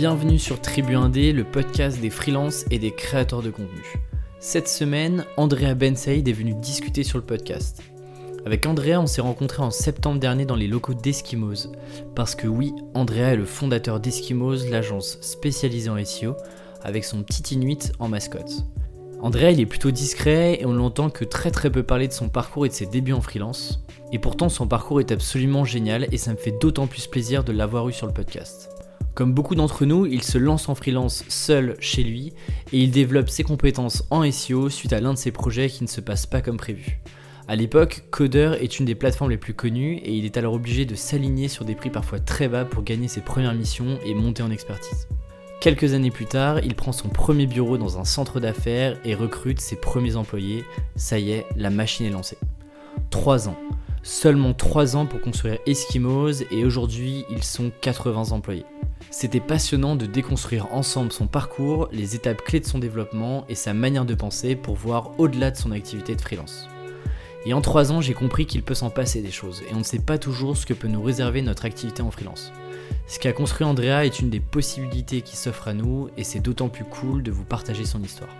Bienvenue 0.00 0.38
sur 0.38 0.62
Tribu 0.62 0.94
Indé, 0.94 1.30
le 1.30 1.44
podcast 1.44 2.00
des 2.00 2.08
freelances 2.08 2.64
et 2.70 2.78
des 2.78 2.90
créateurs 2.90 3.42
de 3.42 3.50
contenu. 3.50 3.82
Cette 4.38 4.66
semaine, 4.66 5.26
Andrea 5.36 5.74
Bensaïd 5.74 6.26
est 6.26 6.32
venu 6.32 6.54
discuter 6.54 7.04
sur 7.04 7.18
le 7.18 7.24
podcast. 7.24 7.82
Avec 8.46 8.64
Andrea, 8.64 8.96
on 8.98 9.06
s'est 9.06 9.20
rencontré 9.20 9.60
en 9.60 9.70
septembre 9.70 10.18
dernier 10.18 10.46
dans 10.46 10.56
les 10.56 10.68
locaux 10.68 10.94
d'Eskimos. 10.94 11.68
Parce 12.14 12.34
que 12.34 12.46
oui, 12.46 12.72
Andrea 12.94 13.34
est 13.34 13.36
le 13.36 13.44
fondateur 13.44 14.00
d'Eskimos, 14.00 14.70
l'agence 14.70 15.18
spécialisée 15.20 15.90
en 15.90 16.02
SEO, 16.02 16.34
avec 16.82 17.04
son 17.04 17.22
petit 17.22 17.52
Inuit 17.52 17.92
en 17.98 18.08
mascotte. 18.08 18.64
Andrea, 19.20 19.50
il 19.50 19.60
est 19.60 19.66
plutôt 19.66 19.90
discret 19.90 20.62
et 20.62 20.64
on 20.64 20.72
l'entend 20.72 21.10
que 21.10 21.26
très 21.26 21.50
très 21.50 21.68
peu 21.68 21.82
parler 21.82 22.08
de 22.08 22.14
son 22.14 22.30
parcours 22.30 22.64
et 22.64 22.70
de 22.70 22.74
ses 22.74 22.86
débuts 22.86 23.12
en 23.12 23.20
freelance. 23.20 23.84
Et 24.14 24.18
pourtant, 24.18 24.48
son 24.48 24.66
parcours 24.66 25.00
est 25.00 25.12
absolument 25.12 25.66
génial 25.66 26.06
et 26.10 26.16
ça 26.16 26.32
me 26.32 26.38
fait 26.38 26.58
d'autant 26.58 26.86
plus 26.86 27.06
plaisir 27.06 27.44
de 27.44 27.52
l'avoir 27.52 27.86
eu 27.86 27.92
sur 27.92 28.06
le 28.06 28.14
podcast. 28.14 28.70
Comme 29.14 29.34
beaucoup 29.34 29.54
d'entre 29.54 29.84
nous, 29.84 30.06
il 30.06 30.22
se 30.22 30.38
lance 30.38 30.68
en 30.68 30.74
freelance 30.74 31.24
seul 31.28 31.76
chez 31.80 32.02
lui 32.02 32.32
et 32.72 32.78
il 32.78 32.90
développe 32.90 33.28
ses 33.28 33.42
compétences 33.42 34.04
en 34.10 34.30
SEO 34.30 34.70
suite 34.70 34.92
à 34.92 35.00
l'un 35.00 35.14
de 35.14 35.18
ses 35.18 35.32
projets 35.32 35.68
qui 35.68 35.82
ne 35.82 35.88
se 35.88 36.00
passe 36.00 36.26
pas 36.26 36.40
comme 36.40 36.56
prévu. 36.56 37.00
À 37.48 37.56
l'époque, 37.56 38.04
Coder 38.10 38.52
est 38.60 38.78
une 38.78 38.86
des 38.86 38.94
plateformes 38.94 39.30
les 39.30 39.36
plus 39.36 39.54
connues 39.54 39.96
et 39.96 40.14
il 40.14 40.24
est 40.24 40.36
alors 40.36 40.54
obligé 40.54 40.84
de 40.84 40.94
s'aligner 40.94 41.48
sur 41.48 41.64
des 41.64 41.74
prix 41.74 41.90
parfois 41.90 42.20
très 42.20 42.48
bas 42.48 42.64
pour 42.64 42.84
gagner 42.84 43.08
ses 43.08 43.22
premières 43.22 43.54
missions 43.54 43.98
et 44.04 44.14
monter 44.14 44.44
en 44.44 44.52
expertise. 44.52 45.08
Quelques 45.60 45.92
années 45.92 46.12
plus 46.12 46.26
tard, 46.26 46.60
il 46.60 46.76
prend 46.76 46.92
son 46.92 47.08
premier 47.08 47.46
bureau 47.46 47.76
dans 47.76 47.98
un 47.98 48.04
centre 48.04 48.38
d'affaires 48.38 48.96
et 49.04 49.14
recrute 49.14 49.60
ses 49.60 49.76
premiers 49.76 50.16
employés. 50.16 50.64
Ça 50.94 51.18
y 51.18 51.32
est, 51.32 51.44
la 51.56 51.70
machine 51.70 52.06
est 52.06 52.10
lancée. 52.10 52.38
3 53.10 53.48
ans. 53.48 53.56
Seulement 54.02 54.54
3 54.54 54.96
ans 54.96 55.04
pour 55.04 55.20
construire 55.20 55.58
Eskimos 55.66 56.42
et 56.50 56.64
aujourd'hui 56.64 57.26
ils 57.30 57.42
sont 57.42 57.70
80 57.82 58.32
employés. 58.32 58.64
C'était 59.10 59.40
passionnant 59.40 59.94
de 59.94 60.06
déconstruire 60.06 60.72
ensemble 60.72 61.12
son 61.12 61.26
parcours, 61.26 61.88
les 61.92 62.16
étapes 62.16 62.42
clés 62.42 62.60
de 62.60 62.66
son 62.66 62.78
développement 62.78 63.44
et 63.50 63.54
sa 63.54 63.74
manière 63.74 64.06
de 64.06 64.14
penser 64.14 64.56
pour 64.56 64.74
voir 64.74 65.10
au-delà 65.18 65.50
de 65.50 65.56
son 65.56 65.70
activité 65.70 66.16
de 66.16 66.20
freelance. 66.20 66.66
Et 67.44 67.52
en 67.52 67.60
3 67.60 67.92
ans, 67.92 68.00
j'ai 68.00 68.14
compris 68.14 68.46
qu'il 68.46 68.62
peut 68.62 68.74
s'en 68.74 68.88
passer 68.88 69.20
des 69.20 69.30
choses 69.30 69.62
et 69.70 69.74
on 69.74 69.78
ne 69.78 69.84
sait 69.84 69.98
pas 69.98 70.16
toujours 70.16 70.56
ce 70.56 70.64
que 70.64 70.74
peut 70.74 70.88
nous 70.88 71.02
réserver 71.02 71.42
notre 71.42 71.66
activité 71.66 72.00
en 72.00 72.10
freelance. 72.10 72.52
Ce 73.06 73.18
qu'a 73.18 73.32
construit 73.32 73.66
Andrea 73.66 74.06
est 74.06 74.20
une 74.20 74.30
des 74.30 74.40
possibilités 74.40 75.20
qui 75.20 75.36
s'offrent 75.36 75.68
à 75.68 75.74
nous 75.74 76.08
et 76.16 76.24
c'est 76.24 76.40
d'autant 76.40 76.70
plus 76.70 76.84
cool 76.84 77.22
de 77.22 77.30
vous 77.30 77.44
partager 77.44 77.84
son 77.84 78.02
histoire. 78.02 78.30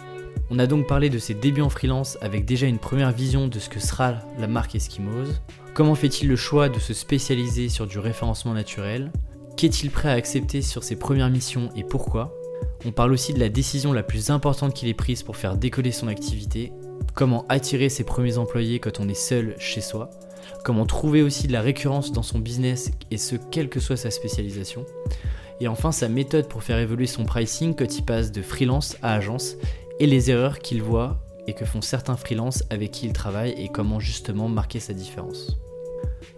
On 0.52 0.58
a 0.58 0.66
donc 0.66 0.88
parlé 0.88 1.10
de 1.10 1.18
ses 1.20 1.34
débuts 1.34 1.62
en 1.62 1.68
freelance 1.68 2.18
avec 2.20 2.44
déjà 2.44 2.66
une 2.66 2.80
première 2.80 3.12
vision 3.12 3.46
de 3.46 3.60
ce 3.60 3.68
que 3.68 3.78
sera 3.78 4.18
la 4.36 4.48
marque 4.48 4.74
Eskimos. 4.74 5.28
Comment 5.74 5.94
fait-il 5.94 6.28
le 6.28 6.34
choix 6.34 6.68
de 6.68 6.80
se 6.80 6.92
spécialiser 6.92 7.68
sur 7.68 7.86
du 7.86 8.00
référencement 8.00 8.52
naturel? 8.52 9.12
Qu'est-il 9.56 9.92
prêt 9.92 10.08
à 10.08 10.14
accepter 10.14 10.60
sur 10.60 10.82
ses 10.82 10.96
premières 10.96 11.30
missions 11.30 11.68
et 11.76 11.84
pourquoi? 11.84 12.34
On 12.84 12.90
parle 12.90 13.12
aussi 13.12 13.32
de 13.32 13.38
la 13.38 13.48
décision 13.48 13.92
la 13.92 14.02
plus 14.02 14.30
importante 14.30 14.74
qu'il 14.74 14.88
ait 14.88 14.94
prise 14.94 15.22
pour 15.22 15.36
faire 15.36 15.56
décoller 15.56 15.92
son 15.92 16.08
activité. 16.08 16.72
Comment 17.14 17.46
attirer 17.48 17.88
ses 17.88 18.02
premiers 18.02 18.36
employés 18.36 18.80
quand 18.80 18.98
on 18.98 19.08
est 19.08 19.14
seul 19.14 19.54
chez 19.60 19.80
soi? 19.80 20.10
Comment 20.64 20.84
trouver 20.84 21.22
aussi 21.22 21.46
de 21.46 21.52
la 21.52 21.60
récurrence 21.60 22.10
dans 22.10 22.24
son 22.24 22.40
business 22.40 22.90
et 23.12 23.18
ce 23.18 23.36
quelle 23.36 23.68
que 23.68 23.78
soit 23.78 23.96
sa 23.96 24.10
spécialisation? 24.10 24.84
Et 25.60 25.68
enfin 25.68 25.92
sa 25.92 26.08
méthode 26.08 26.48
pour 26.48 26.62
faire 26.62 26.78
évoluer 26.78 27.06
son 27.06 27.24
pricing 27.24 27.76
quand 27.76 27.98
il 27.98 28.02
passe 28.02 28.32
de 28.32 28.40
freelance 28.40 28.96
à 29.02 29.14
agence 29.14 29.56
et 30.00 30.06
les 30.06 30.30
erreurs 30.30 30.58
qu'il 30.58 30.82
voit 30.82 31.20
et 31.46 31.52
que 31.52 31.64
font 31.64 31.82
certains 31.82 32.16
freelances 32.16 32.64
avec 32.70 32.90
qui 32.90 33.06
il 33.06 33.12
travaille 33.12 33.52
et 33.52 33.68
comment 33.68 34.00
justement 34.00 34.48
marquer 34.48 34.80
sa 34.80 34.94
différence. 34.94 35.58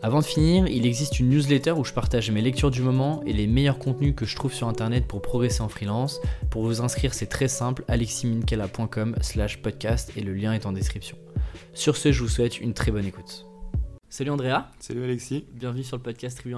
Avant 0.03 0.21
de 0.21 0.25
finir, 0.25 0.67
il 0.67 0.85
existe 0.85 1.21
une 1.21 1.31
newsletter 1.31 1.73
où 1.73 1.85
je 1.85 1.93
partage 1.93 2.31
mes 2.31 2.43
lectures 2.43 2.71
du 2.71 2.83
moment 2.83 3.23
et 3.25 3.33
les 3.33 3.47
meilleurs 3.47 3.79
contenus 3.79 4.15
que 4.17 4.27
je 4.27 4.35
trouve 4.35 4.53
sur 4.53 4.69
internet 4.69 5.07
pour 5.07 5.23
progresser 5.23 5.63
en 5.63 5.69
freelance. 5.69 6.21
Pour 6.51 6.63
vous 6.65 6.81
inscrire, 6.81 7.15
c'est 7.15 7.27
très 7.27 7.49
simple, 7.49 7.85
aleximinkela.com 7.89 9.17
slash 9.21 9.63
podcast 9.63 10.13
et 10.17 10.23
le 10.23 10.35
lien 10.35 10.53
est 10.53 10.67
en 10.67 10.73
description. 10.73 11.17
Sur 11.73 11.97
ce, 11.97 12.11
je 12.11 12.21
vous 12.21 12.29
souhaite 12.29 12.61
une 12.61 12.75
très 12.75 12.91
bonne 12.91 13.07
écoute. 13.07 13.47
Salut 14.09 14.31
Andrea. 14.31 14.71
Salut 14.81 15.05
Alexis. 15.05 15.47
Bienvenue 15.53 15.85
sur 15.85 15.97
le 15.97 16.03
podcast 16.03 16.37
Tribu 16.37 16.55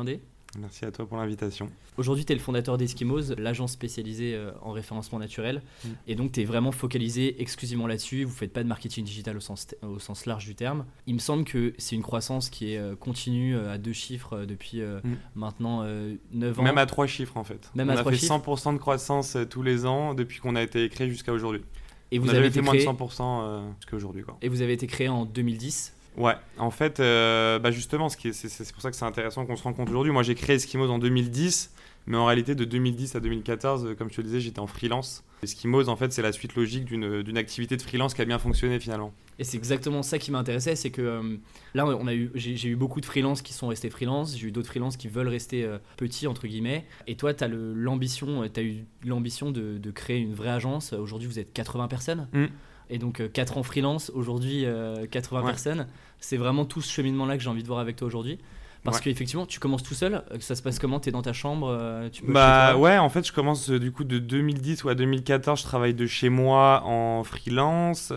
Merci 0.59 0.84
à 0.84 0.91
toi 0.91 1.06
pour 1.06 1.16
l'invitation. 1.16 1.70
Aujourd'hui, 1.97 2.25
tu 2.25 2.32
es 2.32 2.34
le 2.34 2.41
fondateur 2.41 2.78
d'Eskimos, 2.78 3.34
l'agence 3.38 3.72
spécialisée 3.72 4.34
euh, 4.34 4.53
en 4.62 4.72
référencement 4.72 5.19
naturel. 5.19 5.62
Mm. 5.84 5.88
Et 6.06 6.15
donc, 6.15 6.32
tu 6.32 6.41
es 6.41 6.44
vraiment 6.44 6.72
focalisé 6.72 7.41
exclusivement 7.41 7.87
là-dessus. 7.87 8.25
Vous 8.25 8.31
ne 8.31 8.37
faites 8.37 8.53
pas 8.53 8.62
de 8.62 8.69
marketing 8.69 9.04
digital 9.04 9.37
au 9.37 9.41
sens, 9.41 9.69
au 9.82 9.98
sens 9.98 10.26
large 10.26 10.44
du 10.44 10.54
terme. 10.54 10.84
Il 11.06 11.14
me 11.14 11.19
semble 11.19 11.44
que 11.44 11.75
c'est 11.78 11.97
une 11.97 12.03
croissance 12.03 12.50
qui 12.50 12.72
est 12.72 12.78
euh, 12.78 12.97
continue 12.97 13.56
euh, 13.56 13.72
à 13.72 13.78
deux 13.78 13.93
chiffres 13.93 14.44
depuis 14.44 14.81
mm. 14.81 15.00
maintenant 15.34 15.84
9 16.32 16.60
ans. 16.60 16.62
Même 16.62 16.78
à 16.78 16.87
trois 16.87 17.06
chiffres, 17.06 17.37
en 17.37 17.44
fait. 17.44 17.70
Même 17.75 17.91
On 17.91 17.97
a 17.97 18.04
fait 18.04 18.10
100% 18.10 18.75
de 18.75 18.78
croissance 18.78 19.37
tous 19.50 19.62
les 19.62 19.87
ans 19.87 20.14
depuis 20.14 20.41
qu'on 20.41 20.56
a 20.56 20.62
été 20.62 20.88
créé 20.88 21.09
jusqu'à 21.09 21.32
aujourd'hui. 21.32 21.62
Et 22.10 22.19
vous 22.19 22.28
On 22.28 22.34
avez 22.34 22.47
été 22.47 22.60
moins 22.60 22.75
de 22.75 22.81
100% 22.81 23.75
jusqu'à 23.76 23.97
aujourd'hui. 23.97 24.25
Et 24.43 24.48
vous 24.48 24.62
avez 24.62 24.72
été 24.72 24.87
créé 24.87 25.09
en 25.09 25.25
2010 25.25 25.94
Ouais, 26.16 26.34
en 26.58 26.70
fait, 26.70 27.00
euh, 27.00 27.58
bah 27.58 27.70
justement, 27.70 28.08
c'est 28.08 28.72
pour 28.72 28.82
ça 28.82 28.91
que 28.91 28.97
c'est 28.97 29.04
intéressant 29.04 29.47
qu'on 29.47 29.56
se 29.56 29.64
rencontre 29.64 29.91
aujourd'hui. 29.91 30.12
Moi, 30.12 30.22
j'ai 30.22 30.34
créé 30.34 30.56
Eskimos 30.56 30.88
en 30.88 30.98
2010, 30.98 31.75
mais 32.06 32.16
en 32.16 32.26
réalité, 32.26 32.54
de 32.54 32.64
2010 32.64 33.16
à 33.16 33.20
2014, 33.20 33.86
euh, 33.86 33.94
comme 33.94 34.10
je 34.10 34.16
te 34.16 34.20
le 34.20 34.28
disais, 34.28 34.41
j'étais 34.41 34.60
en 34.60 34.69
freelance. 34.69 35.25
Eskimos, 35.42 35.88
en 35.88 35.97
fait, 35.97 36.12
c'est 36.12 36.22
la 36.22 36.30
suite 36.30 36.54
logique 36.54 36.84
d'une 36.84 37.36
activité 37.36 37.76
de 37.76 37.82
freelance 37.82 38.14
qui 38.14 38.22
a 38.22 38.25
bien 38.25 38.38
fonctionné 38.38 38.78
finalement. 38.78 39.12
Et 39.41 39.44
c'est 39.44 39.56
exactement 39.56 40.04
ça 40.04 40.20
qui 40.20 40.30
m'intéressait, 40.30 40.76
c'est 40.76 40.91
que 40.91 41.02
euh, 41.02 41.36
là, 41.75 41.84
on 41.84 42.06
a 42.06 42.14
eu, 42.14 42.31
j'ai 42.36 42.69
eu 42.69 42.76
beaucoup 42.76 43.00
de 43.00 43.06
freelances 43.06 43.42
qui 43.42 43.52
sont 43.52 43.66
restés 43.66 43.91
freelance, 43.91 44.38
j'ai 44.38 44.46
eu 44.46 44.52
d'autres 44.52 44.69
freelances 44.69 44.96
qui 44.96 45.08
veulent 45.08 45.28
rester 45.28 45.69
petits, 45.96 46.28
entre 46.28 46.46
guillemets. 46.46 46.86
Et 47.08 47.16
toi, 47.16 47.34
tu 47.34 47.42
as 47.42 47.48
l'ambition, 47.48 48.44
eu 48.44 48.84
l'ambition 49.04 49.50
de, 49.50 49.78
de, 49.78 49.91
créer 49.91 50.19
une 50.19 50.34
vraie 50.34 50.50
agence. 50.50 50.92
Aujourd'hui, 50.92 51.26
vous 51.26 51.41
êtes 51.41 51.52
80 51.52 51.88
personnes. 51.88 52.28
Mmh. 52.32 52.46
Et 52.90 52.98
donc 52.98 53.22
4 53.32 53.58
ans 53.58 53.62
freelance, 53.62 54.10
aujourd'hui 54.14 54.66
80 55.10 55.42
personnes 55.42 55.86
c'est 56.24 56.36
vraiment 56.38 56.64
tout 56.64 56.80
ce 56.80 56.90
cheminement-là 56.90 57.36
que 57.36 57.42
j'ai 57.42 57.50
envie 57.50 57.62
de 57.62 57.68
voir 57.68 57.80
avec 57.80 57.96
toi 57.96 58.06
aujourd'hui. 58.06 58.38
Parce 58.82 59.00
qu'effectivement, 59.00 59.46
tu 59.46 59.60
commences 59.60 59.82
tout 59.82 59.94
seul. 59.94 60.22
Euh, 60.30 60.36
ça 60.40 60.54
se 60.54 60.62
passe 60.62 60.78
comment? 60.78 61.00
Tu 61.00 61.08
es 61.08 61.12
dans 61.12 61.22
ta 61.22 61.32
chambre 61.32 61.68
euh, 61.70 62.10
Bah 62.28 62.76
ouais, 62.76 62.98
en 62.98 63.08
fait, 63.08 63.26
je 63.26 63.32
commence 63.32 63.70
euh, 63.70 63.78
du 63.78 63.92
coup 63.92 64.04
de 64.04 64.18
2010 64.18 64.84
ou 64.84 64.90
à 64.90 64.94
2014. 64.94 65.60
Je 65.60 65.64
travaille 65.64 65.94
de 65.94 66.06
chez 66.06 66.28
moi 66.28 66.82
en 66.84 67.24
freelance. 67.24 68.12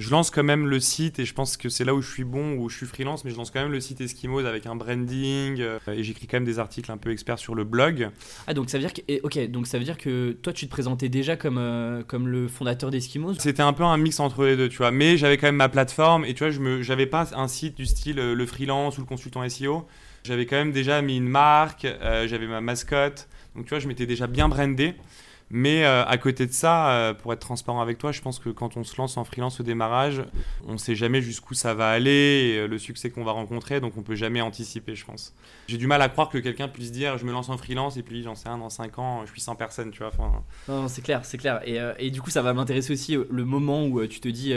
Je 0.00 0.10
lance 0.10 0.30
quand 0.30 0.42
même 0.42 0.66
le 0.66 0.80
site 0.80 1.18
et 1.18 1.24
je 1.24 1.34
pense 1.34 1.56
que 1.56 1.68
c'est 1.68 1.84
là 1.84 1.94
où 1.94 2.02
je 2.02 2.10
suis 2.10 2.24
bon, 2.24 2.54
où 2.56 2.68
je 2.68 2.76
suis 2.76 2.86
freelance. 2.86 3.24
Mais 3.24 3.30
je 3.30 3.36
lance 3.36 3.50
quand 3.50 3.60
même 3.60 3.72
le 3.72 3.80
site 3.80 4.00
Eskimos 4.00 4.44
avec 4.44 4.66
un 4.66 4.74
branding 4.74 5.62
et 5.92 6.02
j'écris 6.02 6.26
quand 6.26 6.38
même 6.38 6.44
des 6.44 6.58
articles 6.58 6.90
un 6.90 6.96
peu 6.96 7.10
experts 7.10 7.38
sur 7.38 7.54
le 7.54 7.64
blog. 7.64 8.10
Ah 8.46 8.54
donc 8.54 8.70
ça 8.70 8.78
veut 8.78 8.84
dire 8.84 8.92
que 8.92 9.00
ok 9.22 9.50
donc 9.50 9.66
ça 9.66 9.78
veut 9.78 9.84
dire 9.84 9.98
que 9.98 10.32
toi 10.32 10.52
tu 10.52 10.66
te 10.66 10.70
présentais 10.70 11.08
déjà 11.08 11.36
comme 11.36 12.04
comme 12.08 12.28
le 12.28 12.48
fondateur 12.48 12.90
d'Eskimos? 12.90 13.34
C'était 13.38 13.62
un 13.62 13.72
peu 13.72 13.84
un 13.84 13.96
mix 13.96 14.20
entre 14.20 14.44
les 14.44 14.56
deux, 14.56 14.68
tu 14.68 14.78
vois. 14.78 14.90
Mais 14.90 15.16
j'avais 15.16 15.36
quand 15.36 15.46
même 15.48 15.56
ma 15.56 15.68
plateforme 15.68 16.24
et 16.24 16.34
tu 16.34 16.44
vois, 16.44 16.50
je 16.50 16.60
me 16.60 16.82
j'avais 16.82 17.06
pas 17.06 17.28
un 17.34 17.48
site 17.48 17.76
du 17.76 17.86
style 17.86 18.16
le 18.16 18.46
freelance 18.46 18.98
ou 18.98 19.00
le 19.02 19.06
consultant 19.06 19.48
SEO. 19.48 19.86
J'avais 20.24 20.46
quand 20.46 20.56
même 20.56 20.72
déjà 20.72 21.00
mis 21.00 21.16
une 21.16 21.28
marque, 21.28 21.84
euh, 21.84 22.28
j'avais 22.28 22.46
ma 22.46 22.60
mascotte. 22.60 23.28
Donc 23.54 23.64
tu 23.64 23.70
vois, 23.70 23.78
je 23.78 23.88
m'étais 23.88 24.06
déjà 24.06 24.26
bien 24.26 24.48
brandé. 24.48 24.94
Mais 25.50 25.84
euh, 25.84 26.04
à 26.04 26.16
côté 26.16 26.46
de 26.46 26.52
ça, 26.52 26.92
euh, 26.92 27.12
pour 27.12 27.32
être 27.32 27.40
transparent 27.40 27.80
avec 27.80 27.98
toi, 27.98 28.12
je 28.12 28.20
pense 28.20 28.38
que 28.38 28.50
quand 28.50 28.76
on 28.76 28.84
se 28.84 28.96
lance 28.96 29.16
en 29.16 29.24
freelance 29.24 29.58
au 29.58 29.64
démarrage, 29.64 30.22
on 30.68 30.72
ne 30.72 30.78
sait 30.78 30.94
jamais 30.94 31.20
jusqu'où 31.20 31.54
ça 31.54 31.74
va 31.74 31.90
aller, 31.90 32.10
et, 32.10 32.68
le 32.68 32.78
succès 32.78 33.10
qu'on 33.10 33.24
va 33.24 33.32
rencontrer, 33.32 33.80
donc 33.80 33.96
on 33.96 34.02
peut 34.02 34.14
jamais 34.14 34.40
anticiper, 34.40 34.94
je 34.94 35.04
pense. 35.04 35.34
J'ai 35.66 35.76
du 35.76 35.88
mal 35.88 36.02
à 36.02 36.08
croire 36.08 36.28
que 36.28 36.38
quelqu'un 36.38 36.68
puisse 36.68 36.92
dire 36.92 37.18
je 37.18 37.24
me 37.24 37.32
lance 37.32 37.48
en 37.48 37.56
freelance 37.56 37.96
et 37.96 38.04
puis 38.04 38.22
j'en 38.22 38.36
sais 38.36 38.48
rien, 38.48 38.58
dans 38.58 38.70
5 38.70 38.98
ans, 39.00 39.26
je 39.26 39.32
suis 39.32 39.40
100 39.40 39.56
personnes, 39.56 39.90
tu 39.90 40.04
vois. 40.04 40.12
Non, 40.68 40.86
c'est 40.86 41.02
clair, 41.02 41.24
c'est 41.24 41.38
clair. 41.38 41.60
Et, 41.66 41.80
et, 41.98 42.10
du 42.12 42.22
coup, 42.22 42.30
ça 42.30 42.42
va 42.42 42.52
m'intéresser 42.52 42.92
aussi 42.92 43.16
le 43.16 43.44
moment 43.44 43.84
où 43.86 44.06
tu 44.06 44.20
te 44.20 44.28
dis 44.28 44.54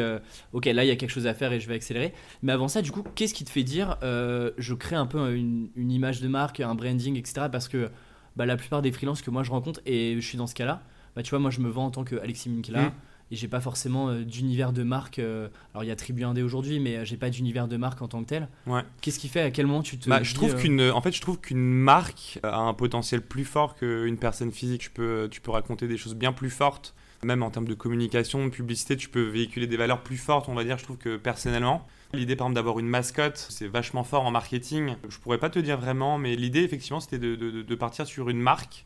ok, 0.52 0.66
là 0.66 0.84
il 0.84 0.88
y 0.88 0.92
a 0.92 0.96
quelque 0.96 1.10
chose 1.10 1.28
à 1.28 1.34
faire 1.34 1.52
et 1.54 1.60
je 1.60 1.68
vais 1.68 1.76
accélérer. 1.76 2.14
Mais 2.44 2.52
avant 2.52 2.68
ça, 2.68 2.84
du 2.84 2.92
coup, 2.92 3.04
qu'est-ce 3.16 3.34
qui 3.34 3.46
te 3.46 3.50
fait 3.50 3.64
dire 3.64 3.98
je 4.02 4.74
crée 4.76 4.96
un 4.96 5.08
peu 5.08 5.34
une, 5.36 5.70
une 5.76 5.92
image 5.92 6.22
de 6.22 6.28
marque, 6.28 6.60
un 6.60 6.76
branding, 6.76 7.18
etc. 7.18 7.48
Parce 7.52 7.68
que 7.68 7.90
bah, 8.36 8.46
la 8.46 8.58
plupart 8.58 8.82
des 8.82 8.92
freelances 8.92 9.22
que 9.22 9.32
moi 9.32 9.44
je 9.44 9.52
rencontre, 9.52 9.82
et 9.86 10.16
je 10.16 10.26
suis 10.26 10.38
dans 10.38 10.48
ce 10.48 10.56
cas-là, 10.56 10.82
bah, 11.16 11.24
tu 11.24 11.30
vois, 11.30 11.40
moi 11.40 11.52
je 11.52 11.60
me 11.60 11.70
vends 11.70 11.86
en 11.86 11.92
tant 11.92 12.04
que 12.04 12.16
Alexis 12.16 12.50
Minkela. 12.50 12.84
Mm. 12.84 12.92
Et 13.32 13.36
j'ai 13.36 13.48
pas 13.48 13.62
forcément 13.62 14.10
euh, 14.10 14.24
d'univers 14.24 14.74
de 14.74 14.84
marque. 14.84 15.18
Euh, 15.18 15.48
alors 15.74 15.84
il 15.84 15.88
y 15.88 15.92
a 15.92 15.96
Tribu 15.96 16.24
Indé 16.24 16.44
aujourd'hui, 16.44 16.80
mais 16.80 16.98
euh, 16.98 17.06
j'ai 17.06 17.18
pas 17.18 17.30
d'univers 17.30 17.68
de 17.68 17.78
marque 17.78 18.02
en 18.02 18.08
tant 18.08 18.22
que 18.22 18.28
tel. 18.28 18.48
Ouais. 18.68 18.82
Qu'est-ce 19.02 19.18
qui 19.18 19.28
fait 19.28 19.42
À 19.42 19.50
quel 19.50 19.66
moment 19.66 19.82
tu 19.82 19.98
te 19.98 20.10
bah, 20.10 20.22
je 20.22 20.36
trouve 20.36 20.56
qu'une, 20.56 20.82
en 20.82 21.02
fait, 21.02 21.14
je 21.14 21.22
trouve 21.22 21.40
qu'une 21.40 21.64
marque 21.64 22.40
a 22.44 22.60
un 22.60 22.74
potentiel 22.74 23.22
plus 23.22 23.46
fort 23.46 23.76
qu'une 23.76 24.18
personne 24.18 24.52
physique. 24.52 24.82
Tu 24.82 24.90
peux, 24.92 25.28
tu 25.32 25.42
peux 25.42 25.52
raconter 25.52 25.88
des 25.88 25.98
choses 25.98 26.16
bien 26.16 26.34
plus 26.34 26.50
fortes, 26.50 26.94
même 27.24 27.44
en 27.44 27.50
termes 27.50 27.68
de 27.68 27.74
communication, 27.74 28.46
de 28.46 28.52
publicité. 28.52 28.98
Tu 28.98 29.10
peux 29.10 29.24
véhiculer 29.24 29.68
des 29.68 29.78
valeurs 29.78 30.04
plus 30.04 30.18
fortes, 30.18 30.50
on 30.50 30.54
va 30.54 30.64
dire. 30.64 30.78
Je 30.78 30.84
trouve 30.84 30.98
que 30.98 31.18
personnellement, 31.18 31.88
L'idée, 32.14 32.36
par 32.36 32.46
exemple, 32.46 32.56
d'avoir 32.56 32.78
une 32.78 32.88
mascotte, 32.88 33.44
c'est 33.50 33.68
vachement 33.68 34.04
fort 34.04 34.24
en 34.24 34.30
marketing. 34.30 34.96
Je 35.10 35.18
pourrais 35.18 35.40
pas 35.40 35.50
te 35.50 35.58
dire 35.58 35.80
vraiment, 35.80 36.20
mais 36.20 36.36
l'idée, 36.36 36.62
effectivement, 36.62 37.00
c'était 37.00 37.18
de, 37.18 37.76
partir 37.76 38.06
sur 38.06 38.30
une 38.30 38.40
marque 38.40 38.86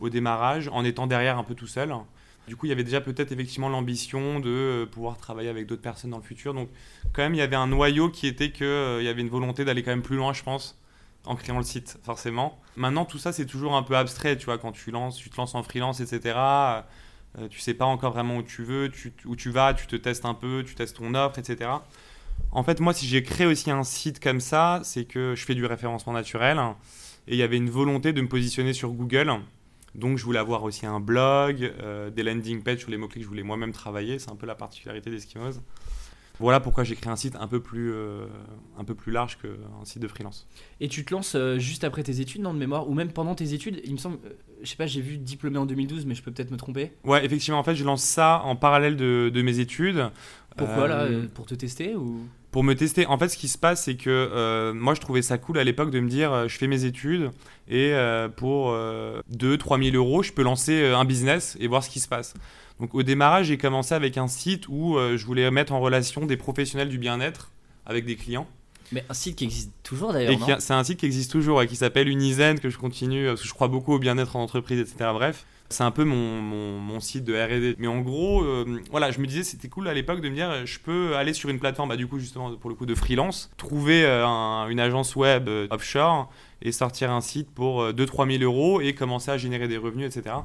au 0.00 0.08
démarrage, 0.08 0.68
en 0.72 0.84
étant 0.84 1.06
derrière 1.06 1.38
un 1.38 1.44
peu 1.44 1.54
tout 1.54 1.68
seul. 1.68 1.94
Du 2.48 2.56
coup, 2.56 2.66
il 2.66 2.70
y 2.70 2.72
avait 2.72 2.84
déjà 2.84 3.00
peut-être 3.00 3.30
effectivement 3.30 3.68
l'ambition 3.68 4.40
de 4.40 4.50
euh, 4.50 4.86
pouvoir 4.86 5.16
travailler 5.16 5.48
avec 5.48 5.66
d'autres 5.66 5.82
personnes 5.82 6.10
dans 6.10 6.18
le 6.18 6.24
futur. 6.24 6.54
Donc, 6.54 6.68
quand 7.12 7.22
même, 7.22 7.34
il 7.34 7.38
y 7.38 7.42
avait 7.42 7.56
un 7.56 7.66
noyau 7.68 8.08
qui 8.08 8.26
était 8.26 8.50
qu'il 8.50 8.66
euh, 8.66 9.02
y 9.02 9.08
avait 9.08 9.22
une 9.22 9.28
volonté 9.28 9.64
d'aller 9.64 9.82
quand 9.82 9.90
même 9.90 10.02
plus 10.02 10.16
loin, 10.16 10.32
je 10.32 10.42
pense, 10.42 10.78
en 11.24 11.36
créant 11.36 11.58
le 11.58 11.64
site, 11.64 11.98
forcément. 12.04 12.60
Maintenant, 12.76 13.04
tout 13.04 13.18
ça, 13.18 13.32
c'est 13.32 13.46
toujours 13.46 13.76
un 13.76 13.82
peu 13.82 13.96
abstrait, 13.96 14.36
tu 14.36 14.46
vois, 14.46 14.58
quand 14.58 14.72
tu, 14.72 14.90
lances, 14.90 15.16
tu 15.16 15.30
te 15.30 15.36
lances 15.36 15.54
en 15.54 15.62
freelance, 15.62 16.00
etc. 16.00 16.34
Euh, 17.38 17.48
tu 17.48 17.60
sais 17.60 17.74
pas 17.74 17.84
encore 17.84 18.12
vraiment 18.12 18.36
où 18.36 18.42
tu 18.42 18.62
veux, 18.62 18.90
où 19.24 19.36
tu 19.36 19.50
vas, 19.50 19.74
tu 19.74 19.86
te 19.86 19.96
testes 19.96 20.24
un 20.24 20.34
peu, 20.34 20.64
tu 20.66 20.74
testes 20.74 20.96
ton 20.96 21.14
offre, 21.14 21.38
etc. 21.38 21.70
En 22.50 22.62
fait, 22.62 22.80
moi, 22.80 22.94
si 22.94 23.06
j'ai 23.06 23.22
créé 23.22 23.46
aussi 23.46 23.70
un 23.70 23.84
site 23.84 24.20
comme 24.20 24.40
ça, 24.40 24.80
c'est 24.82 25.04
que 25.04 25.34
je 25.36 25.44
fais 25.44 25.54
du 25.54 25.66
référencement 25.66 26.12
naturel 26.12 26.58
et 27.28 27.34
il 27.34 27.38
y 27.38 27.42
avait 27.42 27.56
une 27.56 27.70
volonté 27.70 28.12
de 28.12 28.20
me 28.20 28.28
positionner 28.28 28.72
sur 28.72 28.90
Google. 28.90 29.32
Donc, 29.94 30.18
je 30.18 30.24
voulais 30.24 30.38
avoir 30.38 30.62
aussi 30.62 30.86
un 30.86 31.00
blog, 31.00 31.72
euh, 31.82 32.10
des 32.10 32.22
landing 32.22 32.62
pages 32.62 32.80
sur 32.80 32.90
les 32.90 32.96
mots-clés 32.96 33.20
que 33.20 33.24
je 33.24 33.28
voulais 33.28 33.42
moi-même 33.42 33.72
travailler. 33.72 34.18
C'est 34.18 34.30
un 34.30 34.36
peu 34.36 34.46
la 34.46 34.54
particularité 34.54 35.10
d'Eskimos. 35.10 35.60
Voilà 36.40 36.60
pourquoi 36.60 36.84
j'ai 36.84 36.94
créé 36.94 37.10
un 37.10 37.16
site 37.16 37.36
un 37.36 37.48
peu 37.48 37.60
plus, 37.60 37.92
euh, 37.92 38.26
un 38.78 38.84
peu 38.84 38.94
plus 38.94 39.12
large 39.12 39.38
qu'un 39.38 39.84
site 39.84 40.02
de 40.02 40.08
freelance. 40.08 40.46
Et 40.80 40.88
tu 40.88 41.04
te 41.04 41.14
lances 41.14 41.34
euh, 41.34 41.58
juste 41.58 41.84
après 41.84 42.02
tes 42.02 42.20
études, 42.20 42.42
non, 42.42 42.52
de 42.52 42.58
mémoire 42.58 42.88
Ou 42.88 42.94
même 42.94 43.12
pendant 43.12 43.34
tes 43.34 43.54
études 43.54 43.80
Il 43.84 43.92
me 43.92 43.98
semble, 43.98 44.18
je 44.62 44.68
sais 44.68 44.76
pas, 44.76 44.86
j'ai 44.86 45.00
vu 45.00 45.16
diplômé 45.16 45.58
en 45.58 45.66
2012, 45.66 46.06
mais 46.06 46.14
je 46.14 46.22
peux 46.22 46.30
peut-être 46.30 46.50
me 46.50 46.56
tromper. 46.56 46.92
Ouais, 47.04 47.24
effectivement, 47.24 47.58
en 47.58 47.64
fait, 47.64 47.74
je 47.74 47.84
lance 47.84 48.02
ça 48.02 48.42
en 48.44 48.56
parallèle 48.56 48.96
de, 48.96 49.30
de 49.32 49.42
mes 49.42 49.60
études. 49.60 50.10
Pourquoi 50.56 50.88
là 50.88 51.06
Pour 51.34 51.46
te 51.46 51.54
tester 51.54 51.94
ou? 51.94 52.26
Pour 52.50 52.64
me 52.64 52.74
tester. 52.74 53.06
En 53.06 53.18
fait, 53.18 53.28
ce 53.28 53.36
qui 53.36 53.48
se 53.48 53.58
passe, 53.58 53.84
c'est 53.84 53.96
que 53.96 54.08
euh, 54.08 54.72
moi, 54.72 54.94
je 54.94 55.00
trouvais 55.00 55.20
ça 55.20 55.36
cool 55.36 55.58
à 55.58 55.64
l'époque 55.64 55.90
de 55.90 56.00
me 56.00 56.08
dire, 56.08 56.32
euh, 56.32 56.48
je 56.48 56.56
fais 56.56 56.66
mes 56.66 56.84
études 56.84 57.30
et 57.68 57.92
euh, 57.92 58.28
pour 58.28 58.72
2-3 58.72 59.90
000 59.90 59.96
euros, 59.96 60.22
je 60.22 60.32
peux 60.32 60.42
lancer 60.42 60.86
un 60.86 61.04
business 61.04 61.56
et 61.60 61.66
voir 61.68 61.84
ce 61.84 61.90
qui 61.90 62.00
se 62.00 62.08
passe. 62.08 62.34
Donc 62.80 62.94
au 62.94 63.02
démarrage, 63.02 63.46
j'ai 63.46 63.58
commencé 63.58 63.94
avec 63.94 64.18
un 64.18 64.28
site 64.28 64.68
où 64.68 64.98
je 64.98 65.24
voulais 65.24 65.50
mettre 65.50 65.72
en 65.72 65.80
relation 65.80 66.26
des 66.26 66.36
professionnels 66.36 66.88
du 66.88 66.98
bien-être 66.98 67.50
avec 67.86 68.04
des 68.04 68.16
clients. 68.16 68.46
Mais 68.92 69.04
un 69.08 69.14
site 69.14 69.36
qui 69.36 69.44
existe 69.44 69.72
toujours 69.82 70.12
d'ailleurs. 70.12 70.60
C'est 70.60 70.74
un 70.74 70.84
site 70.84 71.00
qui 71.00 71.06
existe 71.06 71.32
toujours 71.32 71.62
et 71.62 71.66
qui 71.66 71.76
s'appelle 71.76 72.08
Unizen, 72.08 72.60
que 72.60 72.70
je 72.70 72.78
continue, 72.78 73.26
parce 73.26 73.42
que 73.42 73.48
je 73.48 73.54
crois 73.54 73.68
beaucoup 73.68 73.94
au 73.94 73.98
bien-être 73.98 74.36
en 74.36 74.42
entreprise, 74.42 74.78
etc. 74.78 75.10
Bref. 75.12 75.46
C'est 75.68 75.82
un 75.82 75.90
peu 75.90 76.04
mon, 76.04 76.40
mon, 76.40 77.00
site 77.00 77.24
de 77.24 77.34
RD. 77.34 77.76
Mais 77.78 77.88
en 77.88 78.00
gros, 78.00 78.42
euh, 78.42 78.80
voilà, 78.90 79.10
je 79.10 79.18
me 79.18 79.26
disais, 79.26 79.42
c'était 79.42 79.68
cool 79.68 79.88
à 79.88 79.94
l'époque 79.94 80.20
de 80.20 80.28
me 80.28 80.34
dire, 80.34 80.64
je 80.64 80.78
peux 80.78 81.16
aller 81.16 81.32
sur 81.32 81.50
une 81.50 81.58
plateforme, 81.58 81.88
bah, 81.88 81.96
du 81.96 82.06
coup, 82.06 82.18
justement, 82.18 82.54
pour 82.54 82.70
le 82.70 82.76
coup, 82.76 82.86
de 82.86 82.94
freelance, 82.94 83.50
trouver 83.56 84.04
euh, 84.04 84.24
une 84.68 84.78
agence 84.78 85.16
web 85.16 85.48
euh, 85.48 85.66
offshore 85.70 86.30
et 86.62 86.70
sortir 86.70 87.10
un 87.10 87.20
site 87.20 87.50
pour 87.50 87.84
2-3 87.88 88.38
000 88.38 88.44
euros 88.44 88.80
et 88.80 88.94
commencer 88.94 89.30
à 89.30 89.38
générer 89.38 89.66
des 89.66 89.76
revenus, 89.76 90.06
etc. 90.06 90.36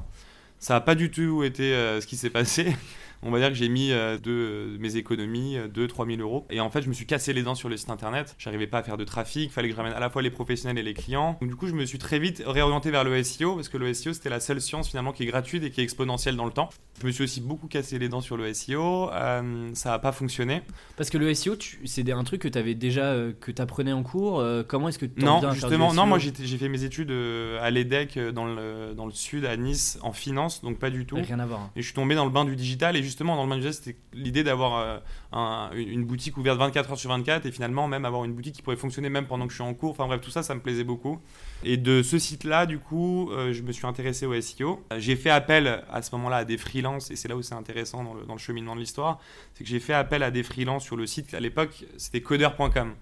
Ça 0.62 0.74
n'a 0.74 0.80
pas 0.80 0.94
du 0.94 1.10
tout 1.10 1.42
été 1.42 1.72
ce 2.00 2.06
qui 2.06 2.16
s'est 2.16 2.30
passé 2.30 2.76
on 3.22 3.30
va 3.30 3.38
dire 3.38 3.48
que 3.48 3.54
j'ai 3.54 3.68
mis 3.68 3.92
euh, 3.92 4.18
de 4.18 4.76
mes 4.78 4.96
économies, 4.96 5.56
2-3 5.74 6.16
000 6.16 6.20
euros. 6.20 6.46
Et 6.50 6.60
en 6.60 6.70
fait, 6.70 6.82
je 6.82 6.88
me 6.88 6.94
suis 6.94 7.06
cassé 7.06 7.32
les 7.32 7.42
dents 7.42 7.54
sur 7.54 7.68
le 7.68 7.76
site 7.76 7.90
internet. 7.90 8.34
J'arrivais 8.38 8.66
pas 8.66 8.78
à 8.78 8.82
faire 8.82 8.96
de 8.96 9.04
trafic, 9.04 9.44
il 9.44 9.50
fallait 9.50 9.68
que 9.68 9.74
je 9.74 9.76
ramène 9.76 9.92
à 9.94 10.00
la 10.00 10.10
fois 10.10 10.22
les 10.22 10.30
professionnels 10.30 10.78
et 10.78 10.82
les 10.82 10.94
clients. 10.94 11.38
Donc, 11.40 11.50
du 11.50 11.56
coup, 11.56 11.66
je 11.66 11.74
me 11.74 11.84
suis 11.84 11.98
très 11.98 12.18
vite 12.18 12.42
réorienté 12.44 12.90
vers 12.90 13.04
le 13.04 13.22
SEO 13.22 13.54
parce 13.54 13.68
que 13.68 13.78
le 13.78 13.92
SEO, 13.94 14.12
c'était 14.12 14.30
la 14.30 14.40
seule 14.40 14.60
science 14.60 14.88
finalement 14.88 15.12
qui 15.12 15.22
est 15.22 15.26
gratuite 15.26 15.62
et 15.64 15.70
qui 15.70 15.80
est 15.80 15.84
exponentielle 15.84 16.36
dans 16.36 16.44
le 16.44 16.52
temps. 16.52 16.70
Je 17.00 17.06
me 17.06 17.12
suis 17.12 17.24
aussi 17.24 17.40
beaucoup 17.40 17.68
cassé 17.68 17.98
les 17.98 18.08
dents 18.08 18.20
sur 18.20 18.36
le 18.36 18.52
SEO. 18.52 19.10
Euh, 19.12 19.70
ça 19.74 19.90
n'a 19.90 19.98
pas 19.98 20.12
fonctionné. 20.12 20.62
Parce 20.96 21.10
que 21.10 21.18
le 21.18 21.32
SEO, 21.34 21.56
c'est 21.84 22.10
un 22.10 22.24
truc 22.24 22.42
que 22.42 22.48
tu 22.48 22.58
avais 22.58 22.74
déjà, 22.74 23.04
euh, 23.04 23.32
que 23.40 23.50
tu 23.50 23.62
apprenais 23.62 23.92
en 23.92 24.02
cours. 24.02 24.42
comment 24.68 24.88
est-ce 24.88 24.98
que 24.98 25.06
tu 25.06 25.24
Non, 25.24 25.40
justement, 25.52 25.94
non, 25.94 26.06
moi 26.06 26.18
j'ai 26.18 26.58
fait 26.58 26.68
mes 26.68 26.84
études 26.84 27.12
à 27.60 27.70
l'EDEC 27.70 28.18
dans 28.32 28.46
le, 28.46 28.94
dans 28.94 29.06
le 29.06 29.12
sud, 29.12 29.44
à 29.44 29.56
Nice, 29.56 29.98
en 30.02 30.12
finance, 30.12 30.62
donc 30.62 30.78
pas 30.78 30.90
du 30.90 31.06
tout. 31.06 31.16
Rien 31.16 31.38
à 31.38 31.46
voir. 31.46 31.60
Hein. 31.60 31.70
Et 31.76 31.82
je 31.82 31.86
suis 31.86 31.94
tombé 31.94 32.14
dans 32.14 32.24
le 32.24 32.30
bain 32.30 32.44
du 32.44 32.56
digital 32.56 32.96
et 32.96 33.02
justement 33.12 33.36
dans 33.36 33.44
le 33.44 33.60
bain 33.60 33.72
c'était 33.72 33.96
l'idée 34.14 34.42
d'avoir 34.42 35.02
euh, 35.34 35.68
une 35.74 36.04
boutique 36.04 36.36
ouverte 36.38 36.58
24 36.58 36.92
heures 36.92 36.98
sur 36.98 37.10
24 37.10 37.44
et 37.44 37.52
finalement 37.52 37.86
même 37.86 38.06
avoir 38.06 38.24
une 38.24 38.32
boutique 38.32 38.54
qui 38.54 38.62
pourrait 38.62 38.76
fonctionner 38.76 39.10
même 39.10 39.26
pendant 39.26 39.46
que 39.46 39.50
je 39.50 39.56
suis 39.56 39.64
en 39.64 39.74
cours. 39.74 39.90
Enfin 39.90 40.06
bref, 40.06 40.20
tout 40.22 40.30
ça, 40.30 40.42
ça 40.42 40.54
me 40.54 40.60
plaisait 40.60 40.82
beaucoup. 40.82 41.20
Et 41.62 41.76
de 41.76 42.02
ce 42.02 42.18
site-là, 42.18 42.64
du 42.64 42.78
coup, 42.78 43.30
euh, 43.30 43.52
je 43.52 43.62
me 43.62 43.70
suis 43.70 43.86
intéressé 43.86 44.24
au 44.24 44.40
SEO. 44.40 44.82
J'ai 44.96 45.14
fait 45.14 45.30
appel 45.30 45.84
à 45.90 46.00
ce 46.02 46.14
moment-là 46.16 46.38
à 46.38 46.44
des 46.44 46.56
freelances, 46.56 47.10
et 47.10 47.16
c'est 47.16 47.28
là 47.28 47.36
où 47.36 47.42
c'est 47.42 47.54
intéressant 47.54 48.02
dans 48.02 48.14
le, 48.14 48.24
dans 48.24 48.34
le, 48.34 48.38
cheminement 48.38 48.74
de 48.74 48.80
l'histoire, 48.80 49.20
c'est 49.54 49.62
que 49.62 49.70
j'ai 49.70 49.80
fait 49.80 49.94
appel 49.94 50.22
à 50.22 50.30
des 50.30 50.42
freelances 50.42 50.84
sur 50.84 50.96
le 50.96 51.06
site. 51.06 51.34
À 51.34 51.40
l'époque, 51.40 51.84
c'était 51.98 52.22
coder.com. 52.22 52.94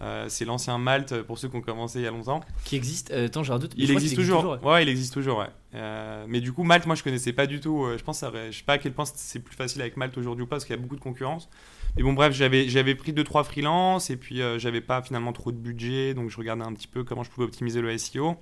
Euh, 0.00 0.26
c'est 0.28 0.44
l'ancien 0.44 0.78
Malte 0.78 1.22
pour 1.22 1.38
ceux 1.38 1.48
qui 1.48 1.56
ont 1.56 1.60
commencé 1.60 2.00
il 2.00 2.04
y 2.04 2.06
a 2.06 2.10
longtemps. 2.10 2.40
Qui 2.64 2.76
existe 2.76 3.10
euh, 3.12 3.26
Attends, 3.26 3.42
j'ai 3.42 3.52
un 3.52 3.58
doute. 3.58 3.72
Il, 3.76 3.90
existe, 3.90 4.16
toujours. 4.16 4.58
ouais. 4.62 4.82
il 4.82 4.88
existe 4.88 5.12
toujours. 5.12 5.38
Ouais. 5.38 5.50
Mais 5.72 6.40
du 6.40 6.52
coup, 6.52 6.62
Malte, 6.62 6.86
moi, 6.86 6.94
je 6.94 7.02
connaissais 7.02 7.32
pas 7.32 7.46
du 7.46 7.60
tout. 7.60 7.86
je 7.96 8.02
pense, 8.02 8.18
ça, 8.18 8.30
je 8.50 8.56
sais 8.56 8.64
pas 8.64 8.74
à 8.74 8.78
quel 8.78 8.92
point 8.92 9.04
c'est 9.04 9.40
plus 9.40 9.56
facile 9.56 9.80
avec 9.80 9.96
Malte 9.96 10.16
aujourd'hui 10.18 10.44
ou 10.44 10.46
pas, 10.46 10.56
parce 10.56 10.64
qu'il 10.64 10.76
y 10.76 10.78
a 10.78 10.82
beaucoup 10.82 10.96
de 10.96 11.00
concurrence. 11.00 11.48
Mais 11.96 12.02
bon, 12.02 12.12
bref, 12.12 12.32
j'avais 12.32 12.68
j'avais 12.68 12.94
pris 12.94 13.12
deux 13.12 13.24
trois 13.24 13.44
freelances 13.44 14.08
et 14.10 14.16
puis 14.16 14.40
j'avais 14.58 14.80
pas 14.80 15.02
finalement 15.02 15.32
trop 15.32 15.52
de 15.52 15.56
budget, 15.56 16.14
donc 16.14 16.30
je 16.30 16.36
regardais 16.36 16.64
un 16.64 16.72
petit 16.72 16.88
peu 16.88 17.04
comment 17.04 17.22
je 17.22 17.30
pouvais 17.30 17.46
optimiser 17.46 17.80
le 17.80 17.96
SEO. 17.98 18.36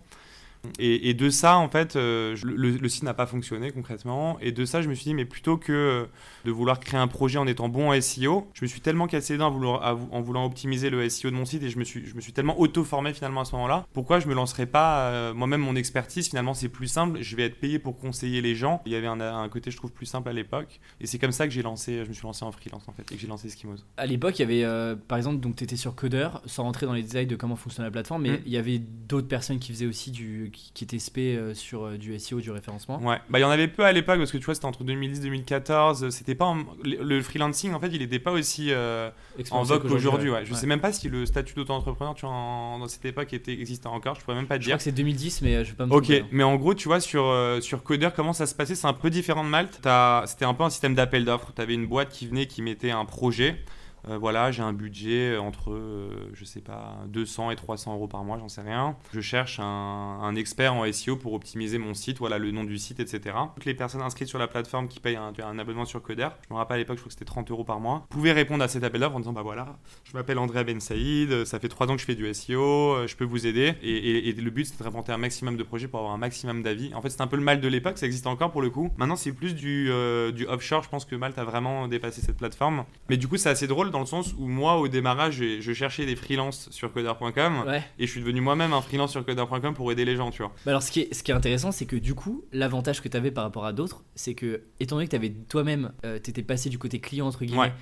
Et, 0.79 1.15
de 1.15 1.31
ça, 1.31 1.57
en 1.57 1.69
fait, 1.69 1.97
euh, 1.97 2.37
le, 2.43 2.89
site 2.89 3.03
n'a 3.03 3.15
pas 3.15 3.27
fonctionné 3.27 3.71
concrètement. 3.71 4.39
Et 4.41 4.53
de 4.53 4.65
ça, 4.65 4.83
je 4.83 4.89
me 4.89 4.95
suis 4.95 5.05
dit, 5.05 5.15
mais 5.15 5.25
plutôt 5.25 5.57
que 5.57 6.09
de 6.45 6.51
vouloir 6.51 6.81
créer 6.81 7.01
un 7.01 7.09
projet 7.09 7.39
en 7.39 7.47
étant 7.47 7.69
bon 7.69 7.91
en 7.91 8.01
SEO, 8.01 8.49
je 8.55 8.65
me 8.65 8.69
suis 8.69 8.81
tellement 8.81 9.07
cassé 9.07 9.35
les 9.35 9.39
dents 9.39 9.49
en 9.49 10.21
voulant, 10.21 10.45
optimiser 10.45 10.91
le 10.91 11.09
SEO 11.09 11.31
de 11.31 11.37
mon 11.37 11.45
site 11.45 11.63
et 11.63 11.71
je 11.71 11.79
me 11.79 11.85
suis, 11.85 12.07
je 12.07 12.15
me 12.15 12.21
suis 12.21 12.33
tellement 12.33 12.59
auto-formé 12.59 13.13
finalement 13.15 13.43
à 13.43 13.45
ce 13.45 13.53
moment-là. 13.57 13.87
Pourquoi 13.93 14.21
je 14.21 14.29
me 14.29 14.35
lancerais 14.35 14.67
pas 14.67 15.11
euh, 15.11 15.35
moi-même 15.35 15.61
mon 15.61 15.77
expertise 15.77 16.29
Finalement, 16.29 16.55
c'est 16.55 16.69
plus 16.69 16.89
simple. 16.89 17.23
Je 17.23 17.37
vais 17.37 17.45
être 17.45 17.59
payé 17.59 17.79
pour 17.79 17.99
conseiller 17.99 18.41
les 18.41 18.55
gens. 18.55 18.83
Il 18.87 18.93
y 18.93 18.97
avait 18.97 19.07
un, 19.07 19.49
côté, 19.49 19.71
je 19.71 19.77
trouve, 19.77 19.93
plus 19.93 20.07
simple 20.07 20.29
à 20.29 20.33
l'époque. 20.33 20.81
Et 21.01 21.07
c'est 21.07 21.19
comme 21.19 21.33
ça 21.33 21.47
que 21.47 21.53
j'ai 21.53 21.63
lancé, 21.63 22.05
je 22.05 22.09
me 22.09 22.15
suis 22.15 22.25
lancé 22.25 22.45
en 22.45 22.53
freelance 22.53 22.89
en 22.89 22.93
fait 22.93 23.11
et 23.11 23.15
que 23.15 23.21
j'ai 23.21 23.27
lancé 23.27 23.49
Eskimos. 23.49 23.79
À 23.97 24.07
l'époque, 24.07 24.39
il 24.39 24.43
y 24.43 24.45
avait, 24.45 24.65
euh, 24.65 24.97
par 24.97 25.19
exemple, 25.19 25.41
donc 25.41 25.57
tu 25.57 25.65
étais 25.65 25.77
sur 25.77 25.95
Coder, 25.95 26.29
sans 26.47 26.65
rentrer 26.65 26.87
dans 26.87 26.93
les 26.93 27.03
détails 27.03 27.27
de 27.27 27.37
comment 27.37 27.57
fonctionne 27.57 27.85
la 27.85 27.91
plateforme, 27.91 28.23
mais 28.23 28.33
mm. 28.33 28.43
il 28.47 28.53
y 28.53 28.57
avait 28.57 28.79
d'autres 28.79 29.29
personnes 29.29 29.59
qui 29.59 29.73
faisaient 29.73 29.87
aussi 29.87 30.11
du, 30.11 30.50
qui, 30.51 30.71
qui 30.73 30.85
étaient 30.85 30.99
spé 30.99 31.37
euh, 31.37 31.55
sur 31.55 31.85
euh, 31.85 31.97
du 31.97 32.19
SEO, 32.19 32.41
du 32.41 32.51
référencement 32.51 33.01
Ouais, 33.03 33.19
bah 33.29 33.39
il 33.39 33.43
y 33.43 33.45
en 33.45 33.51
avait 33.51 33.69
peu 33.69 33.85
à 33.85 33.93
l'époque 33.93 34.19
parce 34.19 34.33
que 34.33 34.39
tu 34.39 34.45
vois, 34.45 34.55
c'était 34.55 34.67
entre 34.67 34.85
2010 34.85 35.21
2014. 35.21 36.11
C'était 36.11 36.35
pas 36.35 36.55
le 36.85 37.23
freelancing 37.23 37.73
en 37.73 37.81
fait, 37.81 37.89
il 37.89 38.01
n'était 38.01 38.19
pas 38.19 38.33
aussi 38.33 38.69
euh, 38.71 39.11
en 39.51 39.63
vogue 39.63 39.89
qu'aujourd'hui. 39.89 40.31
Ouais. 40.31 40.45
Je 40.45 40.55
sais 40.55 40.67
même 40.67 40.81
pas 40.81 40.93
si 40.93 41.09
le 41.09 41.27
statut 41.27 41.55
d'auto-entrepreneur, 41.55 42.15
tu 42.15 42.27
vois, 42.27 42.35
dans 42.35 42.89
cette 42.89 43.05
époque 43.05 43.33
était 43.33 43.53
existait 43.53 43.87
encore. 43.87 44.15
Je 44.17 44.21
pourrais 44.23 44.37
même 44.37 44.47
pas 44.47 44.59
te 44.59 44.65
dire. 44.65 44.71
Je 44.71 44.71
crois 44.71 44.79
que 44.79 44.85
c'est 44.85 44.93
2010, 44.93 45.43
mais 45.43 45.65
je 45.65 45.71
vais 45.71 45.77
pas 45.77 45.87
me. 45.87 45.93
Ok, 45.93 46.13
mais 46.31 46.43
en 46.43 46.57
gros, 46.57 46.75
tu 46.75 46.89
vois, 46.89 47.01
sur 47.01 47.35
sur 47.61 47.83
Coder, 47.83 48.11
comment 48.15 48.33
ça 48.33 48.47
se 48.47 48.55
passait? 48.55 48.75
C'est 48.75 48.87
un 48.87 48.93
peu 48.93 49.11
différent 49.11 49.45
de 49.45 49.49
Malte. 49.49 49.81
C'était 50.27 50.45
un 50.45 50.55
peu 50.55 50.65
un 50.65 50.71
système 50.71 50.95
d'appel 50.95 51.25
d'offres. 51.25 51.53
Tu 51.55 51.63
avais 51.63 51.75
une 51.75 51.87
boîte 51.87 52.11
qui 52.11 52.27
venait, 52.27 52.47
qui 52.47 52.63
mettait 52.63 52.91
un 52.91 53.05
projet. 53.05 53.57
Euh, 54.09 54.19
voilà, 54.19 54.51
j'ai 54.51 54.63
un 54.63 54.73
budget 54.73 55.37
entre, 55.37 55.73
euh, 55.73 56.31
je 56.33 56.45
sais 56.45 56.61
pas, 56.61 56.99
200 57.09 57.51
et 57.51 57.57
300 57.57 57.95
euros 57.95 58.09
par 58.09 58.25
mois, 58.25 58.39
j'en 58.39 58.49
sais 58.49 58.63
rien. 58.63 58.97
Je 59.13 59.21
cherche 59.21 59.61
un, 59.61 60.35
expert 60.37 60.75
en 60.75 60.91
SEO 60.91 61.17
pour 61.17 61.33
optimiser 61.35 61.79
mon 61.79 61.93
site, 61.93 62.19
voilà 62.19 62.39
le 62.39 62.51
nom 62.51 62.65
du 62.65 62.79
site, 62.79 63.01
etc. 63.01 63.37
Toutes 63.55 63.65
les 63.65 63.75
personnes 63.75 64.01
inscrites 64.01 64.29
sur 64.29 64.39
la 64.39 64.47
plateforme 64.47 64.89
qui 64.89 65.01
payent 65.01 65.17
un, 65.17 65.59
abonnement 65.59 65.85
sur 65.85 66.01
Coder, 66.01 66.29
je 66.49 66.55
me 66.55 66.59
rappelle 66.59 66.77
à 66.77 66.79
l'époque, 66.79 66.97
je 66.97 67.03
crois 67.03 67.09
que 67.09 67.15
c'était 67.15 67.25
30 67.25 67.51
euros 67.51 67.65
par 67.65 67.81
mois, 67.81 68.07
pouvaient 68.11 68.33
répondre 68.33 68.63
à 68.63 68.69
cet 68.69 68.85
appel 68.85 69.01
d'offres 69.01 69.17
en 69.17 69.21
disant, 69.21 69.33
bah 69.33 69.43
voilà, 69.43 69.79
je 70.05 70.17
m'appelle 70.17 70.39
André 70.39 70.65
Ben 70.65 70.81
Saïd, 70.81 71.45
ça 71.45 71.59
fait 71.59 71.69
3 71.69 71.89
ans 71.91 71.95
que 71.95 72.01
je 72.01 72.07
fais 72.07 72.15
du 72.15 72.33
SEO, 72.33 72.95
euh, 72.95 73.07
je 73.07 73.17
peux 73.17 73.25
vous 73.25 73.47
aider. 73.47 73.75
Et, 73.83 74.33
le 74.33 74.51
but, 74.51 74.65
c'est 74.65 74.79
de 74.79 74.85
répondre 74.85 75.11
un 75.11 75.19
maximum 75.19 75.57
de 75.57 75.63
projets 75.63 75.89
pour 75.89 75.99
avoir 75.99 76.15
un 76.15 76.19
maximum 76.19 76.63
d'avis. 76.63 76.95
En 76.95 77.03
fait, 77.03 77.11
c'est 77.11 77.21
un 77.21 77.27
peu 77.27 77.37
le 77.37 77.43
mal 77.43 77.61
de 77.61 77.69
l'époque, 77.69 77.99
ça 77.99 78.07
existe 78.07 78.27
encore 78.27 78.53
pour 78.53 78.63
le 78.63 78.71
coup. 78.71 78.91
Maintenant, 78.97 79.17
c'est 79.17 79.33
plus 79.33 79.55
du, 79.55 79.91
du 80.33 80.47
offshore, 80.47 80.83
je 80.85 80.89
pense 80.89 81.05
que 81.05 81.17
Malte 81.17 81.39
a 81.39 81.45
vraiment 81.45 81.89
dépassé 81.89 82.23
cette 82.23 82.37
plateforme. 82.37 82.85
Mais 83.09 83.17
du 83.17 83.29
coup, 83.29 83.37
c'est 83.37 83.51
assez 83.51 83.67
drôle 83.67 83.90
dans 83.91 84.01
le 84.01 84.07
sens 84.07 84.35
où 84.39 84.47
moi, 84.47 84.77
au 84.77 84.89
démarrage, 84.89 85.43
je, 85.61 85.73
cherchais 85.73 86.07
des 86.07 86.17
freelances 86.17 86.69
sur 86.71 86.93
coder.com 86.93 87.65
et 87.99 88.07
je 88.07 88.11
suis 88.11 88.21
devenu 88.21 88.41
moi-même 88.41 88.73
un 88.73 88.81
freelance 88.81 89.13
sur 89.13 89.25
coder.com 89.25 89.75
pour 89.75 89.91
aider 89.93 90.05
les 90.05 90.17
gens, 90.17 90.31
tu 90.31 90.43
vois. 90.43 90.53
Bah 90.65 90.73
alors, 90.73 90.83
ce 90.83 90.91
qui 90.91 91.01
est, 91.01 91.15
ce 91.15 91.23
qui 91.23 91.31
est 91.31 91.35
intéressant, 91.35 91.73
c'est 91.73 91.87
que 91.87 91.97
du 91.97 92.15
coup, 92.15 92.45
l'avantage 92.53 93.01
que 93.01 93.09
tu 93.09 93.17
avais 93.17 93.31
par 93.31 93.45
rapport 93.45 93.65
à 93.65 93.73
d'autres, 93.73 94.05
c'est 94.15 94.35
que, 94.35 94.63
étant 94.81 94.97
donné 94.97 95.07
que 95.07 95.11
tu 95.11 95.17
avais 95.17 95.31
toi-même, 95.31 95.93
euh, 96.05 96.19
tu 96.23 96.31
étais 96.31 96.43
passé 96.43 96.69
du 96.71 96.79
côté 96.79 97.01
client, 97.01 97.27
entre 97.27 97.45
guillemets, 97.45 97.73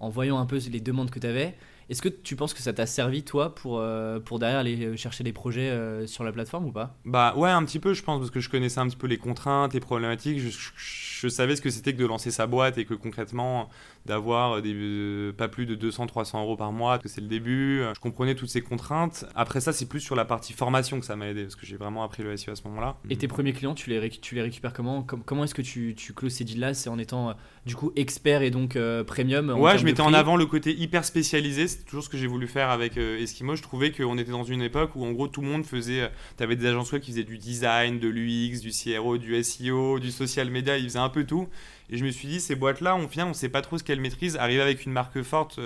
en 0.00 0.08
voyant 0.08 0.38
un 0.38 0.46
peu 0.46 0.58
les 0.70 0.80
demandes 0.80 1.10
que 1.10 1.18
tu 1.18 1.26
avais, 1.26 1.56
est-ce 1.88 2.02
que 2.02 2.08
tu 2.08 2.36
penses 2.36 2.54
que 2.54 2.60
ça 2.60 2.72
t'a 2.72 2.86
servi, 2.86 3.22
toi, 3.22 3.54
pour, 3.54 3.78
euh, 3.78 4.20
pour 4.20 4.38
derrière 4.38 4.58
aller 4.58 4.96
chercher 4.96 5.24
des 5.24 5.32
projets 5.32 5.70
euh, 5.70 6.06
sur 6.06 6.22
la 6.24 6.32
plateforme 6.32 6.66
ou 6.66 6.72
pas? 6.72 6.96
Bah 7.04 7.34
ouais, 7.36 7.50
un 7.50 7.64
petit 7.64 7.78
peu, 7.78 7.94
je 7.94 8.02
pense, 8.02 8.18
parce 8.18 8.30
que 8.30 8.40
je 8.40 8.50
connaissais 8.50 8.78
un 8.80 8.86
petit 8.88 8.96
peu 8.96 9.06
les 9.06 9.16
contraintes, 9.16 9.72
les 9.72 9.80
problématiques. 9.80 10.38
Je, 10.38 10.50
je 10.76 11.28
savais 11.28 11.56
ce 11.56 11.62
que 11.62 11.70
c'était 11.70 11.94
que 11.94 11.98
de 11.98 12.06
lancer 12.06 12.30
sa 12.30 12.46
boîte 12.46 12.76
et 12.78 12.84
que 12.84 12.94
concrètement, 12.94 13.70
d'avoir 14.04 14.60
des, 14.60 15.32
pas 15.36 15.48
plus 15.48 15.66
de 15.66 15.76
200-300 15.90 16.40
euros 16.40 16.56
par 16.56 16.72
mois, 16.72 16.98
que 16.98 17.08
c'est 17.08 17.20
le 17.20 17.26
début. 17.26 17.82
Je 17.94 18.00
comprenais 18.00 18.34
toutes 18.34 18.50
ces 18.50 18.60
contraintes. 18.60 19.24
Après 19.34 19.60
ça, 19.60 19.72
c'est 19.72 19.86
plus 19.86 20.00
sur 20.00 20.14
la 20.14 20.24
partie 20.24 20.52
formation 20.52 21.00
que 21.00 21.06
ça 21.06 21.16
m'a 21.16 21.28
aidé, 21.28 21.44
parce 21.44 21.56
que 21.56 21.66
j'ai 21.66 21.76
vraiment 21.76 22.04
appris 22.04 22.22
le 22.22 22.36
SEO 22.36 22.52
à 22.52 22.56
ce 22.56 22.62
moment-là. 22.64 22.96
Et 23.08 23.16
tes 23.16 23.28
premiers 23.28 23.52
clients, 23.52 23.74
tu 23.74 23.90
les, 23.90 24.10
tu 24.10 24.34
les 24.34 24.42
récupères 24.42 24.72
comment? 24.72 25.02
Comment 25.02 25.44
est-ce 25.44 25.54
que 25.54 25.62
tu, 25.62 25.94
tu 25.96 26.12
closes 26.12 26.34
ces 26.34 26.44
deals-là? 26.44 26.74
C'est 26.74 26.90
en 26.90 26.98
étant 26.98 27.34
du 27.68 27.76
coup 27.76 27.92
expert 27.96 28.40
et 28.42 28.50
donc 28.50 28.74
euh, 28.76 29.04
premium 29.04 29.50
Ouais, 29.50 29.76
je 29.78 29.84
mettais 29.84 30.00
en 30.00 30.14
avant 30.14 30.36
le 30.36 30.46
côté 30.46 30.74
hyper 30.74 31.04
spécialisé. 31.04 31.68
C'est 31.68 31.84
toujours 31.84 32.02
ce 32.02 32.08
que 32.08 32.16
j'ai 32.16 32.26
voulu 32.26 32.48
faire 32.48 32.70
avec 32.70 32.96
euh, 32.96 33.20
Eskimo. 33.20 33.54
Je 33.54 33.62
trouvais 33.62 33.92
qu'on 33.92 34.16
était 34.16 34.30
dans 34.30 34.42
une 34.42 34.62
époque 34.62 34.96
où 34.96 35.04
en 35.04 35.12
gros 35.12 35.28
tout 35.28 35.42
le 35.42 35.48
monde 35.48 35.64
faisait. 35.64 36.00
Euh, 36.00 36.08
tu 36.38 36.42
avais 36.42 36.56
des 36.56 36.66
agences 36.66 36.90
web 36.90 37.02
qui 37.02 37.12
faisaient 37.12 37.24
du 37.24 37.36
design, 37.36 38.00
de 38.00 38.08
l'UX, 38.08 38.60
du 38.60 38.70
CRO, 38.70 39.18
du 39.18 39.40
SEO, 39.44 39.98
du 39.98 40.10
social 40.10 40.50
media. 40.50 40.78
Ils 40.78 40.84
faisaient 40.84 40.98
un 40.98 41.10
peu 41.10 41.24
tout. 41.24 41.46
Et 41.90 41.98
je 41.98 42.04
me 42.04 42.10
suis 42.10 42.26
dit, 42.26 42.40
ces 42.40 42.54
boîtes-là, 42.54 42.96
on 42.96 43.06
vient, 43.06 43.26
on 43.26 43.34
sait 43.34 43.50
pas 43.50 43.60
trop 43.60 43.76
ce 43.76 43.84
qu'elles 43.84 44.00
maîtrisent. 44.00 44.36
Arriver 44.36 44.62
avec 44.62 44.86
une 44.86 44.92
marque 44.92 45.22
forte 45.22 45.60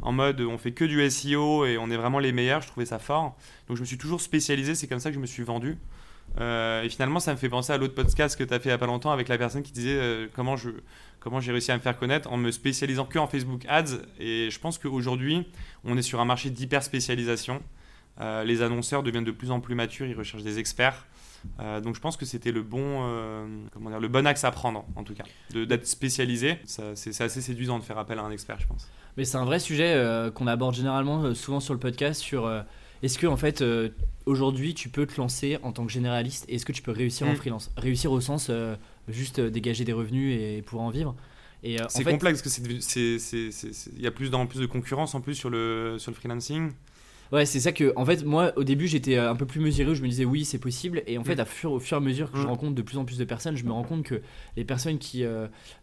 en 0.00 0.12
mode 0.12 0.40
on 0.42 0.58
fait 0.58 0.70
que 0.70 0.84
du 0.84 1.10
SEO 1.10 1.66
et 1.66 1.76
on 1.78 1.90
est 1.90 1.96
vraiment 1.96 2.18
les 2.18 2.32
meilleurs. 2.32 2.60
Je 2.60 2.68
trouvais 2.68 2.86
ça 2.86 2.98
fort. 2.98 3.36
Donc 3.68 3.78
je 3.78 3.82
me 3.82 3.86
suis 3.86 3.98
toujours 3.98 4.20
spécialisé. 4.20 4.74
C'est 4.74 4.86
comme 4.86 5.00
ça 5.00 5.08
que 5.08 5.14
je 5.14 5.20
me 5.20 5.26
suis 5.26 5.42
vendu. 5.42 5.78
Euh, 6.40 6.82
et 6.82 6.88
finalement, 6.88 7.20
ça 7.20 7.32
me 7.32 7.36
fait 7.36 7.48
penser 7.48 7.72
à 7.72 7.78
l'autre 7.78 7.94
podcast 7.94 8.38
que 8.38 8.44
tu 8.44 8.54
as 8.54 8.58
fait 8.58 8.68
il 8.68 8.72
n'y 8.72 8.74
a 8.74 8.78
pas 8.78 8.86
longtemps 8.86 9.10
avec 9.10 9.28
la 9.28 9.38
personne 9.38 9.62
qui 9.62 9.72
disait 9.72 9.96
euh, 9.98 10.28
comment 10.34 10.54
comment 11.20 11.40
j'ai 11.40 11.50
réussi 11.52 11.72
à 11.72 11.76
me 11.76 11.80
faire 11.80 11.98
connaître 11.98 12.32
en 12.32 12.36
me 12.36 12.50
spécialisant 12.50 13.04
que 13.04 13.18
en 13.18 13.26
Facebook 13.26 13.64
Ads. 13.68 13.98
Et 14.20 14.50
je 14.50 14.60
pense 14.60 14.78
qu'aujourd'hui, 14.78 15.46
on 15.84 15.96
est 15.96 16.02
sur 16.02 16.20
un 16.20 16.24
marché 16.24 16.50
d'hyper 16.50 16.82
spécialisation. 16.82 17.62
Euh, 18.20 18.44
les 18.44 18.62
annonceurs 18.62 19.02
deviennent 19.02 19.24
de 19.24 19.32
plus 19.32 19.50
en 19.50 19.60
plus 19.60 19.74
matures, 19.74 20.06
ils 20.06 20.16
recherchent 20.16 20.42
des 20.42 20.58
experts. 20.58 21.06
donc 21.82 21.94
je 21.94 22.00
pense 22.00 22.16
que 22.16 22.24
c'était 22.24 22.50
le 22.50 22.62
bon, 22.62 23.02
comment 23.72 23.96
le 23.96 24.08
bon 24.08 24.26
axe 24.26 24.42
à 24.44 24.50
prendre 24.50 24.84
en 24.96 25.04
tout 25.04 25.14
cas, 25.14 25.24
d'être 25.52 25.86
spécialisé. 25.86 26.58
C'est 26.64 27.20
assez 27.20 27.40
séduisant 27.40 27.78
de 27.78 27.84
faire 27.84 27.98
appel 27.98 28.18
à 28.18 28.22
un 28.22 28.30
expert, 28.30 28.58
je 28.60 28.66
pense. 28.66 28.88
Mais 29.16 29.24
c'est 29.24 29.38
un 29.38 29.44
vrai 29.44 29.58
sujet 29.58 30.30
qu'on 30.34 30.46
aborde 30.46 30.74
généralement 30.74 31.34
souvent 31.34 31.60
sur 31.60 31.74
le 31.74 31.80
podcast 31.80 32.20
sur 32.20 32.48
est-ce 33.02 33.18
que 33.18 33.26
en 33.26 33.36
fait 33.36 33.62
aujourd'hui 34.28 34.74
tu 34.74 34.88
peux 34.88 35.06
te 35.06 35.16
lancer 35.16 35.58
en 35.62 35.72
tant 35.72 35.86
que 35.86 35.92
généraliste 35.92 36.44
et 36.48 36.54
est-ce 36.54 36.66
que 36.66 36.72
tu 36.72 36.82
peux 36.82 36.92
réussir 36.92 37.26
en 37.26 37.32
mm. 37.32 37.36
freelance? 37.36 37.70
Réussir 37.76 38.12
au 38.12 38.20
sens 38.20 38.48
euh, 38.50 38.76
juste 39.08 39.40
euh, 39.40 39.50
dégager 39.50 39.84
des 39.84 39.92
revenus 39.92 40.38
et 40.40 40.62
pouvoir 40.62 40.86
en 40.86 40.90
vivre? 40.90 41.16
Euh, 41.64 41.78
c'est 41.88 42.04
complexe 42.04 42.40
parce 42.42 42.58
que 42.58 43.96
il 43.96 44.02
y 44.02 44.06
a 44.06 44.10
plus 44.12 44.32
en 44.32 44.46
plus 44.46 44.60
de 44.60 44.66
concurrence 44.66 45.14
en 45.16 45.20
plus 45.20 45.34
sur 45.34 45.50
le 45.50 45.96
sur 45.98 46.12
le 46.12 46.16
freelancing. 46.16 46.70
Ouais, 47.30 47.44
c'est 47.44 47.60
ça 47.60 47.72
que, 47.72 47.92
en 47.94 48.06
fait, 48.06 48.24
moi, 48.24 48.54
au 48.56 48.64
début, 48.64 48.88
j'étais 48.88 49.18
un 49.18 49.36
peu 49.36 49.44
plus 49.44 49.60
mesuré, 49.60 49.94
je 49.94 50.02
me 50.02 50.08
disais 50.08 50.24
oui, 50.24 50.46
c'est 50.46 50.56
possible. 50.56 51.02
Et 51.06 51.18
en 51.18 51.24
fait, 51.24 51.36
mm. 51.36 51.40
à 51.40 51.44
fur, 51.44 51.72
au 51.72 51.78
fur 51.78 51.98
et 51.98 52.00
à 52.00 52.02
mesure 52.02 52.32
que 52.32 52.38
je 52.38 52.44
mm. 52.44 52.46
rencontre 52.46 52.74
de 52.74 52.80
plus 52.80 52.96
en 52.96 53.04
plus 53.04 53.18
de 53.18 53.24
personnes, 53.24 53.54
je 53.54 53.64
me 53.64 53.72
rends 53.72 53.82
compte 53.82 54.02
que 54.02 54.22
les 54.56 54.64
personnes 54.64 54.98
qui, 54.98 55.24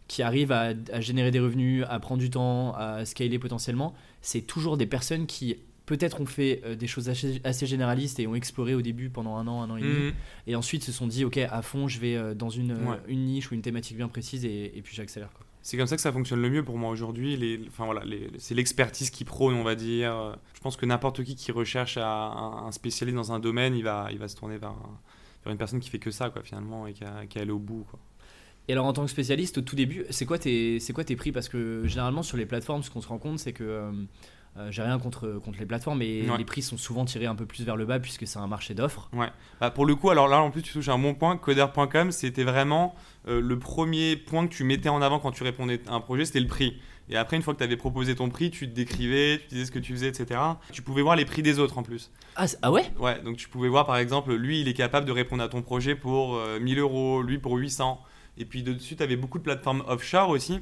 qui 0.08 0.22
arrivent 0.22 0.50
à, 0.50 0.72
à, 0.92 1.00
générer 1.00 1.30
des 1.30 1.38
revenus, 1.38 1.84
à 1.88 2.00
prendre 2.00 2.20
du 2.20 2.30
temps, 2.30 2.74
à 2.74 3.04
scaler 3.04 3.38
potentiellement, 3.38 3.94
c'est 4.22 4.40
toujours 4.40 4.76
des 4.76 4.86
personnes 4.86 5.26
qui 5.26 5.56
peut-être 5.86 6.20
ont 6.20 6.26
fait 6.26 6.60
euh, 6.64 6.74
des 6.74 6.86
choses 6.86 7.08
assez, 7.08 7.66
généralistes 7.66 8.18
et 8.18 8.26
ont 8.26 8.34
exploré 8.34 8.74
au 8.74 8.82
début 8.82 9.08
pendant 9.08 9.36
un 9.36 9.46
an, 9.46 9.62
un 9.62 9.70
an 9.70 9.76
et 9.76 9.82
demi, 9.82 10.06
mhm. 10.06 10.12
et 10.48 10.56
ensuite 10.56 10.84
se 10.84 10.92
sont 10.92 11.06
dit, 11.06 11.24
ok, 11.24 11.38
à 11.38 11.62
fond, 11.62 11.88
je 11.88 11.98
vais 12.00 12.16
euh, 12.16 12.34
dans 12.34 12.50
une, 12.50 12.72
euh, 12.72 12.96
une 13.08 13.24
niche 13.24 13.50
ou 13.50 13.54
une 13.54 13.62
thématique 13.62 13.96
bien 13.96 14.08
précise 14.08 14.44
et, 14.44 14.80
puis 14.84 14.94
j'accélère. 14.94 15.30
C'est 15.62 15.76
comme 15.76 15.86
ça 15.86 15.96
que 15.96 16.02
ça 16.02 16.12
fonctionne 16.12 16.42
le 16.42 16.50
mieux 16.50 16.64
pour 16.64 16.78
moi 16.78 16.90
aujourd'hui. 16.90 17.36
Les, 17.36 17.60
enfin, 17.68 17.86
voilà, 17.86 18.02
c'est 18.38 18.54
l'expertise 18.54 19.10
qui 19.10 19.24
prône, 19.24 19.54
on 19.54 19.64
va 19.64 19.74
dire. 19.74 20.36
Je 20.54 20.60
pense 20.60 20.76
que 20.76 20.86
n'importe 20.86 21.24
qui 21.24 21.34
qui 21.34 21.50
recherche 21.50 21.96
à 21.96 22.06
un, 22.06 22.70
spécialiste 22.70 23.16
dans 23.16 23.32
un 23.32 23.40
domaine, 23.40 23.74
il 23.74 23.82
va, 23.82 24.08
il 24.12 24.18
va 24.18 24.28
se 24.28 24.36
tourner 24.36 24.58
vers, 24.58 24.76
vers, 25.44 25.52
une 25.52 25.58
personne 25.58 25.80
qui 25.80 25.90
fait 25.90 25.98
que 25.98 26.12
ça, 26.12 26.30
quoi, 26.30 26.42
finalement, 26.44 26.86
et 26.86 26.92
qui, 26.92 27.02
a, 27.02 27.26
qui 27.26 27.38
est 27.38 27.40
allé 27.40 27.50
au 27.50 27.58
bout. 27.58 27.84
Quoi. 27.90 27.98
Et 28.68 28.72
alors 28.72 28.86
en 28.86 28.92
tant 28.92 29.04
que 29.04 29.10
spécialiste, 29.10 29.58
au 29.58 29.60
tout 29.60 29.76
début, 29.76 30.04
c'est 30.10 30.26
quoi 30.26 30.38
tes, 30.38 30.80
c'est 30.80 30.92
quoi 30.92 31.04
tes 31.04 31.14
prix? 31.14 31.30
Parce 31.30 31.48
que 31.48 31.82
généralement 31.86 32.22
sur 32.22 32.36
les 32.36 32.46
plateformes, 32.46 32.82
ce 32.82 32.90
qu'on 32.90 33.00
se 33.00 33.08
rend 33.08 33.18
compte, 33.18 33.38
c'est 33.38 33.52
que 33.52 33.64
euh, 33.64 33.92
j'ai 34.70 34.82
rien 34.82 34.98
contre, 34.98 35.40
contre 35.44 35.58
les 35.58 35.66
plateformes, 35.66 35.98
mais 35.98 36.24
les 36.38 36.44
prix 36.44 36.62
sont 36.62 36.76
souvent 36.76 37.04
tirés 37.04 37.26
un 37.26 37.34
peu 37.34 37.46
plus 37.46 37.64
vers 37.64 37.76
le 37.76 37.84
bas 37.84 38.00
puisque 38.00 38.26
c'est 38.26 38.38
un 38.38 38.46
marché 38.46 38.74
d'offres. 38.74 39.08
Ouais. 39.12 39.30
Bah, 39.60 39.70
pour 39.70 39.86
le 39.86 39.94
coup, 39.94 40.10
alors 40.10 40.28
là 40.28 40.40
en 40.40 40.50
plus 40.50 40.62
tu 40.62 40.72
touches 40.72 40.88
un 40.88 40.98
bon 40.98 41.14
point. 41.14 41.36
Coder.com, 41.36 42.10
c'était 42.10 42.44
vraiment 42.44 42.94
euh, 43.28 43.40
le 43.40 43.58
premier 43.58 44.16
point 44.16 44.46
que 44.46 44.54
tu 44.54 44.64
mettais 44.64 44.88
en 44.88 45.02
avant 45.02 45.18
quand 45.18 45.32
tu 45.32 45.42
répondais 45.42 45.80
à 45.88 45.94
un 45.94 46.00
projet, 46.00 46.24
c'était 46.24 46.40
le 46.40 46.46
prix. 46.46 46.80
Et 47.08 47.16
après, 47.16 47.36
une 47.36 47.42
fois 47.42 47.54
que 47.54 47.58
tu 47.58 47.64
avais 47.64 47.76
proposé 47.76 48.16
ton 48.16 48.28
prix, 48.28 48.50
tu 48.50 48.68
te 48.68 48.74
décrivais, 48.74 49.38
tu 49.38 49.48
disais 49.48 49.66
ce 49.66 49.70
que 49.70 49.78
tu 49.78 49.92
faisais, 49.92 50.08
etc. 50.08 50.40
Tu 50.72 50.82
pouvais 50.82 51.02
voir 51.02 51.14
les 51.14 51.24
prix 51.24 51.42
des 51.42 51.60
autres 51.60 51.78
en 51.78 51.84
plus. 51.84 52.10
Ah, 52.34 52.46
ah 52.62 52.72
ouais? 52.72 52.84
Ouais, 52.98 53.20
donc 53.22 53.36
tu 53.36 53.48
pouvais 53.48 53.68
voir 53.68 53.86
par 53.86 53.96
exemple, 53.96 54.34
lui, 54.34 54.60
il 54.60 54.68
est 54.68 54.74
capable 54.74 55.06
de 55.06 55.12
répondre 55.12 55.42
à 55.42 55.48
ton 55.48 55.62
projet 55.62 55.94
pour 55.94 56.40
1000 56.60 56.78
euh, 56.78 56.82
euros, 56.82 57.22
lui 57.22 57.38
pour 57.38 57.54
800. 57.56 58.00
Et 58.38 58.44
puis 58.44 58.62
de 58.62 58.72
dessus, 58.72 58.96
tu 58.96 59.02
avais 59.02 59.16
beaucoup 59.16 59.38
de 59.38 59.44
plateformes 59.44 59.82
offshore 59.86 60.30
aussi. 60.30 60.60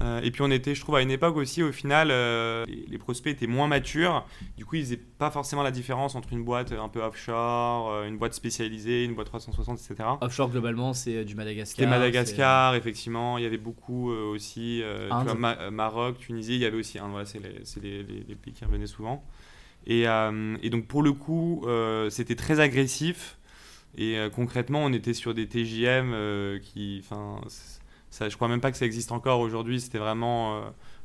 Euh, 0.00 0.20
et 0.22 0.30
puis 0.30 0.42
on 0.42 0.50
était, 0.50 0.74
je 0.74 0.80
trouve, 0.80 0.96
à 0.96 1.02
une 1.02 1.10
époque 1.10 1.36
aussi, 1.36 1.62
au 1.62 1.72
final, 1.72 2.08
euh, 2.10 2.64
les, 2.66 2.98
prospects 2.98 3.32
étaient 3.32 3.46
moins 3.46 3.66
matures. 3.66 4.26
Du 4.56 4.64
coup, 4.64 4.76
ils 4.76 4.84
faisaient 4.84 4.96
pas 4.96 5.30
forcément 5.30 5.62
la 5.62 5.70
différence 5.70 6.14
entre 6.14 6.32
une 6.32 6.44
boîte 6.44 6.72
un 6.72 6.88
peu 6.88 7.02
offshore, 7.02 7.90
euh, 7.90 8.06
une 8.06 8.16
boîte 8.16 8.32
spécialisée, 8.32 9.04
une 9.04 9.14
boîte 9.14 9.26
360, 9.26 9.78
etc. 9.78 10.08
Offshore, 10.20 10.50
globalement, 10.50 10.94
c'est 10.94 11.24
du 11.24 11.34
Madagascar. 11.34 11.76
C'était 11.76 11.90
Madagascar, 11.90 12.74
effectivement. 12.74 13.38
Il 13.38 13.44
y 13.44 13.46
avait 13.46 13.58
beaucoup 13.58 14.10
aussi. 14.10 14.82
Maroc, 15.70 16.18
Tunisie, 16.18 16.54
il 16.54 16.60
y 16.60 16.66
avait 16.66 16.78
aussi. 16.78 16.98
Voilà, 16.98 17.26
c'est 17.26 17.82
les, 17.82 18.02
les, 18.02 18.34
pays 18.34 18.54
qui 18.54 18.64
revenaient 18.64 18.86
souvent. 18.86 19.24
Et, 19.86 20.04
et 20.04 20.70
donc, 20.70 20.86
pour 20.86 21.02
le 21.02 21.12
coup, 21.12 21.66
c'était 22.08 22.36
très 22.36 22.60
agressif. 22.60 23.38
Et 23.98 24.16
concrètement, 24.34 24.84
on 24.84 24.92
était 24.92 25.14
sur 25.14 25.34
des 25.34 25.46
TJM 25.46 26.60
qui. 26.62 27.02
Enfin 27.04 27.40
ça, 28.12 28.28
je 28.28 28.36
crois 28.36 28.46
même 28.46 28.60
pas 28.60 28.70
que 28.70 28.76
ça 28.76 28.84
existe 28.84 29.10
encore 29.10 29.40
aujourd'hui. 29.40 29.80
C'était 29.80 29.96
vraiment 29.96 30.58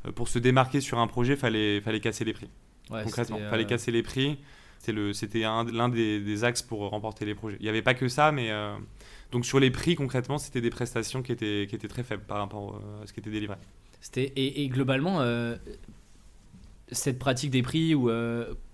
euh, 0.05 0.11
pour 0.11 0.27
se 0.27 0.39
démarquer 0.39 0.81
sur 0.81 0.99
un 0.99 1.07
projet, 1.07 1.37
fallait 1.37 1.79
fallait 1.79 2.01
casser 2.01 2.25
les 2.25 2.33
prix. 2.33 2.49
concrètement, 2.89 3.39
fallait 3.49 3.63
euh, 3.63 3.67
casser 3.67 3.93
les 3.93 4.03
prix. 4.03 4.37
C'était 4.79 5.39
l'un 5.39 5.87
des, 5.87 6.19
des, 6.19 6.43
axes 6.43 6.61
pour 6.61 6.81
remporter 6.89 7.23
les 7.23 7.33
projets. 7.33 7.55
Il 7.61 7.63
n'y 7.63 7.69
avait 7.69 7.81
pas 7.81 7.93
que 7.93 8.09
ça, 8.09 8.33
mais 8.33 8.51
euh, 8.51 8.75
donc 9.31 9.45
sur 9.45 9.57
les 9.57 9.71
prix 9.71 9.95
concrètement, 9.95 10.37
c'était 10.37 10.59
des 10.59 10.69
prestations 10.69 11.23
qui 11.23 11.31
étaient 11.31 11.65
qui 11.69 11.75
étaient 11.75 11.87
très 11.87 12.03
faibles 12.03 12.23
par 12.27 12.39
rapport 12.39 12.81
à 13.01 13.07
ce 13.07 13.13
qui 13.13 13.21
était 13.21 13.31
délivré. 13.31 13.55
Et, 14.17 14.67
globalement 14.67 15.21
cette 16.91 17.19
pratique 17.19 17.51
des 17.51 17.61
prix 17.61 17.95
ou 17.95 18.09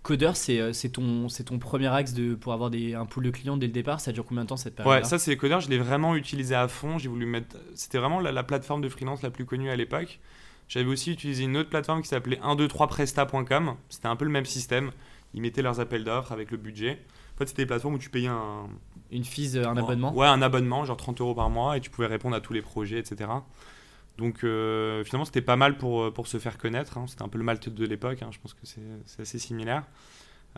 Codeur, 0.04 0.34
euh, 0.50 0.74
c'est 0.74 0.90
ton, 0.90 1.28
ton 1.46 1.60
premier 1.60 1.88
axe 1.88 2.14
de, 2.14 2.36
pour 2.36 2.52
avoir 2.52 2.70
des, 2.70 2.94
un 2.94 3.06
pool 3.06 3.24
de 3.24 3.32
clients 3.32 3.56
dès 3.56 3.68
le 3.68 3.72
départ. 3.72 4.02
Ça 4.02 4.12
dure 4.12 4.26
combien 4.26 4.44
de 4.44 4.50
temps 4.50 4.58
cette 4.58 4.76
période 4.76 4.94
Ouais, 4.94 5.04
ça 5.06 5.18
c'est 5.18 5.36
Codeur. 5.38 5.62
Je 5.62 5.70
l'ai 5.70 5.78
vraiment 5.78 6.16
utilisé 6.16 6.54
à 6.56 6.68
fond. 6.68 6.98
J'ai 6.98 7.08
voulu 7.08 7.26
mettre. 7.26 7.56
C'était 7.74 8.00
vraiment 8.00 8.20
la, 8.20 8.44
plateforme 8.44 8.82
de 8.82 8.90
freelance 8.90 9.22
la 9.22 9.32
plus 9.32 9.46
connue 9.46 9.70
à 9.70 9.78
l'époque. 9.78 10.20
J'avais 10.68 10.90
aussi 10.90 11.12
utilisé 11.12 11.46
une 11.46 11.56
autre 11.56 11.70
plateforme 11.70 12.02
qui 12.02 12.10
s'appelait 12.10 12.36
123presta.com. 12.38 13.76
C'était 13.90 14.08
un 14.08 14.18
peu 14.18 14.26
le 14.26 14.32
même 14.32 14.46
système. 14.46 14.92
Ils 15.34 15.42
mettaient 15.42 15.62
leurs 15.62 15.80
appels 15.80 16.04
d'offres 16.04 16.34
avec 16.34 16.52
le 16.52 16.58
budget. 16.58 17.00
En 17.36 17.38
fait, 17.38 17.48
c'était 17.48 17.64
des 17.64 17.68
plateformes 17.68 17.96
où 17.96 18.00
tu 18.00 18.10
payais 18.10 18.28
un. 18.28 18.68
Une 19.10 19.24
fees, 19.24 19.58
un 19.58 19.78
abonnement? 19.78 20.14
Ouais, 20.14 20.28
un 20.28 20.42
abonnement, 20.42 20.84
genre 20.86 20.98
30 20.98 21.22
euros 21.22 21.36
par 21.36 21.50
mois, 21.50 21.78
et 21.78 21.82
tu 21.82 21.90
pouvais 21.90 22.08
répondre 22.08 22.36
à 22.36 22.42
tous 22.42 22.52
les 22.52 22.64
projets, 22.64 22.98
etc. 22.98 23.30
Donc 24.18 24.44
euh, 24.44 25.04
finalement, 25.04 25.26
c'était 25.26 25.42
pas 25.42 25.56
mal 25.56 25.78
pour, 25.78 26.04
euh, 26.04 26.14
se 26.26 26.38
faire 26.38 26.58
connaître. 26.58 26.98
Hein. 26.98 27.06
C'était 27.08 27.24
un 27.24 27.30
peu 27.30 27.38
le 27.38 27.44
Malte 27.44 27.70
de 27.70 27.86
l'époque. 27.86 28.22
Hein. 28.22 28.30
Je 28.32 28.40
pense 28.40 28.54
que 28.54 28.62
c'est 28.64 29.22
assez 29.22 29.40
similaire. 29.40 29.84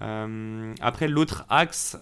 Euh, 0.01 0.73
après, 0.81 1.07
l'autre 1.07 1.45
axe 1.49 1.97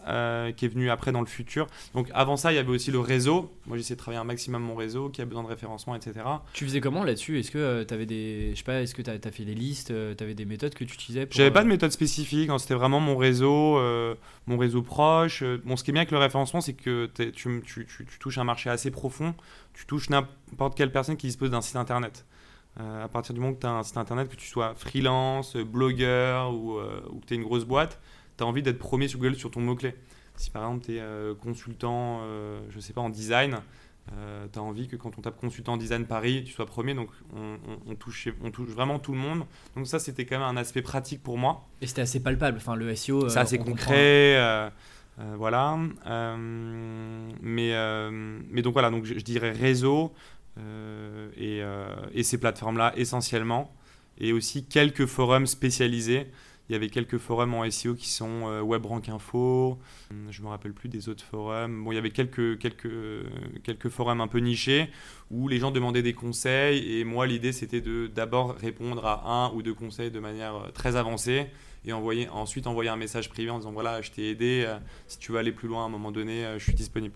qui 0.57 0.65
est 0.65 0.69
venu 0.69 0.89
après 0.89 1.11
dans 1.11 1.19
le 1.19 1.25
futur. 1.25 1.67
Donc 1.93 2.09
avant 2.13 2.37
ça, 2.37 2.51
il 2.51 2.55
y 2.55 2.59
avait 2.59 2.69
aussi 2.69 2.91
le 2.91 2.99
réseau. 2.99 3.51
Moi, 3.65 3.77
j'essaie 3.77 3.93
de 3.95 3.99
travailler 3.99 4.19
un 4.19 4.25
maximum 4.25 4.61
mon 4.63 4.75
réseau, 4.75 5.09
qui 5.09 5.21
a 5.21 5.25
besoin 5.25 5.43
de 5.43 5.47
référencement, 5.47 5.95
etc. 5.95 6.21
Tu 6.53 6.65
faisais 6.65 6.81
comment 6.81 7.03
là-dessus? 7.03 7.39
Est-ce 7.39 7.51
que 7.51 7.83
tu 7.83 7.93
avais 7.93 8.05
des, 8.05 8.51
je 8.53 8.57
sais 8.57 8.63
pas, 8.63 8.81
est-ce 8.81 8.95
que 8.95 9.01
tu 9.01 9.09
as, 9.09 9.31
fait 9.31 9.45
des 9.45 9.55
listes 9.55 9.93
Tu 10.17 10.23
avais 10.23 10.33
des 10.33 10.45
méthodes 10.45 10.73
que 10.73 10.83
tu 10.83 10.93
utilisais 10.93 11.27
J'avais 11.31 11.51
pas 11.51 11.63
de 11.63 11.69
méthode 11.69 11.91
spécifique. 11.91 12.49
Hein. 12.49 12.57
C'était 12.57 12.75
vraiment 12.75 12.99
mon 12.99 13.17
réseau, 13.17 13.79
mon 14.47 14.57
réseau 14.57 14.81
proche. 14.81 15.43
Bon, 15.65 15.75
ce 15.75 15.83
qui 15.83 15.91
est 15.91 15.93
bien 15.93 16.01
avec 16.01 16.11
le 16.11 16.17
référencement, 16.17 16.61
c'est 16.61 16.73
que 16.73 17.09
tu, 17.15 17.61
tu, 17.65 17.85
tu, 17.85 18.19
touches 18.19 18.37
un 18.37 18.43
marché 18.43 18.69
assez 18.69 18.91
profond 18.91 19.33
tu 19.73 19.85
touches 19.85 20.09
n'importe 20.09 20.77
quelle 20.77 20.91
personne 20.91 21.17
qui 21.17 21.27
dispose 21.27 21.51
d'un 21.51 21.61
site 21.61 21.75
internet. 21.75 22.25
Euh, 22.79 23.03
à 23.03 23.07
partir 23.07 23.33
du 23.33 23.39
moment 23.39 23.53
que 23.53 23.61
tu 23.61 23.67
as 23.67 23.71
un 23.71 23.83
site 23.83 23.97
internet, 23.97 24.29
que 24.29 24.35
tu 24.35 24.47
sois 24.47 24.73
freelance, 24.75 25.55
blogueur 25.55 26.53
ou, 26.53 26.77
euh, 26.77 27.01
ou 27.11 27.19
que 27.19 27.27
tu 27.27 27.33
es 27.33 27.37
une 27.37 27.43
grosse 27.43 27.65
boîte, 27.65 27.99
tu 28.37 28.43
as 28.43 28.47
envie 28.47 28.63
d'être 28.63 28.79
premier 28.79 29.07
sur 29.07 29.19
Google 29.19 29.35
sur 29.35 29.51
ton 29.51 29.61
mot-clé. 29.61 29.95
Si 30.35 30.49
par 30.49 30.63
exemple 30.63 30.85
tu 30.85 30.95
es 30.95 30.99
euh, 30.99 31.35
consultant, 31.35 32.21
je 32.69 32.79
sais 32.79 32.93
pas, 32.93 33.01
en 33.01 33.09
design, 33.09 33.59
tu 34.51 34.59
as 34.59 34.61
envie 34.61 34.87
que 34.87 34.95
quand 34.95 35.17
on 35.17 35.21
tape 35.21 35.37
consultant 35.37 35.77
design 35.77 36.05
Paris, 36.05 36.43
tu 36.45 36.53
sois 36.53 36.65
premier. 36.65 36.95
Donc 36.95 37.09
on, 37.35 37.95
touche, 37.95 38.27
on 38.43 38.49
touche 38.49 38.69
vraiment 38.69 38.97
tout 38.97 39.11
le 39.11 39.19
monde. 39.19 39.45
Donc 39.75 39.85
ça, 39.85 39.99
c'était 39.99 40.25
quand 40.25 40.39
même 40.39 40.47
un 40.47 40.57
aspect 40.57 40.81
pratique 40.81 41.21
pour 41.21 41.37
moi. 41.37 41.67
Et 41.81 41.87
c'était 41.87 42.01
assez 42.01 42.21
palpable, 42.21 42.57
enfin 42.57 42.75
le 42.75 42.95
SEO. 42.95 43.29
C'est 43.29 43.39
assez 43.39 43.59
concret. 43.59 44.71
Euh, 45.19 45.35
voilà. 45.37 45.77
Euh, 46.07 46.35
mais, 47.41 47.73
euh, 47.73 48.39
mais 48.49 48.61
donc 48.61 48.73
voilà, 48.73 48.89
donc 48.89 49.05
je, 49.05 49.13
dirais 49.15 49.51
réseau 49.51 50.13
et, 51.37 51.61
et, 52.13 52.23
ces 52.23 52.37
plateformes-là 52.37 52.93
essentiellement. 52.95 53.73
Et 54.19 54.33
aussi 54.33 54.65
quelques 54.65 55.05
forums 55.05 55.47
spécialisés. 55.47 56.27
Il 56.69 56.73
y 56.73 56.75
avait 56.75 56.89
quelques 56.89 57.17
forums 57.17 57.53
en 57.55 57.69
SEO 57.69 57.93
qui 57.93 58.09
sont 58.09 58.63
WebRank 58.63 59.09
Info. 59.09 59.79
Je 60.29 60.41
me 60.41 60.47
rappelle 60.47 60.73
plus 60.73 60.87
des 60.87 61.09
autres 61.09 61.23
forums. 61.23 61.83
Bon, 61.83 61.91
il 61.91 61.95
y 61.95 61.97
avait 61.97 62.11
quelques, 62.11 62.57
quelques, 62.57 62.89
quelques 63.63 63.89
forums 63.89 64.21
un 64.21 64.27
peu 64.27 64.39
nichés 64.39 64.89
où 65.29 65.47
les 65.49 65.57
gens 65.57 65.71
demandaient 65.71 66.03
des 66.03 66.13
conseils. 66.13 66.99
Et 66.99 67.03
moi, 67.03 67.27
l'idée, 67.27 67.51
c'était 67.51 67.81
de 67.81 68.07
d'abord 68.07 68.55
répondre 68.55 69.05
à 69.05 69.29
un 69.29 69.51
ou 69.51 69.61
deux 69.61 69.73
conseils 69.73 70.11
de 70.11 70.19
manière 70.19 70.71
très 70.73 70.95
avancée 70.95 71.47
et 71.85 71.93
envoyer, 71.93 72.29
ensuite 72.29 72.67
envoyer 72.67 72.89
un 72.89 72.95
message 72.95 73.29
privé 73.29 73.49
en 73.49 73.59
disant 73.59 73.71
voilà, 73.71 74.01
je 74.01 74.11
t'ai 74.11 74.29
aidé, 74.29 74.63
euh, 74.65 74.77
si 75.07 75.19
tu 75.19 75.31
veux 75.31 75.37
aller 75.37 75.51
plus 75.51 75.67
loin 75.67 75.83
à 75.83 75.85
un 75.85 75.89
moment 75.89 76.11
donné, 76.11 76.45
euh, 76.45 76.59
je 76.59 76.63
suis 76.63 76.73
disponible. 76.73 77.15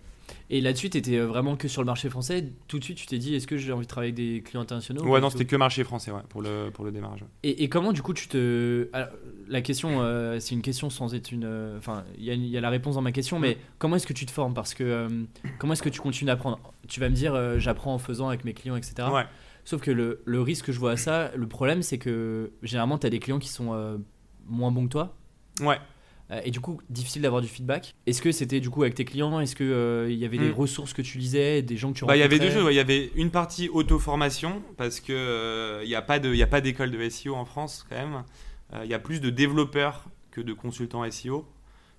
Et 0.50 0.60
là-dessus, 0.60 0.90
tu 0.90 0.98
étais 0.98 1.16
euh, 1.16 1.26
vraiment 1.26 1.56
que 1.56 1.68
sur 1.68 1.82
le 1.82 1.86
marché 1.86 2.08
français. 2.08 2.52
Tout 2.66 2.78
de 2.78 2.84
suite, 2.84 2.98
tu 2.98 3.06
t'es 3.06 3.18
dit, 3.18 3.34
est-ce 3.34 3.46
que 3.46 3.56
j'ai 3.56 3.72
envie 3.72 3.86
de 3.86 3.90
travailler 3.90 4.12
avec 4.12 4.16
des 4.16 4.42
clients 4.42 4.62
internationaux 4.62 5.04
Ouais, 5.04 5.20
non, 5.20 5.30
c'était 5.30 5.44
que 5.44 5.56
marché 5.56 5.84
français 5.84 6.10
ouais, 6.10 6.22
pour, 6.28 6.42
le, 6.42 6.70
pour 6.72 6.84
le 6.84 6.92
démarrage. 6.92 7.24
Et, 7.42 7.68
comment, 7.68 7.92
du 7.92 8.02
coup, 8.02 8.14
tu 8.14 8.28
te. 8.28 8.88
la 9.48 9.60
question, 9.62 10.00
c'est 10.40 10.54
une 10.54 10.62
question 10.62 10.90
sans 10.90 11.14
être 11.14 11.32
une. 11.32 11.74
Enfin, 11.76 12.04
il 12.16 12.24
y, 12.24 12.48
y, 12.48 12.56
a 12.56 12.60
la 12.60 12.70
réponse 12.70 12.94
dans 12.94 13.02
ma 13.02 13.12
question, 13.12 13.38
mais 13.38 13.58
comment 13.78 13.96
est-ce 13.96 14.06
que 14.06 14.12
tu 14.12 14.26
te 14.26 14.30
formes? 14.30 14.54
Parce 14.54 14.74
que 14.74 15.08
comment 15.58 15.72
est-ce 15.72 15.82
que 15.82 15.88
tu 15.88 16.00
continues 16.00 16.26
d'apprendre? 16.26 16.60
Tu 16.88 17.00
vas 17.00 17.08
me 17.08 17.14
dire, 17.14 17.58
j'apprends 17.58 17.94
en 17.94 17.98
faisant 17.98 18.28
avec 18.28 18.44
mes 18.44 18.54
clients, 18.54 18.76
etc. 18.76 19.08
Ouais 19.12 19.24
Sauf 19.68 19.82
que 19.82 19.90
le, 19.90 20.22
le 20.24 20.40
risque 20.40 20.64
que 20.64 20.72
je 20.72 20.78
vois 20.78 20.92
à 20.92 20.96
ça, 20.96 21.30
le 21.36 21.46
problème, 21.46 21.82
c'est 21.82 21.98
que 21.98 22.52
généralement, 22.62 22.96
tu 22.96 23.06
as 23.06 23.10
des 23.10 23.18
clients 23.18 23.38
qui 23.38 23.50
sont 23.50 23.74
euh, 23.74 23.98
moins 24.46 24.70
bons 24.70 24.86
que 24.86 24.92
toi. 24.92 25.14
Ouais. 25.60 25.76
Euh, 26.30 26.40
et 26.44 26.50
du 26.50 26.60
coup, 26.60 26.78
difficile 26.90 27.22
d'avoir 27.22 27.40
du 27.40 27.48
feedback. 27.48 27.94
Est-ce 28.06 28.20
que 28.20 28.32
c'était 28.32 28.60
du 28.60 28.68
coup 28.70 28.82
avec 28.82 28.94
tes 28.94 29.04
clients? 29.06 29.40
Est-ce 29.40 29.56
qu'il 29.56 30.12
il 30.12 30.18
y 30.18 30.24
avait 30.26 30.36
des 30.38 30.50
Mm. 30.50 30.54
ressources 30.54 30.92
que 30.92 31.00
tu 31.02 31.16
lisais, 31.18 31.62
des 31.62 31.76
gens 31.78 31.92
que 31.92 31.98
tu 31.98 32.04
Bah, 32.04 32.16
il 32.16 32.20
y 32.20 32.22
avait 32.22 32.38
deux 32.38 32.50
choses. 32.50 32.64
ouais. 32.64 32.74
Il 32.74 32.76
y 32.76 32.80
avait 32.80 33.10
une 33.14 33.30
partie 33.30 33.68
auto-formation, 33.70 34.62
parce 34.76 35.00
qu'il 35.00 35.14
n'y 35.86 35.94
a 35.94 36.02
pas 36.02 36.18
de- 36.18 36.28
il 36.30 36.36
y 36.38 36.42
a 36.42 36.46
pas 36.46 36.60
d'école 36.60 36.90
de 36.90 37.00
SEO 37.08 37.34
en 37.34 37.44
France, 37.44 37.86
quand 37.88 37.96
même. 37.96 38.24
Euh, 38.74 38.82
Il 38.84 38.90
y 38.90 38.94
a 38.94 38.98
plus 38.98 39.20
de 39.22 39.30
développeurs 39.30 40.04
que 40.30 40.42
de 40.42 40.52
consultants 40.52 41.02
SEO, 41.04 41.46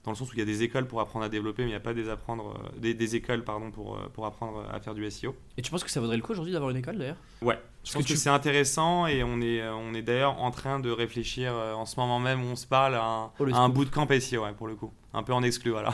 dans 0.05 0.11
le 0.11 0.15
sens 0.17 0.29
où 0.31 0.33
il 0.35 0.39
y 0.39 0.41
a 0.41 0.45
des 0.45 0.63
écoles 0.63 0.87
pour 0.87 1.01
apprendre 1.01 1.25
à 1.25 1.29
développer, 1.29 1.63
mais 1.63 1.69
il 1.69 1.71
n'y 1.71 1.77
a 1.77 1.81
pas 1.81 1.93
des, 1.93 2.09
apprendre, 2.09 2.53
euh, 2.57 2.79
des, 2.79 2.93
des 2.93 3.15
écoles 3.17 3.43
pardon, 3.43 3.69
pour, 3.69 3.95
euh, 3.97 4.07
pour 4.13 4.25
apprendre 4.25 4.63
à 4.71 4.79
faire 4.79 4.93
du 4.93 5.09
SEO. 5.11 5.35
Et 5.57 5.61
tu 5.61 5.69
penses 5.71 5.83
que 5.83 5.91
ça 5.91 5.99
vaudrait 5.99 6.15
le 6.15 6.21
coup 6.23 6.31
aujourd'hui 6.31 6.53
d'avoir 6.53 6.71
une 6.71 6.77
école 6.77 6.97
d'ailleurs? 6.97 7.17
Ouais, 7.41 7.55
je 7.83 7.91
Parce 7.91 7.93
pense 7.95 8.03
que 8.03 8.07
que, 8.07 8.13
tu- 8.13 8.17
c'est 8.19 8.29
intéressant 8.29 9.07
et 9.07 9.23
on 9.23 9.41
est, 9.41 9.61
euh, 9.61 9.73
on 9.75 9.93
est 9.93 10.01
d'ailleurs 10.01 10.41
en 10.41 10.51
train 10.51 10.79
de 10.79 10.89
réfléchir 10.89 11.53
en 11.53 11.85
ce 11.85 11.99
moment 11.99 12.19
même 12.19 12.41
où 12.43 12.47
on 12.47 12.55
se 12.55 12.65
parle 12.65 12.95
à 12.95 13.03
un, 13.03 13.31
Oh, 13.39 13.45
à 13.53 13.57
un 13.57 13.69
bootcamp 13.69 14.07
SEO, 14.19 14.43
ouais, 14.43 14.53
pour 14.53 14.67
le 14.67 14.75
coup. 14.75 14.91
Un 15.13 15.23
peu 15.23 15.33
en 15.33 15.43
exclu, 15.43 15.71
voilà. 15.71 15.93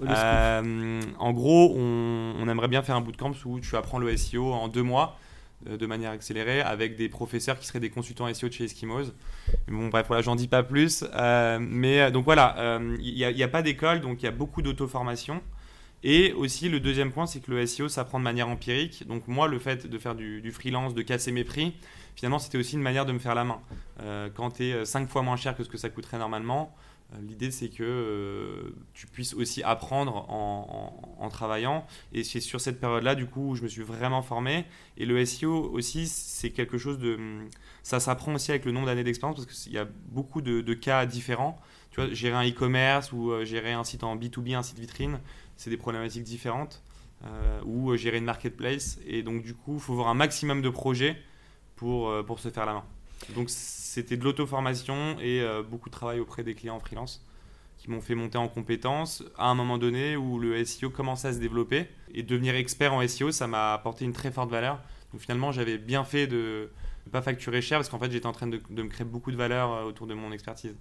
Oh. 0.00 0.04
Euh, 0.08 1.00
en 1.18 1.32
gros, 1.32 1.74
on, 1.76 2.34
on 2.40 2.48
aimerait 2.48 2.68
bien 2.68 2.82
faire 2.82 2.96
un 2.96 3.00
bootcamp 3.02 3.32
où 3.44 3.60
tu 3.60 3.76
apprends 3.76 3.98
le 3.98 4.16
SEO 4.16 4.52
en 4.52 4.68
deux 4.68 4.82
mois 4.82 5.16
de 5.66 5.86
manière 5.86 6.10
accélérée 6.10 6.60
avec 6.60 6.96
des 6.96 7.08
professeurs 7.08 7.58
qui 7.58 7.66
seraient 7.66 7.80
des 7.80 7.90
consultants 7.90 8.32
SEO 8.32 8.48
de 8.48 8.52
chez 8.52 8.64
Eskimos. 8.64 9.12
Bon, 9.68 9.88
bref, 9.88 10.06
voilà, 10.06 10.22
j'en 10.22 10.36
dis 10.36 10.48
pas 10.48 10.62
plus. 10.62 11.04
Euh, 11.14 11.58
mais 11.60 12.00
euh, 12.00 12.10
donc 12.10 12.24
voilà, 12.24 12.56
euh, 12.58 12.96
il 13.00 13.14
n'y 13.14 13.42
a, 13.42 13.48
pas 13.48 13.62
d'école, 13.62 14.00
donc 14.00 14.22
il 14.22 14.24
y 14.24 14.28
a 14.28 14.32
beaucoup 14.32 14.62
d'auto-formation. 14.62 15.42
Et 16.06 16.34
aussi, 16.34 16.68
le 16.68 16.80
deuxième 16.80 17.12
point, 17.12 17.26
c'est 17.26 17.40
que 17.40 17.50
le 17.50 17.66
SEO 17.66 17.88
s'apprend 17.88 18.18
de 18.18 18.24
manière 18.24 18.48
empirique. 18.48 19.06
Donc 19.08 19.26
moi, 19.26 19.48
le 19.48 19.58
fait 19.58 19.86
de 19.86 19.98
faire 19.98 20.14
du, 20.14 20.52
freelance, 20.52 20.92
de 20.92 21.00
casser 21.00 21.32
mes 21.32 21.44
prix, 21.44 21.74
finalement, 22.14 22.38
c'était 22.38 22.58
aussi 22.58 22.74
une 22.74 22.82
manière 22.82 23.06
de 23.06 23.12
me 23.12 23.18
faire 23.18 23.34
la 23.34 23.44
main. 23.44 23.60
Euh, 24.02 24.28
quand 24.34 24.50
tu 24.50 24.64
es 24.64 24.84
5 24.84 25.08
fois 25.08 25.22
moins 25.22 25.36
cher 25.36 25.56
que 25.56 25.64
ce 25.64 25.70
que 25.70 25.78
ça 25.78 25.88
coûterait 25.88 26.18
normalement, 26.18 26.74
euh, 26.74 26.93
l'idée, 27.22 27.50
c'est 27.50 27.68
que 27.68 27.82
euh, 27.82 28.70
tu 28.92 29.06
puisses 29.06 29.34
aussi 29.34 29.62
apprendre 29.62 30.28
en, 30.30 31.16
en- 31.18 31.28
travaillant. 31.28 31.86
Et 32.12 32.22
c'est 32.22 32.40
sur 32.40 32.60
cette 32.60 32.80
période-là, 32.80 33.14
du 33.14 33.26
coup, 33.26 33.50
où 33.50 33.54
je 33.56 33.62
me 33.62 33.68
suis 33.68 33.82
vraiment 33.82 34.22
formé. 34.22 34.66
Et 34.96 35.06
le 35.06 35.24
SEO 35.24 35.70
aussi, 35.72 36.06
c'est 36.06 36.50
quelque 36.50 36.78
chose 36.78 36.98
de... 36.98 37.18
Ça 37.82 37.98
s'apprend 37.98 38.34
aussi 38.34 38.50
avec 38.50 38.64
le 38.64 38.72
nombre 38.72 38.86
d'années 38.86 39.04
d'expérience 39.04 39.44
parce 39.44 39.64
qu'il 39.64 39.72
y 39.72 39.78
a 39.78 39.86
beaucoup 40.08 40.42
de, 40.42 40.74
cas 40.74 41.06
différents. 41.06 41.60
Tu 41.90 42.00
vois, 42.00 42.12
gérer 42.12 42.36
un 42.36 42.48
e-commerce 42.48 43.12
ou 43.12 43.30
euh, 43.30 43.44
gérer 43.44 43.72
un 43.72 43.84
site 43.84 44.04
en 44.04 44.16
B2B, 44.16 44.54
un 44.54 44.62
site 44.62 44.78
vitrine, 44.78 45.20
c'est 45.56 45.70
des 45.70 45.76
problématiques 45.76 46.24
différentes. 46.24 46.82
Euh, 47.24 47.60
ou 47.64 47.90
euh, 47.90 47.96
gérer 47.96 48.18
une 48.18 48.24
marketplace. 48.24 48.98
Et 49.06 49.22
donc, 49.22 49.42
du 49.42 49.54
coup, 49.54 49.74
il 49.76 49.80
faut 49.80 49.94
voir 49.94 50.08
un 50.08 50.14
maximum 50.14 50.60
de 50.60 50.68
projets 50.68 51.16
pour, 51.76 52.10
euh, 52.10 52.22
pour 52.22 52.38
se 52.38 52.50
faire 52.50 52.66
la 52.66 52.74
main. 52.74 52.84
Donc, 53.34 53.48
c'était 53.94 54.16
de 54.16 54.24
l'auto-formation 54.24 55.16
et 55.20 55.40
euh, 55.40 55.62
beaucoup 55.62 55.88
de 55.88 55.94
travail 55.94 56.18
auprès 56.18 56.42
des 56.42 56.56
clients 56.56 56.74
en 56.74 56.80
freelance 56.80 57.24
qui 57.78 57.88
m'ont 57.90 58.00
fait 58.00 58.16
monter 58.16 58.38
en 58.38 58.48
compétences 58.48 59.22
à 59.38 59.46
un 59.46 59.54
moment 59.54 59.78
donné 59.78 60.16
où 60.16 60.40
le 60.40 60.64
SEO 60.64 60.90
commençait 60.90 61.28
à 61.28 61.32
se 61.32 61.38
développer. 61.38 61.86
Et 62.12 62.24
devenir 62.24 62.56
expert 62.56 62.92
en 62.92 63.06
SEO, 63.06 63.30
ça 63.30 63.46
m'a 63.46 63.72
apporté 63.72 64.04
une 64.04 64.12
très 64.12 64.32
forte 64.32 64.50
valeur. 64.50 64.80
Donc, 65.12 65.20
finalement, 65.20 65.52
j'avais 65.52 65.78
bien 65.78 66.02
fait 66.02 66.26
de 66.26 66.70
ne 67.06 67.10
pas 67.10 67.22
facturer 67.22 67.60
cher 67.60 67.78
parce 67.78 67.88
qu'en 67.88 67.98
fait, 67.98 68.10
j'étais 68.10 68.26
en 68.26 68.32
train 68.32 68.46
de, 68.46 68.60
de 68.70 68.82
me 68.82 68.88
créer 68.88 69.06
beaucoup 69.06 69.30
de 69.30 69.36
valeur 69.36 69.72
euh, 69.72 69.82
autour 69.84 70.06
de 70.06 70.14
mon 70.14 70.32
expertise. 70.32 70.74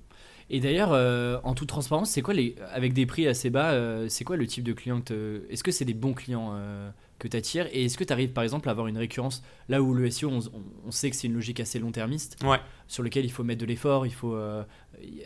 Et 0.49 0.59
d'ailleurs, 0.59 0.91
euh, 0.91 1.39
en 1.43 1.53
toute 1.53 1.69
transparence, 1.69 2.09
c'est 2.11 2.21
quoi 2.21 2.33
les 2.33 2.55
avec 2.73 2.93
des 2.93 3.05
prix 3.05 3.27
assez 3.27 3.49
bas, 3.49 3.71
euh, 3.71 4.07
c'est 4.09 4.23
quoi 4.25 4.35
le 4.37 4.45
type 4.45 4.63
de 4.63 4.73
client 4.73 5.01
que 5.01 5.45
Est-ce 5.49 5.63
que 5.63 5.71
c'est 5.71 5.85
des 5.85 5.93
bons 5.93 6.13
clients 6.13 6.51
euh, 6.53 6.89
que 7.19 7.27
tu 7.29 7.37
attires 7.37 7.67
Et 7.71 7.85
est-ce 7.85 7.97
que 7.97 8.03
tu 8.03 8.11
arrives 8.11 8.31
par 8.31 8.43
exemple 8.43 8.67
à 8.67 8.71
avoir 8.71 8.87
une 8.87 8.97
récurrence? 8.97 9.41
Là 9.69 9.81
où 9.81 9.93
le 9.93 10.09
SEO, 10.09 10.29
on, 10.29 10.39
on- 10.85 10.91
sait 10.91 11.09
que 11.09 11.15
c'est 11.15 11.27
une 11.27 11.33
logique 11.33 11.59
assez 11.61 11.79
long-termiste, 11.79 12.37
Ouais. 12.43 12.59
sur 12.87 13.03
lequel 13.03 13.23
il 13.25 13.31
faut 13.31 13.43
mettre 13.43 13.61
de 13.61 13.65
l'effort, 13.65 14.05
il 14.05 14.13
faut, 14.13 14.37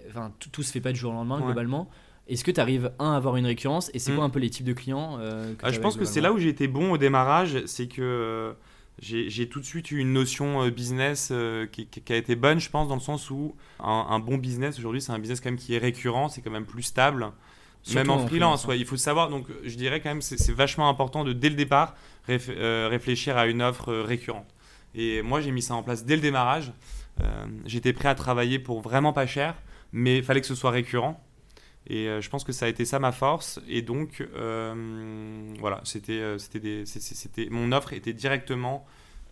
enfin 0.10 0.32
tout, 0.40 0.50
tout 0.50 0.64
se 0.64 0.72
fait 0.72 0.82
pas 0.82 0.92
du 0.92 1.00
jour 1.00 1.12
au 1.12 1.16
lendemain 1.16 1.40
Ouais. 1.40 1.46
globalement. 1.46 1.90
Est-ce 2.28 2.44
que 2.44 2.52
tu 2.52 2.60
arrives 2.62 2.92
un 3.00 3.14
à 3.14 3.16
avoir 3.18 3.38
une 3.38 3.46
récurrence? 3.46 3.90
Et 3.94 4.00
c'est 4.00 4.12
Mm. 4.12 4.16
quoi 4.16 4.24
un 4.26 4.30
peu 4.30 4.40
les 4.40 4.50
types 4.50 4.66
de 4.66 4.74
clients 4.74 5.18
que 5.18 5.56
Ah, 5.64 5.72
je 5.72 5.80
pense 5.80 5.96
que 5.98 6.06
c'est 6.06 6.22
là 6.22 6.32
où 6.34 6.38
j'ai 6.38 6.50
été 6.50 6.68
bon 6.68 6.92
au 6.92 6.98
démarrage, 6.98 7.66
c'est 7.66 7.88
que 7.88 8.54
j'ai 9.00 9.48
tout 9.48 9.60
de 9.60 9.66
suite 9.66 9.92
eu 9.92 10.00
une 10.00 10.14
notion 10.14 10.64
euh, 10.64 10.72
business 10.72 11.30
euh, 11.32 11.68
qui, 11.68 11.88
a 12.10 12.16
été 12.16 12.36
bonne, 12.36 12.60
je 12.60 12.70
pense, 12.70 12.88
dans 12.88 12.96
le 12.96 13.02
sens 13.02 13.30
où 13.30 13.56
un, 13.80 14.08
un 14.10 14.20
bon 14.20 14.38
business 14.38 14.80
aujourd'hui, 14.80 15.02
c'est 15.02 15.12
un 15.12 15.20
business 15.20 15.40
quand 15.40 15.50
même 15.50 15.60
qui 15.60 15.76
est 15.76 15.80
récurrent, 15.80 16.30
c'est 16.30 16.42
quand 16.42 16.52
même 16.52 16.66
plus 16.66 16.84
stable. 16.84 17.32
Surtout 17.84 18.00
même 18.00 18.10
en, 18.10 18.28
freelance, 18.28 18.66
hein. 18.66 18.70
ouais, 18.70 18.80
il 18.80 18.86
faut 18.86 18.98
savoir. 18.98 19.30
Donc, 19.30 19.48
je 19.64 19.76
dirais 19.76 20.02
quand 20.02 20.10
même, 20.10 20.22
c'est 20.22 20.38
c'est 20.38 20.52
vachement 20.52 20.90
important 20.90 21.24
de 21.24 21.32
dès 21.32 21.50
le 21.50 21.56
départ 21.56 21.96
réf- 22.28 22.50
euh, 22.50 22.88
réfléchir 22.90 23.38
à 23.38 23.48
une 23.48 23.62
offre 23.62 23.90
euh, 23.90 24.04
récurrente. 24.04 24.48
Et 24.96 25.22
moi, 25.22 25.42
j'ai 25.42 25.52
mis 25.52 25.62
ça 25.62 25.76
en 25.76 25.84
place 25.84 26.04
dès 26.04 26.16
le 26.16 26.22
démarrage. 26.22 26.74
Euh, 27.22 27.46
J'étais 27.66 27.94
prêt 27.94 28.10
à 28.10 28.16
travailler 28.16 28.60
pour 28.60 28.82
vraiment 28.82 29.14
pas 29.14 29.28
cher, 29.28 29.56
mais 29.92 30.18
il 30.18 30.24
fallait 30.24 30.42
que 30.42 30.48
ce 30.48 30.56
soit 30.56 30.72
récurrent. 30.72 31.24
Et 31.90 32.08
euh, 32.08 32.20
je 32.22 32.30
pense 32.30 32.44
que 32.44 32.52
ça 32.52 32.66
a 32.66 32.70
été 32.70 32.84
ça 32.86 33.00
ma 33.00 33.12
force. 33.12 33.60
Et 33.68 33.82
donc, 33.82 34.22
euh, 34.36 35.54
voilà, 35.60 35.82
c'était, 35.84 36.20
euh, 36.20 36.38
c'était 36.38 36.84
c'était, 36.86 37.48
mon 37.50 37.72
offre 37.72 37.94
était 37.94 38.14
directement 38.14 38.86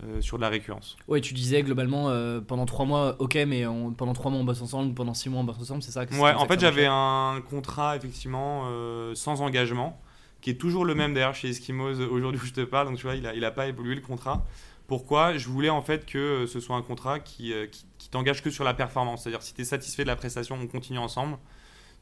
euh, 0.04 0.22
sur 0.22 0.38
de 0.38 0.41
la 0.41 0.50
récurrence. 0.50 0.96
Ouais, 1.08 1.22
tu 1.22 1.34
disais 1.34 1.63
globalement 1.63 2.10
pendant 2.48 2.65
trois 2.65 2.86
mois, 2.86 3.15
ok, 3.20 3.36
mais 3.48 3.65
on- 3.65 3.91
pendant 3.91 4.13
trois 4.13 4.32
mois 4.32 4.39
on 4.39 4.44
bosse 4.44 4.62
ensemble, 4.62 4.94
pendant 4.94 5.13
six 5.13 5.30
mois 5.30 5.41
on 5.41 5.44
bosse 5.44 5.60
ensemble, 5.60 5.84
c'est 5.84 5.91
ça 5.91 6.06
que 6.06 6.13
Ouais, 6.15 6.34
en 6.34 6.46
fait, 6.48 6.60
j'avais 6.60 6.86
un 6.86 7.41
contrat 7.50 7.96
effectivement 7.96 8.70
sans 9.15 9.41
engagement, 9.41 10.00
qui 10.41 10.50
est 10.50 10.56
toujours 10.60 10.86
le 10.86 10.96
même 10.96 11.13
d'ailleurs 11.13 11.36
chez 11.36 11.50
Eskimos 11.50 12.00
aujourd'hui 12.10 12.39
où 12.41 12.46
je 12.46 12.54
te 12.54 12.62
parle. 12.62 12.88
Donc 12.88 12.98
tu 12.98 13.04
vois, 13.04 13.15
il 13.15 13.26
a, 13.28 13.34
il 13.34 13.44
a 13.46 13.52
pas 13.52 13.68
évolué 13.68 13.96
le 13.96 14.02
contrat. 14.02 14.46
Pourquoi? 14.88 15.36
Je 15.38 15.48
voulais 15.50 15.70
en 15.70 15.82
fait 15.82 16.06
que 16.06 16.46
ce 16.46 16.60
soit 16.60 16.76
un 16.76 16.82
contrat 16.84 17.20
qui, 17.20 17.54
qui, 17.72 17.86
qui 17.98 18.10
t'engage 18.10 18.44
que 18.44 18.50
sur 18.52 18.63
la 18.63 18.74
performance. 18.74 19.24
C'est-à-dire 19.24 19.41
si 19.41 19.54
tu 19.54 19.62
es 19.62 19.65
satisfait 19.65 20.04
de 20.04 20.08
la 20.10 20.15
prestation, 20.15 20.58
on 20.62 20.68
continue 20.68 21.00
ensemble. 21.00 21.38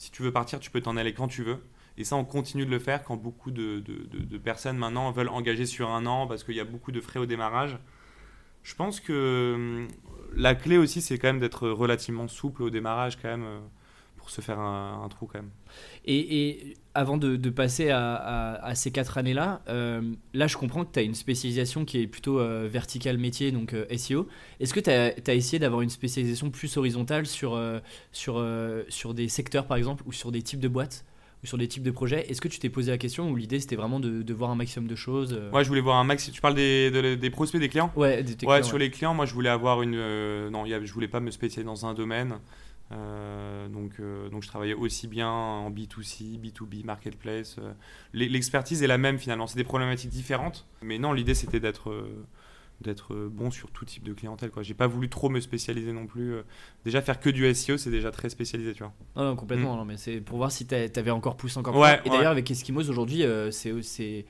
Si 0.03 0.11
tu 0.11 0.21
veux 0.21 0.33
partir, 0.33 0.59
tu 0.59 0.69
peux 0.69 0.81
t'en 0.81 0.97
aller 0.97 1.13
quand 1.13 1.29
tu 1.29 1.43
veux. 1.43 1.59
Et 1.97 2.03
ça, 2.03 2.17
on 2.17 2.25
continue 2.25 2.65
de 2.65 2.71
le 2.71 2.79
faire 2.79 3.05
quand 3.05 3.15
beaucoup 3.15 3.51
de, 3.51 3.81
personnes 4.43 4.77
maintenant 4.77 5.09
veulent 5.13 5.29
engager 5.29 5.65
sur 5.65 5.91
un 5.91 6.05
an 6.05 6.27
parce 6.27 6.43
qu'il 6.43 6.55
y 6.55 6.59
a 6.59 6.65
beaucoup 6.65 6.91
de 6.91 6.99
frais 6.99 7.21
au 7.21 7.25
démarrage. 7.25 7.77
Je 8.63 8.75
pense 8.75 8.99
que 8.99 9.53
hum, 9.55 9.87
la 10.35 10.55
clé 10.55 10.77
aussi, 10.77 11.01
c'est 11.01 11.17
quand 11.17 11.29
même 11.29 11.39
d'être 11.39 11.69
relativement 11.69 12.27
souple 12.27 12.63
au 12.63 12.69
démarrage 12.69 13.15
quand 13.15 13.29
même 13.29 13.45
euh, 13.45 13.59
pour 14.23 14.29
se 14.31 14.39
faire 14.39 14.57
un, 14.57 15.01
un 15.03 15.09
trou 15.09 15.25
quand 15.27 15.39
même. 15.39 15.49
Et, 16.05 16.47
et 16.47 16.77
avant 16.93 17.17
de, 17.17 17.35
de 17.35 17.49
passer 17.49 17.89
à, 17.89 18.15
à- 18.15 18.65
à 18.67 18.73
ces 18.73 18.89
quatre 18.89 19.17
années-là, 19.17 19.61
euh, 19.67 20.01
là 20.33 20.47
je 20.47 20.55
comprends 20.55 20.85
que 20.85 20.93
tu 20.93 20.99
as 20.99 21.01
une 21.01 21.13
spécialisation 21.13 21.83
qui 21.83 21.99
est 21.99 22.07
plutôt 22.07 22.39
euh, 22.39 22.69
verticale 22.71 23.17
métier, 23.17 23.51
donc 23.51 23.73
euh, 23.73 23.85
SEO. 23.97 24.29
Est-ce 24.61 24.73
que 24.73 24.79
tu 24.79 24.89
as, 24.89 25.33
essayé 25.35 25.59
d'avoir 25.59 25.81
une 25.81 25.89
spécialisation 25.89 26.51
plus 26.51 26.77
horizontale 26.77 27.25
sur, 27.25 27.53
euh, 27.55 27.79
sur, 28.13 28.41
sur 28.87 29.13
des 29.13 29.27
secteurs 29.27 29.65
par 29.67 29.75
exemple, 29.75 30.03
ou 30.05 30.13
sur 30.13 30.31
des 30.31 30.41
types 30.41 30.61
de 30.61 30.69
boîtes, 30.69 31.03
ou 31.43 31.47
sur 31.47 31.57
des 31.57 31.67
types 31.67 31.83
de 31.83 31.91
projets? 31.91 32.25
Est-ce 32.31 32.39
que 32.39 32.47
tu 32.47 32.59
t'es 32.59 32.69
posé 32.69 32.89
la 32.91 32.97
question 32.97 33.29
ou 33.29 33.35
l'idée 33.35 33.59
c'était 33.59 33.75
vraiment 33.75 33.99
de, 33.99 34.21
de 34.21 34.33
voir 34.33 34.51
un 34.51 34.55
maximum 34.55 34.87
de 34.87 34.95
choses 34.95 35.37
Ouais, 35.51 35.65
je 35.65 35.67
voulais 35.67 35.81
voir 35.81 35.97
un 35.97 36.05
max. 36.05 36.31
Tu 36.31 36.39
parles 36.39 36.55
des, 36.55 36.91
de- 36.91 37.15
des 37.15 37.29
prospects 37.29 37.59
des 37.59 37.67
clients? 37.67 37.91
Ouais, 37.97 38.23
des- 38.23 38.31
Ouais, 38.31 38.37
clients, 38.37 38.63
sur 38.63 38.77
les 38.77 38.89
clients, 38.89 39.13
moi 39.13 39.25
je 39.25 39.33
voulais 39.33 39.49
avoir 39.49 39.81
une. 39.81 39.97
non, 40.49 40.65
y 40.65 40.73
avait- 40.73 40.85
je 40.85 40.93
voulais 40.93 41.09
pas 41.09 41.19
me 41.19 41.29
spécialiser 41.29 41.65
dans 41.65 41.85
un 41.85 41.93
domaine. 41.93 42.35
Euh, 42.93 43.67
donc, 43.69 43.93
euh, 43.99 44.29
donc 44.29 44.43
je 44.43 44.47
travaillais 44.47 44.73
aussi 44.73 45.07
bien 45.07 45.29
en 45.29 45.69
B2C, 45.71 46.37
B2B, 46.39 46.83
marketplace. 46.85 47.55
euh. 47.59 47.73
L'e- 48.13 48.27
L'expertise 48.29 48.83
est 48.83 48.87
la 48.87 48.97
même 48.97 49.17
finalement. 49.17 49.47
C'est 49.47 49.57
des 49.57 49.63
problématiques 49.63 50.11
différentes. 50.11 50.67
Mais 50.81 50.99
non, 50.99 51.13
l'idée 51.13 51.33
c'était 51.33 51.59
d'être. 51.59 51.91
D'être 52.83 53.13
euh, 53.13 53.29
bon 53.31 53.49
sur 53.49 53.71
tout 53.71 53.85
type 53.85 54.03
de 54.03 54.13
clientèle 54.13 54.51
quoi. 54.51 54.61
J'ai 54.63 54.73
pas 54.75 54.87
voulu 54.87 55.09
trop 55.09 55.29
me 55.29 55.39
spécialiser 55.39 55.91
non 55.93 56.05
plus. 56.05 56.33
euh. 56.33 56.43
Déjà 56.85 57.01
faire 57.01 57.19
que 57.19 57.29
du 57.29 57.51
SEO, 57.53 57.77
c'est 57.77 57.89
déjà 57.89 58.11
très 58.11 58.29
spécialisé, 58.29 58.73
tu 58.73 58.83
vois. 58.83 58.93
Non, 59.15 59.23
non, 59.23 59.35
complètement, 59.35 59.75
non, 59.77 59.85
mais 59.85 59.97
c'est 59.97 60.21
pour 60.21 60.37
voir 60.37 60.51
si 60.51 60.65
t'a- 60.65 60.87
t'avais 60.89 61.11
encore 61.11 61.37
poussé 61.37 61.57
encore 61.57 61.73
plus 61.73 61.79
Mm. 61.79 61.83
Ouais. 61.83 62.01
Et 62.05 62.09
ouais. 62.09 62.17
d'ailleurs, 62.17 62.31
avec 62.31 62.49
Eskimos 62.51 62.89
aujourd'hui, 62.89 63.23
euh, 63.23 63.49
c'est, 63.51 63.73
c'est, 63.81 64.25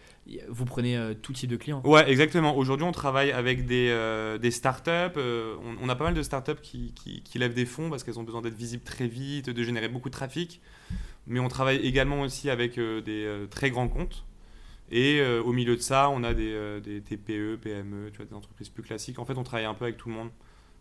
vous 0.49 0.65
prenez 0.65 0.95
euh, 0.95 1.13
tout 1.13 1.33
type 1.33 1.49
de 1.49 1.57
clients. 1.57 1.81
Ouais, 1.83 2.09
exactement. 2.09 2.55
Aujourd'hui, 2.55 2.85
on 2.85 2.91
travaille 2.91 3.31
avec 3.31 3.65
des, 3.65 3.89
euh, 3.89 4.37
des 4.37 4.51
startups. 4.51 5.17
on, 5.17 5.75
on 5.81 5.89
a 5.89 5.95
pas 5.95 6.03
mal 6.05 6.13
de 6.13 6.21
startups 6.23 6.61
qui, 6.61 6.93
qui, 6.93 7.23
qui 7.23 7.39
lèvent 7.39 7.53
des 7.55 7.65
fonds 7.65 7.89
parce 7.89 8.03
qu'elles 8.03 8.19
ont 8.19 8.23
besoin 8.23 8.41
d'être 8.41 8.55
visibles 8.55 8.83
très 8.83 9.07
vite, 9.07 9.49
de 9.49 9.63
générer 9.63 9.89
beaucoup 9.89 10.09
de 10.09 10.13
trafic. 10.13 10.61
Mais 11.25 11.39
on 11.39 11.47
travaille 11.47 11.77
également 11.77 12.21
aussi 12.21 12.49
avec 12.49 12.77
des 12.79 13.45
très 13.49 13.69
grands 13.71 13.87
comptes. 13.87 14.25
Et 14.95 15.19
euh, 15.21 15.41
au 15.41 15.53
milieu 15.53 15.75
de 15.75 15.81
ça, 15.81 16.09
on 16.11 16.23
a 16.23 16.35
des, 16.35 16.51
euh, 16.53 16.79
des 16.79 17.01
TPE, 17.01 17.57
PME, 17.59 18.11
tu 18.11 18.17
vois, 18.17 18.25
des 18.27 18.35
entreprises 18.35 18.69
plus 18.69 18.83
classiques. 18.83 19.17
En 19.17 19.25
fait, 19.25 19.35
on 19.37 19.43
travaille 19.43 19.65
un 19.65 19.73
peu 19.73 19.85
avec 19.85 19.97
tout 19.97 20.07
le 20.07 20.13
monde. 20.15 20.29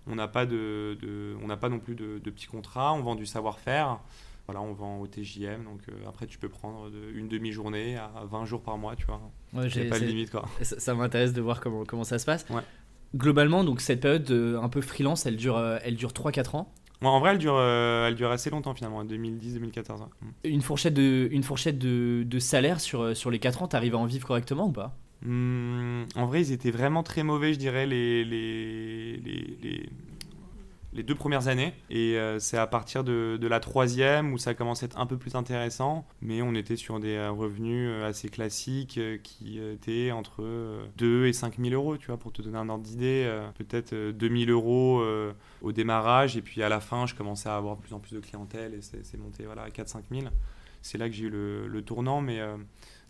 On 0.06 0.14
n'a 0.16 0.28
pas, 0.28 0.44
de, 0.44 0.98
de- 1.00 1.34
on 1.42 1.48
pas 1.56 1.68
non 1.70 1.78
plus 1.78 1.94
de, 1.94 2.18
de 2.22 2.30
petits 2.30 2.46
contrats. 2.46 2.92
On 2.92 3.00
vend 3.00 3.14
du 3.14 3.24
savoir-faire. 3.24 4.00
Voilà, 4.46 4.60
on 4.60 4.74
vend 4.74 5.00
au 5.00 5.06
TJM. 5.06 5.64
Donc 5.64 5.80
euh, 5.88 5.92
après, 6.06 6.26
tu 6.26 6.36
peux 6.38 6.50
prendre 6.50 6.90
de- 6.90 7.10
une 7.14 7.26
demi-journée 7.28 7.96
à 7.96 8.10
20 8.30 8.44
jours 8.44 8.60
par 8.62 8.76
mois, 8.76 8.96
tu 8.96 9.06
vois. 9.06 9.20
Ouais, 9.54 9.70
j'ai- 9.70 9.88
pas 9.88 9.98
de 9.98 10.04
limite, 10.04 10.30
quoi. 10.30 10.46
ça, 10.60 10.78
ça 10.78 10.94
m'intéresse 10.94 11.32
de 11.32 11.40
voir 11.40 11.60
comment, 11.60 11.84
comment 11.84 12.04
ça 12.04 12.18
se 12.18 12.26
passe. 12.26 12.44
Ouais. 12.50 12.60
Globalement, 13.16 13.64
donc 13.64 13.80
cette 13.80 14.00
période 14.00 14.30
euh, 14.30 14.60
un 14.60 14.68
peu 14.68 14.80
freelance, 14.82 15.24
elle 15.24 15.36
dure, 15.36 15.58
elle 15.84 15.96
dure 15.96 16.12
3-4 16.12 16.54
ans. 16.56 16.72
En 17.10 17.20
vrai, 17.20 17.32
elle 17.32 17.38
dure, 17.38 17.56
euh, 17.56 18.08
elle 18.08 18.14
dure 18.14 18.30
assez 18.30 18.50
longtemps 18.50 18.74
finalement, 18.74 19.04
2010-2014. 19.04 20.00
ouais. 20.00 20.06
Mm. 20.20 20.28
Une 20.44 20.62
fourchette 20.62 20.94
de, 20.94 21.28
une 21.30 21.42
fourchette 21.42 21.78
de, 21.78 22.22
de 22.26 22.38
salaire 22.38 22.80
sur, 22.80 23.02
euh, 23.02 23.14
sur 23.14 23.30
les 23.30 23.38
4 23.38 23.62
ans, 23.62 23.68
t'arrives 23.68 23.94
à 23.94 23.98
en 23.98 24.06
vivre 24.06 24.26
correctement 24.26 24.66
ou 24.66 24.72
pas? 24.72 24.96
Hmm, 25.24 26.04
en 26.16 26.26
vrai, 26.26 26.40
ils 26.42 26.52
étaient 26.52 26.72
vraiment 26.72 27.02
très 27.02 27.22
mauvais, 27.22 27.52
je 27.52 27.58
dirais, 27.58 27.86
les, 27.86 28.24
les, 28.24 29.16
les, 29.24 29.56
les, 29.62 29.88
les 30.92 31.02
deux 31.02 31.14
premières 31.14 31.48
années. 31.48 31.74
Et 31.90 32.16
euh, 32.16 32.38
c'est 32.38 32.58
à 32.58 32.66
partir 32.66 33.04
de, 33.04 33.38
la 33.42 33.60
troisième 33.60 34.32
où 34.32 34.38
ça 34.38 34.54
commence 34.54 34.82
à 34.82 34.86
être 34.86 34.98
un 34.98 35.06
peu 35.06 35.16
plus 35.16 35.34
intéressant. 35.34 36.06
Mais 36.20 36.42
on 36.42 36.54
était 36.54 36.76
sur 36.76 37.00
des 37.00 37.16
euh, 37.16 37.30
revenus 37.30 37.88
euh, 37.90 38.08
assez 38.08 38.28
classiques 38.28 39.00
qui 39.22 39.58
étaient 39.58 40.10
entre 40.12 40.42
euh, 40.42 40.84
2 40.98 41.26
et 41.26 41.32
5 41.32 41.58
000 41.58 41.74
euros, 41.74 41.96
tu 41.96 42.06
vois, 42.06 42.18
pour 42.18 42.32
te 42.32 42.42
donner 42.42 42.58
un 42.58 42.68
ordre 42.68 42.84
d'idée. 42.84 43.30
Peut-être 43.56 43.92
euh, 43.92 44.12
2 44.12 44.44
000 44.46 44.50
euros 44.50 45.02
au 45.62 45.72
démarrage. 45.72 46.36
Et 46.36 46.42
puis 46.42 46.62
à 46.62 46.68
la 46.68 46.80
fin, 46.80 47.06
je 47.06 47.14
commençais 47.14 47.48
à 47.48 47.56
avoir 47.56 47.76
plus 47.76 47.94
en 47.94 47.98
plus 47.98 48.14
de 48.14 48.20
clientèle 48.20 48.74
et 48.74 48.82
c'est 48.82 49.04
c'est 49.04 49.18
monté 49.18 49.44
voilà, 49.44 49.62
à 49.62 49.68
4-5 49.68 50.02
000. 50.10 50.26
C'est 50.82 50.98
là 50.98 51.08
que 51.08 51.14
j'ai 51.14 51.24
eu 51.24 51.30
le, 51.30 51.66
le 51.68 51.82
tournant. 51.82 52.20
Mais. 52.20 52.40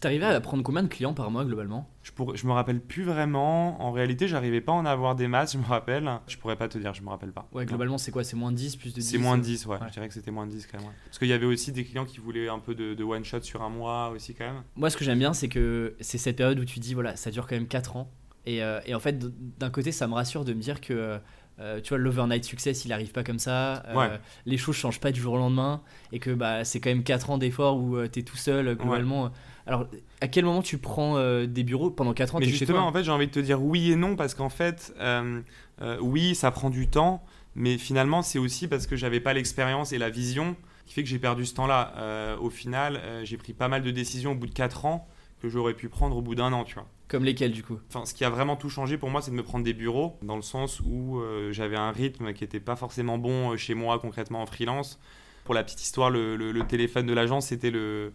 Euh, 0.03 0.19
T'arrivais 0.19 0.27
à 0.27 0.41
prendre 0.41 0.63
combien 0.63 0.83
de 0.83 0.89
clients 0.89 1.15
par 1.15 1.31
mois 1.31 1.45
globalement? 1.45 1.89
Je, 2.03 2.11
pourrais- 2.13 2.37
je 2.37 2.47
me 2.47 2.53
rappelle 2.53 2.81
plus 2.81 3.05
vraiment. 3.05 3.81
En 3.83 3.93
réalité, 3.93 4.27
j'arrivais 4.29 4.61
pas 4.61 4.73
à 4.73 4.75
en 4.77 4.85
avoir 4.87 5.15
des 5.15 5.29
masses, 5.29 5.53
je 5.53 5.59
me 5.59 5.65
rappelle. 5.65 6.11
Je 6.27 6.37
pourrais 6.37 6.57
pas 6.57 6.69
te 6.69 6.77
dire, 6.79 6.93
je 6.95 7.03
me 7.03 7.09
rappelle 7.09 7.33
pas. 7.33 7.49
Ouais, 7.53 7.65
globalement, 7.67 7.99
c'est 7.99 8.11
quoi? 8.11 8.25
C'est 8.25 8.37
moins 8.37 8.51
de 8.51 8.57
10, 8.57 8.77
plus 8.77 8.91
de 8.95 9.01
10 9.01 9.11
C'est 9.11 9.19
moins 9.19 9.39
de 9.39 9.43
10, 9.43 9.67
ouais. 9.67 9.77
Ouais. 9.79 9.87
Je 9.89 9.93
dirais 9.93 10.09
que 10.09 10.15
c'était 10.15 10.31
moins 10.31 10.47
de 10.47 10.51
10 10.53 10.67
quand 10.67 10.79
même. 10.79 10.87
ouais. 10.89 10.95
Parce 11.07 11.19
qu'il 11.19 11.29
y 11.29 11.33
avait 11.33 11.47
aussi 11.47 11.73
des 11.73 11.85
clients 11.85 12.05
qui 12.05 12.19
voulaient 12.19 12.49
un 12.49 12.59
peu 12.59 12.75
de, 12.75 12.95
de 12.95 13.05
one 13.05 13.25
shot 13.25 13.43
sur 13.43 13.63
un 13.63 13.69
mois 13.71 14.11
aussi 14.11 14.35
quand 14.35 14.45
même. 14.45 14.63
Moi, 14.77 14.91
ce 14.91 14.97
que 14.97 15.05
j'aime 15.05 15.19
bien, 15.19 15.33
c'est 15.33 15.49
que 15.49 15.95
c'est 16.01 16.19
cette 16.19 16.37
période 16.37 16.59
où 16.59 16.65
tu 16.65 16.81
dis, 16.81 16.95
voilà, 16.95 17.15
ça 17.17 17.31
dure 17.31 17.47
quand 17.47 17.55
même 17.57 17.69
4 17.69 17.97
ans. 17.97 18.11
Et, 18.45 18.63
euh, 18.65 18.81
et 18.87 18.95
en 18.95 19.01
fait, 19.01 19.19
d'un 19.59 19.71
côté, 19.71 19.93
ça 19.93 20.09
me 20.09 20.15
rassure 20.15 20.45
de 20.45 20.53
me 20.53 20.61
dire 20.61 20.81
que, 20.81 21.21
euh, 21.61 21.81
tu 21.81 21.91
vois, 21.91 21.99
l'overnight 21.99 22.45
success, 22.45 22.85
il 22.85 22.93
arrive 22.93 23.13
pas 23.13 23.23
comme 23.23 23.39
ça. 23.39 23.85
euh, 23.87 23.95
Ouais. 23.95 24.11
Les 24.47 24.57
choses 24.57 24.75
changent 24.75 24.99
pas 24.99 25.13
du 25.13 25.21
jour 25.21 25.35
au 25.35 25.39
lendemain. 25.39 25.81
Et 26.11 26.19
que 26.19 26.31
bah, 26.33 26.65
c'est 26.65 26.81
quand 26.81 26.91
même 26.91 27.05
4 27.05 27.31
ans 27.31 27.39
d'efforts 27.39 27.77
où 27.77 28.05
tu 28.09 28.19
es 28.19 28.23
tout 28.25 28.37
seul, 28.37 28.67
euh, 28.67 28.75
globalement. 28.75 29.31
Alors, 29.67 29.87
à 30.21 30.29
quel 30.29 30.45
moment 30.45 30.63
tu 30.63 30.79
prends 30.79 31.17
euh, 31.17 31.47
des 31.47 31.63
bureaux 31.63 31.91
Pendant 31.91 32.15
4 32.15 32.35
ans, 32.35 32.39
Mais 32.39 32.47
t'es 32.47 32.53
chez 32.53 32.59
justement, 32.59 32.81
toi 32.81 32.89
en 32.89 32.93
fait, 32.93 33.05
j'ai 33.05 33.11
envie 33.11 33.29
de 33.29 33.33
te 33.33 33.41
dire 33.41 33.63
oui 33.63 33.93
et 33.93 33.97
non 33.97 34.17
parce 34.17 34.35
qu'en 34.35 34.49
fait, 34.49 34.93
euh, 34.99 35.41
euh, 35.81 35.99
oui, 36.01 36.35
ça 36.35 36.51
prend 36.51 36.71
du 36.71 36.89
temps, 36.89 37.25
mais 37.55 37.79
finalement, 37.79 38.23
c'est 38.23 38.39
aussi 38.39 38.67
parce 38.67 38.87
que 38.87 38.97
j'avais 38.97 39.21
pas 39.21 39.33
l'expérience 39.33 39.93
et 39.93 39.99
la 39.99 40.11
vision 40.11 40.57
qui 40.87 40.95
fait 40.95 41.03
que 41.03 41.09
j'ai 41.09 41.21
perdu 41.21 41.47
ce 41.47 41.55
temps-là. 41.55 42.37
Au 42.41 42.51
final, 42.51 43.01
j'ai 43.23 43.37
pris 43.37 43.53
pas 43.53 43.69
mal 43.69 43.83
de 43.83 43.91
décisions 43.91 44.33
au 44.33 44.35
bout 44.35 44.49
de 44.49 44.53
4 44.53 44.85
ans 44.85 45.07
que 45.41 45.49
j'aurais 45.49 45.75
pu 45.75 45.89
prendre 45.89 46.17
au 46.17 46.23
bout 46.23 46.35
d'un 46.35 46.53
an, 46.53 46.65
tu 46.65 46.75
vois. 46.75 46.87
Comme 47.09 47.25
lesquels, 47.25 47.53
du 47.53 47.63
coup? 47.63 47.79
Enfin, 47.89 48.05
ce 48.05 48.15
qui 48.15 48.25
a 48.25 48.31
vraiment 48.31 48.57
tout 48.57 48.69
changé 48.69 48.99
pour 48.99 49.11
moi, 49.11 49.23
c'est 49.23 49.31
de 49.31 49.37
me 49.37 49.43
prendre 49.43 49.65
des 49.65 49.75
bureaux, 49.75 50.19
dans 50.23 50.37
le 50.37 50.43
sens 50.43 50.81
où 50.81 51.23
j'avais 51.51 51.77
un 51.77 51.93
rythme 51.93 52.33
qui 52.33 52.43
n'était 52.43 52.61
pas 52.61 52.75
forcément 52.75 53.17
bon 53.17 53.57
chez 53.57 53.75
moi, 53.75 53.99
concrètement 54.01 54.43
en 54.43 54.47
freelance. 54.47 54.99
Pour 55.45 55.55
la 55.55 55.65
petite 55.65 55.83
histoire, 55.83 56.11
le, 56.11 56.61
téléphone 56.69 57.07
de 57.07 57.13
l'agence, 57.13 57.49
c'était 57.49 57.71
le, 57.71 58.13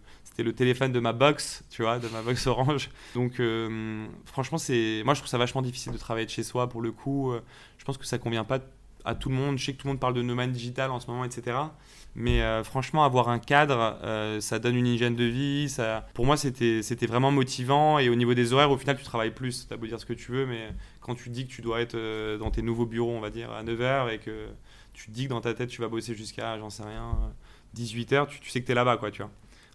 téléphone 0.56 0.92
de 0.92 1.00
ma 1.00 1.12
box, 1.12 1.62
tu 1.70 1.82
vois, 1.82 1.98
de 1.98 2.08
ma 2.08 2.22
box 2.22 2.46
orange. 2.46 2.90
Donc, 3.14 3.38
euh, 3.40 4.06
franchement, 4.24 4.58
c'est, 4.58 5.02
moi, 5.04 5.14
je 5.14 5.20
trouve 5.20 5.30
ça 5.30 5.38
vachement 5.38 5.62
difficile 5.62 5.92
de 5.92 5.98
travailler 5.98 6.26
de 6.26 6.30
chez 6.30 6.42
soi. 6.42 6.68
Pour 6.68 6.80
le 6.80 6.92
coup, 6.92 7.32
Euh, 7.32 7.40
je 7.76 7.84
pense 7.84 7.98
que 7.98 8.06
ça 8.06 8.18
convient 8.18 8.44
pas 8.44 8.60
à 9.04 9.14
tout 9.14 9.28
le 9.28 9.34
monde. 9.34 9.58
Je 9.58 9.64
sais 9.64 9.72
que 9.72 9.78
tout 9.78 9.86
le 9.86 9.92
monde 9.92 10.00
parle 10.00 10.14
de 10.14 10.22
nomade 10.22 10.52
digital 10.52 10.90
en 10.90 11.00
ce 11.00 11.06
moment, 11.06 11.24
etc. 11.24 11.56
Mais 12.14 12.42
euh, 12.42 12.64
franchement, 12.64 13.04
avoir 13.04 13.28
un 13.28 13.38
cadre, 13.38 13.98
ça 14.40 14.58
donne 14.58 14.76
une 14.76 14.86
hygiène 14.86 15.14
de 15.14 15.24
vie. 15.24 15.74
Pour 16.14 16.26
moi, 16.26 16.36
c'était 16.36 17.06
vraiment 17.06 17.30
motivant. 17.30 17.98
Et 17.98 18.08
au 18.08 18.14
niveau 18.14 18.34
des 18.34 18.52
horaires, 18.52 18.70
au 18.70 18.78
final, 18.78 18.96
tu 18.96 19.04
travailles 19.04 19.34
plus. 19.34 19.68
Tu 19.68 19.74
as 19.74 19.76
beau 19.76 19.86
dire 19.86 20.00
ce 20.00 20.06
que 20.06 20.12
tu 20.14 20.32
veux, 20.32 20.46
mais 20.46 20.68
quand 21.00 21.14
tu 21.14 21.30
dis 21.30 21.46
que 21.46 21.52
tu 21.52 21.62
dois 21.62 21.80
être 21.80 21.96
dans 22.38 22.50
tes 22.50 22.62
nouveaux 22.62 22.86
bureaux, 22.86 23.12
on 23.12 23.20
va 23.20 23.30
dire, 23.30 23.50
à 23.52 23.62
9h, 23.62 24.12
et 24.12 24.18
que 24.18 24.48
tu 24.98 25.06
te 25.06 25.10
dis 25.12 25.24
que 25.24 25.30
dans 25.30 25.40
ta 25.40 25.54
tête, 25.54 25.68
tu 25.70 25.80
vas 25.80 25.88
bosser 25.88 26.14
jusqu'à, 26.14 26.58
j'en 26.58 26.70
sais 26.70 26.82
rien, 26.82 27.16
18h, 27.76 28.26
tu, 28.28 28.40
tu 28.40 28.50
sais 28.50 28.60
que 28.60 28.66
tu 28.66 28.72
es 28.72 28.74
là-bas, 28.74 28.96
quoi, 28.96 29.10
tu 29.10 29.22
vois. 29.22 29.30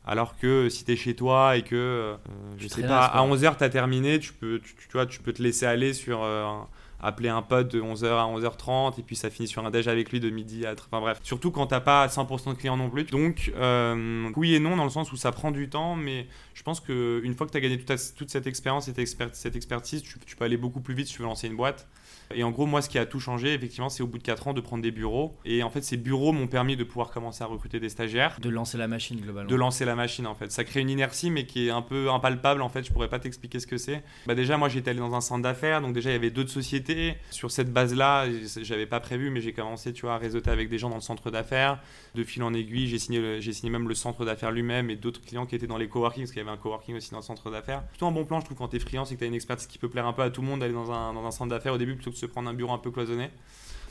Alors 0.06 0.38
que 0.38 0.68
si 0.70 0.84
tu 0.84 0.92
es 0.92 0.96
chez 0.98 1.16
toi 1.16 1.56
et 1.56 1.62
que, 1.62 1.76
euh, 1.76 2.16
je 2.58 2.64
Tu 2.68 2.70
sais 2.70 2.82
pas, 2.88 3.06
à 3.06 3.12
quoi. 3.12 3.22
11h, 3.38 3.58
tu 3.58 3.64
as 3.64 3.70
terminé, 3.70 4.20
tu 4.20 4.34
peux, 4.34 4.60
tu, 4.60 4.76
tu 4.76 4.88
vois, 4.92 5.06
tu 5.06 5.22
peux 5.22 5.32
te 5.34 5.42
laisser 5.42 5.66
aller 5.66 5.94
sur. 5.94 6.22
euh, 6.24 6.44
un- 6.46 6.68
appeler 7.06 7.28
un 7.28 7.42
pote 7.42 7.68
de 7.70 7.82
11h 7.82 8.06
à 8.18 8.26
11h30 8.28 8.98
et 8.98 9.04
puis 9.04 9.18
ça 9.18 9.30
finit 9.30 9.50
sur 9.50 9.66
un 9.66 9.72
déj 9.72 9.90
avec 9.90 10.10
lui 10.14 10.22
de 10.22 10.30
midi 10.30 10.66
à... 10.66 10.72
Enfin 10.72 11.02
bref, 11.02 11.20
surtout 11.22 11.52
quand 11.52 11.68
t'as 11.68 11.82
pas 11.82 12.08
100% 12.08 12.52
de 12.54 12.58
clients 12.58 12.78
non 12.78 12.90
plus. 12.90 13.04
Donc 13.04 13.52
euh, 13.58 14.30
oui 14.38 14.56
et 14.56 14.60
non 14.62 14.78
dans 14.78 14.86
le 14.86 14.90
sens 14.90 15.12
où 15.12 15.18
ça 15.18 15.34
prend 15.34 15.52
du 15.52 15.68
temps, 15.68 15.98
mais 15.98 16.28
je 16.54 16.64
pense 16.64 16.80
qu'une 16.80 17.34
fois 17.36 17.46
que 17.46 17.52
tu 17.52 17.58
as 17.58 17.60
gagné 17.60 17.78
toute 17.78 18.30
cette 18.30 18.48
expérience, 18.48 18.86
cette, 18.86 19.00
expert- 19.00 19.32
cette 19.36 19.58
expertise, 19.58 20.02
tu, 20.02 20.18
tu 20.26 20.38
peux 20.38 20.46
aller 20.46 20.56
beaucoup 20.56 20.80
plus 20.80 20.94
vite 20.96 21.08
si 21.08 21.14
tu 21.16 21.20
veux 21.24 21.28
lancer 21.28 21.48
une 21.48 21.58
boîte. 21.58 21.90
Et 22.34 22.44
en 22.44 22.52
gros, 22.52 22.66
moi, 22.66 22.82
ce 22.82 22.90
qui 22.90 22.98
a 22.98 23.06
tout 23.06 23.20
changé, 23.20 23.54
effectivement, 23.54 23.90
c'est 23.90 24.04
au 24.04 24.08
bout 24.08 24.18
de 24.18 24.24
4 24.24 24.48
ans 24.48 24.54
de 24.54 24.62
prendre 24.62 24.84
des 24.84 24.92
bureaux. 24.92 25.36
Et 25.46 25.64
en 25.64 25.70
fait, 25.70 25.82
ces 25.84 25.98
bureaux 25.98 26.32
m'ont 26.32 26.48
permis 26.48 26.76
de 26.78 26.84
pouvoir 26.84 27.12
commencer 27.12 27.44
à 27.44 27.48
recruter 27.48 27.80
des 27.80 27.90
stagiaires 27.90 28.38
De 28.42 28.50
lancer 28.50 28.78
la 28.78 28.88
machine, 28.88 29.20
globalement. 29.20 29.50
de 29.50 29.56
lancer 29.56 29.86
la 29.86 29.96
machine 29.96 30.26
en 30.28 30.36
fait. 30.36 30.52
Ça 30.52 30.64
crée 30.64 30.82
une 30.82 30.90
inertie 30.90 31.30
mais 31.32 31.46
qui 31.46 31.68
est 31.68 31.72
un 31.72 31.82
peu 31.82 32.10
impalpable 32.10 32.62
en 32.62 32.70
fait, 32.70 32.84
je 32.86 32.92
pourrais 32.92 33.10
pas 33.10 33.20
t'expliquer 33.20 33.60
ce 33.60 33.68
que 33.68 33.78
c'est. 33.78 34.04
Bah 34.26 34.36
déjà 34.36 34.58
moi 34.58 34.70
j'étais 34.70 34.92
allé 34.92 35.00
dans 35.00 35.14
un 35.16 35.22
centre 35.22 35.42
d'affaires 35.42 35.82
donc 35.82 35.94
déjà 35.94 36.10
il 36.10 36.14
y 36.14 36.16
avait 36.16 36.30
d'autres 36.32 36.50
sociétés. 36.50 37.16
Sur 37.32 37.52
cette 37.52 37.72
base-là, 37.72 38.26
j'avais 38.62 38.86
pas 38.86 39.00
prévu 39.00 39.30
mais 39.30 39.42
j'ai 39.42 39.54
commencé 39.54 39.94
tu 39.94 40.04
vois 40.04 40.16
à 40.16 40.18
réseauter 40.18 40.50
avec 40.52 40.70
des 40.70 40.78
gens 40.78 40.90
dans 40.90 40.96
le 40.96 41.02
centre 41.02 41.32
d'affaires. 41.32 41.80
De 42.16 42.24
fil 42.24 42.44
en 42.44 42.54
aiguille, 42.54 42.88
j'ai 42.88 43.00
signé 43.00 43.42
j'ai 43.42 43.54
signé 43.54 43.72
même 43.72 43.88
le 43.88 43.96
centre 43.96 44.26
d'affaires 44.26 44.52
lui-même 44.52 44.90
et 44.90 44.96
d'autres 44.96 45.22
clients 45.22 45.46
qui 45.46 45.56
étaient 45.56 45.68
dans 45.68 45.78
les 45.78 45.88
coworking 45.88 46.24
parce 46.24 46.32
qu'il 46.32 46.40
y 46.42 46.46
avait 46.46 46.52
un 46.52 46.58
coworking 46.58 46.96
aussi 46.96 47.12
dans 47.12 47.18
le 47.18 47.24
centre 47.24 47.50
d'affaires. 47.52 47.84
Plutôt 47.88 48.08
un 48.08 48.12
bon 48.12 48.26
plan 48.26 48.40
je 48.40 48.46
trouve 48.46 48.58
quand 48.58 48.68
t'es 48.68 48.80
freelance 48.80 49.12
et 49.12 49.16
que 49.16 49.20
t'as 49.20 49.26
une 49.28 49.34
expertise 49.34 49.68
qui 49.68 49.78
peut 49.78 49.90
plaire 49.90 50.08
un 50.08 50.14
peu 50.14 50.22
à 50.22 50.30
tout 50.30 50.42
le 50.42 50.48
monde 50.48 50.60
d'aller 50.62 50.74
dans 50.74 50.92
un, 50.92 51.14
dans 51.14 51.26
un 51.26 51.32
centre 51.32 51.50
d'affaires 51.50 51.74
au 51.74 51.78
début 51.78 51.96
plutôt 51.96 52.12
de 52.14 52.18
se 52.18 52.26
prendre 52.26 52.50
un 52.50 52.54
bureau 52.54 52.74
un 52.74 52.78
peu 52.78 52.92
cloisonné. 52.92 53.30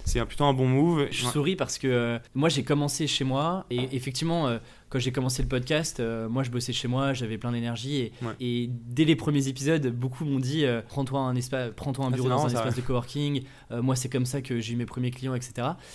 C'est 0.04 0.24
plutôt 0.24 0.44
un 0.44 0.52
bon 0.52 0.66
move. 0.66 1.08
Je 1.10 1.26
souris 1.26 1.56
parce 1.56 1.78
que 1.78 1.86
euh, 1.86 2.18
moi 2.34 2.48
j'ai 2.48 2.64
commencé 2.64 3.06
chez 3.06 3.24
moi 3.24 3.66
et 3.70 3.94
effectivement 3.94 4.48
euh, 4.48 4.58
quand 4.92 4.98
j'ai 4.98 5.10
commencé 5.10 5.40
le 5.42 5.48
podcast, 5.48 6.00
euh, 6.00 6.28
moi 6.28 6.42
je 6.42 6.50
bossais 6.50 6.74
chez 6.74 6.86
moi, 6.86 7.14
j'avais 7.14 7.38
plein 7.38 7.50
d'énergie 7.52 7.96
et, 7.96 8.12
Ouais. 8.22 8.32
et 8.40 8.68
dès 8.70 9.04
les 9.06 9.16
premiers 9.16 9.48
épisodes, 9.48 9.86
beaucoup 9.86 10.26
m'ont 10.26 10.38
dit 10.38 10.66
euh, 10.66 10.82
prends-toi 10.86 11.18
un 11.20 11.34
espace, 11.34 11.70
prends-toi 11.74 12.04
un 12.04 12.08
Ah, 12.12 12.14
bureau 12.14 12.28
dans 12.28 12.34
marrant, 12.34 12.44
un 12.46 12.50
ça, 12.50 12.58
espace 12.58 12.74
ouais. 12.76 12.82
de 12.82 12.86
coworking. 12.86 13.42
Euh, 13.70 13.80
moi 13.80 13.96
c'est 13.96 14.10
comme 14.10 14.26
ça 14.26 14.42
que 14.42 14.60
j'ai 14.60 14.74
eu 14.74 14.76
mes 14.76 14.84
premiers 14.84 15.10
clients, 15.10 15.34
etc. 15.34 15.52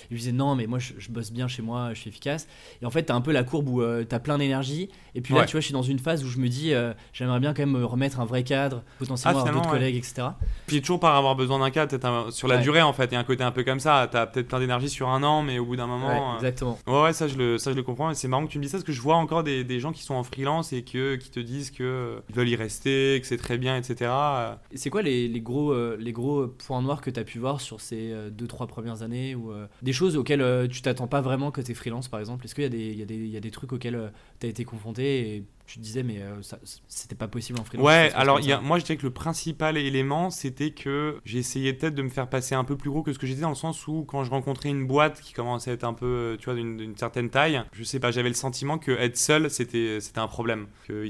Et 0.10 0.15
je 0.15 0.17
disais 0.17 0.31
non 0.31 0.55
mais 0.55 0.65
moi 0.65 0.79
je, 0.79 0.93
je 0.97 1.12
bosse 1.12 1.31
bien 1.31 1.47
chez 1.47 1.62
moi, 1.62 1.93
je 1.93 1.99
suis 2.01 2.10
efficace. 2.10 2.47
Et 2.81 2.88
en 2.88 2.89
fait 2.89 3.03
t'as 3.03 3.13
un 3.13 3.21
peu 3.21 3.31
la 3.31 3.43
courbe 3.43 3.69
où 3.69 3.83
euh, 3.83 4.03
t'as 4.03 4.17
plein 4.17 4.39
d'énergie 4.39 4.89
et 5.13 5.21
puis 5.21 5.36
là 5.36 5.41
Ouais. 5.41 5.45
tu 5.45 5.51
vois 5.51 5.62
je 5.62 5.65
suis 5.65 5.73
dans 5.73 5.83
une 5.83 5.99
phase 5.99 6.23
où 6.23 6.27
je 6.27 6.39
me 6.39 6.47
dis 6.47 6.73
j'aimerais 7.13 7.39
bien 7.39 7.53
quand 7.53 7.62
même 7.62 7.77
me 7.77 7.86
remettre 7.86 8.19
un 8.19 8.25
vrai 8.25 8.41
cadre, 8.43 8.81
potentiellement 8.97 9.43
Ah, 9.45 9.51
d'autres 9.51 9.69
collègues, 9.69 9.95
etc. 9.95 10.29
Puis 10.65 10.81
toujours 10.81 10.99
par 10.99 11.15
avoir 11.15 11.36
besoin 11.36 11.60
d'un 11.60 11.69
cadre, 11.69 11.91
peut-être 11.95 12.31
sur 12.33 12.47
la 12.47 12.57
durée 12.57 12.81
en 12.81 12.93
fait, 12.93 13.05
il 13.05 13.13
y 13.13 13.15
a 13.15 13.19
un 13.19 13.23
côté 13.23 13.43
un 13.43 13.51
peu 13.51 13.63
comme 13.63 13.79
ça. 13.79 14.07
T'as 14.12 14.25
peut-être 14.25 14.47
plein 14.47 14.60
d'énergie 14.60 14.89
sur 14.89 15.10
un 15.10 15.21
an, 15.21 15.43
mais 15.43 15.60
au 15.60 15.65
bout 15.65 15.75
d'un 15.75 15.86
moment. 15.88 16.07
Ouais, 16.31 16.36
exactement. 16.38 16.79
Ouais, 16.88 17.03
ouais, 17.03 17.13
ça 17.13 17.27
je 17.27 17.38
le, 17.38 17.57
ça 17.60 17.71
je 17.71 17.75
le 17.75 17.83
comprends. 17.83 18.10
Et 18.10 18.15
c'est 18.15 18.27
marrant 18.27 18.45
que 18.47 18.51
tu 18.51 18.57
me 18.57 18.63
dises 18.63 18.71
ça 18.71 18.77
parce 18.77 18.86
que 18.88 18.93
je 18.93 19.02
vois 19.02 19.15
encore 19.17 19.43
des, 19.43 19.63
des 19.63 19.80
gens 19.80 19.91
qui 19.91 20.02
sont 20.02 20.15
en 20.15 20.23
freelance 20.23 20.73
et 20.73 20.84
que, 20.84 21.15
qui 21.15 21.30
te 21.30 21.39
disent 21.39 21.69
qu'ils 21.71 21.86
veulent 22.34 22.50
y 22.50 22.56
rester, 22.56 23.19
que 23.21 23.28
c'est 23.28 23.38
très 23.38 23.58
bien, 23.58 23.78
etc. 23.78 23.95
Euh, 24.12 24.56
Et 24.71 24.78
C'est 24.78 24.89
quoi 24.89 25.02
les, 25.04 25.28
les 25.28 25.41
gros, 25.41 25.71
euh, 25.73 25.97
les 26.00 26.12
gros 26.13 26.47
points 26.47 26.82
noirs 26.82 27.02
que 27.02 27.10
tu 27.12 27.19
as 27.19 27.23
pu 27.23 27.38
voir 27.39 27.62
sur 27.62 27.82
ces 27.82 28.13
2-3 28.32 28.65
premières 28.67 29.02
années 29.04 29.36
ou 29.36 29.52
euh, 29.52 29.67
Des 29.82 29.93
choses 29.93 30.15
auxquelles 30.17 30.41
euh, 30.41 30.67
tu 30.67 30.82
t'attends 30.82 31.08
pas 31.08 31.21
vraiment 31.21 31.52
que 31.52 31.62
tu 31.62 31.71
es 31.71 31.76
freelance 31.76 32.08
par 32.08 32.19
exemple? 32.19 32.45
Est-ce 32.45 32.56
qu'il 32.56 32.63
y, 32.63 32.67
a 32.67 32.69
des- 32.69 32.93
il 33.13 33.26
y, 33.26 33.30
y 33.30 33.38
a 33.38 33.39
des 33.41 33.52
trucs 33.52 33.73
auxquels 33.73 34.12
tu 34.39 34.45
as 34.47 34.50
été 34.50 34.63
confronté 34.65 35.43
tu 35.67 35.77
te 35.80 35.84
disais 35.84 36.01
mais 36.01 36.21
euh, 36.21 36.41
c'était 36.88 37.15
pas 37.15 37.27
possible 37.27 37.60
en 37.60 37.63
freelance 37.65 37.86
Ouais, 37.86 38.12
alors 38.15 38.39
y 38.39 38.51
a- 38.53 38.60
moi 38.62 38.80
je 38.80 38.86
dirais 38.86 38.97
que 38.97 39.03
le 39.06 39.12
principal 39.13 39.77
élément 39.77 40.30
c'était 40.30 40.71
que 40.71 41.17
essayé 41.32 41.73
peut-être 41.73 41.93
de 41.93 42.01
me 42.01 42.10
faire 42.10 42.30
passer 42.30 42.56
un 42.56 42.63
peu 42.63 42.75
plus 42.77 42.89
gros 42.89 43.03
que 43.03 43.13
ce 43.13 43.19
que 43.19 43.27
j'étais 43.27 43.41
dans 43.41 43.49
le 43.49 43.56
sens 43.56 43.86
où 43.88 44.03
quand 44.06 44.23
je 44.23 44.30
rencontrais 44.32 44.69
une 44.69 44.88
boîte 44.88 45.21
qui 45.21 45.34
commençait 45.34 45.71
à 45.71 45.73
être 45.73 45.84
un 45.84 45.93
peu, 45.93 46.06
euh, 46.06 46.38
tu 46.38 46.45
vois, 46.45 46.56
d'une 46.56 46.95
certaine 46.97 47.30
taille, 47.30 47.62
je 47.73 47.84
sais 47.84 47.99
pas, 47.99 48.12
j'avais 48.12 48.30
le 48.30 48.36
sentiment 48.36 48.77
que 48.80 48.91
être 48.91 49.17
seul 49.17 49.51
c'était 49.51 49.99
c'était 49.99 50.19
un 50.19 50.27
problème, 50.27 50.67
que 50.88 51.06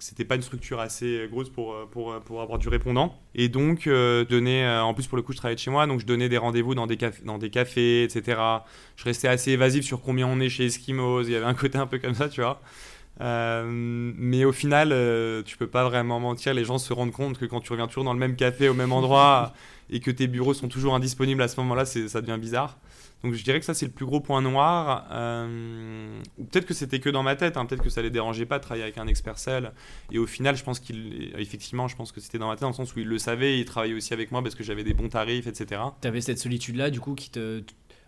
c'était 0.00 0.24
pas 0.24 0.34
une 0.36 0.42
structure 0.42 0.80
assez 0.80 1.28
grosse 1.30 1.50
pour 1.50 1.74
euh, 1.74 1.86
pour 1.90 2.12
euh, 2.12 2.20
pour 2.20 2.40
avoir 2.40 2.58
du 2.58 2.68
répondant. 2.68 3.14
Et 3.34 3.48
donc 3.48 3.86
euh, 3.86 4.24
donner, 4.24 4.64
euh, 4.64 4.82
en 4.82 4.94
plus 4.94 5.06
pour 5.06 5.16
le 5.16 5.22
coup 5.22 5.32
je 5.32 5.36
travaillais 5.36 5.56
de 5.56 5.60
chez 5.60 5.70
moi, 5.70 5.86
donc 5.86 6.00
je 6.00 6.06
donnais 6.06 6.28
des 6.28 6.38
rendez-vous 6.38 6.74
dans 6.74 6.86
des 6.86 6.96
cafés, 6.96 7.22
dans 7.24 7.38
des 7.38 7.50
cafés, 7.50 8.02
etc. 8.04 8.40
Je 8.96 9.04
restais 9.04 9.28
assez 9.28 9.52
évasif 9.52 9.84
sur 9.84 10.00
combien 10.00 10.26
on 10.26 10.40
est 10.40 10.48
chez 10.48 10.64
Eskimos, 10.64 11.24
il 11.24 11.32
y 11.32 11.36
avait 11.36 11.44
un 11.46 11.54
côté 11.54 11.78
un 11.78 11.86
peu 11.86 11.98
comme 11.98 12.14
ça, 12.14 12.28
tu 12.28 12.40
vois. 12.40 12.60
Euh, 13.20 13.64
mais 13.68 14.44
au 14.44 14.52
final, 14.52 14.90
euh, 14.92 15.42
tu 15.42 15.56
peux 15.56 15.66
pas 15.66 15.84
vraiment 15.84 16.20
mentir. 16.20 16.54
Les 16.54 16.64
gens 16.64 16.78
se 16.78 16.92
rendent 16.92 17.12
compte 17.12 17.38
que 17.38 17.44
quand 17.44 17.60
tu 17.60 17.72
reviens 17.72 17.86
toujours 17.86 18.04
dans 18.04 18.12
le 18.12 18.18
même 18.18 18.36
café, 18.36 18.68
au 18.68 18.74
même 18.74 18.92
endroit, 18.92 19.52
et 19.90 20.00
que 20.00 20.10
tes 20.10 20.26
bureaux 20.26 20.54
sont 20.54 20.68
toujours 20.68 20.94
indisponibles 20.94 21.42
à 21.42 21.48
ce 21.48 21.58
moment-là, 21.60 21.84
ça 21.84 22.20
devient 22.20 22.38
bizarre. 22.40 22.78
Donc 23.22 23.34
je 23.34 23.44
dirais 23.44 23.58
que 23.58 23.66
ça, 23.66 23.74
c'est 23.74 23.84
le 23.84 23.92
plus 23.92 24.06
gros 24.06 24.20
point 24.20 24.40
noir. 24.40 25.06
Euh, 25.10 26.18
ou 26.38 26.44
peut-être 26.44 26.64
que 26.64 26.72
c'était 26.72 27.00
que 27.00 27.10
dans 27.10 27.22
ma 27.22 27.36
tête, 27.36 27.58
hein, 27.58 27.66
peut-être 27.66 27.82
que 27.82 27.90
ça 27.90 28.00
les 28.00 28.08
dérangeait 28.08 28.46
pas 28.46 28.58
de 28.58 28.62
travailler 28.62 28.84
avec 28.84 28.96
un 28.96 29.06
expert 29.06 29.38
seul. 29.38 29.72
Et 30.10 30.18
au 30.18 30.26
final, 30.26 30.56
je 30.56 30.64
pense 30.64 30.80
qu'il. 30.80 31.32
Effectivement, 31.36 31.86
je 31.86 31.96
pense 31.96 32.12
que 32.12 32.20
c'était 32.20 32.38
dans 32.38 32.48
ma 32.48 32.54
tête, 32.54 32.62
dans 32.62 32.68
le 32.68 32.74
sens 32.74 32.94
où 32.94 33.00
il 33.00 33.06
le 33.06 33.18
savait, 33.18 33.58
il 33.58 33.66
travaillait 33.66 33.94
aussi 33.94 34.14
avec 34.14 34.32
moi 34.32 34.42
parce 34.42 34.54
que 34.54 34.64
j'avais 34.64 34.84
des 34.84 34.94
bons 34.94 35.10
tarifs, 35.10 35.46
etc. 35.46 35.82
Tu 36.00 36.08
avais 36.08 36.22
cette 36.22 36.38
solitude 36.38 36.76
là 36.76 36.88
du 36.88 37.00
coup 37.00 37.14
qui 37.14 37.30
te 37.30 37.62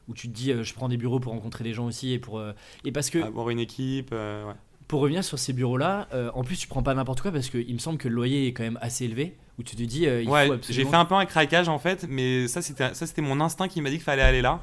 où 0.09 0.15
tu 0.15 0.29
te 0.29 0.33
dis 0.33 0.53
je 0.63 0.75
prends 0.75 0.89
des 0.89 0.97
bureaux 0.97 1.21
pour 1.21 1.33
rencontrer 1.33 1.63
des 1.63 1.75
gens 1.75 1.87
aussi 1.87 2.13
et 2.13 2.19
pour 2.19 2.43
et 2.85 2.93
parce 2.93 3.11
que 3.11 3.19
Avoir 3.19 3.51
une 3.51 3.61
équipe, 3.61 4.13
ouais. 4.13 4.55
Pour 4.93 5.01
revenir 5.01 5.25
sur 5.25 5.39
ces 5.39 5.55
bureaux 5.55 5.79
là 5.79 6.07
en 6.35 6.45
plus 6.45 6.59
tu 6.59 6.69
prends 6.69 6.83
pas 6.83 6.93
n'importe 6.93 7.23
quoi 7.23 7.33
parce 7.33 7.49
qu'il 7.49 7.73
me 7.73 7.79
semble 7.79 7.97
que 7.97 8.09
le 8.09 8.15
loyer 8.15 8.47
est 8.47 8.53
quand 8.53 8.63
même 8.63 8.79
assez 8.83 9.07
élevé 9.07 9.37
où 9.59 9.63
tu 9.63 9.77
te 9.77 9.83
dis 9.83 10.07
euh, 10.07 10.23
il 10.23 10.29
Ouais, 10.29 10.47
faut 10.47 10.57
j'ai 10.69 10.85
fait 10.85 10.97
un 10.97 11.05
peu 11.05 11.15
un 11.15 11.27
craquage 11.27 11.69
en 11.69 11.79
fait, 11.79 12.07
mais 12.09 12.49
ça 12.49 12.63
c'était 12.63 12.95
ça 12.95 13.07
c'était 13.07 13.23
mon 13.23 13.41
instinct 13.41 13.69
qui 13.69 13.81
m'a 13.81 13.91
dit 13.91 13.97
qu'il 13.97 14.05
fallait 14.05 14.23
aller 14.23 14.43
là. 14.43 14.61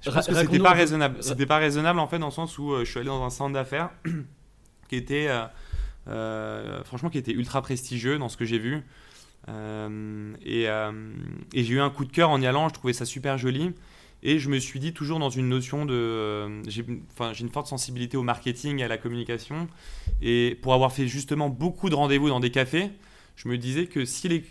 Je 0.00 0.10
pense 0.10 0.26
que 0.26 0.34
c'était 0.34 0.58
pas 0.58 0.72
raisonnable. 0.72 1.16
C'était 1.20 1.46
pas 1.46 1.58
raisonnable 1.58 1.98
en 1.98 2.06
fait 2.06 2.18
dans 2.18 2.26
le 2.26 2.32
sens 2.32 2.58
où 2.58 2.72
euh, 2.72 2.84
je 2.84 2.90
suis 2.90 2.98
allé 2.98 3.08
dans 3.08 3.24
un 3.24 3.30
centre 3.30 3.54
d'affaires 3.54 3.90
qui 4.88 4.96
était 4.96 5.28
euh, 5.28 5.44
euh, 6.08 6.82
franchement 6.84 7.08
qui 7.08 7.18
était 7.18 7.32
ultra 7.32 7.62
prestigieux 7.62 8.18
dans 8.18 8.28
ce 8.28 8.36
que 8.36 8.44
j'ai 8.44 8.58
vu. 8.58 8.82
et, 9.48 10.64
et 10.64 11.64
j'ai 11.64 11.74
eu 11.74 11.80
un 11.80 11.90
coup 11.90 12.04
de 12.04 12.12
cœur 12.12 12.30
en 12.30 12.40
y 12.40 12.46
allant, 12.46 12.68
je 12.68 12.74
trouvais 12.74 12.92
ça 12.92 13.04
super 13.04 13.38
joli. 13.38 13.72
Et 14.24 14.38
je 14.38 14.48
me 14.48 14.58
suis 14.58 14.78
dit, 14.78 14.92
toujours 14.92 15.18
dans 15.18 15.30
une 15.30 15.48
notion 15.48 15.84
de. 15.84 16.62
j'ai 16.68 16.84
une 16.86 17.50
forte 17.50 17.66
sensibilité 17.66 18.16
au 18.16 18.22
marketing 18.22 18.78
et 18.78 18.84
à 18.84 18.88
la 18.88 18.98
communication. 18.98 19.66
Et 20.20 20.58
pour 20.62 20.74
avoir 20.74 20.92
fait 20.92 21.08
justement 21.08 21.48
beaucoup 21.48 21.90
de 21.90 21.94
rendez-vous 21.96 22.28
dans 22.28 22.40
des 22.40 22.50
cafés, 22.50 22.90
je 23.34 23.48
me 23.48 23.58
disais 23.58 23.86
que 23.86 24.04
si 24.04 24.28
les, 24.28 24.44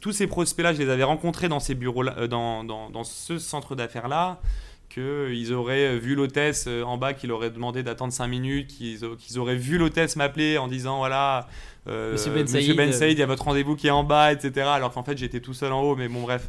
tous 0.00 0.12
ces 0.12 0.26
prospects-là, 0.26 0.72
je 0.72 0.78
les 0.78 0.88
avais 0.88 1.02
rencontrés 1.02 1.48
dans, 1.48 1.60
ces 1.60 1.74
bureaux 1.74 2.04
dans, 2.04 2.64
dans, 2.64 2.90
dans, 2.90 3.04
ce 3.04 3.38
centre 3.38 3.74
d'affaires-là, 3.74 4.40
qu'ils 4.88 5.52
auraient 5.52 5.98
vu 5.98 6.14
l'hôtesse 6.14 6.64
euh, 6.66 6.82
en 6.82 6.96
bas 6.96 7.12
qui 7.12 7.26
leur 7.26 7.38
aurait 7.38 7.50
demandé 7.50 7.82
d'attendre 7.82 8.12
5 8.12 8.26
minutes, 8.26 8.68
qu'ils 8.68 9.38
auraient 9.38 9.56
vu 9.56 9.78
l'hôtesse 9.78 10.16
m'appeler 10.16 10.58
en 10.58 10.68
disant 10.68 10.98
voilà, 10.98 11.48
euh, 11.88 12.12
Monsieur 12.12 12.32
Ben, 12.32 12.46
ben 12.76 12.92
Saïd, 12.92 13.18
il 13.18 13.20
y 13.20 13.22
a 13.22 13.26
votre 13.26 13.44
rendez-vous 13.44 13.76
qui 13.76 13.88
est 13.88 13.90
en 13.90 14.04
bas, 14.04 14.32
etc. 14.32 14.66
Alors 14.66 14.92
qu'en 14.92 15.02
fait 15.02 15.18
j'étais 15.18 15.40
tout 15.40 15.54
seul 15.54 15.72
en 15.72 15.82
haut, 15.82 15.96
mais 15.96 16.08
bon 16.08 16.22
bref. 16.22 16.48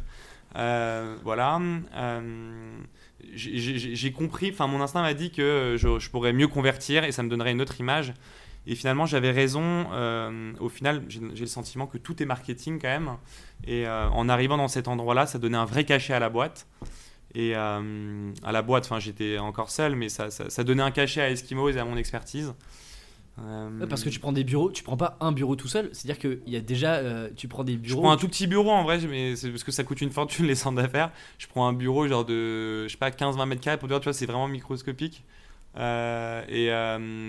Euh, 0.56 1.16
voilà. 1.22 1.60
j'ai 3.34 4.12
compris, 4.12 4.50
enfin 4.50 4.66
mon 4.66 4.80
instinct 4.80 5.02
m'a 5.02 5.14
dit 5.14 5.30
que 5.30 5.76
je, 5.78 5.98
je, 5.98 6.10
pourrais 6.10 6.32
mieux 6.32 6.48
convertir 6.48 7.04
et 7.04 7.12
ça 7.12 7.22
me 7.22 7.28
donnerait 7.28 7.52
une 7.52 7.62
autre 7.62 7.78
image. 7.80 8.14
Et 8.66 8.74
finalement, 8.74 9.06
j'avais 9.06 9.30
raison. 9.30 9.86
au 10.60 10.68
final, 10.68 11.02
j'ai 11.08 11.20
le 11.20 11.46
sentiment 11.46 11.86
que 11.86 11.98
tout 11.98 12.22
est 12.22 12.26
marketing 12.26 12.78
quand 12.80 12.88
même. 12.88 13.10
Et 13.66 13.88
en 13.88 14.28
arrivant 14.28 14.56
dans 14.56 14.68
cet 14.68 14.86
endroit-là, 14.86 15.26
ça 15.26 15.38
donnait 15.38 15.56
un 15.56 15.64
vrai 15.64 15.84
cachet 15.84 16.12
à 16.12 16.18
la 16.18 16.28
boîte. 16.28 16.66
Et 17.34 17.52
euh, 17.54 18.32
à 18.42 18.52
la 18.52 18.62
boîte, 18.62 18.86
enfin, 18.86 18.98
j'étais 18.98 19.38
encore 19.38 19.70
seul, 19.70 19.94
mais 19.94 20.08
ça, 20.08 20.30
ça, 20.30 20.64
donnait 20.64 20.82
un 20.82 20.90
cachet 20.90 21.20
à 21.20 21.30
Eskimos 21.30 21.70
et 21.70 21.78
à 21.78 21.84
mon 21.84 21.96
expertise. 21.96 22.54
Euh, 23.38 23.86
parce 23.86 24.04
que 24.04 24.10
tu 24.10 24.18
prends 24.18 24.32
des 24.32 24.44
bureaux, 24.44 24.70
tu 24.70 24.82
prends 24.82 24.96
pas 24.96 25.16
un 25.20 25.32
bureau 25.32 25.56
tout 25.56 25.68
seul, 25.68 25.88
c'est-à-dire 25.92 26.18
qu'il 26.18 26.52
y 26.52 26.56
a 26.56 26.60
déjà, 26.60 26.96
euh, 26.96 27.30
tu 27.34 27.48
prends 27.48 27.64
des 27.64 27.76
bureaux. 27.76 28.00
Je 28.00 28.02
prends 28.02 28.12
un 28.12 28.16
tout 28.16 28.28
petit 28.28 28.46
bureau 28.46 28.70
en 28.70 28.82
vrai, 28.84 28.98
mais 29.08 29.36
c'est 29.36 29.50
parce 29.50 29.64
que 29.64 29.72
ça 29.72 29.84
coûte 29.84 30.00
une 30.00 30.10
fortune 30.10 30.46
les 30.46 30.54
centres 30.54 30.80
d'affaires. 30.80 31.10
Je 31.38 31.46
prends 31.46 31.66
un 31.66 31.72
bureau 31.72 32.06
genre 32.06 32.24
de, 32.24 32.84
je 32.84 32.92
sais 32.92 32.98
pas, 32.98 33.10
15-20 33.10 33.46
mètres 33.46 33.62
carrés 33.62 33.78
pour 33.78 33.88
dire, 33.88 34.00
tu 34.00 34.04
vois, 34.04 34.12
c'est 34.12 34.26
vraiment 34.26 34.48
microscopique. 34.48 35.24
et 35.76 36.70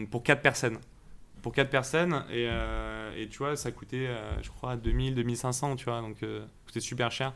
pour 0.10 0.24
4 0.24 0.42
personnes. 0.42 0.78
Pour 1.42 1.54
4 1.54 1.70
personnes, 1.70 2.24
et, 2.32 2.48
et, 3.18 3.28
tu 3.28 3.40
vois, 3.40 3.56
ça 3.56 3.72
coûtait, 3.72 4.10
je 4.42 4.50
crois, 4.50 4.76
2000-2500, 4.76 5.76
tu 5.76 5.86
vois, 5.86 6.02
donc 6.02 6.18
c'était 6.68 6.82
super 6.82 7.12
cher 7.12 7.34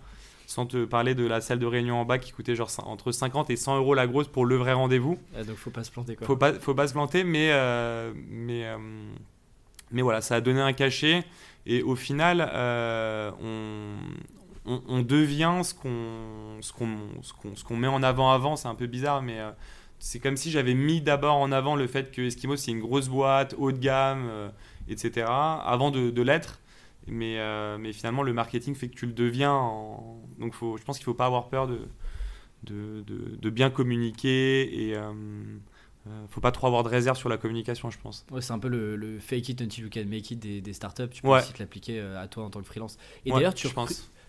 sans 0.47 0.65
te 0.65 0.85
parler 0.85 1.15
de 1.15 1.25
la 1.25 1.41
salle 1.41 1.59
de 1.59 1.65
réunion 1.65 1.99
en 1.99 2.05
bas 2.05 2.17
qui 2.17 2.31
coûtait 2.31 2.55
genre 2.55 2.69
entre 2.85 3.11
50 3.11 3.49
et 3.49 3.55
100 3.55 3.77
euros 3.77 3.93
la 3.93 4.07
grosse 4.07 4.27
pour 4.27 4.45
le 4.45 4.55
vrai 4.55 4.73
rendez-vous. 4.73 5.17
Ah, 5.35 5.43
donc 5.43 5.57
faut 5.57 5.71
pas 5.71 5.83
se 5.83 5.91
planter 5.91 6.15
quoi. 6.15 6.27
Faut 6.27 6.37
pas, 6.37 6.53
faut 6.53 6.73
pas 6.73 6.87
se 6.87 6.93
planter, 6.93 7.23
mais, 7.23 7.49
euh, 7.51 8.13
mais, 8.29 8.65
euh, 8.65 8.77
mais 9.91 10.01
voilà, 10.01 10.21
ça 10.21 10.35
a 10.35 10.41
donné 10.41 10.61
un 10.61 10.73
cachet 10.73 11.23
et 11.65 11.81
au 11.81 11.95
final, 11.95 12.49
euh, 12.53 13.31
on, 14.65 14.81
on, 14.87 15.01
devient 15.01 15.61
ce 15.63 15.73
qu'on 15.73 16.61
ce 16.61 16.71
qu'on 16.73 16.97
qu'on 17.67 17.77
met 17.77 17.87
en 17.87 18.03
avant 18.03 18.31
avant. 18.31 18.55
C'est 18.55 18.67
un 18.67 18.75
peu 18.75 18.87
bizarre, 18.87 19.21
mais 19.21 19.39
c'est 19.97 20.19
comme 20.19 20.37
si 20.37 20.51
j'avais 20.51 20.75
mis 20.75 21.01
d'abord 21.01 21.37
en 21.37 21.51
avant 21.51 21.75
le 21.75 21.87
fait 21.87 22.11
que 22.11 22.21
Eskimo 22.21 22.55
c'est 22.55 22.71
une 22.71 22.81
grosse 22.81 23.09
boîte, 23.09 23.55
haut 23.57 23.71
de 23.71 23.79
gamme, 23.79 24.29
etc. 24.87 25.25
avant 25.27 25.89
de, 25.89 26.11
de 26.11 26.21
l'être. 26.21 26.59
Mais, 27.07 27.39
euh, 27.39 27.77
mais 27.77 27.93
finalement, 27.93 28.23
le 28.23 28.33
marketing 28.33 28.75
fait 28.75 28.89
que 28.89 28.95
tu 28.95 29.05
le 29.05 29.13
deviens. 29.13 29.53
Donc, 30.39 30.53
faut, 30.53 30.77
je 30.77 30.83
pense 30.83 30.97
qu'il 30.97 31.03
ne 31.03 31.13
faut 31.13 31.17
pas 31.17 31.25
avoir 31.25 31.49
peur 31.49 31.67
de, 31.67 31.87
de, 32.63 33.03
de, 33.03 33.49
bien 33.49 33.69
communiquer 33.69 34.89
et. 34.89 34.91
ne 34.93 34.97
euh, 36.07 36.27
faut 36.29 36.41
pas 36.41 36.51
trop 36.51 36.67
avoir 36.67 36.83
de 36.83 36.89
réserve 36.89 37.17
sur 37.17 37.29
la 37.29 37.37
communication, 37.37 37.89
je 37.89 37.99
pense. 37.99 38.25
Ouais, 38.31 38.41
c'est 38.41 38.53
un 38.53 38.59
peu 38.59 38.67
le, 38.67 38.95
le, 38.95 39.19
fake 39.19 39.49
it 39.49 39.61
until 39.61 39.83
you 39.83 39.89
can 39.93 40.05
make 40.07 40.31
it 40.31 40.39
des, 40.39 40.61
des 40.61 40.73
startups. 40.73 41.09
Tu 41.11 41.21
peux 41.21 41.29
aussi 41.29 41.53
te 41.53 41.59
l'appliquer 41.59 41.99
euh, 41.99 42.19
à 42.19 42.27
toi 42.27 42.43
en 42.43 42.49
tant 42.49 42.61
que 42.61 42.67
freelance. 42.67 42.97
Et 43.25 43.31
d'ailleurs, 43.31 43.53
tu, 43.53 43.67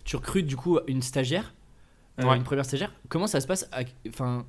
tu 0.04 0.16
recrutes 0.16 0.46
du 0.46 0.56
coup 0.56 0.78
une 0.86 1.02
stagiaire, 1.02 1.54
une 2.18 2.44
première 2.44 2.64
stagiaire. 2.64 2.92
Comment 3.08 3.26
ça 3.26 3.40
se 3.40 3.46
passe 3.46 3.70
Enfin, 4.08 4.46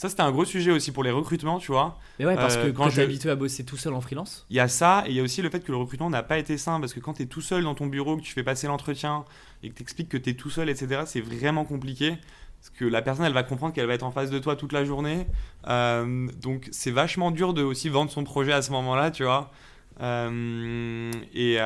ça, 0.00 0.08
c'était 0.08 0.22
un 0.22 0.32
gros 0.32 0.46
sujet 0.46 0.70
aussi 0.70 0.92
pour 0.92 1.04
les 1.04 1.10
recrutements, 1.10 1.58
tu 1.58 1.72
vois. 1.72 1.98
Mais 2.18 2.24
ouais, 2.24 2.34
parce 2.34 2.56
que 2.56 2.68
euh, 2.68 2.72
quand, 2.72 2.88
tu 2.88 3.00
es 3.00 3.02
habitué 3.02 3.28
à 3.28 3.36
bosser 3.36 3.66
tout 3.66 3.76
seul 3.76 3.92
en 3.92 4.00
freelance. 4.00 4.46
Il 4.48 4.56
y 4.56 4.60
a 4.60 4.66
ça, 4.66 5.04
et 5.04 5.10
il 5.10 5.14
y 5.14 5.20
a 5.20 5.22
aussi 5.22 5.42
le 5.42 5.50
fait 5.50 5.60
que 5.60 5.70
le 5.70 5.76
recrutement 5.76 6.08
n'a 6.08 6.22
pas 6.22 6.38
été 6.38 6.56
simple, 6.56 6.80
parce 6.80 6.94
que 6.94 7.00
quand 7.00 7.12
tu 7.12 7.24
es 7.24 7.26
tout 7.26 7.42
seul 7.42 7.64
dans 7.64 7.74
ton 7.74 7.86
bureau, 7.86 8.16
que 8.16 8.22
tu 8.22 8.32
fais 8.32 8.42
passer 8.42 8.66
l'entretien, 8.66 9.26
et 9.62 9.68
que 9.68 9.74
tu 9.74 9.82
expliques 9.82 10.08
que 10.08 10.16
tu 10.16 10.30
es 10.30 10.32
tout 10.32 10.48
seul, 10.48 10.70
etc., 10.70 11.02
c'est 11.04 11.20
vraiment 11.20 11.66
compliqué. 11.66 12.14
Parce 12.58 12.70
que 12.78 12.86
la 12.86 13.02
personne, 13.02 13.26
elle 13.26 13.34
va 13.34 13.42
comprendre 13.42 13.74
qu'elle 13.74 13.86
va 13.86 13.92
être 13.92 14.02
en 14.02 14.10
face 14.10 14.30
de 14.30 14.38
toi 14.38 14.56
toute 14.56 14.72
la 14.72 14.86
journée. 14.86 15.26
Euh, 15.68 16.28
donc, 16.40 16.70
c'est 16.72 16.92
vachement 16.92 17.30
dur 17.30 17.52
de 17.52 17.62
aussi 17.62 17.90
vendre 17.90 18.10
son 18.10 18.24
projet 18.24 18.54
à 18.54 18.62
ce 18.62 18.72
moment-là, 18.72 19.10
tu 19.10 19.24
vois. 19.24 19.52
Euh, 20.00 21.12
et 21.34 21.56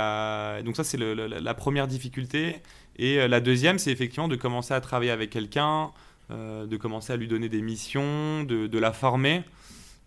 donc, 0.64 0.75
ça, 0.75 0.83
c'est 0.83 0.99
la 0.99 1.55
première 1.55 1.87
difficulté. 1.87 2.57
Et 2.97 3.29
la 3.29 3.40
deuxième, 3.40 3.79
c'est 3.79 3.92
effectivement 3.92 4.27
de 4.27 4.35
commencer 4.35 4.75
à 4.75 4.81
travailler 4.81 5.12
avec 5.12 5.31
quelqu'un. 5.31 5.92
Euh, 6.31 6.65
de 6.65 6.79
commencer 6.79 7.13
à 7.13 7.17
lui 7.17 7.29
donner 7.29 7.51
des 7.51 7.61
missions, 7.61 8.45
de, 8.45 8.79
la 8.79 8.93
former. 8.93 9.45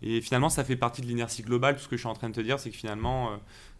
Et 0.02 0.20
finalement, 0.20 0.48
ça 0.48 0.64
fait 0.64 0.74
partie 0.74 1.00
de 1.00 1.06
l'inertie 1.06 1.42
globale. 1.42 1.76
Tout 1.76 1.82
ce 1.82 1.88
que 1.88 1.96
je 1.96 2.00
suis 2.00 2.08
en 2.08 2.14
train 2.14 2.28
de 2.28 2.34
te 2.34 2.40
dire, 2.40 2.58
c'est 2.58 2.70
que 2.70 2.76
finalement, 2.76 3.30
euh, 3.30 3.36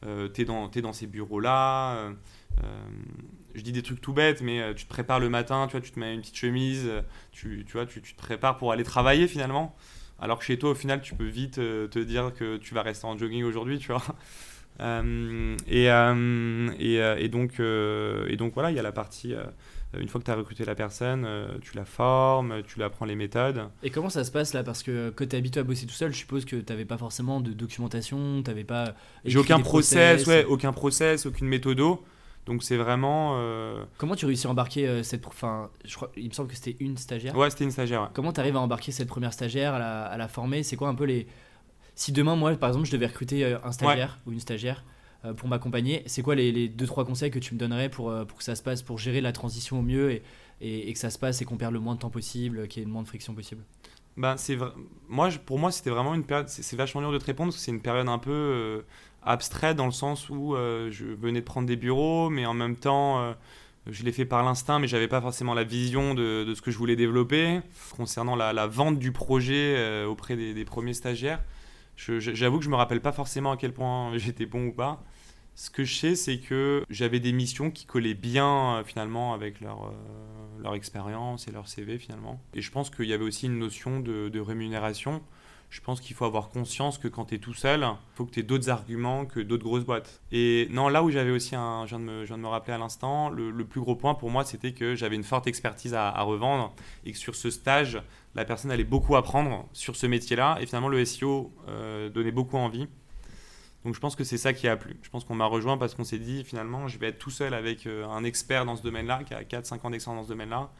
euh 0.07 0.29
tu 0.33 0.43
es, 0.43 0.83
dans 0.83 0.93
ces 0.93 1.09
bureaux-là. 1.09 1.97
Euh, 1.97 2.13
je 3.55 3.63
dis 3.63 3.73
des 3.73 3.83
trucs 3.83 4.01
tout 4.01 4.13
bêtes, 4.13 4.41
mais 4.41 4.73
tu 4.77 4.85
te 4.85 4.89
prépares 4.89 5.19
le 5.19 5.29
matin, 5.29 5.67
tu, 5.67 5.73
vois, 5.73 5.81
tu 5.81 5.91
te 5.91 5.99
mets 5.99 6.15
une 6.15 6.21
petite 6.21 6.37
chemise, 6.37 6.89
tu, 7.33 7.65
tu 7.67 7.73
vois, 7.73 7.87
tu, 7.87 8.01
tu, 8.03 8.15
te 8.15 8.19
prépares 8.19 8.57
pour 8.57 8.71
aller 8.71 8.85
travailler 8.85 9.27
finalement. 9.27 9.75
Alors 10.21 10.39
que 10.39 10.45
chez 10.45 10.59
toi, 10.59 10.71
au 10.71 10.75
final, 10.75 11.01
tu 11.01 11.15
peux 11.17 11.27
vite 11.27 11.55
te 11.55 11.99
dire 11.99 12.33
que 12.35 12.57
tu 12.57 12.73
vas 12.75 12.83
rester 12.83 13.07
en 13.07 13.19
jogging 13.19 13.43
aujourd'hui, 13.43 13.79
tu 13.81 13.93
vois. 13.93 14.03
et, 15.67 15.87
et, 15.87 17.25
et, 17.25 17.29
donc, 17.29 17.59
et 17.59 18.37
donc, 18.37 18.55
voilà, 18.55 18.71
il 18.71 18.77
y 18.77 18.81
a 18.81 18.83
la 18.83 18.93
partie 18.93 19.35
une 19.97 20.09
fois 20.09 20.21
que 20.21 20.27
tu 20.27 20.31
as 20.31 20.35
recruté 20.35 20.65
la 20.65 20.75
personne, 20.75 21.25
euh, 21.25 21.57
tu 21.63 21.75
la 21.77 21.85
formes, 21.85 22.63
tu 22.67 22.77
lui 22.77 22.83
apprends 22.83 23.07
les 23.07 23.15
méthodes. 23.15 23.69
Et 23.83 23.91
comment 23.91 24.11
ça 24.11 24.25
se 24.25 24.31
passe 24.31 24.53
là? 24.53 24.63
Parce 24.63 24.83
que 24.83 25.11
quand 25.11 25.27
tu 25.27 25.35
es 25.35 25.39
habitué 25.39 25.61
à 25.61 25.65
bosser 25.65 25.87
tout 25.87 25.95
seul, 25.95 26.13
je 26.13 26.19
suppose 26.19 26.45
que 26.45 26.57
tu 26.57 26.73
n'avais 26.73 26.85
pas 26.85 26.99
forcément 26.99 27.41
de 27.41 27.53
documentation, 27.53 28.43
tu 28.43 28.51
n'avais 28.51 28.65
pas. 28.65 28.95
J'ai 29.25 29.39
aucun 29.39 29.61
process, 29.61 30.27
ouais, 30.27 30.45
aucun 30.45 30.73
process, 30.73 31.27
aucune 31.27 31.49
méthodo. 31.49 32.05
Donc 32.47 32.63
c'est 32.63 32.77
vraiment. 32.77 33.37
Euh, 33.39 33.85
comment 33.97 34.15
tu 34.15 34.27
réussis 34.27 34.47
à 34.47 34.51
embarquer 34.51 35.03
cette. 35.03 35.27
Enfin, 35.27 35.71
je 35.85 35.97
crois, 35.97 36.11
il 36.17 36.29
me 36.29 36.35
semble 36.35 36.49
que 36.49 36.57
c'était 36.57 36.77
une 36.81 36.97
stagiaire. 36.97 37.37
Ouais, 37.37 37.49
c'était 37.51 37.65
une 37.65 37.71
stagiaire. 37.71 38.11
Comment 38.13 38.33
tu 38.33 38.41
arrives 38.41 38.57
à 38.57 38.61
embarquer 38.61 38.93
cette 38.93 39.09
première 39.09 39.33
stagiaire, 39.33 39.75
à 39.75 39.79
la, 39.79 40.05
à 40.05 40.17
la 40.17 40.29
former? 40.29 40.63
C'est 40.63 40.77
quoi 40.77 40.89
un 40.89 40.95
peu 40.95 41.05
les. 41.05 41.27
Si 41.95 42.13
demain, 42.13 42.37
moi, 42.37 42.55
par 42.57 42.69
exemple, 42.69 42.87
je 42.87 42.93
devais 42.93 43.07
recruter 43.07 43.45
un 43.45 43.73
stagiaire 43.73 44.19
ou 44.27 44.33
une 44.33 44.41
stagiaire, 44.41 44.85
euh, 44.85 44.98
pour 45.37 45.49
m'accompagner. 45.49 46.03
C'est 46.07 46.23
quoi 46.23 46.35
les, 46.35 46.53
les, 46.53 46.69
deux 46.69 46.87
trois 46.87 47.05
conseils 47.05 47.31
que 47.31 47.39
tu 47.39 47.55
me 47.55 47.59
donnerais 47.59 47.89
pour, 47.89 48.11
euh, 48.11 48.25
pour 48.25 48.39
que 48.39 48.45
ça 48.45 48.55
se 48.55 48.63
passe, 48.63 48.83
pour 48.83 48.99
gérer 48.99 49.21
la 49.21 49.33
transition 49.33 49.81
au 49.81 49.83
mieux 49.83 50.13
et, 50.13 50.23
et, 50.61 50.93
que 50.93 50.99
ça 50.99 51.11
se 51.11 51.19
passe 51.19 51.43
et 51.43 51.45
qu'on 51.45 51.57
perde 51.57 51.75
le 51.75 51.81
moins 51.81 51.95
de 51.95 52.01
temps 52.01 52.11
possible, 52.11 52.69
qu'il 52.69 52.81
y 52.81 52.83
ait 52.83 52.87
le 52.87 52.93
moins 52.93 53.03
de 53.03 53.09
friction 53.09 53.35
possible? 53.35 53.63
Ben, 54.17 54.37
c'est 54.37 54.57
moi, 55.09 55.29
pour 55.45 55.59
moi, 55.59 55.73
c'était 55.73 55.91
vraiment 55.91 56.15
une 56.15 56.25
période. 56.25 56.49
C'est 56.49 56.77
vachement 56.77 57.01
dur 57.01 57.13
de 57.13 57.19
te 57.19 57.25
répondre 57.25 57.51
parce 57.51 57.57
que 57.57 57.63
c'est 57.63 57.71
une 57.71 57.83
période 57.83 58.09
un 58.09 58.19
peu 58.19 58.31
euh, 58.31 58.83
abstraite 59.23 59.77
dans 59.77 59.87
le 59.87 59.93
sens 59.93 60.29
où 60.31 60.55
je 60.57 61.05
venais 61.05 61.41
de 61.41 61.45
prendre 61.45 61.67
des 61.67 61.77
bureaux, 61.77 62.31
mais 62.31 62.47
en 62.47 62.55
même 62.55 62.77
temps, 62.77 63.35
je 63.87 64.03
l'ai 64.03 64.13
fait 64.13 64.25
par 64.25 64.43
l'instinct, 64.45 64.79
mais 64.81 64.89
j'avais 64.89 65.07
pas 65.07 65.21
forcément 65.21 65.55
la 65.55 65.65
vision 65.65 66.15
de, 66.15 66.53
ce 66.55 66.63
que 66.63 66.71
je 66.73 66.79
voulais 66.79 66.97
développer. 66.97 67.61
Concernant 67.97 68.35
la, 68.35 68.67
vente 68.67 68.99
du 68.99 69.13
projet 69.13 70.05
auprès 70.05 70.37
des, 70.37 70.65
premiers 70.65 70.95
stagiaires, 70.95 71.43
J'avoue 71.99 72.59
que 72.59 72.65
je 72.65 72.71
me 72.71 72.77
rappelle 72.77 73.01
pas 73.01 73.13
forcément 73.13 73.53
à 73.53 73.57
quel 73.57 73.73
point 73.73 74.13
j'étais 74.17 74.47
bon 74.47 74.69
ou 74.69 74.73
pas. 74.73 75.03
Ce 75.55 75.71
que 75.71 75.83
je 75.83 75.95
sais, 75.97 76.15
c'est 76.15 76.39
que 76.39 76.85
j'avais 76.89 77.19
des 77.19 77.33
missions 77.33 77.73
qui 77.73 77.85
collaient 77.85 78.15
bien 78.15 78.77
euh, 78.77 78.85
finalement 78.85 79.35
avec 79.35 79.61
leur, 79.61 79.87
euh, 79.87 80.63
leur 80.63 80.77
expérience 80.77 81.49
et 81.49 81.51
leur 81.51 81.67
CV 81.67 81.99
finalement. 81.99 82.41
Et 82.55 82.61
je 82.61 82.71
pense 82.71 82.91
qu'il 82.91 83.07
y 83.07 83.13
avait 83.13 83.25
aussi 83.25 83.47
une 83.47 83.59
notion 83.59 83.99
de, 83.99 84.29
de 84.29 84.41
rémunération. 84.41 85.21
Je 85.71 85.81
pense 85.83 86.01
qu'il 86.01 86.17
faut 86.17 86.25
avoir 86.25 86.49
conscience 86.49 86.97
que 86.97 87.09
quand 87.09 87.27
tu 87.27 87.35
es 87.35 87.39
tout 87.39 87.53
seul, 87.53 87.81
il 87.83 88.17
faut 88.17 88.25
que 88.25 88.31
tu 88.31 88.41
aies 88.41 88.43
d'autres 88.43 88.71
arguments 88.71 89.27
que 89.27 89.41
d'autres 89.41 89.65
grosses 89.65 89.85
boîtes. 89.85 90.23
Et 90.33 90.67
non, 90.71 90.89
là 90.89 91.03
où 91.03 91.11
j'avais 91.11 91.31
aussi 91.31 91.55
un, 91.55 91.85
je 91.85 91.95
viens 91.97 91.99
de 91.99 92.41
me, 92.41 92.49
rappeler 92.49 92.73
à 92.73 92.79
l'instant, 92.79 93.29
le, 93.29 93.53
plus 93.65 93.81
gros 93.81 93.95
point 93.95 94.15
pour 94.15 94.31
moi, 94.31 94.45
c'était 94.45 94.73
que 94.73 94.95
j'avais 94.95 95.17
une 95.17 95.25
forte 95.25 95.47
expertise 95.47 95.93
à, 95.93 96.09
à, 96.09 96.23
revendre 96.23 96.75
et 97.05 97.13
que 97.13 97.19
sur 97.19 97.35
ce 97.35 97.51
stage, 97.51 98.01
la 98.35 98.45
personne 98.47 98.71
allait 98.71 98.85
beaucoup 98.85 99.17
apprendre 99.17 99.69
sur 99.73 99.97
ce 99.97 100.07
métier-là 100.07 100.59
et 100.61 100.67
finalement 100.67 100.89
le 100.89 101.05
SEO 101.05 101.53
euh, 101.69 102.09
donnait 102.09 102.33
beaucoup 102.33 102.57
envie. 102.57 102.89
Donc 103.85 103.95
je 103.95 104.01
pense 104.01 104.17
que 104.17 104.25
c'est 104.25 104.39
ça 104.39 104.53
qui 104.53 104.69
a 104.69 104.77
plu. 104.77 104.97
Je 105.03 105.11
pense 105.11 105.25
qu'on 105.25 105.35
m'a 105.35 105.47
rejoint 105.47 105.79
parce 105.79 105.95
qu'on 105.95 106.05
s'est 106.05 106.19
dit 106.19 106.45
finalement 106.45 106.89
je 106.89 106.99
vais 106.99 107.09
être 107.09 107.19
tout 107.19 107.31
seul 107.31 107.55
avec 107.55 107.87
euh, 107.87 108.07
un 108.07 108.25
expert 108.25 108.65
dans 108.65 108.77
ce 108.77 108.83
domaine-là 108.83 109.23
qui 109.25 109.35
a 109.35 109.43
4-5 109.43 109.87
ans 109.87 109.91
d'expérience 109.91 110.23
dans 110.23 110.25
ce 110.25 110.29
domaine-là. 110.29 110.71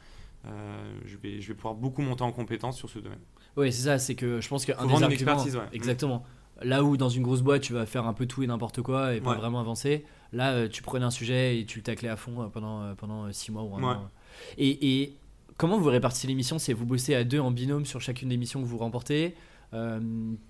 Euh, 0.45 0.99
je, 1.05 1.17
vais, 1.17 1.41
je 1.41 1.47
vais 1.49 1.53
pouvoir 1.53 1.75
beaucoup 1.75 2.01
monter 2.01 2.23
en 2.23 2.31
compétence 2.31 2.77
sur 2.77 2.89
ce 2.89 2.99
domaine. 2.99 3.19
Oui, 3.57 3.71
c'est 3.73 3.83
ça, 3.83 3.99
c'est 3.99 4.15
que 4.15 4.39
je 4.39 4.47
pense 4.47 4.65
qu'un 4.65 4.73
des 4.85 4.93
arguments... 4.93 5.09
expertise, 5.09 5.59
Exactement. 5.73 6.23
Là 6.61 6.83
où 6.83 6.97
dans 6.97 7.09
une 7.09 7.23
grosse 7.23 7.41
boîte 7.41 7.61
tu 7.61 7.73
vas 7.73 7.85
faire 7.85 8.05
un 8.05 8.13
peu 8.13 8.25
tout 8.25 8.43
et 8.43 8.47
n'importe 8.47 8.81
quoi 8.81 9.13
et 9.13 9.21
pas 9.21 9.35
vraiment 9.35 9.61
avancer, 9.61 10.03
là 10.33 10.67
tu 10.67 10.81
prenais 10.81 11.05
un 11.05 11.11
sujet 11.11 11.57
et 11.57 11.65
tu 11.65 11.79
le 11.79 11.83
taclais 11.83 12.09
à 12.09 12.17
fond 12.17 12.49
pendant, 12.49 12.95
pendant 12.95 13.31
6 13.31 13.51
mois 13.53 13.63
ou 13.63 13.75
un 13.75 13.83
an. 13.83 14.09
Et, 14.57 15.01
et 15.01 15.15
Comment 15.57 15.77
vous 15.77 15.89
répartissez 15.89 16.27
les 16.27 16.35
missions 16.35 16.57
C'est 16.57 16.71
vous 16.71 16.85
bossez 16.85 17.15
à 17.15 17.25
deux 17.25 17.39
en 17.39 17.51
binôme 17.51 17.85
sur 17.85 17.99
chacune 17.99 18.29
des 18.29 18.37
missions 18.37 18.61
que 18.61 18.67
vous 18.67 18.77
remportez 18.77 19.35
tu 19.71 19.77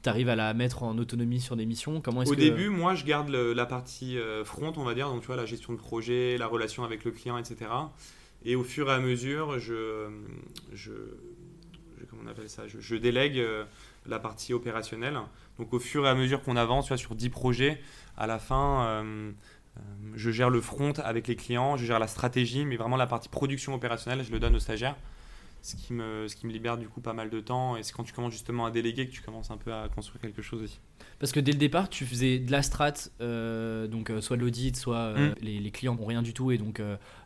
arrives 0.09 0.29
à 0.29 0.35
la 0.37 0.53
mettre 0.53 0.83
en 0.83 0.97
autonomie 0.97 1.41
sur 1.41 1.57
des 1.57 1.65
missions? 1.65 1.99
Comment 1.99 2.21
Au 2.21 2.35
début, 2.35 2.69
moi, 2.69 2.95
je 2.95 3.03
garde 3.03 3.29
la 3.29 3.65
partie 3.65 4.17
front, 4.45 4.71
on 4.77 4.83
va 4.85 4.93
dire, 4.93 5.09
donc 5.09 5.21
tu 5.21 5.27
vois, 5.27 5.35
la 5.35 5.45
gestion 5.45 5.73
de 5.73 5.77
projet, 5.77 6.37
la 6.37 6.47
relation 6.47 6.85
avec 6.85 7.03
le 7.03 7.11
client, 7.11 7.37
etc. 7.37 7.69
Et 8.45 8.55
au 8.55 8.63
fur 8.63 8.89
et 8.89 8.93
à 8.93 8.99
mesure, 8.99 9.59
je, 9.59 10.09
je, 10.73 10.91
comment 12.09 12.23
on 12.25 12.27
appelle 12.27 12.49
ça, 12.49 12.63
je, 12.67 12.95
délègue 12.95 13.41
la 14.05 14.19
partie 14.19 14.53
opérationnelle. 14.53 15.17
Donc 15.57 15.73
au 15.73 15.79
fur 15.79 16.05
et 16.05 16.09
à 16.09 16.15
mesure 16.15 16.41
qu'on 16.41 16.55
avance, 16.55 16.87
tu 16.87 16.97
sur 16.97 17.15
10 17.15 17.29
projets, 17.29 17.81
à 18.17 18.27
la 18.27 18.39
fin, 18.39 18.85
euh, 18.85 19.31
je 20.15 20.31
gère 20.31 20.49
le 20.49 20.61
front 20.61 20.93
avec 21.03 21.27
les 21.27 21.35
clients, 21.35 21.77
je 21.77 21.85
gère 21.85 21.99
la 21.99 22.07
stratégie, 22.07 22.65
mais 22.65 22.75
vraiment 22.75 22.97
la 22.97 23.07
partie 23.07 23.29
production 23.29 23.73
opérationnelle, 23.73 24.23
je 24.23 24.31
le 24.31 24.39
donne 24.39 24.55
aux 24.55 24.59
stagiaires. 24.59 24.95
Ce 25.61 25.75
qui, 25.75 25.91
me, 25.91 26.27
ce 26.27 26.35
qui 26.37 26.47
me 26.47 26.53
libère 26.53 26.77
du 26.77 26.87
coup 26.87 27.01
pas 27.01 27.13
mal 27.13 27.29
de 27.29 27.39
temps. 27.41 27.75
Et 27.75 27.83
c'est 27.83 27.93
quand 27.93 28.03
tu 28.03 28.13
commences 28.13 28.31
justement 28.31 28.65
à 28.65 28.71
déléguer 28.71 29.07
que 29.07 29.11
tu 29.11 29.21
commences 29.21 29.51
un 29.51 29.57
peu 29.57 29.73
à 29.73 29.89
construire 29.89 30.21
quelque 30.21 30.41
chose 30.41 30.61
aussi. 30.63 30.79
Parce 31.19 31.33
que 31.33 31.39
dès 31.39 31.51
le 31.51 31.57
départ, 31.57 31.89
tu 31.89 32.05
faisais 32.05 32.39
de 32.39 32.51
la 32.51 32.61
strat, 32.61 32.93
euh, 33.19 33.87
donc 33.87 34.09
euh, 34.09 34.21
soit 34.21 34.37
de 34.37 34.41
l'audit, 34.41 34.77
soit 34.77 35.13
mm. 35.13 35.35
les, 35.41 35.71
clients 35.71 35.95
n'ont 35.95 36.05
rien 36.05 36.21
du 36.21 36.33
tout 36.33 36.51
et 36.51 36.57
donc 36.57 36.81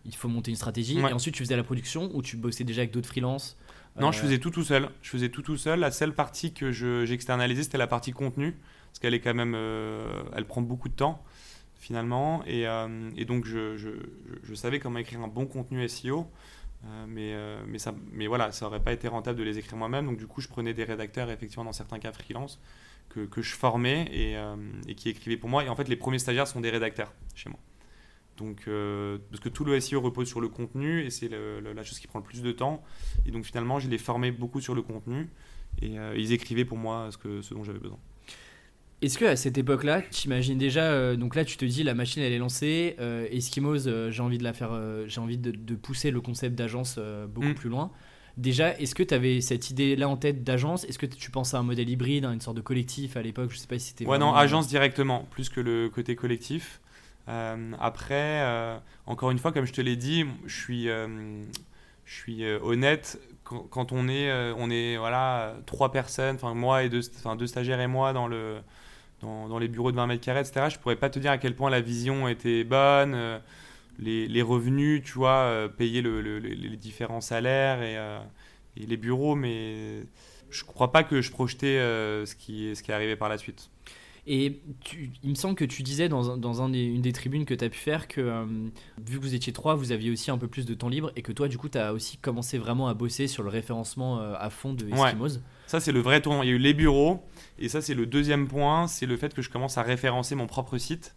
il 0.05 0.15
faut 0.15 0.27
monter 0.27 0.51
une 0.51 0.57
stratégie. 0.57 0.97
Et 0.97 1.13
ensuite, 1.13 1.35
tu 1.35 1.43
faisais 1.43 1.55
la 1.55 1.63
production 1.63 2.09
ou 2.13 2.21
tu 2.21 2.37
bossais 2.37 2.63
déjà 2.63 2.81
avec 2.81 2.91
d'autres 2.91 3.07
freelances 3.07 3.57
Non, 3.99 4.11
je 4.11 4.19
faisais 4.19 4.39
tout 4.39 4.49
tout 4.49 4.63
seul. 4.63 4.89
Je 5.01 5.09
faisais 5.09 5.29
tout 5.29 5.43
tout 5.43 5.57
seul. 5.57 5.79
La 5.79 5.91
seule 5.91 6.13
partie 6.13 6.53
que 6.53 6.71
j'externalisais, 6.71 7.63
c'était 7.63 7.77
la 7.77 7.87
partie 7.87 8.11
contenu. 8.11 8.55
Parce 8.89 8.99
qu'elle 8.99 9.13
est 9.13 9.21
quand 9.21 9.33
même. 9.33 9.55
elle 10.35 10.45
prend 10.45 10.61
beaucoup 10.61 10.89
de 10.89 10.95
temps 10.95 11.23
finalement. 11.83 12.43
Et, 12.45 12.65
euh, 12.65 13.09
et 13.17 13.25
donc, 13.25 13.45
je, 13.45 13.75
je, 13.75 13.89
je, 14.43 14.53
savais 14.55 14.79
comment 14.79 14.99
écrire 14.99 15.21
un 15.21 15.27
bon 15.27 15.45
contenu 15.45 15.87
SEO. 15.87 16.27
Euh, 16.85 17.05
mais, 17.07 17.31
euh, 17.33 17.63
mais, 17.67 17.79
ça, 17.79 17.93
mais 18.11 18.27
voilà, 18.27 18.51
ça 18.51 18.65
n'aurait 18.65 18.81
pas 18.81 18.93
été 18.93 19.07
rentable 19.07 19.39
de 19.39 19.43
les 19.43 19.57
écrire 19.57 19.77
moi-même. 19.77 20.05
Donc, 20.05 20.17
du 20.17 20.27
coup, 20.27 20.41
je 20.41 20.47
prenais 20.47 20.73
des 20.73 20.83
rédacteurs, 20.83 21.29
effectivement, 21.31 21.63
dans 21.63 21.73
certains 21.73 21.99
cas 21.99 22.11
freelance, 22.11 22.59
que, 23.09 23.21
que 23.21 23.41
je 23.41 23.53
formais 23.53 24.07
et, 24.11 24.35
et, 24.89 24.95
qui 24.95 25.09
écrivaient 25.09 25.37
pour 25.37 25.49
moi. 25.49 25.63
Et 25.63 25.69
en 25.69 25.75
fait, 25.75 25.87
les 25.87 25.95
premiers 25.95 26.19
stagiaires 26.19 26.47
sont 26.47 26.61
des 26.61 26.69
rédacteurs 26.69 27.13
chez 27.35 27.49
moi. 27.49 27.59
Donc, 28.37 28.65
parce 28.65 29.39
que 29.39 29.49
tout 29.49 29.63
le 29.63 29.79
SEO 29.79 30.01
repose 30.01 30.27
sur 30.27 30.41
le 30.41 30.47
contenu 30.47 31.03
et 31.03 31.11
c'est 31.11 31.29
la 31.29 31.83
chose 31.83 31.99
qui 31.99 32.07
prend 32.07 32.19
le 32.19 32.25
plus 32.25 32.41
de 32.41 32.51
temps. 32.51 32.83
Et 33.27 33.31
donc, 33.31 33.45
finalement, 33.45 33.79
je 33.79 33.87
les 33.87 33.99
formais 33.99 34.31
beaucoup 34.31 34.61
sur 34.61 34.73
le 34.73 34.81
contenu 34.81 35.29
et 35.81 35.95
ils 36.15 36.31
écrivaient 36.31 36.65
pour 36.65 36.77
moi 36.77 37.09
ce, 37.11 37.17
que, 37.17 37.41
ce 37.41 37.53
dont 37.53 37.63
j'avais 37.63 37.79
besoin. 37.79 37.99
Est-ce 39.03 39.17
que 39.17 39.25
à 39.25 39.35
cette 39.35 39.57
époque-là, 39.57 40.01
tu 40.01 40.27
imagines 40.27 40.57
déjà, 40.57 40.83
euh, 40.83 41.17
donc 41.17 41.35
là 41.35 41.43
tu 41.43 41.57
te 41.57 41.65
dis 41.65 41.83
la 41.83 41.93
machine 41.93 42.23
elle 42.23 42.31
est 42.31 42.37
lancée, 42.37 42.95
euh, 43.01 43.27
Eskimos, 43.31 43.85
euh, 43.85 44.09
j'ai 44.11 44.21
envie 44.21 44.37
de 44.37 44.45
la 44.45 44.53
faire, 44.53 44.71
j'ai 45.07 45.19
envie 45.19 45.37
de, 45.37 45.75
pousser 45.75 46.09
le 46.09 46.21
concept 46.21 46.55
d'agence 46.55 46.97
beaucoup 47.27 47.49
mm. 47.49 47.55
plus 47.55 47.69
loin. 47.69 47.91
Déjà, 48.37 48.79
est-ce 48.79 48.95
que 48.95 49.03
tu 49.03 49.13
avais 49.13 49.41
cette 49.41 49.69
idée-là 49.69 50.07
en 50.07 50.15
tête 50.15 50.43
d'agence? 50.43 50.85
Est-ce 50.85 50.97
que 50.97 51.05
tu 51.05 51.29
penses 51.31 51.53
à 51.53 51.59
un 51.59 51.63
modèle 51.63 51.89
hybride, 51.89 52.25
à 52.25 52.29
une 52.29 52.39
sorte 52.39 52.55
de 52.55 52.61
collectif 52.61 53.17
à 53.17 53.21
l'époque? 53.21 53.51
Je 53.51 53.57
sais 53.57 53.67
pas 53.67 53.77
si 53.77 53.89
c'était. 53.89 54.05
Ouais, 54.05 54.17
non, 54.17 54.33
agence 54.33 54.67
directement, 54.67 55.27
plus 55.29 55.49
que 55.49 55.59
le 55.59 55.89
côté 55.89 56.15
collectif. 56.15 56.79
après, 57.27 58.79
encore 59.05 59.31
une 59.31 59.37
fois, 59.37 59.51
comme 59.51 59.65
je 59.65 59.73
te 59.73 59.81
l'ai 59.81 59.97
dit, 59.97 60.23
je 60.45 60.55
suis, 60.55 60.85
je 60.85 62.13
suis 62.13 62.45
honnête. 62.45 63.19
Quand, 63.43 63.91
on 63.91 64.07
est, 64.07 64.31
on 64.57 64.69
est 64.69 64.95
voilà, 64.95 65.57
trois 65.65 65.91
personnes, 65.91 66.37
enfin 66.37 66.53
moi 66.53 66.83
et 66.83 66.89
deux, 66.89 67.01
deux 67.37 67.47
stagiaires 67.47 67.81
et 67.81 67.87
moi 67.87 68.13
dans 68.13 68.27
le, 68.27 68.61
dans, 69.23 69.59
les 69.59 69.67
bureaux 69.67 69.91
de 69.91 69.95
20 69.95 70.07
mètres 70.07 70.23
carrés, 70.23 70.41
etc., 70.41 70.67
je 70.69 70.77
pourrais 70.79 70.95
pas 70.95 71.09
te 71.09 71.19
dire 71.19 71.31
à 71.31 71.37
quel 71.37 71.55
point 71.55 71.69
la 71.69 71.81
vision 71.81 72.27
était 72.27 72.63
bonne, 72.63 73.13
euh, 73.15 73.39
les, 73.99 74.41
revenus, 74.41 75.03
tu 75.03 75.13
vois, 75.13 75.43
euh, 75.43 75.67
payer 75.67 76.01
les 76.01 76.77
différents 76.77 77.21
salaires 77.21 77.79
euh, 77.81 78.19
et, 78.77 78.85
les 78.85 78.97
bureaux, 78.97 79.35
mais 79.35 80.03
je 80.49 80.63
crois 80.63 80.91
pas 80.91 81.03
que 81.03 81.21
je 81.21 81.31
projetais 81.31 81.77
ce, 81.77 82.35
qui, 82.35 82.75
ce 82.75 82.83
qui 82.83 82.91
est 82.91 82.93
arrivé 82.93 83.15
par 83.15 83.29
la 83.29 83.37
suite. 83.37 83.69
Et 84.25 84.61
il 85.23 85.29
me 85.29 85.35
semble 85.35 85.55
que 85.55 85.65
tu 85.65 85.83
disais 85.83 86.07
dans, 86.07 86.37
dans 86.37 86.61
un 86.61 86.69
des, 86.69 86.81
une 86.81 87.01
des 87.01 87.11
tribunes 87.11 87.43
que 87.43 87.53
tu 87.53 87.65
as 87.65 87.69
pu 87.69 87.77
faire 87.77 88.07
que 88.07 88.45
vu 89.05 89.17
que 89.17 89.21
vous 89.21 89.35
étiez 89.35 89.51
trois, 89.51 89.75
vous 89.75 89.91
aviez 89.91 90.11
aussi 90.11 90.31
un 90.31 90.37
peu 90.37 90.47
plus 90.47 90.65
de 90.65 90.73
temps 90.73 90.87
libre 90.87 91.11
et 91.17 91.21
que 91.21 91.33
toi, 91.33 91.49
du 91.49 91.57
coup, 91.57 91.67
tu 91.67 91.77
as 91.77 91.91
aussi 91.91 92.15
commencé 92.15 92.57
vraiment 92.57 92.87
à 92.87 92.93
bosser 92.93 93.27
sur 93.27 93.43
le 93.43 93.49
référencement 93.49 94.21
à 94.21 94.49
fond 94.49 94.73
de 94.73 94.87
Eskimos. 94.87 95.41
Ça, 95.67 95.81
c'est 95.81 95.91
le 95.91 95.99
vrai 95.99 96.21
tournant. 96.21 96.41
Il 96.41 96.49
y 96.49 96.51
a 96.53 96.55
eu 96.55 96.59
les 96.59 96.73
bureaux, 96.73 97.21
et 97.59 97.69
ça, 97.69 97.81
c'est 97.81 97.93
le 97.93 98.05
deuxième 98.05 98.47
point, 98.47 98.87
c'est 98.87 99.05
le 99.05 99.17
fait 99.17 99.33
que 99.33 99.41
je 99.41 99.49
commence 99.49 99.77
à 99.77 99.83
référencer 99.83 100.35
mon 100.35 100.47
propre 100.47 100.77
site. 100.77 101.15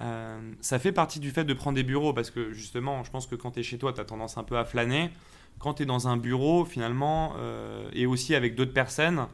Euh, 0.00 0.52
ça 0.60 0.78
fait 0.78 0.92
partie 0.92 1.20
du 1.20 1.30
fait 1.30 1.44
de 1.44 1.54
prendre 1.54 1.76
des 1.76 1.84
bureaux, 1.84 2.12
parce 2.12 2.30
que 2.30 2.52
justement, 2.52 3.04
je 3.04 3.10
pense 3.10 3.26
que 3.26 3.34
quand 3.34 3.52
tu 3.52 3.60
es 3.60 3.62
chez 3.62 3.78
toi, 3.78 3.92
tu 3.92 4.00
as 4.00 4.04
tendance 4.04 4.38
un 4.38 4.44
peu 4.44 4.58
à 4.58 4.64
flâner. 4.64 5.10
Quand 5.58 5.74
tu 5.74 5.84
es 5.84 5.86
dans 5.86 6.08
un 6.08 6.16
bureau, 6.16 6.64
finalement, 6.64 7.34
euh, 7.38 7.88
et 7.92 8.06
aussi 8.06 8.34
avec 8.34 8.54
d'autres 8.54 8.72
personnes, 8.72 9.26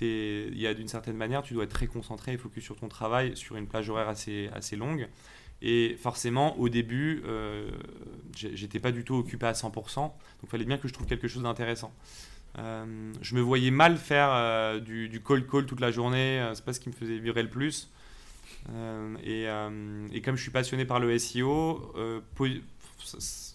il 0.00 0.58
y 0.58 0.66
a 0.66 0.74
d'une 0.74 0.88
certaine 0.88 1.16
manière, 1.16 1.42
tu 1.42 1.54
dois 1.54 1.64
être 1.64 1.72
très 1.72 1.86
concentré 1.86 2.32
et 2.32 2.38
focus 2.38 2.64
sur 2.64 2.76
ton 2.76 2.88
travail, 2.88 3.36
sur 3.36 3.56
une 3.56 3.66
plage 3.66 3.88
horaire 3.88 4.08
assez, 4.08 4.50
assez 4.52 4.76
longue. 4.76 5.08
Et 5.60 5.96
forcément, 6.00 6.58
au 6.58 6.68
début, 6.68 7.22
euh, 7.24 7.70
j'étais 8.34 8.80
pas 8.80 8.90
du 8.90 9.04
tout 9.04 9.14
occupé 9.14 9.46
à 9.46 9.52
100%, 9.52 10.00
donc 10.00 10.14
il 10.42 10.48
fallait 10.48 10.64
bien 10.64 10.76
que 10.76 10.88
je 10.88 10.92
trouve 10.92 11.06
quelque 11.06 11.28
chose 11.28 11.44
d'intéressant. 11.44 11.94
Euh, 12.58 13.12
je 13.22 13.34
me 13.34 13.40
voyais 13.40 13.70
mal 13.70 13.96
faire 13.96 14.28
euh, 14.30 14.78
du, 14.78 15.08
du, 15.08 15.20
cold 15.20 15.48
call 15.48 15.64
toute 15.64 15.80
la 15.80 15.90
journée, 15.90 16.40
euh, 16.40 16.54
c'est 16.54 16.64
pas 16.64 16.74
ce 16.74 16.80
qui 16.80 16.90
me 16.90 16.94
faisait 16.94 17.18
vibrer 17.18 17.42
le 17.42 17.48
plus. 17.48 17.90
Et, 19.24 19.46
et, 20.12 20.20
comme 20.20 20.36
je 20.36 20.42
suis 20.42 20.52
passionné 20.52 20.84
par 20.84 21.00
le 21.00 21.18
SEO, 21.18 21.92
je, 22.38 22.60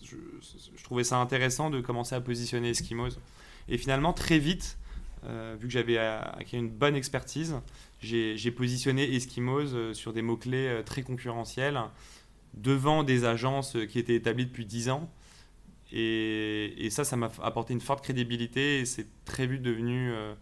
je, 0.04 0.84
trouvais 0.84 1.06
ça 1.06 1.18
intéressant 1.18 1.70
de 1.70 1.80
commencer 1.80 2.14
à 2.14 2.20
positionner 2.20 2.72
Eskimos. 2.72 3.18
Et 3.70 3.78
finalement, 3.78 4.12
très 4.12 4.38
vite, 4.38 4.78
vu 5.24 5.68
que 5.68 5.70
j'avais 5.70 5.98
acquis 5.98 6.58
une 6.58 6.68
bonne 6.68 6.98
expertise, 6.98 7.56
j'ai 8.02 8.52
positionné 8.52 9.16
Eskimos 9.16 9.94
sur 9.94 10.12
des 10.12 10.22
mots-clés 10.22 10.82
très 10.86 11.04
concurrentiels 11.04 11.80
devant 12.56 13.04
des 13.04 13.24
agences 13.24 13.78
qui 13.88 14.00
étaient 14.00 14.16
établies 14.16 14.48
depuis 14.48 14.66
10 14.66 14.90
ans 14.90 15.10
et, 15.92 16.90
ça, 16.90 17.04
ça 17.04 17.16
m'a 17.16 17.30
apporté 17.44 17.74
une 17.74 17.82
forte 17.82 18.04
crédibilité 18.04 18.80
et 18.80 18.86
c'est 18.86 19.08
très 19.26 19.48
vite 19.48 19.62
devenu 19.62 20.12
euh, 20.12 20.34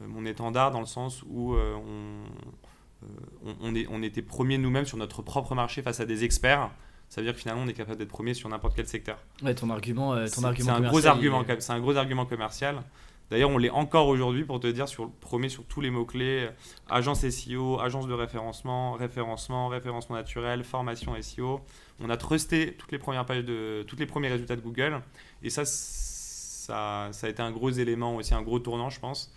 euh, 0.00 0.06
mon 0.06 0.24
étendard 0.26 0.70
dans 0.70 0.80
le 0.80 0.86
sens 0.86 1.22
où 1.28 1.54
euh, 1.54 1.74
on, 1.76 3.56
on, 3.60 3.74
est, 3.74 3.86
on, 3.90 4.02
était 4.02 4.22
premier 4.22 4.58
nous-mêmes 4.58 4.84
sur 4.84 4.98
notre 4.98 5.22
propre 5.22 5.54
marché 5.54 5.82
face 5.82 6.00
à 6.00 6.06
des 6.06 6.24
experts. 6.24 6.70
Ça 7.08 7.20
veut 7.20 7.26
dire 7.26 7.34
que 7.34 7.40
finalement, 7.40 7.62
on 7.62 7.68
est 7.68 7.72
capable 7.72 7.98
d'être 7.98 8.10
premier 8.10 8.34
sur 8.34 8.48
n'importe 8.48 8.76
quel 8.76 8.86
secteur. 8.86 9.18
Ouais, 9.42 9.54
ton 9.54 9.70
argument, 9.70 10.14
ton 10.28 10.44
argument 10.44 10.76
c'est 10.76 10.84
un 10.84 10.88
gros 10.88 11.06
argument, 11.06 11.44
c'est 11.58 11.72
un 11.72 11.80
gros 11.80 11.96
argument 11.96 12.26
commercial. 12.26 12.82
D'ailleurs, 13.30 13.50
on 13.50 13.58
l'est 13.58 13.70
encore 13.70 14.08
aujourd'hui 14.08 14.44
pour 14.44 14.58
te 14.58 14.66
dire 14.66 14.88
sur 14.88 15.08
premier 15.08 15.48
sur 15.48 15.64
tous 15.64 15.80
les 15.80 15.90
mots-clés 15.90 16.48
agence 16.88 17.28
SEO, 17.28 17.78
agence 17.78 18.08
de 18.08 18.12
référencement, 18.12 18.94
référencement, 18.94 19.68
référencement 19.68 20.16
naturel, 20.16 20.64
formation 20.64 21.14
SEO. 21.20 21.60
On 22.00 22.10
a 22.10 22.16
trusté 22.16 22.74
toutes 22.74 22.90
les 22.90 22.98
premières 22.98 23.24
pages 23.24 23.44
de 23.44 23.84
tous 23.86 23.96
les 23.96 24.06
premiers 24.06 24.28
résultats 24.28 24.56
de 24.56 24.60
Google 24.60 25.00
et 25.44 25.50
ça, 25.50 25.64
ça, 25.64 27.08
ça 27.12 27.26
a 27.26 27.30
été 27.30 27.40
un 27.40 27.52
gros 27.52 27.70
élément 27.70 28.16
aussi, 28.16 28.34
un 28.34 28.42
gros 28.42 28.58
tournant, 28.58 28.90
je 28.90 28.98
pense, 28.98 29.32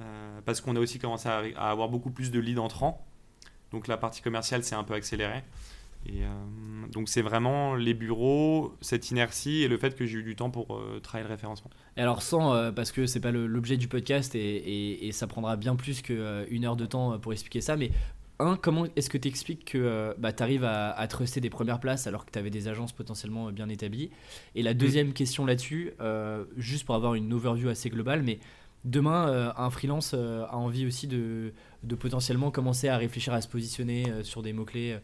euh, 0.00 0.40
parce 0.44 0.60
qu'on 0.60 0.76
a 0.76 0.80
aussi 0.80 1.00
commencé 1.00 1.28
à, 1.28 1.42
à, 1.56 1.70
avoir 1.70 1.88
beaucoup 1.88 2.10
plus 2.10 2.30
de 2.30 2.38
leads 2.38 2.60
entrants. 2.60 3.04
Donc 3.72 3.88
la 3.88 3.96
partie 3.96 4.22
commerciale 4.22 4.62
s'est 4.62 4.76
un 4.76 4.84
peu 4.84 4.94
accélérée. 4.94 5.42
Et 6.06 6.22
euh, 6.22 6.28
donc 6.92 7.08
c'est 7.08 7.22
vraiment 7.22 7.74
les 7.74 7.94
bureaux, 7.94 8.74
cette 8.80 9.10
inertie 9.10 9.62
et 9.62 9.68
le 9.68 9.78
fait 9.78 9.96
que 9.96 10.04
j'ai 10.04 10.18
eu 10.18 10.22
du 10.22 10.36
temps 10.36 10.50
pour 10.50 10.74
euh, 10.74 11.00
travailler 11.02 11.26
le 11.26 11.32
référencement. 11.32 11.70
Et 11.96 12.00
alors 12.00 12.22
sans, 12.22 12.54
euh, 12.54 12.72
parce 12.72 12.92
que 12.92 13.06
c'est 13.06 13.20
pas 13.20 13.30
l'objet 13.30 13.76
du 13.76 13.88
podcast 13.88 14.34
et, 14.34 15.06
et, 15.06 15.12
ça 15.12 15.26
prendra 15.26 15.56
bien 15.56 15.76
plus 15.76 16.02
qu'une 16.02 16.64
heure 16.64 16.76
de 16.76 16.86
temps 16.86 17.18
pour 17.18 17.32
expliquer 17.32 17.60
ça, 17.60 17.76
mais 17.76 17.90
un, 18.40 18.56
comment 18.56 18.86
est-ce 18.96 19.08
que 19.08 19.16
tu 19.16 19.28
expliques 19.28 19.64
que 19.64 20.14
bah, 20.18 20.32
tu 20.32 20.42
arrives 20.42 20.64
à, 20.64 20.90
à 20.90 21.06
truster 21.06 21.40
des 21.40 21.50
premières 21.50 21.78
places 21.78 22.06
alors 22.06 22.26
que 22.26 22.32
tu 22.32 22.38
avais 22.38 22.50
des 22.50 22.68
agences 22.68 22.92
potentiellement 22.92 23.50
bien 23.52 23.68
établies? 23.68 24.10
Et 24.54 24.62
la 24.62 24.74
deuxième 24.74 25.12
question 25.12 25.46
là-dessus, 25.46 25.92
juste 26.56 26.84
pour 26.84 26.96
avoir 26.96 27.14
une 27.14 27.32
overview 27.32 27.68
assez 27.68 27.90
globale, 27.90 28.24
mais 28.24 28.40
demain, 28.84 29.54
un 29.56 29.70
freelance 29.70 30.14
a 30.14 30.56
envie 30.56 30.84
aussi 30.84 31.06
de, 31.06 31.52
de, 31.84 31.94
potentiellement 31.94 32.50
commencer 32.50 32.88
à 32.88 32.96
réfléchir 32.96 33.32
à 33.32 33.40
se 33.40 33.46
positionner 33.46 34.12
sur 34.24 34.42
des 34.42 34.52
mots-clés 34.52 34.98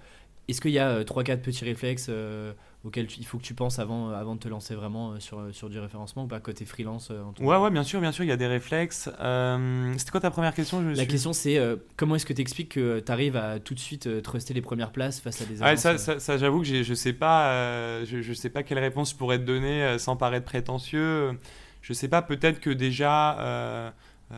est-ce 0.50 0.60
qu'il 0.60 0.72
y 0.72 0.78
a 0.78 1.02
3-4 1.02 1.30
euh, 1.30 1.36
petits 1.36 1.64
réflexes 1.64 2.06
euh, 2.08 2.52
auxquels 2.84 3.06
il 3.18 3.26
faut 3.26 3.38
que 3.38 3.42
tu 3.42 3.54
penses 3.54 3.78
avant, 3.78 4.10
avant 4.10 4.34
de 4.34 4.40
te 4.40 4.48
lancer 4.48 4.74
vraiment 4.74 5.12
euh, 5.12 5.20
sur, 5.20 5.42
sur 5.52 5.68
du 5.68 5.78
référencement 5.78 6.24
ou 6.24 6.26
pas 6.26 6.40
côté 6.40 6.64
freelance 6.64 7.12
Ouais, 7.40 7.56
ouais, 7.56 7.70
bien 7.70 7.82
sûr, 7.82 8.00
bien 8.00 8.12
sûr, 8.12 8.24
il 8.24 8.28
y 8.28 8.32
a 8.32 8.36
des 8.36 8.46
réflexes. 8.46 9.08
C'était 9.08 10.10
quoi 10.10 10.20
ta 10.20 10.30
première 10.30 10.54
question? 10.54 10.82
La 10.82 11.06
question 11.06 11.32
c'est 11.32 11.60
comment 11.96 12.16
est-ce 12.16 12.26
que 12.26 12.32
tu 12.32 12.42
expliques 12.42 12.72
que 12.72 13.00
tu 13.00 13.12
arrives 13.12 13.36
à 13.36 13.58
tout 13.58 13.74
de 13.74 13.80
suite 13.80 14.22
truster 14.22 14.54
les 14.54 14.62
premières 14.62 14.92
places 14.92 15.20
face 15.20 15.40
à 15.42 15.44
des 15.44 15.62
agences 15.62 15.84
ouais, 15.84 15.98
ça, 15.98 16.18
ça, 16.18 16.38
j'avoue 16.38 16.60
que 16.60 16.82
je 16.82 16.94
sais 16.94 17.12
pas, 17.12 18.04
je, 18.04 18.20
je, 18.22 18.32
sais 18.32 18.50
pas 18.50 18.62
quelle 18.62 18.78
réponse 18.78 19.10
je 19.10 19.16
pourrais 19.16 19.38
te 19.38 19.44
donner 19.44 19.98
sans 19.98 20.16
paraître 20.16 20.46
prétentieux. 20.46 21.36
Je 21.82 21.92
sais 21.92 22.08
pas, 22.08 22.22
peut-être 22.22 22.60
que 22.60 22.70
déjà 22.70 23.38
euh, 23.40 23.90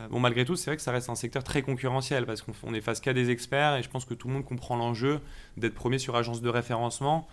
bon, 0.09 0.19
malgré 0.19 0.43
tout, 0.45 0.55
c'est 0.55 0.69
vrai 0.69 0.75
que 0.75 0.81
ça 0.81 0.91
reste 0.91 1.09
un 1.09 1.15
secteur 1.15 1.43
très 1.43 1.61
concurrentiel 1.61 2.25
parce 2.25 2.41
qu'on 2.41 2.73
est 2.73 2.81
face 2.81 2.99
qu'à 2.99 3.13
des 3.13 3.29
experts 3.29 3.75
et 3.75 3.83
je 3.83 3.89
pense 3.89 4.05
que 4.05 4.13
tout 4.13 4.27
le 4.27 4.33
monde 4.33 4.45
comprend 4.45 4.75
l'enjeu 4.75 5.19
d'être 5.57 5.75
premier 5.75 5.99
sur 5.99 6.15
agence 6.15 6.41
de 6.41 6.49
référencement. 6.49 7.27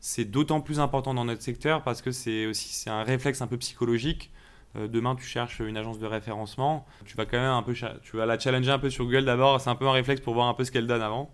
C'est 0.00 0.24
d'autant 0.24 0.60
plus 0.60 0.80
important 0.80 1.14
dans 1.14 1.24
notre 1.24 1.42
secteur 1.42 1.82
parce 1.82 2.02
que 2.02 2.10
c'est 2.12 2.46
aussi 2.46 2.88
un 2.88 3.02
réflexe 3.02 3.42
un 3.42 3.46
peu 3.46 3.56
psychologique. 3.56 4.30
euh, 4.76 4.88
demain 4.88 5.14
tu 5.14 5.24
cherches 5.24 5.60
une 5.60 5.76
agence 5.76 5.98
de 5.98 6.06
référencement, 6.06 6.84
tu 7.04 7.16
vas 7.16 7.26
quand 7.26 7.38
même 7.38 7.50
un 7.50 7.62
peu, 7.62 7.74
tu 7.74 8.16
vas 8.16 8.26
la 8.26 8.38
challenger 8.38 8.72
un 8.72 8.78
peu 8.78 8.90
sur 8.90 9.04
Google 9.04 9.24
d'abord, 9.24 9.60
c'est 9.60 9.70
un 9.70 9.76
peu 9.76 9.86
un 9.86 9.92
réflexe 9.92 10.20
pour 10.20 10.34
voir 10.34 10.48
un 10.48 10.54
peu 10.54 10.64
ce 10.64 10.72
qu'elle 10.72 10.86
donne 10.86 11.02
avant. 11.02 11.30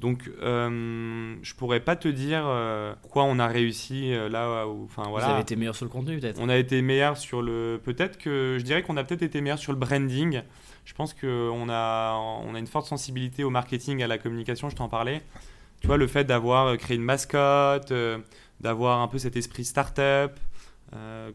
Donc, 0.00 0.30
euh, 0.42 1.34
je 1.42 1.54
pourrais 1.54 1.80
pas 1.80 1.96
te 1.96 2.06
dire 2.06 2.44
euh, 2.46 2.94
quoi 3.10 3.24
on 3.24 3.38
a 3.40 3.48
réussi 3.48 4.12
euh, 4.12 4.28
là. 4.28 4.64
Enfin 4.84 5.02
voilà. 5.08 5.26
Vous 5.26 5.32
avez 5.32 5.42
été 5.42 5.56
meilleur 5.56 5.74
sur 5.74 5.86
le 5.86 5.90
contenu 5.90 6.18
peut-être. 6.18 6.40
On 6.40 6.48
a 6.48 6.56
été 6.56 6.82
meilleur 6.82 7.16
sur 7.16 7.42
le. 7.42 7.80
Peut-être 7.82 8.16
que 8.16 8.56
je 8.58 8.64
dirais 8.64 8.82
qu'on 8.82 8.96
a 8.96 9.02
peut-être 9.02 9.22
été 9.22 9.40
meilleur 9.40 9.58
sur 9.58 9.72
le 9.72 9.78
branding. 9.78 10.42
Je 10.84 10.94
pense 10.94 11.14
qu'on 11.14 11.68
a 11.68 12.16
on 12.16 12.54
a 12.54 12.58
une 12.58 12.68
forte 12.68 12.86
sensibilité 12.86 13.42
au 13.42 13.50
marketing, 13.50 14.02
à 14.02 14.06
la 14.06 14.18
communication. 14.18 14.70
Je 14.70 14.76
t'en 14.76 14.88
parlais. 14.88 15.20
Tu 15.80 15.88
vois 15.88 15.96
le 15.96 16.06
fait 16.06 16.24
d'avoir 16.24 16.76
créé 16.76 16.96
une 16.96 17.04
mascotte, 17.04 17.92
d'avoir 18.60 19.00
un 19.00 19.08
peu 19.08 19.18
cet 19.18 19.36
esprit 19.36 19.64
start-up. 19.64 20.38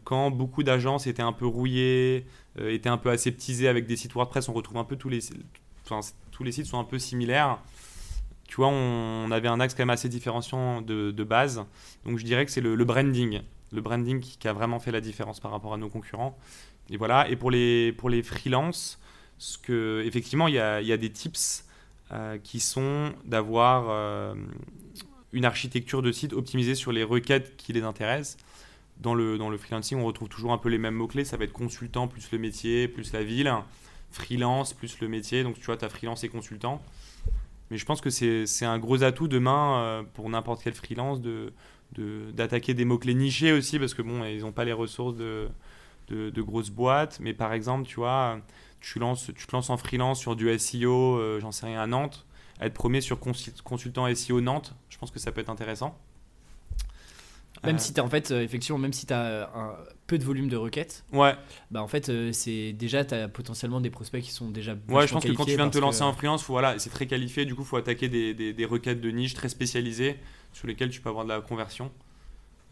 quand 0.04 0.30
beaucoup 0.30 0.62
d'agences 0.62 1.06
étaient 1.06 1.22
un 1.22 1.32
peu 1.32 1.46
rouillées, 1.46 2.26
étaient 2.58 2.90
un 2.90 2.98
peu 2.98 3.10
aseptisées 3.10 3.68
avec 3.68 3.86
des 3.86 3.96
sites 3.96 4.12
WordPress, 4.12 4.48
on 4.48 4.52
retrouve 4.52 4.76
un 4.76 4.84
peu 4.84 4.96
tous 4.96 5.08
les, 5.08 5.20
enfin, 5.88 6.00
tous 6.30 6.44
les 6.44 6.52
sites 6.52 6.66
sont 6.66 6.78
un 6.78 6.84
peu 6.84 6.98
similaires 6.98 7.58
tu 8.46 8.56
vois, 8.56 8.68
on, 8.68 9.30
avait 9.30 9.48
un 9.48 9.60
axe 9.60 9.74
quand 9.74 9.82
même 9.82 9.90
assez 9.90 10.08
différenciant 10.08 10.82
de, 10.82 11.24
base. 11.24 11.64
Donc 12.04 12.18
je 12.18 12.24
dirais 12.24 12.44
que 12.44 12.50
c'est 12.52 12.60
le, 12.60 12.84
branding. 12.84 13.40
Le 13.72 13.80
branding 13.80 14.20
qui, 14.20 14.46
a 14.46 14.52
vraiment 14.52 14.78
fait 14.78 14.92
la 14.92 15.00
différence 15.00 15.40
par 15.40 15.50
rapport 15.50 15.74
à 15.74 15.76
nos 15.76 15.88
concurrents. 15.88 16.38
Et 16.90 16.96
voilà. 16.96 17.28
Et 17.28 17.36
pour 17.36 17.50
les, 17.50 17.92
pour 17.92 18.10
les 18.10 18.22
freelances, 18.22 19.00
ce 19.38 19.58
que, 19.58 20.02
effectivement, 20.06 20.48
il 20.48 20.54
y 20.54 20.58
a, 20.58 20.80
y 20.80 20.92
a, 20.92 20.96
des 20.96 21.10
tips 21.10 21.64
euh, 22.12 22.38
qui 22.38 22.60
sont 22.60 23.12
d'avoir 23.24 23.86
euh, 23.88 24.34
une 25.32 25.44
architecture 25.44 26.02
de 26.02 26.12
site 26.12 26.32
optimisée 26.32 26.74
sur 26.74 26.92
les 26.92 27.02
requêtes 27.02 27.56
qui 27.56 27.72
les 27.72 27.82
intéressent. 27.82 28.36
Dans 29.00 29.14
le, 29.14 29.38
dans 29.38 29.50
le 29.50 29.58
freelancing, 29.58 29.98
on 29.98 30.04
retrouve 30.04 30.28
toujours 30.28 30.52
un 30.52 30.58
peu 30.58 30.68
les 30.68 30.78
mêmes 30.78 30.94
mots-clés. 30.94 31.24
Ça 31.24 31.36
va 31.36 31.44
être 31.44 31.52
consultant 31.52 32.06
plus 32.06 32.30
le 32.30 32.38
métier, 32.38 32.86
plus 32.86 33.12
la 33.12 33.24
ville. 33.24 33.52
Freelance 34.12 34.74
plus 34.74 35.00
le 35.00 35.08
métier. 35.08 35.42
Donc 35.42 35.56
tu 35.56 35.64
vois, 35.64 35.76
tu 35.76 35.84
as 35.84 35.88
freelance 35.88 36.22
et 36.22 36.28
consultant. 36.28 36.80
Mais 37.74 37.78
je 37.78 37.86
pense 37.86 38.00
que 38.00 38.08
c'est 38.08 38.64
un 38.64 38.78
gros 38.78 39.02
atout 39.02 39.26
demain 39.26 39.80
euh, 39.80 40.02
pour 40.14 40.30
n'importe 40.30 40.62
quel 40.62 40.74
freelance 40.74 41.20
de 41.20 41.52
d'attaquer 42.32 42.72
des 42.72 42.84
mots-clés 42.84 43.14
nichés 43.14 43.50
aussi, 43.50 43.80
parce 43.80 43.94
que 43.94 44.02
bon, 44.02 44.24
ils 44.24 44.42
n'ont 44.42 44.52
pas 44.52 44.64
les 44.64 44.72
ressources 44.72 45.16
de, 45.16 45.48
de, 46.08 46.42
grosses 46.42 46.70
boîtes. 46.70 47.18
Mais 47.18 47.34
par 47.34 47.52
exemple, 47.52 47.88
tu 47.88 47.96
vois, 47.96 48.38
tu, 48.80 49.00
lances, 49.00 49.32
tu 49.34 49.46
te 49.46 49.52
lances 49.52 49.70
en 49.70 49.76
freelance 49.76 50.20
sur 50.20 50.36
du 50.36 50.56
SEO, 50.56 51.18
euh, 51.18 51.40
j'en 51.40 51.50
sais 51.50 51.66
rien, 51.66 51.80
à 51.80 51.88
Nantes, 51.88 52.26
être 52.60 52.74
premier 52.74 53.00
sur 53.00 53.18
consultant 53.18 54.12
SEO 54.14 54.40
Nantes, 54.40 54.76
je 54.88 54.96
pense 54.98 55.10
que 55.10 55.18
ça 55.18 55.32
peut 55.32 55.40
être 55.40 55.50
intéressant. 55.50 55.98
Même 57.64 57.74
euh. 57.74 57.78
si 57.80 57.92
tu 57.92 58.00
en 58.00 58.08
fait, 58.08 58.30
effectivement, 58.30 58.78
même 58.78 58.92
si 58.92 59.06
tu 59.06 59.14
as 59.14 59.50
un 59.52 59.74
peu 60.06 60.18
de 60.18 60.24
volume 60.24 60.48
de 60.48 60.56
requêtes, 60.56 61.04
ouais. 61.12 61.34
bah 61.70 61.82
en 61.82 61.88
fait, 61.88 62.08
euh, 62.08 62.30
c'est 62.32 62.72
déjà, 62.72 63.04
tu 63.04 63.14
as 63.14 63.28
potentiellement 63.28 63.80
des 63.80 63.90
prospects 63.90 64.22
qui 64.22 64.32
sont 64.32 64.50
déjà. 64.50 64.76
Ouais, 64.88 65.06
je 65.06 65.12
pense 65.12 65.24
que 65.24 65.32
quand 65.32 65.46
tu 65.46 65.56
viens 65.56 65.66
de 65.66 65.72
te 65.72 65.78
lancer 65.78 66.02
en 66.02 66.12
freelance, 66.12 66.44
voilà, 66.44 66.78
c'est 66.78 66.90
très 66.90 67.06
qualifié, 67.06 67.46
du 67.46 67.54
coup, 67.54 67.62
il 67.62 67.66
faut 67.66 67.76
attaquer 67.76 68.08
des, 68.08 68.34
des, 68.34 68.52
des, 68.52 68.64
requêtes 68.66 69.00
de 69.00 69.10
niche 69.10 69.34
très 69.34 69.48
spécialisées 69.48 70.18
sur 70.52 70.66
lesquelles 70.66 70.90
tu 70.90 71.00
peux 71.00 71.08
avoir 71.08 71.24
de 71.24 71.30
la 71.30 71.40
conversion. 71.40 71.90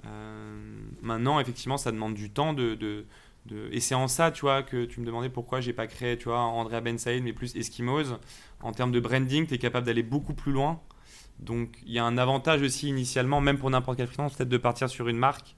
Euh, 0.05 0.85
maintenant, 1.01 1.41
effectivement, 1.41 1.79
ça 1.79 1.91
demande 1.91 2.15
du 2.15 2.31
temps 2.31 2.53
de, 2.53 2.75
de, 2.75 3.07
de... 3.47 3.69
Et 3.73 3.81
c'est 3.81 3.95
en 3.95 4.09
ça, 4.09 4.31
tu 4.31 4.43
vois, 4.43 4.63
que 4.63 4.85
tu 4.85 5.01
me 5.01 5.07
demandais 5.07 5.31
pourquoi 5.31 5.61
j'ai 5.61 5.73
pas 5.73 5.87
créé, 5.87 6.19
tu 6.19 6.25
vois, 6.25 6.41
Andrea 6.41 6.81
Ben 6.83 6.99
Saïd, 6.99 7.25
mais 7.25 7.33
plus 7.33 7.57
Eskimos. 7.57 8.19
En 8.61 8.73
termes 8.73 8.93
de 8.93 9.01
branding, 9.01 9.47
tu 9.47 9.55
es 9.55 9.59
capable 9.59 9.87
d'aller 9.87 10.03
beaucoup 10.03 10.35
plus 10.35 10.53
loin. 10.53 10.81
Donc, 11.39 11.79
il 11.87 11.93
y 11.93 11.99
a 11.99 12.05
un 12.05 12.19
avantage 12.19 12.63
aussi 12.63 12.89
initialement, 12.89 13.41
même 13.41 13.59
pour 13.59 13.71
n'importe 13.71 13.97
quel 13.97 14.07
freelance, 14.07 14.35
peut-être 14.35 14.49
de 14.51 14.59
partir 14.59 14.89
sur 14.91 15.09
une 15.09 15.17
marque 15.17 15.57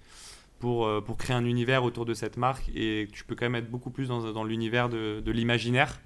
pour, 0.64 0.86
euh, 0.86 1.02
pour 1.02 1.18
créer 1.18 1.36
un 1.36 1.44
univers 1.44 1.84
autour 1.84 2.06
de 2.06 2.14
cette 2.14 2.38
marque 2.38 2.70
et 2.74 3.06
tu 3.12 3.22
peux 3.24 3.34
quand 3.34 3.44
même 3.44 3.54
être 3.54 3.70
beaucoup 3.70 3.90
plus 3.90 4.08
dans, 4.08 4.32
dans 4.32 4.44
l'univers 4.44 4.88
de, 4.88 5.20
de 5.20 5.30
l'imaginaire 5.30 6.00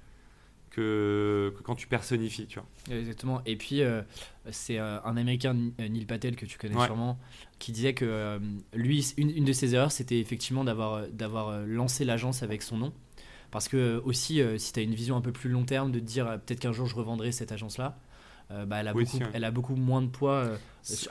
que, 0.69 1.53
que, 1.57 1.63
quand 1.63 1.75
tu 1.75 1.87
personnifies. 1.87 2.45
Tu 2.45 2.59
vois. 2.59 2.97
Exactement. 2.97 3.41
Et 3.45 3.55
puis, 3.55 3.81
euh, 3.81 4.01
c'est 4.51 4.77
euh, 4.77 4.99
un 5.05 5.15
Américain, 5.15 5.53
Neil 5.53 6.05
Patel, 6.05 6.35
que 6.35 6.45
tu 6.45 6.57
connais 6.57 6.77
sûrement, 6.85 7.17
qui 7.57 7.71
disait 7.71 7.93
que 7.93 8.37
lui, 8.73 9.13
une, 9.15 9.29
une, 9.29 9.45
de 9.45 9.53
ses 9.53 9.75
erreurs, 9.75 9.93
c'était 9.93 10.19
effectivement 10.19 10.65
d'avoir, 10.65 11.07
d'avoir 11.07 11.65
lancé 11.65 12.03
l'agence 12.03 12.43
avec 12.43 12.61
son 12.61 12.79
nom. 12.79 12.93
Parce 13.51 13.69
que 13.69 14.01
aussi, 14.03 14.41
si 14.57 14.73
tu 14.73 14.79
as 14.81 14.83
une 14.83 14.93
vision 14.93 15.15
un 15.15 15.21
peu 15.21 15.31
plus 15.31 15.49
long 15.49 15.63
terme, 15.63 15.93
de 15.93 15.99
te 15.99 16.05
dire 16.05 16.25
peut-être 16.45 16.59
qu'un 16.59 16.73
jour 16.73 16.85
je 16.85 16.95
revendrai 16.95 17.31
cette 17.31 17.53
agence-là, 17.53 17.97
euh, 18.51 18.65
bah, 18.65 18.77
elle, 18.79 18.87
a 18.87 18.93
beaucoup, 18.93 19.19
elle 19.31 19.43
a 19.43 19.51
beaucoup 19.51 19.75
moins 19.75 20.01
de 20.01 20.07
poids 20.07 20.31
euh, 20.31 20.57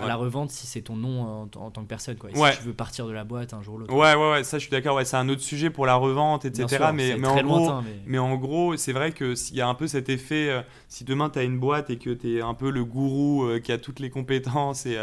à 0.01 0.09
la 0.09 0.17
revente 0.17 0.51
si 0.51 0.67
c'est 0.67 0.81
ton 0.81 0.97
nom 0.97 1.23
en, 1.23 1.47
tant 1.47 1.83
que 1.83 1.87
personne. 1.87 2.17
Quoi. 2.17 2.31
Si 2.31 2.59
tu 2.59 2.65
veux 2.65 2.73
partir 2.73 3.07
de 3.07 3.13
la 3.13 3.23
boîte 3.23 3.55
un 3.55 3.63
jour 3.63 3.77
ou 3.77 3.79
l'autre. 3.79 3.95
Ouais, 3.95 4.15
ouais, 4.17 4.31
ouais, 4.33 4.45
ça 4.45 4.59
je 4.59 4.63
suis 4.63 4.73
d'accord. 4.73 4.97
Ouais, 4.97 5.05
c'est 5.05 5.17
un 5.17 5.29
autre 5.29 5.43
sujet 5.43 5.71
pour 5.71 5.87
la 5.87 5.95
revente, 5.95 6.45
etc. 6.45 6.89
mais, 6.93 7.17
mais, 7.17 7.29
en 7.29 7.43
gros, 7.43 7.73
mais... 8.07 8.19
en 8.19 8.35
gros, 8.35 8.77
c'est 8.77 8.93
vrai 8.93 9.13
qu'il 9.13 9.37
y 9.53 9.61
a 9.61 9.69
un 9.69 9.75
peu 9.75 9.87
cet 9.87 10.09
effet 10.09 10.51
euh, 10.51 10.63
si 10.89 11.05
demain 11.05 11.31
tu 11.31 11.39
as 11.39 11.45
une 11.45 11.61
boîte 11.61 11.91
et 11.91 11.99
que 11.99 12.11
tu 12.11 12.39
es 12.39 12.41
un 12.41 12.55
peu 12.55 12.71
le 12.71 12.85
gourou 12.85 13.47
qui 13.63 13.71
a 13.71 13.79
toutes 13.79 14.01
les 14.01 14.11
compétences 14.11 14.87
et 14.87 14.99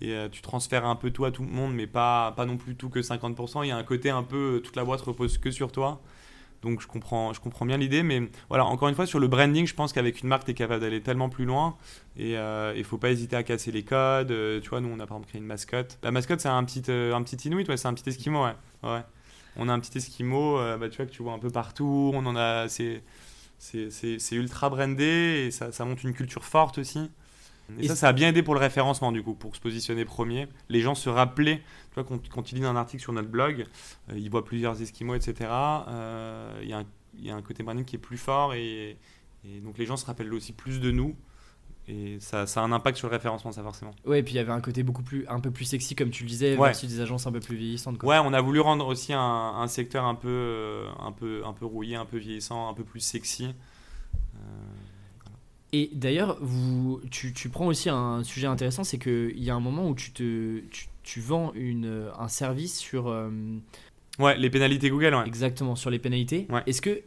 et 0.00 0.14
tu 0.30 0.42
transfères 0.42 0.86
un 0.86 0.94
peu 0.94 1.10
tout 1.10 1.24
à 1.24 1.32
tout 1.32 1.42
le 1.42 1.50
monde, 1.50 1.74
mais 1.74 1.88
pas, 1.88 2.30
pas 2.30 2.46
non 2.46 2.56
plus 2.56 2.76
tout 2.76 2.88
que 2.88 3.00
50%. 3.00 3.64
Il 3.64 3.68
y 3.68 3.72
a 3.72 3.76
un 3.76 3.82
côté 3.82 4.10
un 4.10 4.22
peu, 4.22 4.62
toute 4.64 4.76
la 4.76 4.84
boîte 4.84 5.00
repose 5.00 5.38
que 5.38 5.50
sur 5.50 5.72
toi. 5.72 6.00
Donc 6.62 6.80
je 6.80 6.86
comprends, 6.86 7.32
je 7.32 7.40
comprends 7.40 7.66
bien 7.66 7.76
l'idée, 7.76 8.02
mais 8.02 8.22
voilà, 8.48 8.64
encore 8.64 8.88
une 8.88 8.94
fois, 8.94 9.06
sur 9.06 9.20
le 9.20 9.28
branding, 9.28 9.66
je 9.66 9.74
pense 9.74 9.92
qu'avec 9.92 10.22
une 10.22 10.28
marque, 10.28 10.44
tu 10.44 10.50
es 10.50 10.54
capable 10.54 10.80
d'aller 10.80 11.00
tellement 11.00 11.28
plus 11.28 11.44
loin 11.44 11.76
et 12.16 12.30
il 12.30 12.36
euh, 12.36 12.74
ne 12.74 12.82
faut 12.82 12.98
pas 12.98 13.10
hésiter 13.10 13.36
à 13.36 13.42
casser 13.42 13.70
les 13.70 13.84
codes. 13.84 14.32
Euh, 14.32 14.60
tu 14.60 14.68
vois, 14.70 14.80
nous, 14.80 14.88
on 14.88 14.98
a 14.98 15.06
par 15.06 15.18
exemple 15.18 15.28
créé 15.28 15.40
une 15.40 15.46
mascotte. 15.46 15.98
La 16.02 16.10
mascotte, 16.10 16.40
c'est 16.40 16.48
un 16.48 16.64
petit, 16.64 16.82
euh, 16.88 17.14
un 17.14 17.22
petit 17.22 17.36
Inuit, 17.48 17.68
ouais, 17.68 17.76
c'est 17.76 17.88
un 17.88 17.94
petit 17.94 18.08
Esquimau, 18.08 18.44
ouais. 18.44 18.54
ouais. 18.82 19.02
On 19.56 19.68
a 19.68 19.72
un 19.72 19.80
petit 19.80 19.96
Esquimau, 19.98 20.56
bah, 20.78 20.88
tu 20.88 20.96
vois, 20.96 21.06
que 21.06 21.12
tu 21.12 21.22
vois 21.22 21.32
un 21.32 21.38
peu 21.38 21.50
partout. 21.50 22.12
On 22.14 22.26
en 22.26 22.36
a, 22.36 22.68
c'est, 22.68 23.02
c'est, 23.58 24.34
ultra 24.34 24.70
brandé 24.70 25.46
et 25.46 25.50
ça, 25.50 25.72
ça 25.72 25.84
montre 25.84 26.04
une 26.04 26.14
culture 26.14 26.44
forte 26.44 26.78
aussi. 26.78 27.10
Et, 27.78 27.88
ça, 27.88 27.96
ça 27.96 28.08
a 28.08 28.12
bien 28.12 28.28
aidé 28.28 28.42
pour 28.42 28.54
le 28.54 28.60
référencement, 28.60 29.12
du 29.12 29.22
coup, 29.22 29.34
pour 29.34 29.54
se 29.54 29.60
positionner 29.60 30.04
premier. 30.04 30.48
Les 30.68 30.80
gens 30.80 30.94
se 30.94 31.08
rappelaient, 31.08 31.58
tu 31.58 31.94
vois, 31.94 32.04
quand, 32.04 32.28
quand 32.28 32.50
ils 32.52 32.56
lisent 32.56 32.64
un 32.64 32.76
article 32.76 33.02
sur 33.02 33.12
notre 33.12 33.28
blog, 33.28 33.66
euh, 34.10 34.18
ils 34.18 34.30
voient 34.30 34.44
plusieurs 34.44 34.80
Esquimaux, 34.80 35.14
etc. 35.14 35.50
Euh, 35.50 36.58
il 36.62 36.68
y, 36.68 37.26
y, 37.26 37.30
a 37.30 37.34
un 37.34 37.42
côté 37.42 37.62
branding 37.62 37.84
qui 37.84 37.96
est 37.96 38.00
plus 38.00 38.16
fort 38.16 38.54
et, 38.54 38.96
et, 39.44 39.60
donc 39.60 39.76
les 39.78 39.86
gens 39.86 39.96
se 39.96 40.06
rappellent 40.06 40.32
aussi 40.32 40.52
plus 40.52 40.80
de 40.80 40.90
nous. 40.90 41.14
Et 41.90 42.18
ça, 42.20 42.46
ça, 42.46 42.60
a 42.60 42.64
un 42.64 42.72
impact 42.72 42.98
sur 42.98 43.08
le 43.08 43.14
référencement, 43.14 43.50
ça 43.50 43.62
forcément. 43.62 43.92
Ouais, 44.04 44.20
et 44.20 44.22
puis 44.22 44.34
il 44.34 44.36
y 44.36 44.40
avait 44.40 44.52
un 44.52 44.60
côté 44.60 44.82
beaucoup 44.82 45.02
plus, 45.02 45.26
un 45.26 45.40
peu 45.40 45.50
plus 45.50 45.64
sexy, 45.64 45.94
comme 45.94 46.10
tu 46.10 46.22
le 46.22 46.28
disais, 46.28 46.54
ouais. 46.54 46.68
versus 46.68 46.88
des 46.88 47.00
agences 47.00 47.26
un 47.26 47.32
peu 47.32 47.40
plus 47.40 47.56
vieillissantes. 47.56 48.02
Ouais, 48.02 48.18
on 48.22 48.34
a 48.34 48.40
voulu 48.42 48.60
rendre 48.60 48.86
aussi 48.86 49.14
un, 49.14 49.20
un 49.20 49.66
secteur 49.68 50.04
un 50.04 50.14
peu, 50.14 50.28
euh, 50.28 50.86
un, 51.00 51.12
peu, 51.12 51.42
un 51.46 51.54
peu 51.54 51.64
rouillé, 51.64 51.96
un 51.96 52.04
peu 52.04 52.18
vieillissant, 52.18 52.68
un 52.68 52.74
peu 52.74 52.84
plus 52.84 53.00
sexy. 53.00 53.54
Et 55.72 55.90
d'ailleurs, 55.92 56.38
vous, 56.40 57.00
tu, 57.10 57.32
tu, 57.32 57.48
prends 57.50 57.66
aussi 57.66 57.90
un 57.90 58.24
sujet 58.24 58.46
intéressant, 58.46 58.84
c'est 58.84 58.98
qu'il 58.98 59.42
y 59.42 59.50
a 59.50 59.54
un 59.54 59.60
moment 59.60 59.88
où 59.88 59.94
tu, 59.94 60.12
te, 60.12 60.60
tu, 60.70 60.86
tu 61.02 61.20
vends 61.20 61.52
une, 61.54 62.10
un 62.18 62.28
service 62.28 62.78
sur... 62.78 63.08
Euh, 63.08 63.30
ouais, 64.18 64.36
les 64.38 64.48
pénalités 64.48 64.88
Google, 64.88 65.14
ouais. 65.14 65.26
Exactement, 65.26 65.76
sur 65.76 65.90
les 65.90 65.98
pénalités. 65.98 66.46
Ouais. 66.48 66.62
Est-ce 66.66 66.80
que 66.80 67.02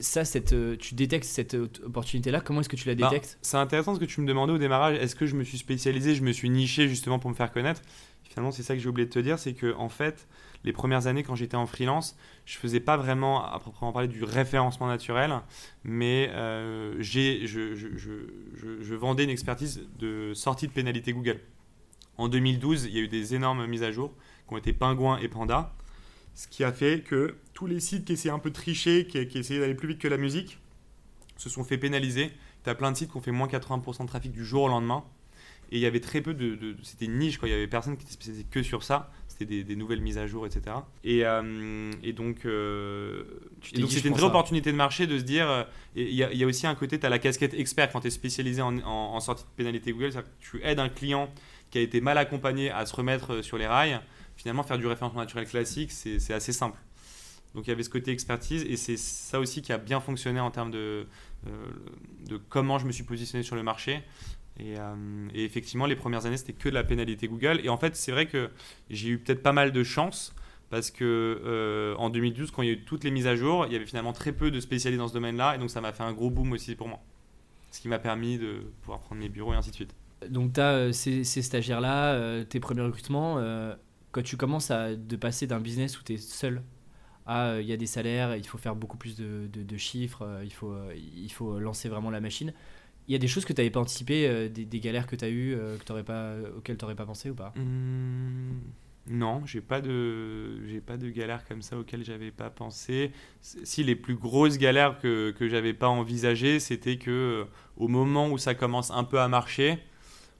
ça, 0.00 0.24
cette, 0.24 0.54
euh, 0.54 0.76
tu 0.78 0.94
détectes 0.94 1.26
cette 1.26 1.54
opportunité-là? 1.54 2.40
Comment 2.40 2.60
est-ce 2.60 2.70
que 2.70 2.76
tu 2.76 2.88
la 2.88 2.94
bah, 2.94 3.10
détectes? 3.10 3.38
C'est 3.42 3.58
intéressant 3.58 3.94
ce 3.94 4.00
que 4.00 4.06
tu 4.06 4.22
me 4.22 4.26
demandais 4.26 4.52
au 4.54 4.58
démarrage. 4.58 4.96
Est-ce 4.96 5.14
que 5.14 5.26
je 5.26 5.36
me 5.36 5.44
suis 5.44 5.58
spécialisé, 5.58 6.14
je 6.14 6.22
me 6.22 6.32
suis 6.32 6.48
niché 6.48 6.88
justement 6.88 7.18
pour 7.18 7.28
me 7.28 7.34
faire 7.34 7.52
connaître? 7.52 7.82
Finalement, 8.24 8.50
c'est 8.50 8.62
ça 8.62 8.74
que 8.74 8.80
j'ai 8.80 8.88
oublié 8.88 9.06
de 9.06 9.12
te 9.12 9.18
dire, 9.18 9.38
c'est 9.38 9.52
que 9.52 9.74
en 9.74 9.88
fait, 9.90 10.26
les 10.64 10.72
premières 10.72 11.06
années 11.06 11.22
quand 11.22 11.34
j'étais 11.34 11.56
en 11.56 11.66
freelance, 11.66 12.16
je 12.44 12.58
faisais 12.58 12.80
pas 12.80 12.96
vraiment 12.96 13.44
à 13.44 13.58
proprement 13.58 13.92
parler 13.92 14.08
du 14.08 14.24
référencement 14.24 14.86
naturel, 14.86 15.40
mais 15.84 16.30
euh, 16.32 16.94
j'ai, 16.98 17.46
je, 17.46 18.94
vendais 18.94 19.24
une 19.24 19.30
expertise 19.30 19.88
de 19.98 20.34
sortie 20.34 20.66
de 20.66 20.72
pénalité 20.72 21.12
Google. 21.12 21.40
En 22.18 22.28
2012, 22.28 22.84
il 22.84 22.92
y 22.92 22.98
a 22.98 23.02
eu 23.02 23.08
des 23.08 23.34
énormes 23.34 23.66
mises 23.66 23.82
à 23.82 23.92
jour 23.92 24.12
qui 24.46 24.54
ont 24.54 24.58
été 24.58 24.72
Pingouin 24.72 25.18
et 25.18 25.28
Panda, 25.28 25.74
ce 26.34 26.46
qui 26.48 26.64
a 26.64 26.72
fait 26.72 27.02
que 27.02 27.36
tous 27.54 27.66
les 27.66 27.80
sites 27.80 28.04
qui 28.04 28.12
essayaient 28.12 28.34
un 28.34 28.38
peu 28.38 28.50
de 28.50 28.54
tricher, 28.54 29.06
qui, 29.06 29.26
qui 29.26 29.38
essayaient 29.38 29.60
d'aller 29.60 29.74
plus 29.74 29.88
vite 29.88 29.98
que 29.98 30.08
la 30.08 30.18
musique, 30.18 30.58
se 31.40 31.48
sont 31.48 31.64
fait 31.64 31.78
pénaliser. 31.78 32.30
Tu 32.64 32.70
as 32.70 32.74
plein 32.74 32.92
de 32.92 32.96
sites 32.96 33.10
qui 33.10 33.16
ont 33.16 33.22
fait 33.22 33.30
moins 33.30 33.48
80% 33.48 34.02
de 34.02 34.06
trafic 34.06 34.32
du 34.32 34.44
jour 34.44 34.64
au 34.64 34.68
lendemain. 34.68 35.04
Et 35.72 35.76
il 35.76 35.80
y 35.80 35.86
avait 35.86 36.00
très 36.00 36.20
peu 36.20 36.34
de. 36.34 36.76
c'était 36.82 37.06
une 37.06 37.18
niche, 37.18 37.38
quoi. 37.38 37.48
Il 37.48 37.52
y 37.52 37.54
avait 37.54 37.68
personne 37.68 37.96
qui 37.96 38.02
était 38.02 38.12
spécialisé 38.12 38.44
que 38.50 38.62
sur 38.62 38.82
ça 38.82 39.10
des, 39.44 39.76
nouvelles 39.76 40.00
mises 40.00 40.18
à 40.18 40.26
jour, 40.26 40.46
etc. 40.46 40.76
Et, 41.04 41.24
euh, 41.24 41.90
et 42.02 42.12
donc, 42.12 42.44
euh, 42.44 43.24
c'était 43.62 44.08
une 44.08 44.14
vraie 44.14 44.24
opportunité 44.24 44.72
de 44.72 44.76
marché 44.76 45.06
de 45.06 45.18
se 45.18 45.24
dire, 45.24 45.48
euh, 45.48 45.64
il 45.94 46.08
y, 46.08 46.16
y, 46.16 46.44
a 46.44 46.46
aussi 46.46 46.66
un 46.66 46.74
côté, 46.74 46.98
tu 46.98 47.06
as 47.06 47.08
la 47.08 47.18
casquette 47.18 47.54
expert 47.54 47.90
quand 47.90 48.00
tu 48.00 48.08
es 48.08 48.10
spécialisé 48.10 48.62
en, 48.62 48.78
en, 48.78 49.20
sortie 49.20 49.44
de 49.44 49.48
pénalité 49.56 49.92
Google, 49.92 50.12
tu 50.40 50.62
aides 50.62 50.78
un 50.78 50.88
client 50.88 51.32
qui 51.70 51.78
a 51.78 51.80
été 51.80 52.00
mal 52.00 52.18
accompagné 52.18 52.70
à 52.70 52.86
se 52.86 52.94
remettre 52.94 53.42
sur 53.42 53.58
les 53.58 53.66
rails. 53.66 54.00
Finalement, 54.36 54.62
faire 54.62 54.78
du 54.78 54.86
référencement 54.86 55.20
naturel 55.20 55.46
classique, 55.46 55.92
c'est 55.92 56.32
assez 56.32 56.52
simple. 56.52 56.78
Donc 57.54 57.66
il 57.66 57.70
y 57.70 57.72
avait 57.72 57.82
ce 57.82 57.90
côté 57.90 58.12
expertise 58.12 58.62
et 58.62 58.76
c'est 58.76 58.96
ça 58.96 59.40
aussi 59.40 59.60
qui 59.60 59.72
a 59.72 59.78
bien 59.78 60.00
fonctionné 60.00 60.38
en 60.38 60.52
termes 60.52 60.70
de, 60.70 61.06
de 62.26 62.36
comment 62.48 62.78
je 62.78 62.86
me 62.86 62.92
suis 62.92 63.02
positionné 63.02 63.42
sur 63.42 63.56
le 63.56 63.62
marché. 63.62 64.02
Euh, 64.62 65.28
et, 65.34 65.44
effectivement, 65.44 65.86
les 65.86 65.96
premières 65.96 66.26
années, 66.26 66.36
c'était 66.36 66.52
que 66.52 66.68
de 66.68 66.74
la 66.74 66.84
pénalité 66.84 67.28
Google. 67.28 67.60
Et 67.64 67.68
en 67.68 67.76
fait, 67.76 67.96
c'est 67.96 68.12
vrai 68.12 68.26
que 68.26 68.50
j'ai 68.88 69.08
eu 69.08 69.18
peut-être 69.18 69.42
pas 69.42 69.52
mal 69.52 69.72
de 69.72 69.82
chance 69.82 70.34
parce 70.70 70.92
que 70.92 71.96
en 71.98 72.10
2012, 72.10 72.52
quand 72.52 72.62
il 72.62 72.68
y 72.68 72.70
a 72.70 72.74
eu 72.74 72.84
toutes 72.84 73.02
les 73.02 73.10
mises 73.10 73.26
à 73.26 73.34
jour, 73.34 73.66
il 73.66 73.72
y 73.72 73.76
avait 73.76 73.86
finalement 73.86 74.12
très 74.12 74.30
peu 74.30 74.52
de 74.52 74.60
spécialistes 74.60 75.00
dans 75.00 75.08
ce 75.08 75.12
domaine-là, 75.12 75.56
et 75.56 75.58
donc 75.58 75.68
ça 75.68 75.80
m'a 75.80 75.92
fait 75.92 76.04
un 76.04 76.12
gros 76.12 76.30
boom 76.30 76.52
aussi 76.52 76.76
pour 76.76 76.86
moi. 76.86 77.00
Ce 77.72 77.80
qui 77.80 77.88
m'a 77.88 77.98
permis 77.98 78.38
de 78.38 78.62
pouvoir 78.82 79.00
prendre 79.00 79.20
mes 79.20 79.28
bureaux 79.28 79.52
et 79.52 79.56
ainsi 79.56 79.70
de 79.70 79.74
suite. 79.74 79.92
Donc 80.28 80.52
tu 80.52 80.60
as 80.60 80.92
ces, 80.92 81.24
ces 81.24 81.42
stagiaires-là, 81.42 82.44
tes 82.44 82.60
premiers 82.60 82.82
recrutements, 82.82 83.44
quand 84.12 84.22
tu 84.22 84.36
commences 84.36 84.70
à 84.70 84.94
de 84.94 85.16
passer 85.16 85.48
d'un 85.48 85.58
business 85.58 85.98
où 85.98 86.04
tu 86.04 86.12
es 86.12 86.18
seul 86.18 86.62
à 87.26 87.60
il 87.60 87.66
y 87.66 87.72
a 87.72 87.76
des 87.76 87.86
salaires, 87.86 88.36
il 88.36 88.46
faut 88.46 88.58
faire 88.58 88.76
beaucoup 88.76 88.96
plus 88.96 89.16
de, 89.16 89.48
de, 89.52 89.76
chiffres, 89.76 90.40
il 90.44 90.52
faut, 90.52 90.76
il 90.94 91.32
faut 91.32 91.58
lancer 91.58 91.88
vraiment 91.88 92.10
la 92.10 92.20
machine. 92.20 92.52
Y 93.12 93.16
a 93.16 93.18
des 93.18 93.28
choses 93.28 93.44
que 93.44 93.52
tu 93.52 93.60
n'avais 93.60 93.70
pas 93.70 93.80
anticipées, 93.80 94.48
des, 94.48 94.80
galères 94.80 95.06
que 95.06 95.16
tu 95.16 95.24
as 95.24 95.30
eues, 95.30 95.56
que 95.84 96.02
pas, 96.02 96.34
auxquelles 96.56 96.76
tu 96.76 96.84
n'aurais 96.84 96.94
pas 96.94 97.06
pensé 97.06 97.30
ou 97.30 97.34
pas? 97.34 97.52
Mmh. 97.56 98.60
Non, 99.10 99.44
j'ai 99.44 99.60
pas 99.60 99.80
de 99.80 100.80
pas 100.86 100.96
de 100.96 101.10
galères 101.10 101.44
comme 101.44 101.62
ça 101.62 101.76
auxquelles 101.76 102.04
j'avais 102.04 102.30
pas 102.30 102.48
pensé. 102.48 103.10
Si 103.40 103.82
les 103.82 103.96
plus 103.96 104.14
grosses 104.14 104.56
galères 104.56 104.98
que 105.00 105.32
que 105.32 105.48
j'avais 105.48 105.74
pas 105.74 105.88
envisagées, 105.88 106.60
c'était 106.60 106.96
que 106.96 107.10
euh, 107.10 107.44
au 107.76 107.88
moment 107.88 108.28
où 108.28 108.38
ça 108.38 108.54
commence 108.54 108.92
un 108.92 109.02
peu 109.02 109.18
à 109.18 109.26
marcher, 109.26 109.78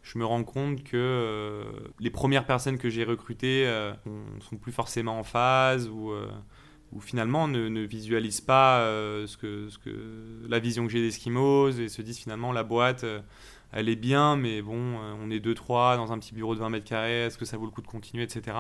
je 0.03 0.19
me 0.19 0.25
rends 0.25 0.45
compte 0.45 0.85
que 0.85 0.97
euh, 0.97 1.65
les 1.99 2.11
premières 2.11 2.47
personnes 2.47 2.79
que 2.79 2.91
j'ai 2.91 3.03
recrutées 3.03 3.67
euh, 3.67 3.93
sont 4.39 4.57
plus 4.57 4.73
forcément 4.73 5.19
en 5.19 5.25
phase 5.25 5.89
ou 5.89 6.13
ou 6.93 7.01
finalement 7.01 7.47
ne, 7.49 7.69
ne 7.69 7.83
visualisent 7.83 8.41
pas 8.41 8.81
que 9.41 9.69
ce 9.69 9.79
que 9.79 10.47
la 10.49 10.59
vision 10.59 10.87
que 10.87 10.93
j'ai 10.93 11.01
d'Eskimos 11.01 11.79
et 11.79 11.89
se 11.89 12.03
disent 12.03 12.19
finalement 12.19 12.53
la 12.53 12.65
boîte 12.65 13.05
elle 13.73 13.89
est 13.89 13.97
bien, 13.97 14.37
mais 14.37 14.63
bon, 14.63 14.75
euh, 14.75 15.15
on 15.23 15.31
est 15.31 15.45
2-3 15.45 15.97
dans 15.97 16.13
un 16.13 16.19
petit 16.19 16.35
bureau 16.35 16.55
de 16.55 16.61
20 16.61 16.71
mètres 16.71 16.89
carrés, 16.89 17.27
est-ce 17.27 17.39
que 17.39 17.45
ça 17.45 17.57
vaut 17.57 17.67
le 17.67 17.71
coup 17.71 17.83
de 17.83 17.87
continuer, 17.87 18.25
etc. 18.25 18.57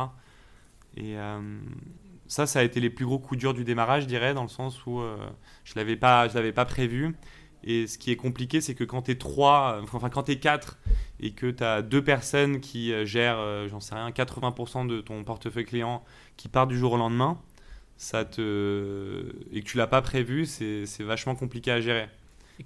Et 0.97 1.19
euh, 1.19 1.41
ça, 2.27 2.47
ça 2.47 2.61
a 2.61 2.63
été 2.63 2.81
les 2.81 2.91
plus 2.91 3.05
gros 3.05 3.19
coups 3.19 3.39
durs 3.39 3.55
du 3.55 3.65
démarrage, 3.65 4.05
je 4.05 4.09
dirais, 4.09 4.35
dans 4.35 4.43
le 4.43 4.49
sens 4.49 4.87
où 4.87 5.01
euh, 5.01 5.17
je 5.65 5.73
ne 5.73 5.81
l'avais 5.81 5.97
pas, 5.97 6.29
pas 6.29 6.65
prévu. 6.65 7.17
Et 7.63 7.87
ce 7.87 7.99
qui 7.99 8.11
est 8.11 8.17
compliqué, 8.17 8.61
c'est 8.61 8.75
que 8.75 8.85
quand 8.85 9.03
tu 9.03 9.11
es 9.11 9.17
3, 9.17 9.81
enfin 9.83 10.09
quand 10.09 10.23
tu 10.23 10.33
es 10.33 10.39
4 10.39 10.79
et 11.19 11.33
que 11.33 11.51
tu 11.51 11.63
as 11.63 11.83
deux 11.83 12.03
personnes 12.03 12.61
qui 12.61 12.91
gèrent, 13.05 13.69
j'en 13.69 13.81
sais 13.81 13.95
rien, 13.95 14.09
80% 14.09 14.87
de 14.87 15.03
ton 15.03 15.25
portefeuille 15.25 15.67
client 15.67 16.03
qui 16.39 16.49
part 16.49 16.67
du 16.67 16.79
jour 16.79 16.93
au 16.93 16.97
lendemain, 16.97 17.39
ça 18.01 18.25
te... 18.25 19.27
et 19.53 19.61
que 19.61 19.67
tu 19.67 19.77
l'as 19.77 19.87
pas 19.87 20.01
prévu, 20.01 20.47
c'est 20.47 20.87
vachement 21.01 21.35
compliqué 21.35 21.71
à 21.71 21.83
gérer. 21.83 22.09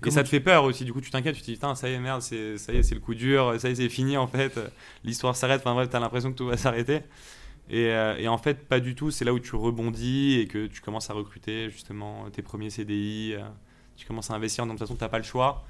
Et, 0.07 0.11
ça 0.13 0.23
te 0.23 0.29
fait 0.29 0.39
peur 0.39 0.63
aussi, 0.63 0.85
du 0.85 0.93
coup 0.93 1.01
tu 1.01 1.11
t'inquiètes, 1.11 1.35
tu 1.35 1.41
te 1.41 1.47
dis 1.47 1.55
putain 1.55 1.75
ça 1.75 1.91
y 1.91 1.93
est 1.93 1.99
merde, 1.99 2.23
ça 2.23 2.37
y 2.37 2.39
est 2.77 2.83
c'est 2.85 2.95
le 2.95 3.01
coup 3.01 3.17
dur, 3.17 3.55
ça 3.59 3.69
y 3.69 3.73
est 3.73 3.75
c'est 3.75 3.89
fini 3.89 4.17
en 4.17 4.29
fait, 4.29 4.61
l'histoire 5.03 5.35
s'arrête, 5.35 5.61
enfin 5.61 5.75
bref 5.75 5.89
t'as 5.91 5.99
l'impression 5.99 6.31
que 6.31 6.39
tout 6.39 6.47
va 6.47 6.57
s'arrêter. 6.57 7.01
Et, 7.69 7.89
euh, 7.89 8.17
et, 8.17 8.29
en 8.29 8.39
fait 8.39 8.69
pas 8.69 8.79
du 8.79 8.95
tout, 8.95 9.11
c'est 9.11 9.25
là 9.25 9.33
où 9.33 9.41
tu 9.41 9.57
rebondis 9.57 10.39
et 10.39 10.47
que 10.47 10.69
tu 10.69 10.81
commences 10.81 11.11
à 11.11 11.15
recruter 11.15 11.69
justement 11.69 12.31
tes 12.31 12.43
premiers 12.43 12.71
CDI, 12.71 13.35
euh, 13.35 13.43
tu 13.97 14.07
commences 14.07 14.31
à 14.31 14.35
investir, 14.35 14.67
donc 14.67 14.75
de 14.75 14.79
toute 14.79 14.87
façon 14.87 14.97
t'as 14.97 15.09
pas 15.09 15.19
le 15.19 15.25
choix. 15.25 15.65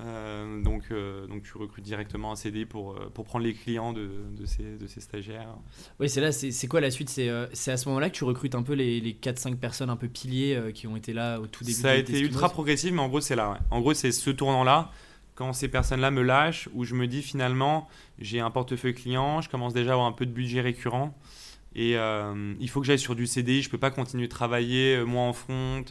Euh, 0.00 0.62
donc, 0.62 0.84
euh, 0.90 1.26
donc 1.26 1.42
tu 1.42 1.56
recrutes 1.58 1.84
directement 1.84 2.32
un 2.32 2.36
CD 2.36 2.64
pour, 2.64 2.92
euh, 2.92 3.10
pour 3.12 3.24
prendre 3.24 3.44
les 3.44 3.54
clients 3.54 3.92
de, 3.92 4.08
de, 4.36 4.46
ces, 4.46 4.76
de 4.76 4.86
ces 4.86 5.00
stagiaires. 5.00 5.56
Oui, 5.98 6.08
c'est 6.08 6.20
là, 6.20 6.32
c'est 6.32 6.66
quoi 6.68 6.80
la 6.80 6.90
suite? 6.90 7.10
C'est 7.10 7.28
à 7.28 7.76
ce 7.76 7.88
moment-là 7.88 8.10
que 8.10 8.14
tu 8.14 8.24
recrutes 8.24 8.54
un 8.54 8.62
peu 8.62 8.72
les, 8.72 9.00
les 9.00 9.12
4-5 9.12 9.56
personnes 9.56 9.90
un 9.90 9.96
peu 9.96 10.08
piliers 10.08 10.70
qui 10.74 10.86
ont 10.86 10.96
été 10.96 11.12
là 11.12 11.40
au 11.40 11.46
tout 11.46 11.64
début 11.64 11.76
Ça 11.76 11.90
a 11.90 11.94
été 11.94 12.20
ultra 12.20 12.48
progressif, 12.48 12.92
mais 12.92 13.00
en 13.00 13.08
gros, 13.08 13.20
c'est 13.20 13.36
là. 13.36 13.58
En 13.70 13.80
gros, 13.80 13.94
c'est 13.94 14.12
ce 14.12 14.30
tournant-là, 14.30 14.90
quand 15.34 15.52
ces 15.52 15.68
personnes-là 15.68 16.10
me 16.10 16.22
lâchent, 16.22 16.68
où 16.74 16.84
je 16.84 16.94
me 16.94 17.06
dis 17.06 17.22
finalement, 17.22 17.88
j'ai 18.18 18.40
un 18.40 18.50
portefeuille 18.50 18.94
client, 18.94 19.40
je 19.40 19.48
commence 19.48 19.74
déjà 19.74 19.90
à 19.90 19.92
avoir 19.94 20.06
un 20.06 20.12
peu 20.12 20.26
de 20.26 20.32
budget 20.32 20.60
récurrent. 20.60 21.16
Et 21.74 21.94
il 21.94 22.68
faut 22.68 22.80
que 22.80 22.86
j'aille 22.86 22.98
sur 22.98 23.14
du 23.14 23.26
CDI, 23.26 23.62
je 23.62 23.70
peux 23.70 23.78
pas 23.78 23.90
continuer 23.90 24.26
de 24.26 24.32
travailler, 24.32 25.04
moi 25.04 25.22
en 25.22 25.32
front, 25.32 25.84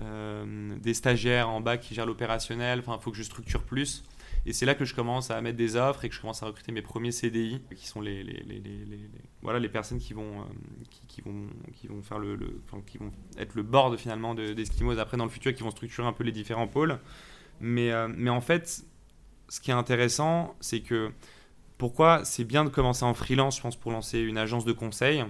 euh, 0.00 0.76
des 0.78 0.94
stagiaires 0.94 1.50
en 1.50 1.60
bas 1.60 1.76
qui 1.76 1.94
gèrent 1.94 2.06
l'opérationnel. 2.06 2.78
Enfin, 2.80 2.96
il 2.98 3.02
faut 3.02 3.10
que 3.10 3.16
je 3.16 3.22
structure 3.22 3.62
plus. 3.62 4.04
Et 4.46 4.52
c'est 4.52 4.64
là 4.64 4.74
que 4.74 4.84
je 4.84 4.94
commence 4.94 5.30
à 5.30 5.40
mettre 5.42 5.58
des 5.58 5.76
offres 5.76 6.04
et 6.04 6.08
que 6.08 6.14
je 6.14 6.20
commence 6.20 6.42
à 6.42 6.46
recruter 6.46 6.72
mes 6.72 6.80
premiers 6.80 7.12
CDI, 7.12 7.60
qui 7.76 7.86
sont 7.86 8.00
les, 8.00 8.24
voilà, 9.42 9.58
les 9.58 9.68
personnes 9.68 9.98
qui 9.98 10.14
vont, 10.14 10.40
euh, 10.40 11.48
être 13.36 13.54
le 13.54 13.62
board 13.62 13.98
finalement 13.98 14.34
d'Eskimos 14.34 14.98
après 14.98 15.18
dans 15.18 15.24
le 15.24 15.30
futur, 15.30 15.52
qui 15.52 15.62
vont 15.62 15.70
structurer 15.70 16.06
un 16.06 16.14
peu 16.14 16.24
les 16.24 16.32
différents 16.32 16.68
pôles. 16.68 16.98
Mais, 17.60 17.90
euh, 17.90 18.08
mais 18.08 18.30
en 18.30 18.40
fait, 18.40 18.82
ce 19.48 19.60
qui 19.60 19.70
est 19.70 19.74
intéressant, 19.74 20.54
c'est 20.60 20.80
que 20.80 21.12
pourquoi 21.80 22.24
c'est 22.24 22.44
bien 22.44 22.64
de 22.64 22.68
commencer 22.68 23.04
en 23.04 23.14
freelance, 23.14 23.56
je 23.56 23.62
pense, 23.62 23.74
pour 23.74 23.90
lancer 23.90 24.20
une 24.20 24.38
agence 24.38 24.64
de 24.64 24.72
conseil, 24.72 25.24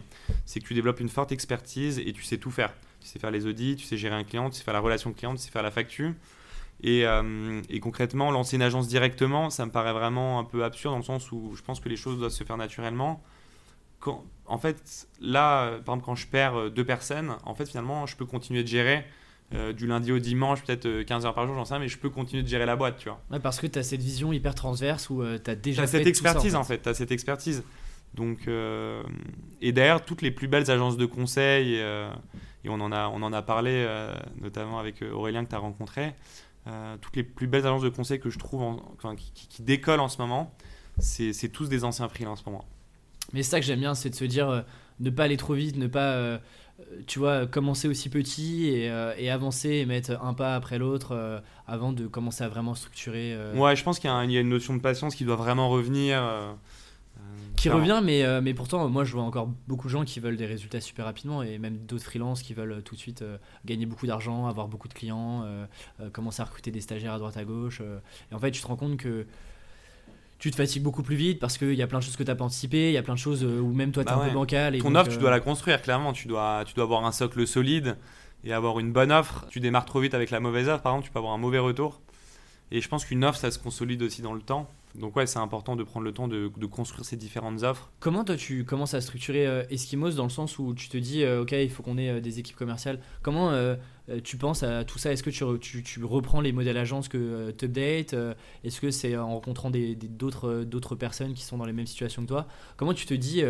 c'est 0.45 0.61
que 0.61 0.67
tu 0.67 0.75
développes 0.75 1.01
une 1.01 1.09
forte 1.09 1.33
expertise 1.33 1.99
et 1.99 2.13
tu 2.13 2.23
sais 2.23 2.37
tout 2.37 2.51
faire 2.51 2.75
tu 3.01 3.09
sais 3.09 3.19
faire 3.19 3.31
les 3.31 3.47
audits, 3.47 3.77
tu 3.77 3.87
sais 3.87 3.97
gérer 3.97 4.15
un 4.15 4.25
client, 4.25 4.51
tu 4.51 4.59
sais 4.59 4.65
faire 4.65 4.75
la 4.75 4.81
relation 4.81 5.13
client, 5.13 5.33
tu 5.33 5.39
sais 5.39 5.51
faire 5.51 5.63
la 5.63 5.71
facture. 5.71 6.13
Et, 6.83 7.07
euh, 7.07 7.61
concrètement, 7.81 8.31
lancer 8.31 8.57
une 8.57 8.63
agence 8.63 8.89
directement, 8.89 9.51
ça 9.51 9.67
me 9.67 9.71
paraît 9.71 9.93
vraiment 9.93 10.39
un 10.39 10.45
peu 10.45 10.65
absurde 10.65 10.95
dans 10.95 10.99
le 10.99 11.05
sens 11.05 11.33
où 11.33 11.55
je 11.55 11.63
pense 11.63 11.81
que 11.81 11.89
les 11.89 11.97
choses 11.97 12.19
doivent 12.19 12.31
se 12.31 12.45
faire 12.45 12.57
naturellement. 12.57 13.23
En 14.47 14.59
fait, 14.59 15.09
là, 15.21 15.79
par 15.85 15.95
exemple, 15.95 16.05
quand 16.05 16.15
je 16.15 16.27
perds 16.27 16.57
euh, 16.57 16.71
deux 16.71 16.85
personnes, 16.85 17.37
en 17.45 17.55
fait, 17.55 17.67
finalement, 17.67 18.07
je 18.07 18.17
peux 18.17 18.25
continuer 18.25 18.63
de 18.63 18.69
gérer 18.69 19.05
euh, 19.55 19.73
du 19.73 19.87
lundi 19.87 20.13
au 20.13 20.19
dimanche, 20.19 20.63
peut-être 20.63 21.03
15 21.03 21.27
heures 21.27 21.35
par 21.35 21.47
jour, 21.47 21.55
j'en 21.55 21.65
sais 21.65 21.75
rien, 21.75 21.83
mais 21.83 21.89
je 21.89 21.99
peux 21.99 22.11
continuer 22.11 22.43
de 22.43 22.49
gérer 22.49 22.67
la 22.67 22.77
boîte, 22.77 22.99
tu 22.99 23.09
vois. 23.09 23.21
Ouais, 23.31 23.41
parce 23.41 23.61
que 23.61 23.67
tu 23.67 23.79
as 23.79 23.83
cette 23.83 24.03
vision 24.03 24.33
hyper 24.33 24.55
transverse 24.55 25.11
où 25.11 25.23
tu 25.23 25.51
as 25.51 25.55
déjà. 25.55 25.83
Tu 25.83 25.85
as 25.85 25.91
cette 25.99 26.07
expertise, 26.07 26.55
en 26.55 26.65
fait. 26.65 26.83
Tu 26.83 26.89
as 26.89 26.95
cette 26.95 27.13
expertise. 27.13 27.63
Donc, 28.15 28.49
et 29.61 29.73
d'ailleurs, 29.73 30.05
toutes 30.05 30.23
les 30.23 30.31
plus 30.31 30.49
belles 30.49 30.71
agences 30.71 30.97
de 30.97 31.07
conseil 31.07 31.81
et 32.65 32.69
on 32.69 32.81
en 32.81 32.93
a, 32.93 33.09
on 33.09 33.23
en 33.23 33.33
a 33.33 33.43
parlé 33.43 33.85
euh, 33.87 34.15
notamment 34.41 34.79
avec 34.79 35.03
euh, 35.03 35.13
Aurélien 35.13 35.45
que 35.45 35.51
tu 35.51 35.55
as 35.55 35.59
rencontré. 35.59 36.15
Euh, 36.67 36.97
toutes 37.01 37.17
les 37.17 37.23
plus 37.23 37.47
belles 37.47 37.67
agences 37.67 37.83
de 37.83 37.89
conseil 37.89 38.21
que 38.21 38.29
je 38.29 38.39
trouve, 38.39 38.63
enfin, 38.63 39.17
qui, 39.17 39.63
décollent 39.63 40.01
en 40.01 40.09
ce 40.09 40.19
moment, 40.19 40.55
c'est 40.99 41.49
tous 41.51 41.69
des 41.69 41.85
anciens 41.85 42.09
freelance 42.09 42.43
pour 42.43 42.53
moi. 42.53 42.65
Mais 43.33 43.43
c'est 43.43 43.51
ça 43.51 43.61
que 43.61 43.67
j'aime 43.67 43.81
bien, 43.81 43.95
c'est 43.95 44.11
de 44.11 44.15
se 44.15 44.25
dire 44.25 44.65
ne 44.99 45.11
pas 45.11 45.25
aller 45.25 45.39
trop 45.39 45.55
vite, 45.55 45.77
ne 45.77 45.87
pas, 45.87 46.39
tu 47.07 47.19
vois, 47.19 47.47
commencer 47.47 47.89
aussi 47.89 48.09
petit 48.09 48.67
et, 48.67 48.91
et, 49.19 49.31
avancer 49.31 49.71
et 49.71 49.87
mettre 49.87 50.23
un 50.23 50.35
pas 50.35 50.55
après 50.55 50.79
l'autre 50.79 51.43
avant 51.67 51.93
de 51.93 52.07
commencer 52.07 52.45
à 52.45 52.49
vraiment 52.49 52.75
structurer. 52.75 53.37
Ouais, 53.55 53.77
je 53.77 53.85
pense 53.85 53.99
qu'il 53.99 54.11
y, 54.11 54.33
y, 54.33 54.37
a 54.37 54.41
une 54.41 54.49
notion 54.49 54.75
de 54.75 54.81
patience 54.81 55.15
qui 55.15 55.25
doit 55.25 55.37
vraiment 55.37 55.69
revenir 55.69 56.23
qui 57.61 57.69
revient, 57.69 58.01
mais, 58.03 58.25
euh, 58.25 58.41
mais 58.41 58.55
pourtant, 58.55 58.89
moi, 58.89 59.05
je 59.05 59.13
vois 59.13 59.23
encore 59.23 59.49
beaucoup 59.69 59.89
de 59.89 59.93
gens 59.93 60.05
qui 60.05 60.19
veulent 60.19 60.37
des 60.37 60.47
résultats 60.47 60.81
super 60.81 61.05
rapidement 61.05 61.43
et 61.43 61.59
même 61.59 61.77
d'autres 61.79 62.05
freelances 62.05 62.43
qui 62.43 62.55
veulent 62.55 62.83
tout 62.83 62.95
de 62.95 63.01
suite 63.01 63.23
euh, 63.23 63.37
gagner 63.67 63.87
beaucoup 63.87 64.07
d'argent, 64.07 64.47
avoir 64.47 64.69
beaucoup 64.69 64.89
de 64.89 64.95
clients, 64.95 65.43
euh, 65.45 65.67
commencer 66.11 66.41
à 66.41 66.47
recruter 66.47 66.71
des 66.71 66.81
stagiaires 66.81 67.13
à 67.13 67.19
droite 67.19 67.37
à 67.37 67.45
gauche. 67.45 67.83
et 68.31 68.35
en 68.35 68.39
fait, 68.39 68.51
tu 68.51 68.63
te 68.63 68.67
rends 68.67 68.77
compte 68.77 68.97
que 68.97 69.27
tu 70.41 70.51
te 70.51 70.57
fatigues 70.57 70.83
beaucoup 70.83 71.03
plus 71.03 71.17
vite 71.17 71.39
parce 71.39 71.59
qu'il 71.59 71.75
y 71.75 71.83
a 71.83 71.87
plein 71.87 71.99
de 71.99 72.05
choses 72.05 72.17
que 72.17 72.25
tu 72.25 72.31
n'as 72.31 72.35
pas 72.35 72.45
anticipées, 72.45 72.89
il 72.89 72.95
y 72.95 72.99
a 72.99 73.03
plein 73.03 73.15
de 73.15 73.19
choses 73.19 73.45
où 73.45 73.73
même 73.73 73.93
toi, 73.93 74.05
tu 74.05 74.11
es 74.11 74.17
bah 74.17 74.23
un 74.23 74.29
peu 74.29 74.35
bancal. 74.35 74.75
Et 74.75 74.79
Ton 74.79 74.95
offre, 74.97 75.11
tu 75.11 75.19
dois 75.19 75.31
la 75.31 75.41
construire, 75.41 75.81
clairement. 75.83 76.13
Tu 76.13 76.27
dois, 76.27 76.65
tu 76.67 76.75
dois 76.75 76.85
avoir 76.85 77.05
un 77.05 77.13
socle 77.13 77.47
solide 77.47 77.97
et 78.43 78.53
avoir 78.53 78.81
une 78.81 78.91
bonne 78.91 79.13
offre. 79.13 79.47
Tu 79.51 79.61
démarres 79.61 79.85
trop 79.85 80.01
vite 80.01 80.15
avec 80.15 80.31
la 80.31 80.41
mauvaise 80.41 80.69
offre, 80.69 80.83
par 80.83 80.93
exemple, 80.93 81.07
tu 81.07 81.13
peux 81.13 81.19
avoir 81.19 81.35
un 81.35 81.39
mauvais 81.39 81.59
retour. 81.59 82.01
Et 82.73 82.81
je 82.81 82.89
pense 82.89 83.05
qu'une 83.05 83.25
offre, 83.25 83.39
ça 83.39 83.51
se 83.51 83.59
consolide 83.59 84.03
aussi 84.03 84.23
dans 84.23 84.33
le 84.33 84.41
temps. 84.41 84.69
Donc 84.95 85.15
ouais, 85.17 85.27
c'est 85.27 85.39
important 85.39 85.77
de 85.77 85.85
prendre 85.85 86.05
le 86.05 86.13
temps 86.13 86.27
de, 86.27 86.49
construire 86.67 87.05
ces 87.05 87.17
différentes 87.17 87.63
offres. 87.63 87.91
Comment 88.01 88.25
toi 88.25 88.37
tu 88.37 88.65
commences 88.65 88.95
à 88.95 89.01
structurer 89.01 89.47
euh, 89.47 89.63
Eskimos 89.71 90.13
dans 90.13 90.25
le 90.25 90.31
sens 90.31 90.59
où 90.59 90.75
tu 90.75 90.89
te 90.89 90.97
dis 90.97 91.23
euh, 91.23 91.43
ok 91.43 91.53
il 91.53 91.71
faut 91.71 91.83
qu'on 91.83 91.97
ait 91.97 92.11
euh, 92.11 92.21
des 92.21 92.39
équipes 92.39 92.57
commerciales. 92.57 93.01
Comment 93.23 93.53
tu 94.25 94.37
penses 94.37 94.63
à 94.63 94.85
tout 94.85 94.99
ça 94.99 95.13
Est-ce 95.13 95.23
que 95.23 95.31
tu, 95.31 95.83
tu, 95.83 96.05
reprends 96.05 96.41
les 96.41 96.53
modèles 96.53 96.79
agences 96.79 97.09
que 97.09 97.51
tu 97.57 97.65
updates 97.67 98.15
Est-ce 98.65 98.81
que 98.81 98.91
c'est 98.91 99.17
en 99.17 99.29
rencontrant 99.29 99.71
d'autres 99.71 100.65
des, 100.65 100.97
personnes 100.97 101.35
qui 101.35 101.45
sont 101.45 101.59
dans 101.59 101.65
les 101.65 101.73
mêmes 101.73 101.87
situations 101.87 102.23
que 102.23 102.29
toi? 102.29 102.47
Comment 102.77 102.95
tu 102.95 103.07
te 103.07 103.15
dis 103.15 103.43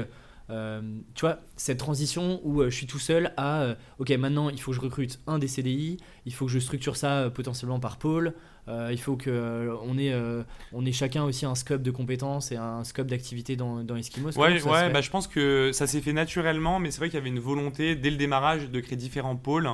tu 0.48 1.20
vois, 1.20 1.38
cette 1.56 1.78
transition 1.78 2.40
où 2.42 2.64
je 2.64 2.70
suis 2.70 2.86
tout 2.86 2.98
seul 2.98 3.32
à 3.36 3.76
ok, 3.98 4.10
maintenant 4.10 4.50
il 4.50 4.60
faut 4.60 4.72
que 4.72 4.76
je 4.76 4.80
recrute 4.80 5.20
un 5.26 5.38
des 5.38 5.46
CDI, 5.46 5.98
il 6.26 6.34
faut 6.34 6.46
que 6.46 6.52
je 6.52 6.58
structure 6.58 6.96
ça 6.96 7.30
potentiellement 7.32 7.78
par 7.78 7.98
pôle, 7.98 8.34
euh, 8.70 8.90
il 8.92 9.00
faut 9.00 9.16
qu'on 9.16 9.30
euh, 9.30 9.98
ait, 9.98 10.12
euh, 10.12 10.42
on 10.72 10.84
ait 10.86 10.92
chacun 10.92 11.24
aussi 11.24 11.44
un 11.44 11.54
scope 11.54 11.82
de 11.82 11.90
compétences 11.90 12.52
et 12.52 12.56
un 12.56 12.84
scope 12.84 13.08
d'activité 13.08 13.56
dans, 13.56 13.82
dans 13.82 13.96
Eskimos. 13.96 14.38
Ouais, 14.38 14.62
ouais 14.62 14.90
bah, 14.90 15.00
je 15.00 15.10
pense 15.10 15.26
que 15.26 15.70
ça 15.72 15.86
s'est 15.86 16.00
fait 16.00 16.12
naturellement, 16.12 16.78
mais 16.78 16.90
c'est 16.90 16.98
vrai 16.98 17.08
qu'il 17.08 17.18
y 17.18 17.20
avait 17.20 17.30
une 17.30 17.40
volonté 17.40 17.96
dès 17.96 18.10
le 18.10 18.16
démarrage 18.16 18.70
de 18.70 18.80
créer 18.80 18.96
différents 18.96 19.36
pôles. 19.36 19.68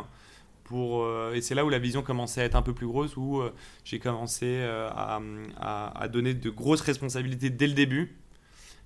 Pour, 0.66 1.08
et 1.32 1.40
c'est 1.42 1.54
là 1.54 1.64
où 1.64 1.68
la 1.68 1.78
vision 1.78 2.02
commençait 2.02 2.40
à 2.40 2.44
être 2.44 2.56
un 2.56 2.62
peu 2.62 2.74
plus 2.74 2.88
grosse, 2.88 3.16
où 3.16 3.40
j'ai 3.84 4.00
commencé 4.00 4.60
à, 4.64 5.20
à, 5.60 6.08
donner 6.08 6.34
de 6.34 6.50
grosses 6.50 6.80
responsabilités 6.80 7.50
dès 7.50 7.68
le 7.68 7.72
début. 7.72 8.16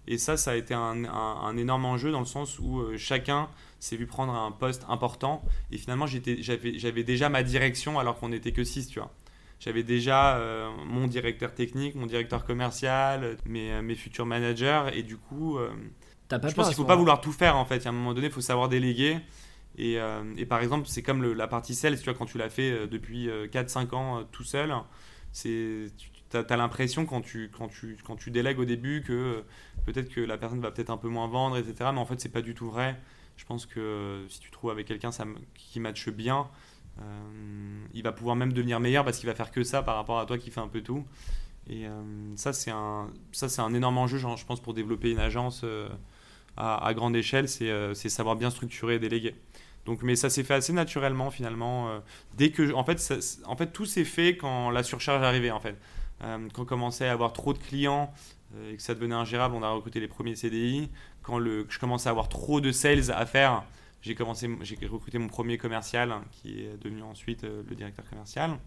Et 0.06 0.18
ça, 0.18 0.36
ça 0.36 0.50
a 0.50 0.56
été 0.56 0.74
un, 0.74 1.06
un, 1.06 1.56
énorme 1.56 1.86
enjeu 1.86 2.12
dans 2.12 2.20
le 2.20 2.26
sens 2.26 2.58
où 2.58 2.82
chacun 2.98 3.48
s'est 3.78 3.96
vu 3.96 4.06
prendre 4.06 4.34
un 4.34 4.52
poste 4.52 4.84
important. 4.90 5.42
Et 5.70 5.78
finalement, 5.78 6.06
j'avais 6.06 7.02
déjà 7.02 7.30
ma 7.30 7.42
direction 7.42 7.98
alors 7.98 8.18
qu'on 8.18 8.28
n'était 8.28 8.52
que 8.52 8.62
6, 8.62 8.88
tu 8.88 8.98
vois 8.98 9.10
j'avais 9.60 9.82
déjà 9.82 10.36
euh, 10.36 10.70
mon 10.86 11.06
directeur 11.06 11.54
technique, 11.54 11.94
mon 11.94 12.06
directeur 12.06 12.44
commercial, 12.44 13.36
mes, 13.44 13.70
euh, 13.72 13.82
mes, 13.82 13.94
futurs 13.94 14.26
managers, 14.26 14.84
et 14.94 15.02
du 15.02 15.18
coup, 15.18 15.58
euh, 15.58 15.70
pas 16.28 16.40
je 16.48 16.54
pense 16.54 16.66
qu'il 16.66 16.74
ce 16.74 16.80
faut 16.80 16.86
pas 16.86 16.96
vouloir 16.96 17.20
tout 17.20 17.32
faire 17.32 17.56
en 17.56 17.66
fait. 17.66 17.86
À 17.86 17.90
un 17.90 17.92
moment 17.92 18.14
donné, 18.14 18.28
il 18.28 18.32
faut 18.32 18.40
savoir 18.40 18.68
déléguer. 18.68 19.18
Et, 19.80 19.98
euh, 19.98 20.22
et 20.36 20.44
par 20.44 20.60
exemple, 20.60 20.86
c'est 20.86 21.02
comme 21.02 21.32
la 21.32 21.48
partie 21.48 21.74
sales, 21.74 21.96
tu 21.96 22.04
vois, 22.04 22.12
quand 22.12 22.26
tu 22.26 22.36
l'as 22.36 22.50
fait 22.50 22.70
euh, 22.70 22.86
depuis 22.86 23.28
4-5 23.28 23.94
ans 23.94 24.18
euh, 24.18 24.22
tout 24.30 24.44
seul, 24.44 24.74
tu 25.32 25.90
as, 26.34 26.56
l'impression 26.56 27.06
quand 27.06 27.22
tu, 27.22 27.50
quand, 27.56 27.68
tu, 27.68 27.96
quand 28.04 28.16
tu 28.16 28.30
délègues 28.30 28.58
au 28.58 28.66
début 28.66 29.02
que 29.02 29.42
peut-être 29.86 30.10
que 30.10 30.20
la 30.20 30.36
personne 30.36 30.60
va 30.60 30.70
peut-être 30.70 30.90
un 30.90 30.98
peu 30.98 31.08
moins 31.08 31.28
vendre, 31.28 31.56
etc. 31.56 31.90
Mais 31.94 31.98
en 31.98 32.04
fait, 32.04 32.20
c'est 32.20 32.28
pas 32.28 32.42
du 32.42 32.54
tout 32.54 32.68
vrai. 32.68 33.00
Je 33.38 33.46
pense 33.46 33.64
que 33.64 34.26
si 34.28 34.38
tu 34.40 34.50
trouves 34.50 34.70
avec 34.70 34.86
quelqu'un 34.86 35.08
qui 35.54 35.80
matche 35.80 36.10
bien, 36.10 36.46
il 37.94 38.02
va 38.02 38.12
pouvoir 38.12 38.36
même 38.36 38.52
devenir 38.52 38.80
meilleur 38.80 39.02
parce 39.06 39.18
qu'il 39.18 39.28
va 39.28 39.34
faire 39.34 39.50
que 39.50 39.64
ça 39.64 39.82
par 39.82 39.96
rapport 39.96 40.18
à 40.18 40.26
toi 40.26 40.36
qui 40.36 40.50
fait 40.50 40.60
un 40.60 40.68
peu 40.68 40.82
tout. 40.82 41.06
Et 41.70 41.86
ça, 42.36 42.52
c'est 42.52 42.70
un, 42.70 43.08
un 43.58 43.74
énorme 43.74 43.96
enjeu, 43.96 44.18
je 44.18 44.44
pense, 44.44 44.60
pour 44.60 44.74
développer 44.74 45.10
une 45.10 45.20
agence 45.20 45.64
à, 46.58 46.92
grande 46.92 47.16
échelle, 47.16 47.48
c'est 47.48 47.94
savoir 48.10 48.36
bien 48.36 48.50
structurer 48.50 48.96
et 48.96 48.98
déléguer. 48.98 49.34
Donc, 49.86 50.02
mais 50.02 50.16
ça 50.16 50.30
s'est 50.30 50.44
fait 50.44 50.54
assez 50.54 50.72
naturellement 50.72 51.30
finalement. 51.30 51.88
euh, 51.90 52.00
dès 52.34 52.50
que, 52.50 52.72
en 52.74 52.84
fait, 52.84 53.00
en 53.46 53.56
fait, 53.56 53.68
tout 53.72 53.86
s'est 53.86 54.04
fait 54.04 54.36
quand 54.36 54.70
la 54.70 54.82
surcharge 54.82 55.22
arrivait. 55.22 55.50
En 55.50 55.60
fait, 55.60 55.76
Euh, 56.22 56.48
quand 56.52 56.62
on 56.62 56.66
commençait 56.66 57.08
à 57.08 57.12
avoir 57.12 57.32
trop 57.32 57.52
de 57.54 57.58
clients 57.58 58.12
euh, 58.54 58.72
et 58.72 58.76
que 58.76 58.82
ça 58.82 58.94
devenait 58.94 59.14
ingérable, 59.14 59.54
on 59.54 59.62
a 59.62 59.70
recruté 59.70 60.00
les 60.00 60.08
premiers 60.08 60.36
CDI. 60.36 60.90
Quand 61.22 61.38
le, 61.38 61.66
je 61.70 61.78
commençais 61.78 62.08
à 62.08 62.12
avoir 62.12 62.28
trop 62.28 62.60
de 62.60 62.72
sales 62.72 63.10
à 63.12 63.24
faire, 63.26 63.64
j'ai 64.02 64.14
commencé, 64.14 64.48
j'ai 64.62 64.76
recruté 64.86 65.18
mon 65.18 65.28
premier 65.28 65.56
commercial 65.58 66.12
hein, 66.12 66.22
qui 66.32 66.60
est 66.62 66.76
devenu 66.82 67.02
ensuite 67.02 67.42
le 67.44 67.74
directeur 67.74 68.04
commercial. 68.08 68.58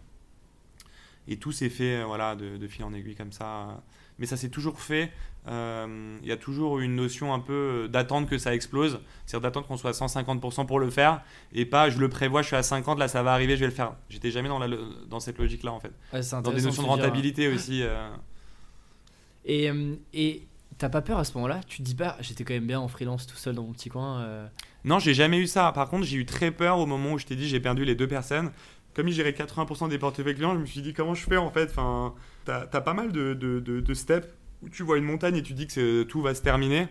Et 1.28 1.38
tout 1.38 1.51
s'est 1.51 1.70
fait 1.70 2.03
voilà, 2.03 2.36
de 2.36 2.68
fil 2.68 2.84
en 2.84 2.93
aiguille 2.93 3.16
comme 3.16 3.32
ça. 3.32 3.82
Mais 4.24 4.28
ça 4.28 4.38
s'est 4.38 4.47
toujours 4.47 4.80
fait. 4.80 5.11
euh, 5.49 6.17
Il 6.21 6.30
y 6.30 6.32
a 6.32 6.38
toujours 6.38 6.80
une 6.80 6.95
notion 6.95 7.34
un 7.34 7.41
peu 7.41 7.51
euh, 7.53 7.88
d'attendre 7.89 8.26
que 8.26 8.38
ça 8.38 8.55
explose. 8.55 9.01
C'est-à-dire 9.26 9.41
d'attendre 9.49 9.67
qu'on 9.67 9.76
soit 9.76 9.89
à 9.89 9.93
150% 10.07 10.65
pour 10.65 10.80
le 10.80 10.89
faire. 10.89 11.21
Et 11.51 11.65
pas 11.65 11.89
je 11.89 11.97
le 11.99 12.07
prévois, 12.07 12.41
je 12.41 12.47
suis 12.47 12.55
à 12.55 12.63
50, 12.63 12.97
là 12.99 13.09
ça 13.09 13.21
va 13.21 13.34
arriver, 13.34 13.55
je 13.57 13.59
vais 13.59 13.65
le 13.65 13.74
faire. 13.74 13.95
J'étais 14.07 14.32
jamais 14.32 14.47
dans, 14.47 14.59
la, 14.59 14.69
dans 15.09 15.19
cette 15.19 15.38
logique-là 15.39 15.74
en 15.74 15.82
fait. 15.82 15.91
Ouais, 16.13 16.21
Dans 16.41 16.53
des 16.53 16.61
notions 16.61 16.84
de 16.84 16.88
rentabilité 16.88 17.49
aussi. 17.49 17.82
euh. 17.84 18.09
Et 19.45 19.69
euh, 19.69 19.95
et 20.13 20.47
t'as 20.78 20.88
pas 20.88 21.01
peur 21.01 21.19
à 21.19 21.26
ce 21.26 21.34
moment-là? 21.34 21.59
Tu 21.67 21.80
te 21.80 21.84
dis 21.84 21.95
pas, 21.95 22.15
j'étais 22.21 22.45
quand 22.45 22.53
même 22.53 22.65
bien 22.67 22.80
en 22.80 22.88
freelance 22.88 23.28
tout 23.28 23.36
seul 23.36 23.55
dans 23.55 23.63
mon 23.63 23.74
petit 23.74 23.89
coin. 23.89 24.21
euh, 24.21 24.47
Non, 24.86 24.99
j'ai 24.99 25.13
jamais 25.13 25.38
eu 25.38 25.47
ça. 25.47 25.69
Par 25.74 25.89
contre, 25.89 26.05
j'ai 26.05 26.15
eu 26.15 26.26
très 26.26 26.51
peur 26.51 26.80
au 26.80 26.86
moment 26.86 27.11
où 27.11 27.17
je 27.19 27.26
t'ai 27.26 27.36
dit 27.36 27.49
j'ai 27.49 27.59
perdu 27.59 27.84
les 27.84 27.95
deux 27.95 28.07
personnes. 28.07 28.51
Comme 28.93 29.09
il 29.09 29.13
gérait 29.13 29.32
80% 29.34 29.89
des 29.89 29.97
portefeuilles 29.97 30.36
clients, 30.36 30.53
je 30.53 30.59
me 30.59 30.65
suis 30.65 30.82
dit 30.82 30.93
comment 30.93 31.13
je 31.13 31.26
fais 31.26 31.36
en 31.36 31.49
fait? 31.51 31.69
Enfin, 31.71 32.13
t'as 32.46 32.62
as 32.72 32.82
pas 32.82 32.94
mal 32.94 33.12
de, 33.12 33.34
de, 33.34 33.60
de- 33.60 33.80
de 33.82 33.94
steps 33.94 34.28
où 34.62 34.70
tu 34.70 34.84
vois 34.84 34.98
une 34.98 35.04
montagne 35.06 35.36
et 35.38 35.44
tu 35.44 35.54
dis 35.54 35.68
que 35.68 36.04
tout 36.04 36.22
va 36.22 36.34
se 36.36 36.41
terminer. 36.41 36.88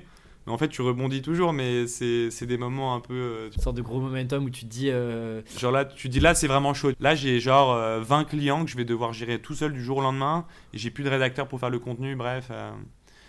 Mais 0.47 0.53
en 0.53 0.59
fait, 0.59 0.69
tu 0.69 0.83
rebondis 0.83 1.23
toujours, 1.23 1.53
mais 1.53 1.87
c'est 1.87 2.47
des 2.47 2.59
moments 2.59 2.97
un 2.97 3.01
peu. 3.01 3.15
euh, 3.15 3.51
une 3.55 3.63
sorte 3.63 3.77
de 3.77 3.83
gros 3.83 4.01
momentum 4.01 4.45
où 4.45 4.51
tu 4.51 4.63
te 4.65 4.71
dis 4.71 4.91
euh, 4.91 5.41
Genre 5.57 5.71
là, 5.71 5.85
tu 5.85 6.09
dis 6.09 6.19
là, 6.19 6.35
c'est 6.35 6.49
vraiment 6.49 6.75
chaud. 6.75 6.91
Là, 6.99 7.15
j'ai 7.15 7.39
genre 7.39 7.73
euh, 7.73 8.01
20 8.01 8.25
clients 8.25 8.65
que 8.65 8.71
je 8.71 8.77
vais 8.77 8.85
devoir 8.85 9.13
gérer 9.13 9.41
tout 9.41 9.55
seul 9.55 9.73
du 9.73 9.83
jour 9.83 9.99
au 9.99 10.01
lendemain. 10.01 10.45
Et 10.75 10.79
j'ai 10.79 10.91
plus 10.91 11.05
de 11.05 11.09
rédacteur 11.11 11.47
pour 11.47 11.61
faire 11.61 11.71
le 11.71 11.79
contenu. 11.79 12.17
Bref, 12.17 12.49
euh, 12.51 12.73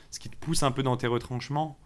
ce 0.10 0.20
qui 0.20 0.28
te 0.30 0.36
pousse 0.38 0.64
un 0.64 0.72
peu 0.72 0.82
dans 0.82 0.98
tes 0.98 1.06
retranchements. 1.08 1.78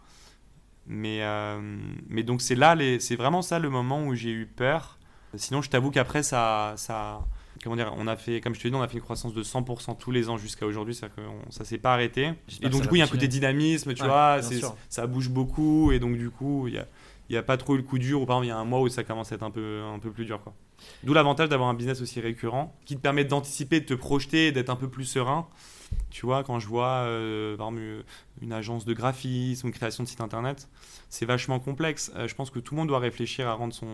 Mais, 0.85 1.19
euh, 1.23 1.59
mais 2.07 2.23
donc, 2.23 2.41
c'est 2.41 2.55
là, 2.55 2.77
c'est 2.99 3.17
vraiment 3.17 3.41
ça 3.41 3.59
le 3.59 3.69
moment 3.69 4.05
où 4.05 4.15
j'ai 4.15 4.31
eu 4.31 4.45
peur. 4.45 4.97
Sinon, 5.35 5.61
je 5.61 5.69
t'avoue 5.69 5.91
qu'après, 5.91 6.23
ça, 6.23 6.73
ça. 6.77 7.19
Comment 7.63 7.75
dire 7.75 7.93
On 7.97 8.07
a 8.07 8.15
fait, 8.15 8.41
comme 8.41 8.53
je 8.55 8.59
te 8.61 8.67
dis, 8.67 8.73
on 8.75 8.81
a 8.81 8.87
fait 8.87 8.95
une 8.97 9.03
croissance 9.03 9.33
de 9.33 9.43
100% 9.43 9.95
tous 9.97 10.11
les 10.11 10.29
ans 10.29 10.37
jusqu'à 10.37 10.65
aujourd'hui. 10.65 10.93
C'est-à-dire 10.95 11.15
que 11.17 11.21
on- 11.21 11.51
ça 11.51 11.65
s'est 11.65 11.77
pas 11.77 11.93
arrêté. 11.93 12.31
Et 12.61 12.69
donc, 12.69 12.81
du 12.83 12.87
coup, 12.87 12.95
il 12.95 12.99
y 12.99 13.01
a 13.01 13.05
un 13.05 13.07
côté 13.07 13.27
dynamisme, 13.27 13.93
tu 13.93 14.01
Ouais, 14.03 14.07
vois. 14.07 14.41
Ça 14.89 15.07
bouge 15.07 15.29
beaucoup. 15.29 15.91
Et 15.91 15.99
donc, 15.99 16.17
du 16.17 16.29
coup, 16.29 16.67
il 16.67 16.75
y 16.75 16.77
a, 16.77 16.85
il 17.29 17.33
y 17.33 17.37
a 17.37 17.43
pas 17.43 17.57
trop 17.57 17.73
eu 17.75 17.77
le 17.77 17.83
coup 17.83 17.97
dur. 17.99 18.21
Ou 18.21 18.25
par 18.25 18.37
exemple, 18.37 18.45
il 18.45 18.49
y 18.49 18.51
a 18.51 18.57
un 18.57 18.65
mois 18.65 18.81
où 18.81 18.87
ça 18.89 19.03
commence 19.03 19.31
à 19.31 19.35
être 19.35 19.43
un 19.43 19.51
peu, 19.51 19.81
un 19.83 19.99
peu 19.99 20.11
plus 20.11 20.25
dur. 20.25 20.41
Quoi. 20.43 20.53
D'où 21.03 21.13
l'avantage 21.13 21.49
d'avoir 21.49 21.69
un 21.69 21.73
business 21.73 22.01
aussi 22.01 22.19
récurrent 22.21 22.75
qui 22.85 22.95
te 22.95 23.01
permet 23.01 23.25
d'anticiper, 23.25 23.79
de 23.79 23.85
te 23.85 23.93
projeter, 23.93 24.47
et 24.47 24.51
d'être 24.51 24.69
un 24.69 24.75
peu 24.75 24.89
plus 24.89 25.05
serein. 25.05 25.47
Tu 26.09 26.25
vois, 26.25 26.43
quand 26.43 26.59
je 26.59 26.67
vois 26.67 27.03
euh, 27.05 27.53
exemple, 27.53 27.81
une 28.41 28.53
agence 28.53 28.85
de 28.85 28.93
graphisme, 28.93 29.67
une 29.67 29.73
création 29.73 30.03
de 30.03 30.09
site 30.09 30.21
internet, 30.21 30.67
c'est 31.09 31.25
vachement 31.25 31.59
complexe. 31.59 32.11
Euh, 32.15 32.27
je 32.27 32.35
pense 32.35 32.49
que 32.49 32.59
tout 32.59 32.73
le 32.73 32.79
monde 32.79 32.87
doit 32.87 32.99
réfléchir 32.99 33.47
à 33.47 33.53
rendre 33.53 33.73
son, 33.73 33.87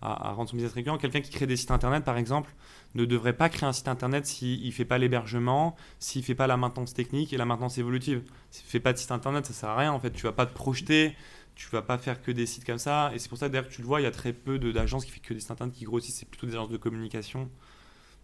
à, 0.00 0.32
rendre 0.32 0.48
son 0.48 0.56
business 0.56 0.72
récurrent. 0.72 0.98
Quelqu'un 0.98 1.20
qui 1.20 1.30
crée 1.30 1.46
des 1.46 1.56
sites 1.56 1.70
internet, 1.70 2.04
par 2.04 2.16
exemple, 2.16 2.50
ne 2.94 3.04
devrait 3.04 3.32
pas 3.32 3.48
créer 3.48 3.68
un 3.68 3.72
site 3.72 3.88
internet 3.88 4.26
s'il 4.26 4.64
ne 4.64 4.70
fait 4.70 4.84
pas 4.84 4.98
l'hébergement, 4.98 5.76
s'il 5.98 6.22
ne 6.22 6.26
fait 6.26 6.34
pas 6.34 6.46
la 6.46 6.56
maintenance 6.56 6.94
technique 6.94 7.32
et 7.32 7.36
la 7.36 7.46
maintenance 7.46 7.78
évolutive. 7.78 8.22
S'il 8.50 8.66
ne 8.66 8.70
fait 8.70 8.80
pas 8.80 8.92
de 8.92 8.98
site 8.98 9.12
internet, 9.12 9.46
ça 9.46 9.52
sert 9.52 9.68
à 9.70 9.76
rien 9.76 9.92
en 9.92 10.00
fait. 10.00 10.10
Tu 10.12 10.22
vas 10.22 10.32
pas 10.32 10.46
te 10.46 10.54
projeter, 10.54 11.16
tu 11.54 11.68
vas 11.70 11.82
pas 11.82 11.98
faire 11.98 12.22
que 12.22 12.30
des 12.30 12.46
sites 12.46 12.64
comme 12.64 12.78
ça. 12.78 13.12
Et 13.14 13.18
c'est 13.18 13.28
pour 13.28 13.38
ça 13.38 13.48
d'ailleurs 13.48 13.68
tu 13.68 13.82
le 13.82 13.86
vois, 13.86 14.00
il 14.00 14.04
y 14.04 14.06
a 14.06 14.10
très 14.10 14.32
peu 14.32 14.58
d'agences 14.58 15.04
qui 15.04 15.10
font 15.10 15.20
que 15.22 15.34
des 15.34 15.40
sites 15.40 15.50
internet 15.50 15.74
qui 15.74 15.84
grossissent, 15.84 16.16
c'est 16.16 16.28
plutôt 16.28 16.46
des 16.46 16.54
agences 16.54 16.70
de 16.70 16.76
communication. 16.76 17.50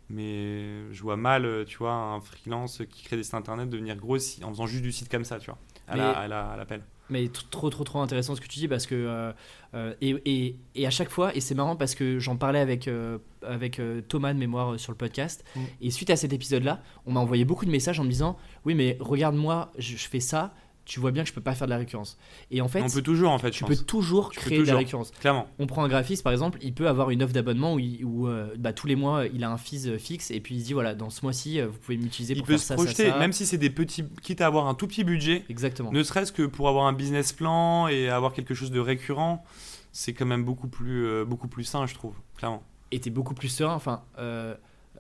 Mais 0.09 0.93
je 0.93 1.03
vois 1.03 1.17
mal, 1.17 1.45
euh, 1.45 1.65
tu 1.65 1.79
vois, 1.79 1.93
un 1.93 2.21
freelance 2.21 2.83
qui 2.89 3.03
crée 3.05 3.17
des 3.17 3.25
sites 3.25 3.35
internet 3.35 3.69
devenir 3.69 3.97
gros 3.97 4.19
si- 4.19 4.43
en 4.45 4.51
faisant 4.51 4.67
juste 4.67 4.83
du 4.83 4.93
site 4.93 5.09
comme 5.11 5.25
ça, 5.25 5.39
tu 5.39 5.47
vois, 5.47 5.59
à 5.89 5.93
Mais- 5.97 5.99
la- 6.03 6.11
à 6.13 6.29
la- 6.29 6.47
à 6.51 6.57
l'appel. 6.57 6.83
Mais 7.09 7.29
trop, 7.29 7.71
trop, 7.71 7.85
trop 7.85 8.01
intéressant 8.01 8.35
ce 8.35 8.41
que 8.41 8.49
tu 8.49 8.59
dis 8.59 8.67
parce 8.69 8.85
que. 8.87 8.95
euh, 8.97 9.33
euh, 9.75 9.95
et, 10.01 10.17
et, 10.25 10.57
et 10.75 10.87
à 10.87 10.91
chaque 10.91 11.09
fois, 11.11 11.35
et 11.37 11.41
c'est 11.41 11.55
marrant 11.55 11.77
parce 11.77 11.95
que 11.95 12.19
j'en 12.19 12.37
parlais 12.37 12.59
avec, 12.59 12.89
euh, 12.89 13.19
avec 13.43 13.81
Thomas 14.09 14.33
de 14.35 14.39
mémoire 14.39 14.79
sur 14.81 14.91
le 14.93 14.97
podcast, 14.99 15.45
Mm. 15.55 15.61
et 15.83 15.91
suite 15.91 16.11
à 16.11 16.17
cet 16.17 16.33
épisode-là, 16.33 16.83
on 17.05 17.13
m'a 17.13 17.21
envoyé 17.21 17.45
beaucoup 17.45 17.65
de 17.65 17.71
messages 17.71 18.01
en 18.01 18.05
me 18.05 18.09
disant 18.11 18.37
Oui, 18.65 18.75
mais 18.75 18.97
regarde-moi, 19.01 19.71
je, 19.79 19.97
je 19.97 20.09
fais 20.09 20.19
ça, 20.21 20.53
tu 20.87 20.99
vois 21.01 21.11
bien 21.11 21.23
que 21.25 21.29
je 21.29 21.35
peux 21.35 21.41
pas 21.43 21.55
faire 21.55 21.67
de 21.67 21.73
la 21.73 21.77
récurrence. 21.79 22.17
Et 22.51 22.63
en 22.63 22.69
fait, 22.69 22.81
on 22.81 22.89
peut 22.89 23.03
toujours, 23.03 23.31
en 23.33 23.39
fait, 23.39 23.53
je 23.53 23.59
tu 23.59 23.65
pense. 23.65 23.77
peux 23.77 23.85
toujours 23.85 24.31
Tu 24.31 24.39
peux 24.41 24.47
créer 24.47 24.59
de 24.61 24.65
la 24.67 24.77
récurrence. 24.77 25.11
Clairement. 25.21 25.47
On 25.59 25.67
prend 25.67 25.85
un 25.85 25.89
graphiste 25.89 26.23
par 26.23 26.33
exemple, 26.33 26.59
il 26.63 26.73
peut 26.73 26.89
avoir 26.89 27.11
une 27.11 27.23
offre 27.23 27.33
d'abonnement 27.35 27.75
où, 27.75 27.79
il- 27.79 28.05
où, 28.05 28.29
euh, 28.29 28.55
bah, 28.59 28.73
tous 28.73 28.87
les 28.87 28.97
mois 28.97 29.27
il 29.27 29.45
a 29.45 29.51
un 29.51 29.59
fees 29.59 29.87
euh, 29.89 29.99
fixe 29.99 30.31
et 30.31 30.41
puis 30.41 30.55
il 30.55 30.61
se 30.63 30.67
dit 30.67 30.73
voilà, 30.73 30.95
dans 30.95 31.11
ce 31.11 31.21
mois-ci 31.23 31.61
euh, 31.61 31.67
vous 31.67 31.79
pouvez 31.79 31.99
m'utiliser 31.99 32.33
Il 32.35 32.39
pour 32.39 32.47
peut 32.47 32.53
faire 32.55 32.61
se 32.61 32.67
ça, 32.69 32.75
projeter, 32.77 33.07
ça, 33.07 33.13
ça. 33.13 33.19
même 33.19 33.33
si 33.33 33.45
c'est 33.45 33.59
des 33.59 33.69
petits, 33.69 34.05
quitte 34.23 34.41
à 34.41 34.47
avoir 34.47 34.69
un 34.69 34.75
tout 34.75 34.87
petit 34.87 35.05
budget, 35.05 35.45
Exactement. 35.51 35.91
ne 35.93 36.03
serait-ce 36.03 36.33
que 36.33 36.43
pour 36.47 36.69
avoir 36.69 36.87
un 36.87 36.93
business 36.93 37.33
plan 37.33 37.89
et 37.89 38.09
avoir 38.09 38.33
quelque 38.33 38.55
chose 38.55 38.71
de 38.71 38.81
récurrent, 38.81 39.45
c'est 39.93 40.13
quand 40.13 40.27
même 40.27 40.45
beaucoup 40.45 40.69
plus, 40.69 41.05
euh, 41.07 41.25
beaucoup 41.25 41.49
plus 41.49 41.65
sain, 41.65 41.87
je 41.87 41.95
trouve, 41.95 42.15
clairement. 42.37 42.63
et 42.93 43.01
t'es 43.01 43.11
beaucoup 43.11 43.35
plus 43.35 43.49
serein. 43.49 43.75
Enfin, 43.75 44.03
euh, 44.19 44.55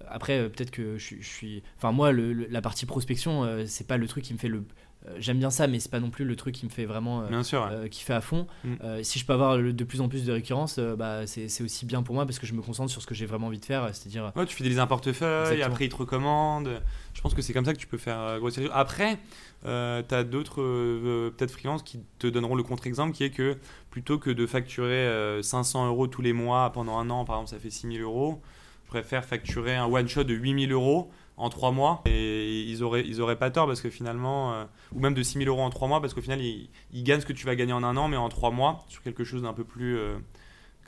après, 0.08 0.48
peut-être 0.50 0.70
que 0.70 0.98
je, 0.98 1.04
suis- 1.04 1.22
je 1.22 1.28
suis. 1.28 1.62
Enfin, 1.78 1.92
moi, 1.92 2.12
le- 2.12 2.32
le- 2.32 2.46
la 2.50 2.60
partie 2.60 2.84
prospection, 2.86 3.64
c'est 3.66 3.86
pas 3.86 3.96
le 3.96 4.06
truc 4.08 4.24
qui 4.24 4.34
me 4.34 4.38
fait 4.38 4.48
le. 4.48 4.64
Euh, 5.08 5.14
J'aime 5.18 5.38
bien 5.38 5.50
ça, 5.50 5.66
mais 5.66 5.78
c'est 5.80 5.90
pas 5.90 6.00
non 6.00 6.10
plus 6.10 6.24
le 6.24 6.36
truc 6.36 6.54
qui 6.54 6.64
me 6.66 6.70
fait 6.70 6.84
vraiment. 6.84 7.22
euh, 7.22 7.28
Bien 7.28 7.42
sûr. 7.42 7.62
ouais. 7.62 7.68
euh, 7.72 7.88
qui 7.88 8.02
fait 8.02 8.12
à 8.14 8.20
fond. 8.20 8.46
Mm. 8.64 8.74
Euh, 8.82 9.02
si 9.02 9.18
je 9.18 9.26
peux 9.26 9.32
avoir 9.32 9.56
de 9.58 9.84
plus 9.84 10.00
en 10.00 10.08
plus 10.08 10.24
de 10.24 10.32
récurrence, 10.32 10.76
euh, 10.78 10.96
bah, 10.96 11.26
c'est 11.26 11.62
aussi 11.62 11.86
bien 11.86 12.02
pour 12.02 12.14
moi 12.14 12.26
parce 12.26 12.38
que 12.38 12.46
je 12.46 12.52
me 12.54 12.62
concentre 12.62 12.90
sur 12.90 13.00
ce 13.02 13.06
que 13.06 13.14
j'ai 13.14 13.26
vraiment 13.26 13.46
envie 13.48 13.58
de 13.60 13.64
faire, 13.64 13.88
c'est-à-dire 13.94 14.32
Ouais, 14.36 14.46
tu 14.46 14.54
fidélises 14.56 14.78
un 14.78 14.86
portefeuille, 14.86 15.62
après 15.62 15.86
ils 15.86 15.90
te 15.90 15.96
recommandent. 15.96 16.80
Je 17.14 17.20
pense 17.22 17.32
que 17.34 17.40
c'est 17.42 17.52
comme 17.52 17.64
ça 17.64 17.72
que 17.72 17.78
tu 17.78 17.86
peux 17.86 17.98
faire 17.98 18.18
euh, 18.20 18.38
grossir. 18.38 18.70
Après, 18.74 19.18
tu 19.64 19.68
as 19.70 20.24
d'autres 20.24 20.60
euh, 20.62 21.30
peut-être 21.30 21.50
freelances 21.50 21.82
qui 21.82 22.00
te 22.18 22.26
donneront 22.26 22.54
le 22.54 22.62
contre-exemple 22.62 23.12
qui 23.12 23.24
est 23.24 23.30
que 23.30 23.56
plutôt 23.90 24.18
que 24.18 24.30
de 24.30 24.46
facturer 24.46 24.92
euh, 25.06 25.40
500 25.42 25.86
euros 25.88 26.06
tous 26.06 26.20
les 26.22 26.32
mois 26.32 26.70
pendant 26.72 26.98
un 26.98 27.08
an, 27.10 27.24
par 27.24 27.36
exemple, 27.36 27.50
ça 27.50 27.58
fait 27.58 27.70
6000 27.70 28.02
euros, 28.02 28.42
je 28.84 28.90
préfère 28.90 29.24
facturer 29.24 29.74
un 29.76 29.86
one-shot 29.86 30.24
de 30.24 30.34
8000 30.34 30.72
euros 30.72 31.10
en 31.38 31.48
3 31.50 31.70
mois 31.70 32.02
et 32.06 32.62
ils 32.62 32.82
auraient, 32.82 33.04
ils 33.06 33.20
auraient 33.20 33.36
pas 33.38 33.50
tort 33.50 33.66
parce 33.66 33.80
que 33.82 33.90
finalement, 33.90 34.54
euh, 34.54 34.64
ou 34.94 35.00
même 35.00 35.12
de 35.14 35.22
6000 35.22 35.48
euros 35.48 35.60
en 35.62 35.70
3 35.70 35.86
mois 35.88 36.00
parce 36.00 36.14
qu'au 36.14 36.22
final, 36.22 36.40
ils, 36.40 36.70
ils 36.92 37.02
gagnent 37.04 37.20
ce 37.20 37.26
que 37.26 37.32
tu 37.34 37.44
vas 37.46 37.54
gagner 37.56 37.72
en 37.74 37.82
un 37.84 37.96
an, 37.96 38.08
mais 38.08 38.16
en 38.16 38.28
3 38.28 38.50
mois 38.50 38.84
sur 38.88 39.02
quelque 39.02 39.22
chose 39.24 39.42
d'un 39.42 39.52
peu 39.52 39.64
plus, 39.64 39.96
euh, 39.98 40.16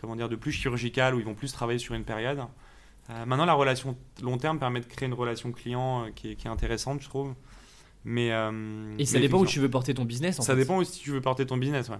comment 0.01 0.17
dire, 0.17 0.29
de 0.29 0.37
plus 0.37 0.53
chirurgical 0.53 1.15
où 1.15 1.19
ils 1.19 1.25
vont 1.25 1.35
plus 1.35 1.53
travailler 1.53 1.79
sur 1.79 1.95
une 1.95 2.05
période. 2.05 2.41
Euh, 3.11 3.25
maintenant, 3.27 3.45
la 3.47 3.55
relation 3.55 3.97
long 4.23 4.39
terme 4.39 4.59
permet 4.59 4.81
de 4.81 4.87
créer 4.87 5.07
une 5.07 5.15
relation 5.15 5.53
client 5.53 6.07
qui, 6.15 6.33
est, 6.33 6.35
qui 6.37 6.47
est 6.47 6.51
intéressante, 6.51 7.01
je 7.03 7.09
trouve. 7.09 7.35
Mais, 8.05 8.29
Et 8.99 9.05
ça 9.05 9.15
mais 9.19 9.21
dépend 9.23 9.39
où 9.41 9.47
tu 9.47 9.61
veux 9.61 9.69
porter 9.71 9.93
ton 9.93 10.05
business. 10.07 10.39
En 10.39 10.43
Ça 10.43 10.55
fait. 10.55 10.61
dépend 10.61 10.77
aussi 10.79 10.93
si 10.93 11.01
tu 11.01 11.11
veux 11.11 11.21
porter 11.21 11.45
ton 11.45 11.57
business, 11.59 11.89
ouais. 11.91 11.99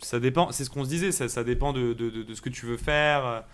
Ça 0.00 0.18
dépend, 0.20 0.50
c'est 0.52 0.64
ce 0.64 0.70
qu'on 0.70 0.84
se 0.84 0.88
disait, 0.88 1.12
ça, 1.12 1.28
ça 1.28 1.42
dépend 1.44 1.72
de, 1.72 1.92
de, 1.92 2.10
de- 2.10 2.22
de 2.22 2.34
ce 2.34 2.42
que 2.42 2.48
tu 2.50 2.66
veux 2.66 2.76
faire. 2.76 3.44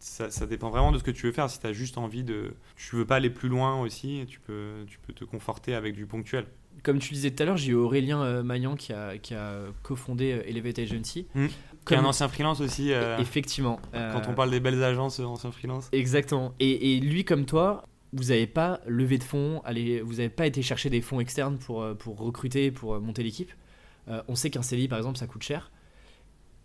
Ça, 0.00 0.30
ça 0.30 0.46
dépend 0.46 0.70
vraiment 0.70 0.92
de 0.92 0.98
ce 0.98 1.04
que 1.04 1.10
tu 1.10 1.26
veux 1.26 1.32
faire. 1.32 1.48
Si 1.50 1.60
tu 1.60 1.66
as 1.66 1.72
juste 1.72 1.98
envie 1.98 2.24
de. 2.24 2.54
Tu 2.76 2.96
veux 2.96 3.04
pas 3.04 3.16
aller 3.16 3.30
plus 3.30 3.48
loin 3.48 3.80
aussi, 3.80 4.24
tu 4.26 4.40
peux, 4.40 4.84
tu 4.86 4.98
peux 4.98 5.12
te 5.12 5.24
conforter 5.24 5.74
avec 5.74 5.94
du 5.94 6.06
ponctuel. 6.06 6.46
Comme 6.82 6.98
tu 6.98 7.12
disais 7.12 7.30
tout 7.30 7.42
à 7.42 7.46
l'heure, 7.46 7.58
j'ai 7.58 7.72
eu 7.72 7.74
Aurélien 7.74 8.22
euh, 8.22 8.42
Magnan 8.42 8.74
qui 8.74 8.92
a, 8.94 9.18
qui 9.18 9.34
a 9.34 9.58
cofondé 9.82 10.32
euh, 10.32 10.48
Elevate 10.48 10.78
Agency. 10.78 11.26
Mm. 11.34 11.46
Qui 11.84 11.94
est 11.94 11.96
un 11.98 12.04
ancien 12.04 12.28
freelance 12.28 12.60
aussi, 12.60 12.92
euh, 12.92 13.18
Effectivement. 13.18 13.78
euh, 13.94 14.12
quand 14.12 14.30
on 14.30 14.34
parle 14.34 14.50
des 14.50 14.60
belles 14.60 14.82
agences, 14.82 15.20
ancien 15.20 15.52
freelance. 15.52 15.88
Exactement. 15.92 16.54
Et, 16.60 16.96
et 16.96 17.00
lui, 17.00 17.24
comme 17.24 17.44
toi, 17.44 17.84
vous 18.12 18.24
n'avez 18.24 18.46
pas 18.46 18.80
levé 18.86 19.18
de 19.18 19.24
fonds, 19.24 19.60
allez, 19.64 20.00
vous 20.00 20.14
n'avez 20.14 20.30
pas 20.30 20.46
été 20.46 20.62
chercher 20.62 20.88
des 20.88 21.00
fonds 21.02 21.20
externes 21.20 21.58
pour, 21.58 21.86
pour 21.98 22.18
recruter, 22.18 22.70
pour 22.70 22.98
monter 23.00 23.22
l'équipe. 23.22 23.52
Euh, 24.08 24.22
on 24.28 24.34
sait 24.34 24.50
qu'un 24.50 24.62
CDI, 24.62 24.88
par 24.88 24.98
exemple, 24.98 25.18
ça 25.18 25.26
coûte 25.26 25.42
cher. 25.42 25.70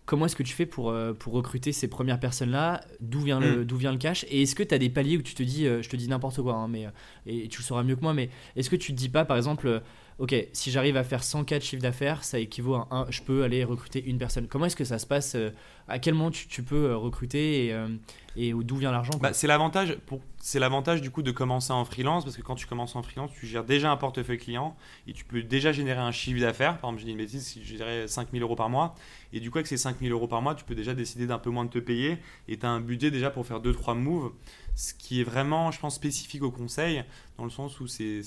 Comment 0.05 0.27
est-ce 0.27 0.35
que 0.35 0.43
tu 0.43 0.53
fais 0.53 0.67
pour, 0.67 0.91
euh, 0.91 1.13
pour 1.13 1.33
recruter 1.33 1.71
ces 1.71 1.87
premières 1.87 2.19
personnes-là? 2.19 2.81
D'où 2.99 3.21
vient, 3.21 3.39
le, 3.39 3.65
d'où 3.65 3.75
vient 3.77 3.91
le 3.91 3.97
cash? 3.97 4.23
Et 4.29 4.43
est-ce 4.43 4.53
que 4.53 4.61
tu 4.61 4.75
as 4.75 4.77
des 4.77 4.89
paliers 4.89 5.17
où 5.17 5.23
tu 5.23 5.33
te 5.33 5.41
dis, 5.41 5.65
euh, 5.65 5.81
je 5.81 5.89
te 5.89 5.95
dis 5.95 6.07
n'importe 6.07 6.41
quoi, 6.41 6.53
hein, 6.53 6.67
mais, 6.67 6.85
euh, 6.85 6.89
et 7.25 7.47
tu 7.47 7.59
le 7.59 7.63
sauras 7.63 7.81
mieux 7.81 7.95
que 7.95 8.01
moi, 8.01 8.13
mais 8.13 8.29
est-ce 8.55 8.69
que 8.69 8.75
tu 8.75 8.93
te 8.93 8.97
dis 8.97 9.09
pas, 9.09 9.25
par 9.25 9.35
exemple, 9.35 9.81
ok, 10.19 10.35
si 10.53 10.71
j'arrive 10.71 10.97
à 10.97 11.03
faire 11.03 11.21
100K 11.21 11.57
de 11.57 11.63
chiffre 11.63 11.81
d'affaires, 11.81 12.23
ça 12.23 12.39
équivaut 12.39 12.75
à 12.75 12.87
un, 12.91 13.05
je 13.09 13.21
peux 13.21 13.43
aller 13.43 13.63
recruter 13.63 14.03
une 14.03 14.17
personne. 14.17 14.47
Comment 14.47 14.65
est-ce 14.65 14.75
que 14.75 14.85
ça 14.85 14.99
se 14.99 15.05
passe 15.05 15.35
euh, 15.35 15.51
À 15.87 15.99
quel 15.99 16.13
moment 16.13 16.31
tu, 16.31 16.63
peux 16.63 16.85
euh, 16.85 16.97
recruter 16.97 17.65
et, 17.65 17.73
euh, 17.73 17.87
et 18.35 18.53
d'où 18.53 18.77
vient 18.77 18.91
l'argent 18.91 19.17
Bah, 19.19 19.33
c'est 19.33 19.47
l'avantage 19.47 19.97
c'est 20.45 20.59
l'avantage 20.59 21.01
du 21.01 21.09
coup 21.09 21.23
de 21.23 21.31
commencer 21.31 21.73
en 21.73 21.85
freelance 21.85 22.23
parce 22.23 22.37
que 22.37 22.43
quand 22.43 22.53
tu 22.53 22.67
commences 22.67 22.95
en 22.95 23.01
freelance, 23.01 23.31
tu 23.33 23.47
gères 23.47 23.63
déjà 23.63 23.89
un 23.89 23.97
portefeuille 23.97 24.37
client 24.37 24.75
et 25.07 25.13
tu 25.13 25.25
peux 25.25 25.41
déjà 25.41 25.71
générer 25.71 25.99
un 25.99 26.11
chiffre 26.11 26.39
d'affaires. 26.39 26.77
Par 26.77 26.91
exemple, 26.91 26.99
je 26.99 27.05
dis 27.05 27.11
une 27.13 27.17
bêtise, 27.17 27.43
si 27.47 27.63
je 27.63 27.77
gérais 27.77 28.07
5000 28.07 28.43
euros 28.43 28.55
par 28.55 28.69
mois 28.69 28.93
et 29.33 29.39
du 29.39 29.49
coup 29.49 29.57
avec 29.57 29.65
ces 29.65 29.77
5000 29.77 30.11
euros 30.11 30.27
par 30.27 30.43
mois, 30.43 30.53
tu 30.53 30.63
peux 30.63 30.75
déjà 30.75 30.93
décider 30.93 31.25
d'un 31.25 31.39
peu 31.39 31.49
moins 31.49 31.65
de 31.65 31.71
te 31.71 31.79
payer 31.79 32.19
et 32.47 32.59
tu 32.59 32.65
as 32.67 32.69
un 32.69 32.79
budget 32.79 33.09
déjà 33.09 33.31
pour 33.31 33.47
faire 33.47 33.59
2-3 33.59 33.97
moves, 33.97 34.33
ce 34.75 34.93
qui 34.93 35.21
est 35.21 35.23
vraiment, 35.23 35.71
je 35.71 35.79
pense, 35.79 35.95
spécifique 35.95 36.43
au 36.43 36.51
conseil 36.51 37.03
dans 37.37 37.45
le 37.45 37.49
sens 37.49 37.79
où 37.79 37.87
c'est 37.87 38.21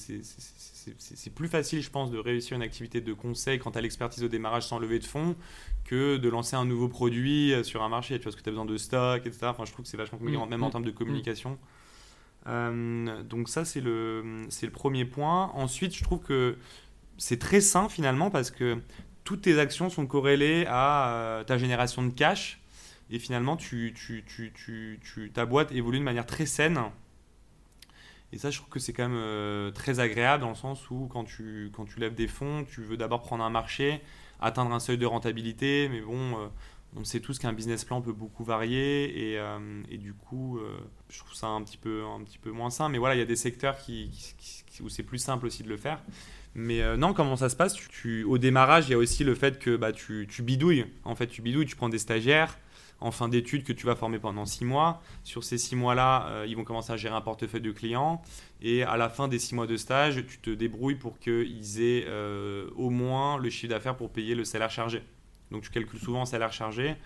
plus 1.34 1.48
facile, 1.48 1.82
je 1.82 1.90
pense, 1.90 2.10
de 2.10 2.18
réussir 2.18 2.56
une 2.56 2.62
activité 2.62 3.00
de 3.00 3.12
conseil 3.12 3.58
quand 3.58 3.72
tu 3.72 3.78
as 3.78 3.80
l'expertise 3.82 4.24
au 4.24 4.28
démarrage 4.28 4.66
sans 4.66 4.78
lever 4.78 4.98
de 4.98 5.04
fonds 5.04 5.36
que 5.84 6.16
de 6.16 6.28
lancer 6.28 6.56
un 6.56 6.64
nouveau 6.64 6.88
produit 6.88 7.52
euh, 7.52 7.62
sur 7.62 7.82
un 7.82 7.88
marché. 7.88 8.14
Tu 8.18 8.24
vois, 8.24 8.24
parce 8.24 8.36
que 8.36 8.42
tu 8.42 8.48
as 8.48 8.52
besoin 8.52 8.66
de 8.66 8.76
stock, 8.76 9.26
etc. 9.26 9.46
Enfin, 9.46 9.64
je 9.64 9.72
trouve 9.72 9.84
que 9.84 9.90
c'est 9.90 9.96
vachement 9.96 10.18
compliqué, 10.18 10.38
Mm, 10.38 10.48
même 10.48 10.62
en 10.62 10.68
mm, 10.68 10.70
termes 10.70 10.84
de 10.84 10.90
communication. 10.90 11.58
Euh, 12.46 13.22
donc 13.22 13.48
ça, 13.48 13.64
c'est 13.64 13.80
le, 13.80 14.42
c'est 14.48 14.66
le 14.66 14.72
premier 14.72 15.04
point. 15.04 15.50
Ensuite, 15.54 15.94
je 15.94 16.02
trouve 16.02 16.20
que 16.20 16.56
c'est 17.18 17.38
très 17.38 17.60
sain 17.60 17.88
finalement 17.88 18.30
parce 18.30 18.50
que 18.50 18.78
toutes 19.24 19.42
tes 19.42 19.58
actions 19.58 19.90
sont 19.90 20.06
corrélées 20.06 20.64
à 20.68 21.10
euh, 21.10 21.44
ta 21.44 21.58
génération 21.58 22.02
de 22.02 22.10
cash. 22.10 22.57
Et 23.10 23.18
finalement, 23.18 23.56
tu, 23.56 23.94
tu, 23.94 24.24
tu, 24.26 25.30
ta 25.32 25.46
boîte 25.46 25.72
évolue 25.72 25.98
de 25.98 26.04
manière 26.04 26.26
très 26.26 26.46
saine. 26.46 26.78
Et 28.32 28.38
ça, 28.38 28.50
je 28.50 28.58
trouve 28.58 28.68
que 28.68 28.78
c'est 28.78 28.92
quand 28.92 29.08
même 29.08 29.18
euh, 29.18 29.70
très 29.70 30.00
agréable 30.00 30.42
dans 30.42 30.50
le 30.50 30.54
sens 30.54 30.90
où 30.90 31.08
quand 31.10 31.24
tu, 31.24 31.70
quand 31.72 31.86
tu 31.86 31.98
lèves 31.98 32.14
des 32.14 32.28
fonds, 32.28 32.64
tu 32.64 32.82
veux 32.82 32.98
d'abord 32.98 33.22
prendre 33.22 33.42
un 33.42 33.48
marché, 33.48 34.02
atteindre 34.40 34.72
un 34.72 34.80
seuil 34.80 34.98
de 34.98 35.06
rentabilité. 35.06 35.88
Mais 35.88 36.02
bon, 36.02 36.38
euh, 36.38 36.48
on 36.96 37.04
sait 37.04 37.20
tous 37.20 37.38
qu'un 37.38 37.54
business 37.54 37.86
plan 37.86 38.02
peut 38.02 38.12
beaucoup 38.12 38.44
varier. 38.44 39.30
Et, 39.30 39.38
euh, 39.38 39.82
et 39.90 39.96
du 39.96 40.12
coup, 40.12 40.60
je 41.08 41.18
trouve 41.18 41.34
ça 41.34 41.46
un 41.46 41.62
petit 41.62 41.78
peu, 41.78 42.04
un 42.04 42.22
petit 42.22 42.38
peu 42.38 42.50
moins 42.50 42.68
sain. 42.68 42.90
Mais 42.90 42.98
voilà, 42.98 43.14
il 43.14 43.18
y 43.18 43.22
a 43.22 43.26
des 43.26 43.36
secteurs 43.36 43.78
qui, 43.78 44.10
où 44.82 44.90
c'est 44.90 45.02
plus 45.02 45.18
simple 45.18 45.46
aussi 45.46 45.62
de 45.62 45.68
le 45.70 45.78
faire. 45.78 46.02
Mais 46.54 46.96
non, 46.98 47.14
comment 47.14 47.36
ça 47.36 47.48
se 47.48 47.56
passe? 47.56 47.76
Au 48.26 48.36
démarrage, 48.36 48.88
il 48.88 48.90
y 48.90 48.94
a 48.94 48.98
aussi 48.98 49.24
le 49.24 49.34
fait 49.34 49.58
que 49.58 49.76
bah, 49.76 49.92
tu, 49.92 50.26
tu 50.30 50.42
bidouilles. 50.42 50.86
En 51.04 51.14
fait, 51.14 51.28
tu 51.28 51.40
bidouilles, 51.40 51.66
tu 51.66 51.76
prends 51.76 51.88
des 51.88 51.98
stagiaires 51.98 52.58
en 53.00 53.10
fin 53.12 53.28
d'études 53.28 53.62
que 53.64 53.72
tu 53.72 53.86
vas 53.86 53.94
former 53.94 54.18
pendant 54.18 54.44
six 54.44 54.64
mois. 54.64 55.00
Sur 55.24 55.44
ces 55.44 55.56
six 55.58 55.76
mois-là, 55.76 56.26
euh, 56.28 56.46
ils 56.48 56.56
vont 56.56 56.64
commencer 56.64 56.92
à 56.92 56.96
gérer 56.96 57.14
un 57.14 57.20
portefeuille 57.20 57.60
de 57.60 57.70
clients. 57.72 58.20
Et 58.60 58.82
à 58.82 58.96
la 58.96 59.08
fin 59.08 59.28
des 59.28 59.38
six 59.38 59.54
mois 59.54 59.66
de 59.68 59.76
stage, 59.76 60.24
tu 60.26 60.38
te 60.38 60.50
débrouilles 60.50 60.96
pour 60.96 61.18
qu'ils 61.20 61.80
aient 61.80 62.04
euh, 62.08 62.68
au 62.76 62.90
moins 62.90 63.38
le 63.38 63.50
chiffre 63.50 63.70
d'affaires 63.70 63.96
pour 63.96 64.10
payer 64.10 64.34
le 64.34 64.44
salaire 64.44 64.70
chargé. 64.70 65.02
Donc 65.52 65.62
tu 65.62 65.70
calcules 65.70 66.00
souvent 66.00 66.20
le 66.20 66.26
salaire 66.26 66.52
chargé. 66.52 66.96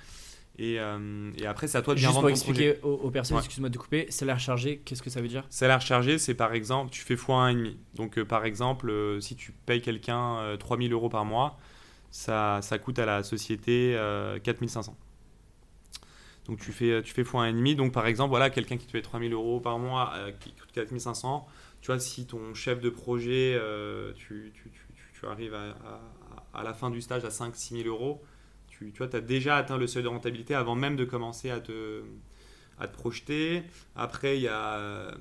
Et, 0.58 0.78
euh, 0.78 1.30
et 1.38 1.46
après, 1.46 1.66
c'est 1.66 1.78
à 1.78 1.82
toi 1.82 1.94
de 1.94 1.98
bien 1.98 2.08
Juste 2.10 2.20
vendre 2.20 2.28
pour 2.28 2.38
ton 2.38 2.44
projet. 2.44 2.68
expliquer 2.68 2.86
aux, 2.86 2.92
aux 3.06 3.10
personnes, 3.10 3.36
Ouais. 3.38 3.42
excuse-moi 3.42 3.70
de 3.70 3.78
couper, 3.78 4.06
salaire 4.10 4.38
chargé, 4.38 4.82
qu'est-ce 4.84 5.02
que 5.02 5.08
ça 5.08 5.22
veut 5.22 5.28
dire? 5.28 5.44
Salaire 5.48 5.80
chargé, 5.80 6.18
c'est 6.18 6.34
par 6.34 6.52
exemple, 6.52 6.90
tu 6.90 7.00
fais 7.02 7.14
x1,5. 7.14 7.74
Donc, 7.94 8.18
euh, 8.18 8.24
par 8.26 8.44
exemple, 8.44 8.90
euh, 8.90 9.18
si 9.20 9.34
tu 9.34 9.52
payes 9.52 9.80
quelqu'un 9.80 10.36
euh, 10.40 10.56
3000 10.58 10.92
euros 10.92 11.08
par 11.08 11.24
mois, 11.24 11.58
ça, 12.10 12.58
ça 12.60 12.78
coûte 12.78 12.98
à 12.98 13.06
la 13.06 13.22
société 13.22 13.94
euh, 13.96 14.38
4500. 14.40 14.94
Donc, 16.46 16.58
tu 16.60 16.72
fais, 16.72 17.02
tu 17.02 17.12
fais 17.14 17.22
x1,5. 17.22 17.76
Donc, 17.76 17.92
par 17.92 18.06
exemple, 18.06 18.30
voilà, 18.30 18.50
quelqu'un 18.50 18.76
qui 18.76 18.86
te 18.86 18.92
paye 18.92 19.02
3000 19.02 19.32
euros 19.32 19.60
par 19.60 19.78
mois, 19.78 20.12
euh, 20.16 20.32
qui 20.40 20.52
coûte 20.52 20.70
4500. 20.72 21.46
Tu 21.80 21.86
vois, 21.86 21.98
si 21.98 22.26
ton 22.26 22.54
chef 22.54 22.80
de 22.80 22.90
projet, 22.90 23.56
euh, 23.60 24.12
tu, 24.14 24.52
tu, 24.54 24.70
tu, 25.18 25.26
arrives 25.26 25.54
à, 25.54 25.76
à- 26.52 26.62
la 26.64 26.74
fin 26.74 26.90
du 26.90 27.00
stage 27.00 27.24
à 27.24 27.30
5-6 27.30 27.76
000 27.84 27.88
euros, 27.88 28.22
tu, 28.68 28.92
tu 28.92 29.02
as 29.04 29.06
déjà 29.20 29.56
atteint 29.56 29.78
le 29.78 29.86
seuil 29.86 30.02
de 30.02 30.08
rentabilité 30.08 30.54
avant 30.54 30.74
même 30.74 30.96
de 30.96 31.04
commencer 31.04 31.50
à 31.50 31.60
te, 31.60 32.02
à 32.80 32.88
te 32.88 32.96
projeter. 32.96 33.62
Après, 33.94 34.36
il 34.36 34.42
y 34.42 34.48
a, 34.48 35.12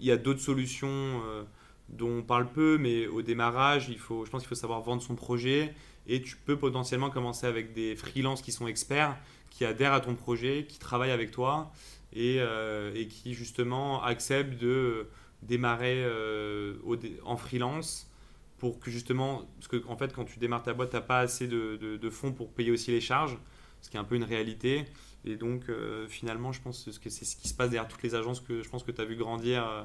y 0.00 0.10
a 0.10 0.16
d'autres 0.16 0.40
solutions 0.40 0.88
euh, 0.88 1.42
dont 1.88 2.18
on 2.18 2.22
parle 2.22 2.50
peu, 2.50 2.78
mais 2.78 3.06
au 3.06 3.22
démarrage, 3.22 3.88
il 3.88 3.98
faut, 3.98 4.24
je 4.24 4.30
pense 4.30 4.42
qu'il 4.42 4.48
faut 4.48 4.54
savoir 4.54 4.80
vendre 4.80 5.02
son 5.02 5.14
projet 5.14 5.74
et 6.08 6.22
tu 6.22 6.36
peux 6.36 6.56
potentiellement 6.56 7.10
commencer 7.10 7.46
avec 7.46 7.72
des 7.72 7.96
freelances 7.96 8.42
qui 8.42 8.52
sont 8.52 8.66
experts, 8.66 9.16
qui 9.50 9.64
adhèrent 9.64 9.92
à 9.92 10.00
ton 10.00 10.14
projet, 10.14 10.66
qui 10.68 10.78
travaillent 10.78 11.10
avec 11.10 11.30
toi 11.30 11.72
et, 12.12 12.36
euh, 12.38 13.04
qui 13.08 13.34
justement 13.34 14.02
acceptent 14.02 14.60
de 14.60 15.08
démarrer 15.42 16.02
euh, 16.04 16.74
au 16.84 16.96
dé- 16.96 17.18
en 17.24 17.36
freelance 17.36 18.10
pour 18.58 18.80
que 18.80 18.90
justement, 18.90 19.46
parce 19.56 19.68
que 19.68 19.82
en 19.86 19.96
fait 19.96 20.12
quand 20.12 20.24
tu 20.24 20.38
démarres 20.38 20.62
ta 20.62 20.72
boîte, 20.72 20.90
tu 20.90 20.96
n'as 20.96 21.02
pas 21.02 21.20
assez 21.20 21.46
de, 21.46 22.10
fonds 22.10 22.32
pour 22.32 22.52
payer 22.52 22.70
aussi 22.70 22.90
les 22.90 23.00
charges, 23.00 23.36
ce 23.82 23.90
qui 23.90 23.96
est 23.96 24.00
un 24.00 24.04
peu 24.04 24.14
une 24.16 24.24
réalité. 24.24 24.84
Et 25.24 25.36
donc, 25.36 25.68
euh, 25.68 26.06
finalement, 26.08 26.52
je 26.52 26.62
pense 26.62 26.88
que 27.02 27.10
c'est 27.10 27.24
ce 27.24 27.36
qui 27.36 27.48
se 27.48 27.54
passe 27.54 27.70
derrière 27.70 27.88
toutes 27.88 28.02
les 28.02 28.14
agences 28.14 28.40
que 28.40 28.62
je 28.62 28.68
pense 28.68 28.84
que 28.84 28.92
tu 28.92 29.00
as 29.00 29.04
vu 29.04 29.16
grandir 29.16 29.66
euh, 29.66 29.82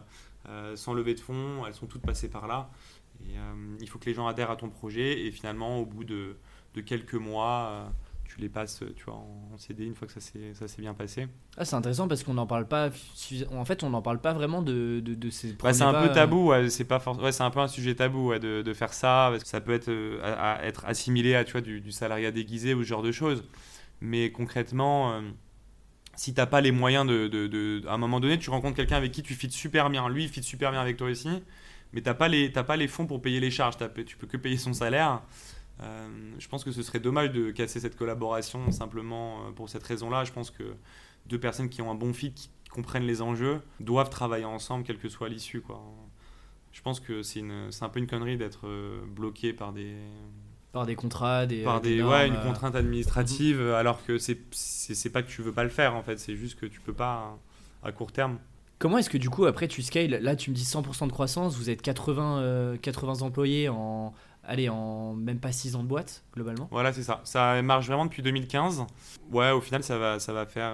euh, 0.50 0.76
sans 0.76 0.94
lever 0.94 1.16
de 1.16 1.20
fonds. 1.20 1.66
Elles 1.66 1.74
sont 1.74 1.88
toutes 1.88 2.04
passées 2.04 2.30
par 2.30 2.48
là. 2.48 2.70
Et 3.30 3.38
euh, 3.38 3.78
il 3.80 3.90
faut 3.90 4.00
que 4.00 4.06
les 4.06 4.14
gens 4.14 4.28
adhèrent 4.28 4.52
à 4.52 4.56
ton 4.56 4.70
projet. 4.70 5.26
Et 5.26 5.32
finalement, 5.32 5.80
au 5.80 5.86
bout 5.86 6.04
de, 6.04 6.38
de 6.76 6.82
quelques 6.82 7.14
mois, 7.16 7.70
euh, 7.72 7.90
tu 8.26 8.40
les 8.40 8.50
passes 8.50 8.84
tu 8.96 9.04
vois, 9.06 9.16
en 9.16 9.58
CD 9.58 9.86
une 9.86 9.96
fois 9.96 10.08
que 10.08 10.14
ça 10.14 10.22
s'est 10.22 10.82
bien 10.82 10.94
passé. 10.94 11.28
Ah, 11.58 11.66
c'est 11.66 11.76
intéressant 11.76 12.08
parce 12.08 12.24
qu'on 12.24 12.34
n'en 12.34 12.48
parle 12.48 12.68
pas. 12.68 12.90
En 13.52 13.66
fait, 13.66 13.84
on 13.84 13.90
n'en 13.90 14.02
parle 14.02 14.22
pas 14.22 14.34
vraiment 14.34 14.62
de, 14.62 15.02
de, 15.04 15.14
de 15.14 15.30
ces. 15.30 15.54
Premiers 15.54 15.74
c'est 15.74 15.84
un 15.84 15.92
pas, 15.92 16.04
peu 16.06 16.12
euh, 16.12 16.14
tabou, 16.14 16.48
ouais, 16.48 16.70
c'est 16.70 16.90
forc- 16.90 17.22
ouais, 17.22 17.42
un 17.42 17.50
peu 17.52 17.60
un 17.60 17.68
sujet 17.68 17.94
tabou 17.96 18.30
ouais, 18.30 18.40
de, 18.40 18.62
de 18.62 18.74
faire 18.74 18.94
ça, 18.94 19.28
parce 19.32 19.44
que 19.44 19.50
ça 19.50 19.60
peut 19.62 19.74
être, 19.74 19.90
euh, 19.90 20.20
à- 20.24 20.54
à 20.54 20.64
être 20.64 20.86
assimilé 20.86 21.36
à 21.36 21.44
tu 21.44 21.52
vois, 21.52 21.62
du, 21.62 21.82
du 21.82 21.92
salariat 21.92 22.32
déguisé 22.32 22.74
ou 22.74 22.84
ce 22.84 22.88
genre 22.88 23.04
de 23.04 23.12
choses. 23.12 23.44
Mais 24.00 24.32
concrètement, 24.32 25.14
euh, 25.14 25.22
si 26.16 26.34
t'as 26.34 26.46
pas 26.46 26.62
les 26.62 26.72
moyens 26.72 27.06
de- 27.08 27.82
À 27.88 27.94
un 27.94 27.98
moment 27.98 28.20
donné, 28.20 28.38
tu 28.38 28.50
rencontres 28.50 28.76
quelqu'un 28.76 28.98
avec 28.98 29.12
qui 29.12 29.24
tu 29.24 29.34
fites 29.34 29.52
super 29.54 29.90
bien, 29.90 30.08
lui 30.10 30.24
il 30.24 30.30
fit 30.30 30.44
super 30.44 30.72
bien 30.72 30.82
avec 30.82 30.98
toi 30.98 31.08
aussi, 31.10 31.30
mais 31.94 32.02
t'as 32.02 32.14
pas, 32.14 32.28
les- 32.28 32.52
t'as 32.52 32.64
pas 32.64 32.78
les 32.78 32.88
fonds 32.88 33.06
pour 33.06 33.22
payer 33.22 33.40
les 33.40 33.52
charges, 33.52 33.76
tu 34.06 34.18
peux 34.18 34.28
que 34.28 34.38
payer 34.38 34.58
son 34.58 34.74
salaire. 34.74 35.22
Euh, 35.82 36.08
je 36.38 36.48
pense 36.48 36.64
que 36.64 36.72
ce 36.72 36.84
serait 36.84 37.00
dommage 37.00 37.32
de 37.32 37.52
casser 37.52 37.80
cette 37.80 37.98
collaboration 37.98 38.72
simplement 38.72 39.48
euh, 39.48 39.52
pour 39.52 39.70
cette 39.70 39.84
raison-là. 39.84 40.24
Je 40.24 40.32
pense 40.32 40.52
que 40.52 40.76
deux 41.26 41.40
personnes 41.40 41.70
qui 41.70 41.82
ont 41.82 41.90
un 41.90 41.96
bon 41.96 42.14
fit, 42.14 42.34
qui 42.34 42.50
comprennent 42.70 43.06
les 43.06 43.22
enjeux, 43.22 43.62
doivent 43.80 44.10
travailler 44.10 44.46
ensemble, 44.46 44.84
quelle 44.84 45.00
que 45.00 45.10
soit 45.10 45.30
l'issue. 45.30 45.62
Quoi. 45.62 45.82
Je 46.72 46.82
pense 46.82 47.00
que 47.00 47.24
c'est, 47.24 47.42
un 47.42 47.90
peu 47.90 48.00
une 48.00 48.08
connerie 48.08 48.38
d'être 48.38 48.68
euh, 48.68 49.02
bloqué 49.08 49.54
par 49.54 49.74
des, 49.74 49.96
Par 50.72 50.86
des 50.86 50.96
contrats, 50.96 51.46
des. 51.46 51.64
par 51.64 51.82
des, 51.82 51.98
normes, 51.98 52.12
ouais, 52.12 52.28
une 52.28 52.40
contrainte 52.40 52.76
administrative, 52.76 53.62
alors 53.72 54.06
que 54.06 54.18
c'est, 54.18 54.40
c'est, 54.52 55.10
pas 55.10 55.24
que 55.24 55.30
tu 55.30 55.42
veux 55.42 55.54
pas 55.54 55.64
le 55.64 55.70
faire 55.70 55.96
en 55.96 56.04
fait, 56.04 56.18
c'est 56.18 56.36
juste 56.36 56.60
que 56.60 56.66
tu 56.68 56.80
peux 56.80 56.94
pas 56.94 57.38
à 57.84 57.92
court 57.92 58.12
terme. 58.12 58.38
Comment 58.82 58.98
est-ce 58.98 59.12
que 59.12 59.18
du 59.20 59.30
coup, 59.30 59.46
après, 59.46 59.68
tu 59.68 59.84
scales 59.84 60.10
Là, 60.10 60.36
tu 60.36 60.50
me 60.50 60.56
dis 60.56 60.64
100% 60.64 61.06
de 61.06 61.12
croissance, 61.12 61.56
vous 61.56 61.70
êtes 61.70 61.84
80, 61.84 62.40
euh, 62.40 62.78
80 62.78 63.22
employés 63.22 63.70
en. 63.70 64.12
Allez, 64.44 64.70
en 64.70 65.14
même 65.14 65.40
pas 65.40 65.52
6 65.52 65.76
ans 65.76 65.84
de 65.84 65.88
boîte, 65.88 66.24
globalement. 66.34 66.68
Voilà, 66.72 66.92
c'est 66.92 67.04
ça. 67.04 67.22
Ça 67.24 67.62
marche 67.62 67.86
vraiment 67.86 68.06
depuis 68.06 68.24
2015. 68.24 68.86
Ouais, 69.32 69.52
au 69.52 69.62
final, 69.62 69.84
ça 69.84 70.00
va, 70.00 70.18
ça 70.20 70.34
va 70.34 70.48
faire 70.48 70.74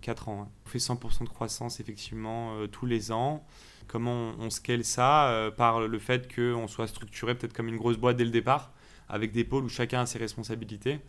4 0.00 0.28
ans. 0.28 0.42
hein. 0.42 0.48
On 0.64 0.68
fait 0.68 0.78
100% 0.78 1.24
de 1.24 1.28
croissance, 1.28 1.80
effectivement, 1.80 2.54
euh, 2.54 2.68
tous 2.68 2.86
les 2.86 3.10
ans. 3.10 3.44
Comment 3.88 4.32
on, 4.38 4.48
scale 4.48 4.84
ça 4.84 5.28
Euh, 5.30 5.50
Par 5.50 5.80
le 5.80 5.98
fait 5.98 6.32
qu'on 6.32 6.68
soit 6.68 6.86
structuré 6.86 7.34
peut-être 7.34 7.52
comme 7.52 7.66
une 7.66 7.76
grosse 7.78 7.96
boîte 7.96 8.16
dès 8.16 8.24
le 8.24 8.30
départ, 8.30 8.70
avec 9.08 9.32
des 9.32 9.42
pôles 9.42 9.64
où 9.64 9.68
chacun 9.68 10.02
a 10.02 10.06
ses 10.06 10.18
responsabilités. 10.20 11.00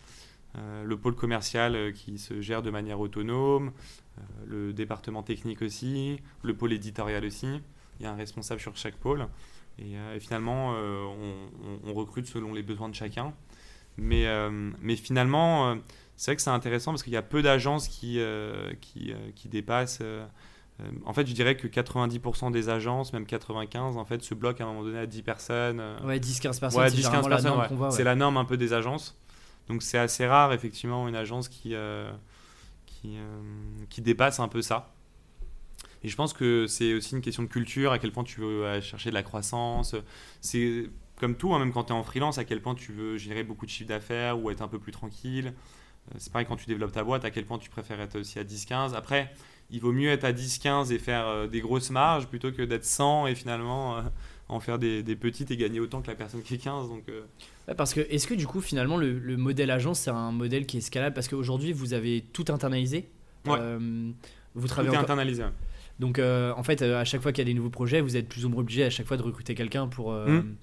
Euh, 0.58 0.84
le 0.84 0.98
pôle 0.98 1.16
commercial 1.16 1.76
euh, 1.76 1.92
qui 1.92 2.18
se 2.18 2.40
gère 2.42 2.62
de 2.62 2.70
manière 2.70 3.00
autonome, 3.00 3.72
euh, 4.18 4.22
le 4.46 4.74
département 4.74 5.22
technique 5.24 5.62
aussi, 5.62 6.20
le 6.44 6.56
pôle 6.56 6.72
éditorial 6.72 7.26
aussi. 7.26 7.62
Il 8.00 8.04
y 8.04 8.06
a 8.06 8.12
un 8.12 8.16
responsable 8.16 8.62
sur 8.62 8.76
chaque 8.78 8.96
pôle. 8.96 9.28
Et, 9.80 9.94
et 10.16 10.20
finalement, 10.20 10.70
on, 10.72 11.50
on- 11.86 11.90
on 11.90 11.94
recrute 11.94 12.28
selon 12.28 12.54
les 12.54 12.64
besoins 12.64 12.88
de 12.90 12.96
chacun. 12.96 13.34
Mais, 13.98 14.26
mais 14.82 14.96
finalement, 14.98 15.78
c'est 16.18 16.32
vrai 16.32 16.36
que 16.38 16.42
c'est 16.42 16.50
intéressant 16.50 16.92
parce 16.92 17.04
qu'il 17.04 17.14
y 17.14 17.18
a 17.18 17.22
peu 17.22 17.42
d'agences 17.42 17.88
qui, 17.88 18.20
qui, 18.82 19.14
qui 19.36 19.48
dépassent. 19.50 20.02
en 21.06 21.14
fait, 21.14 21.26
je 21.28 21.34
dirais 21.34 21.56
que 21.56 21.68
90% 21.68 22.52
des 22.52 22.68
agences, 22.70 23.14
même 23.14 23.24
95%, 23.24 23.78
en 23.98 24.06
fait, 24.06 24.22
se 24.24 24.34
bloquent 24.34 24.64
à 24.64 24.68
un 24.68 24.72
moment 24.72 24.84
donné 24.86 25.00
à 25.00 25.06
10 25.06 25.22
personnes. 25.22 25.82
Ouais, 26.04 26.20
10-15 26.20 26.60
personnes, 26.60 26.82
Ouais, 26.82 26.90
c'est 26.90 26.96
10-15 26.98 27.02
généralement 27.02 27.28
la 27.28 27.36
personnes, 27.36 27.50
norme 27.52 27.62
ouais. 27.62 27.68
qu'on 27.70 27.76
voit. 27.76 27.92
C'est 27.92 27.98
ouais. 28.00 28.04
la 28.04 28.16
norme 28.16 28.38
un 28.38 28.46
peu 28.46 28.58
des 28.58 28.74
agences. 28.74 29.18
Donc 29.68 29.82
c'est 29.84 29.98
assez 29.98 30.26
rare, 30.26 30.54
effectivement, 30.54 31.08
une 31.08 31.16
agence 31.16 31.50
qui, 31.50 31.74
euh, 31.74 32.12
qui, 32.86 33.18
euh, 33.18 33.42
qui 33.90 34.02
dépasse 34.02 34.40
un 34.40 34.48
peu 34.48 34.62
ça. 34.62 34.94
Et 36.04 36.10
je 36.10 36.16
pense 36.16 36.34
que 36.34 36.68
c'est 36.68 36.94
aussi 36.94 37.16
une 37.16 37.22
question 37.22 37.44
de 37.44 37.48
culture, 37.48 37.92
à 37.92 38.00
quel 38.00 38.12
point 38.12 38.24
tu 38.24 38.40
veux 38.42 38.80
chercher 38.82 39.10
de 39.10 39.16
la 39.16 39.24
croissance. 39.24 39.96
C'est 40.40 40.90
comme 41.20 41.36
tout, 41.36 41.54
hein, 41.54 41.60
même 41.60 41.72
quand 41.72 41.86
tu 41.86 41.94
es 41.94 41.96
en 41.96 42.04
freelance, 42.04 42.38
à 42.38 42.46
quel 42.46 42.62
point 42.62 42.76
tu 42.76 42.92
veux 42.92 43.18
générer 43.18 43.44
beaucoup 43.44 43.66
de 43.66 43.72
chiffre 43.72 43.90
d'affaires 43.90 44.40
ou 44.40 44.52
être 44.52 44.62
un 44.62 44.68
peu 44.68 44.78
plus 44.78 44.92
tranquille. 44.92 45.54
Euh, 46.12 46.16
C'est 46.20 46.32
pareil 46.32 46.46
quand 46.48 46.58
tu 46.58 46.68
développes 46.68 46.92
ta 46.92 47.04
boîte, 47.04 47.26
à 47.26 47.32
quel 47.32 47.46
point 47.46 47.58
tu 47.58 47.72
préfères 47.72 48.00
être 48.02 48.20
aussi 48.20 48.38
à 48.38 48.44
10-15. 48.44 48.94
Après, 48.94 49.34
il 49.72 49.82
vaut 49.82 49.94
mieux 49.94 50.10
être 50.10 50.26
à 50.26 50.32
10-15 50.32 50.92
et 50.92 51.00
faire 51.00 51.48
des 51.50 51.62
grosses 51.62 51.90
marges 51.90 52.28
plutôt 52.28 52.52
que 52.52 52.62
d'être 52.62 52.86
100 52.86 53.26
et 53.26 53.34
finalement 53.34 54.04
en 54.48 54.60
faire 54.60 54.78
des, 54.78 55.02
des, 55.04 55.16
petites 55.16 55.50
et 55.52 55.58
gagner 55.58 55.80
autant 55.80 56.02
que 56.02 56.08
la 56.08 56.16
personne 56.16 56.42
qui 56.44 56.54
est 56.54 56.58
15. 56.60 56.88
Donc, 56.90 57.04
parce 57.78 57.94
que 57.94 58.02
est-ce 58.02 58.28
que 58.28 58.34
du 58.36 58.46
coup 58.46 58.62
finalement 58.62 58.98
le, 58.98 59.18
le 59.18 59.38
modèle 59.38 59.72
agence 59.72 60.00
c'est 60.02 60.12
un 60.12 60.32
modèle 60.32 60.66
qui 60.68 60.78
est 60.78 60.82
scalable? 60.82 61.14
Parce 61.16 61.28
qu'aujourd'hui 61.28 61.74
vous 61.74 61.94
avez 61.94 62.22
tout 62.34 62.46
internalisé 62.50 63.10
Ouais. 63.48 63.58
vous 64.56 64.62
tout 64.62 64.68
travaillez 64.68 64.94
est 64.94 64.98
encore- 64.98 65.04
internalisé. 65.04 65.44
ouais. 65.44 65.50
Donc 66.00 66.20
euh, 66.20 66.52
en 66.58 66.64
fait, 66.64 66.82
euh, 66.82 67.00
à 67.00 67.06
chaque 67.06 67.22
fois 67.22 67.32
qu'il 67.32 67.42
y 67.44 67.48
a 67.48 67.52
des 67.52 67.54
nouveaux 67.54 67.70
projets, 67.70 68.02
vous 68.02 68.18
êtes 68.18 68.28
plus 68.28 68.46
ou 68.46 68.50
moins 68.50 68.62
obligé 68.62 68.84
à 68.84 68.90
chaque 68.90 69.08
fois 69.08 69.18
de 69.18 69.22
recruter 69.24 69.56
quelqu'un 69.56 69.88
pour. 69.88 70.12
euh, 70.12 70.42
Mm. 70.42 70.56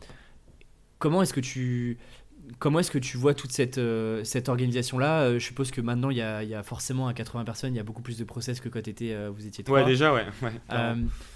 Comment 0.99 1.23
est-ce 1.23 1.33
que 1.35 1.41
tu 1.41 1.99
comment 2.59 2.79
est-ce 2.81 2.91
que 2.91 2.99
tu 2.99 3.17
vois 3.17 3.35
toute 3.35 3.53
cette 3.53 3.79
euh, 3.79 4.25
cette 4.25 4.49
organisation 4.49 4.99
là 4.99 5.33
Je 5.35 5.39
suppose 5.45 5.71
que 5.71 5.81
maintenant 5.81 6.11
il 6.11 6.17
y 6.17 6.23
a, 6.23 6.43
il 6.43 6.49
y 6.49 6.55
a 6.55 6.63
forcément 6.63 7.07
à 7.09 7.15
80 7.15 7.45
personnes, 7.45 7.75
il 7.75 7.77
y 7.77 7.81
a 7.81 7.85
beaucoup 7.85 8.03
plus 8.03 8.19
de 8.19 8.25
process 8.25 8.61
que 8.61 8.69
quand 8.69 8.87
étais, 8.87 9.13
euh, 9.13 9.31
vous 9.35 9.47
étiez 9.47 9.65
trois. 9.65 9.81
Ouais, 9.81 9.87
déjà, 9.87 10.13
ouais. 10.13 10.25
Euh, 10.73 10.95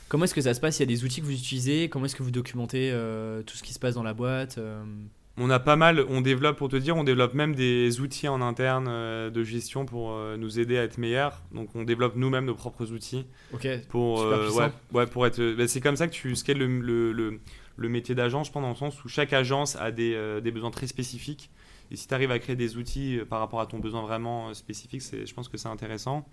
comment 0.09 0.25
est-ce 0.25 0.35
que 0.35 0.41
ça 0.41 0.55
se 0.55 0.61
passe? 0.61 0.79
Il 0.79 0.83
y 0.83 0.85
a 0.85 0.87
des 0.87 1.05
outils 1.05 1.21
que 1.21 1.27
vous 1.27 1.33
utilisez? 1.33 1.89
Comment 1.89 2.07
est-ce 2.07 2.17
que 2.17 2.23
vous 2.23 2.31
documentez 2.31 2.91
euh, 2.93 3.43
tout 3.43 3.57
ce 3.57 3.63
qui 3.63 3.73
se 3.73 3.79
passe 3.79 3.95
dans 3.95 4.03
la 4.03 4.15
boîte 4.15 4.59
euh, 4.59 4.83
On 5.37 5.51
a 5.51 5.59
pas 5.59 5.77
mal, 5.77 6.05
on 6.09 6.21
développe, 6.23 6.57
pour 6.57 6.69
te 6.69 6.77
dire, 6.77 6.97
on 6.97 7.05
développe 7.05 7.35
même 7.35 7.55
des 7.55 8.01
outils 8.01 8.27
en 8.29 8.41
interne 8.41 8.87
euh, 8.89 9.31
de 9.31 9.45
gestion 9.45 9.85
pour 9.85 10.13
euh, 10.13 10.37
nous 10.37 10.59
aider 10.59 10.79
à 10.79 10.83
être 10.85 10.99
meilleurs. 10.99 11.43
Donc 11.53 11.69
on 11.75 11.85
développe 11.85 12.17
nous-mêmes 12.17 12.47
nos 12.47 12.55
propres 12.55 12.91
outils 12.93 13.27
Ok. 13.53 13.69
pour, 13.89 14.19
Super 14.21 14.39
euh, 14.39 14.45
puissant. 14.45 14.61
ouais, 14.61 14.71
ouais, 14.93 15.07
pour 15.07 15.27
être. 15.27 15.55
bah, 15.57 15.69
c'est 15.69 15.81
comme 15.81 15.97
ça 15.97 16.09
que 16.09 16.13
tu 16.13 16.35
scales 16.37 16.59
le, 16.59 16.81
le, 16.81 17.13
le, 17.13 17.41
le 17.77 17.89
métier 17.89 18.15
d'agence, 18.15 18.49
je 18.49 18.53
pense, 18.53 18.63
dans 18.63 18.71
le 18.71 18.75
sens 18.75 19.05
où 19.05 19.09
chaque 19.09 19.33
agence 19.33 19.77
a 19.77 19.91
des, 19.91 20.15
euh, 20.15 20.41
des 20.41 20.51
besoins 20.51 20.71
très 20.71 20.87
spécifiques. 20.87 21.51
Et 21.91 21.97
si 21.97 22.09
tu 22.09 22.15
arrives 22.15 22.31
à 22.31 22.39
créer 22.39 22.57
des 22.57 22.77
outils 22.77 23.19
euh, 23.19 23.25
par 23.25 23.39
rapport 23.41 23.61
à 23.61 23.67
ton 23.67 23.79
besoin 23.79 24.03
vraiment 24.03 24.49
euh, 24.49 24.55
spécifique, 24.55 25.03
c'est, 25.03 25.27
je 25.27 25.35
pense 25.35 25.49
que 25.49 25.57
c'est 25.57 25.69
intéressant. 25.69 26.27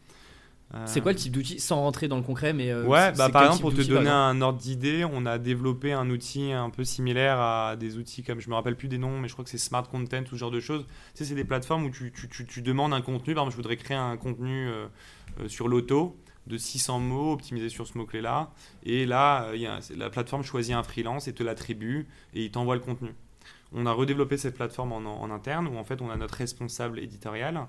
C'est 0.85 1.01
quoi 1.01 1.11
le 1.11 1.17
type 1.17 1.31
d'outil 1.31 1.59
Sans 1.59 1.81
rentrer 1.81 2.07
dans 2.07 2.17
le 2.17 2.23
concret, 2.23 2.51
mais 2.51 2.71
euh, 2.71 2.85
Ouais, 2.85 3.11
bah, 3.11 3.29
par 3.29 3.43
exemple, 3.43 3.61
pour 3.61 3.73
te 3.73 3.81
donner 3.81 4.09
un 4.09 4.41
ordre 4.41 4.57
d'idée, 4.57 5.05
on 5.05 5.25
a 5.25 5.37
développé 5.37 5.93
un 5.93 6.09
outil 6.09 6.51
un 6.51 6.71
peu 6.71 6.83
similaire 6.83 7.39
à 7.39 7.75
des 7.75 7.97
outils 7.97 8.23
comme, 8.23 8.39
je 8.39 8.49
me 8.49 8.55
rappelle 8.55 8.75
plus 8.75 8.87
des 8.87 8.97
noms, 8.97 9.19
mais 9.19 9.27
je 9.27 9.33
crois 9.33 9.45
que 9.45 9.51
c'est 9.51 9.59
Smart 9.59 9.87
Content 9.87 10.23
ce 10.29 10.35
genre 10.35 10.49
de 10.51 10.59
choses. 10.59 10.85
Tu 10.87 11.19
sais, 11.19 11.25
c'est 11.25 11.35
des 11.35 11.43
plateformes 11.43 11.85
où 11.85 11.89
tu, 11.91 12.11
tu, 12.11 12.27
tu, 12.27 12.45
tu 12.47 12.61
demandes 12.63 12.93
un 12.93 13.01
contenu. 13.01 13.35
Par 13.35 13.43
exemple, 13.43 13.51
je 13.51 13.57
voudrais 13.57 13.77
créer 13.77 13.97
un 13.97 14.17
contenu 14.17 14.67
euh, 14.67 14.87
euh, 15.41 15.47
sur 15.47 15.67
l'auto 15.67 16.17
de 16.47 16.57
600 16.57 16.99
mots 16.99 17.31
optimisé 17.33 17.69
sur 17.69 17.87
ce 17.87 17.97
mot-clé-là. 17.97 18.51
Et 18.83 19.05
là, 19.05 19.45
euh, 19.45 19.55
il 19.55 19.61
y 19.61 19.67
a- 19.67 19.81
c'est- 19.81 19.95
la 19.95 20.09
plateforme 20.09 20.43
choisit 20.43 20.73
un 20.75 20.83
freelance 20.83 21.27
et 21.27 21.33
te 21.33 21.43
l'attribue 21.43 22.07
et 22.33 22.43
il 22.43 22.51
t'envoie 22.51 22.75
le 22.75 22.81
contenu. 22.81 23.09
On 23.71 23.85
a 23.85 23.91
redéveloppé 23.91 24.37
cette 24.37 24.55
plateforme 24.55 24.91
en, 24.91 24.97
en 24.97 25.31
interne 25.31 25.67
où 25.67 25.77
en 25.77 25.83
fait 25.83 26.01
on 26.01 26.09
a 26.09 26.15
notre 26.15 26.35
responsable 26.35 26.99
éditorial. 26.99 27.65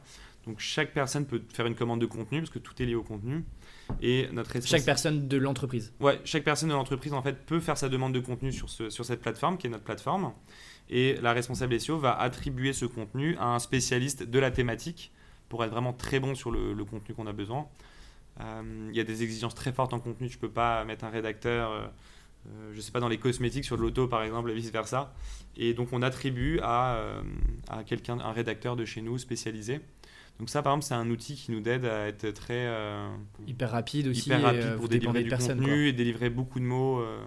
Donc 0.46 0.58
chaque 0.60 0.92
personne 0.92 1.24
peut 1.24 1.40
faire 1.54 1.64
une 1.66 1.74
commande 1.74 2.00
de 2.02 2.06
contenu 2.06 2.40
parce 2.40 2.50
que 2.50 2.58
tout 2.58 2.74
est 2.82 2.84
lié 2.84 2.94
au 2.94 3.02
contenu. 3.02 3.44
Et 4.02 4.28
notre 4.32 4.60
Chaque 4.60 4.84
personne 4.84 5.28
de 5.28 5.36
l'entreprise. 5.38 5.94
Ouais, 6.00 6.20
chaque 6.24 6.44
personne 6.44 6.68
de 6.68 6.74
l'entreprise 6.74 7.14
en 7.14 7.22
fait 7.22 7.46
peut 7.46 7.60
faire 7.60 7.78
sa 7.78 7.88
demande 7.88 8.12
de 8.12 8.20
contenu 8.20 8.52
sur, 8.52 8.68
ce- 8.68 8.90
sur 8.90 9.04
cette 9.06 9.20
plateforme 9.22 9.56
qui 9.56 9.66
est 9.68 9.70
notre 9.70 9.84
plateforme 9.84 10.32
et 10.90 11.14
la 11.22 11.32
responsable 11.32 11.80
SEO 11.80 11.98
va 11.98 12.18
attribuer 12.18 12.74
ce 12.74 12.84
contenu 12.84 13.36
à 13.38 13.46
un 13.46 13.58
spécialiste 13.58 14.22
de 14.24 14.38
la 14.38 14.50
thématique 14.50 15.12
pour 15.48 15.64
être 15.64 15.70
vraiment 15.70 15.92
très 15.94 16.20
bon 16.20 16.34
sur 16.34 16.50
le, 16.50 16.74
le 16.74 16.84
contenu 16.84 17.14
qu'on 17.14 17.26
a 17.26 17.32
besoin. 17.32 17.66
Euh, 18.40 18.88
Il 18.90 18.96
y 18.96 19.00
a 19.00 19.04
des 19.04 19.22
exigences 19.22 19.54
très 19.54 19.72
fortes 19.72 19.92
en 19.94 20.00
contenu, 20.00 20.28
tu 20.28 20.38
peux 20.38 20.50
pas 20.50 20.84
mettre 20.84 21.04
un 21.04 21.10
rédacteur, 21.10 21.70
euh, 21.70 21.80
euh, 22.48 22.72
je 22.74 22.80
sais 22.80 22.92
pas 22.92 23.00
dans 23.00 23.08
les 23.08 23.18
cosmétiques 23.18 23.64
sur 23.64 23.76
de 23.76 23.82
l'auto 23.82 24.06
par 24.08 24.22
exemple 24.22 24.50
et 24.50 24.54
vice 24.54 24.70
versa. 24.72 25.12
Et 25.56 25.72
donc 25.74 25.92
on 25.92 26.02
attribue 26.02 26.58
à, 26.62 26.98
à 27.68 27.84
quelqu'un, 27.84 28.18
un 28.20 28.32
rédacteur 28.32 28.74
de 28.76 28.84
chez 28.84 29.02
nous 29.02 29.18
spécialisé. 29.18 29.80
Donc 30.40 30.50
ça 30.50 30.62
par 30.62 30.72
exemple 30.72 30.86
c'est 30.86 30.94
un 30.94 31.08
outil 31.10 31.36
qui 31.36 31.52
nous 31.52 31.62
aide 31.68 31.84
à 31.84 32.08
être 32.08 32.28
très 32.32 32.66
euh, 32.66 33.08
Hyper 33.46 33.70
rapide 33.70 34.08
aussi. 34.08 34.26
hyper 34.30 34.40
et, 34.40 34.42
rapide 34.42 34.62
euh, 34.62 34.76
pour 34.76 34.88
délivrer 34.88 35.22
du 35.22 35.28
quoi. 35.28 35.38
contenu 35.38 35.86
et 35.88 35.92
délivrer 35.92 36.28
beaucoup 36.28 36.58
de 36.58 36.64
mots. 36.64 36.98
euh. 36.98 37.20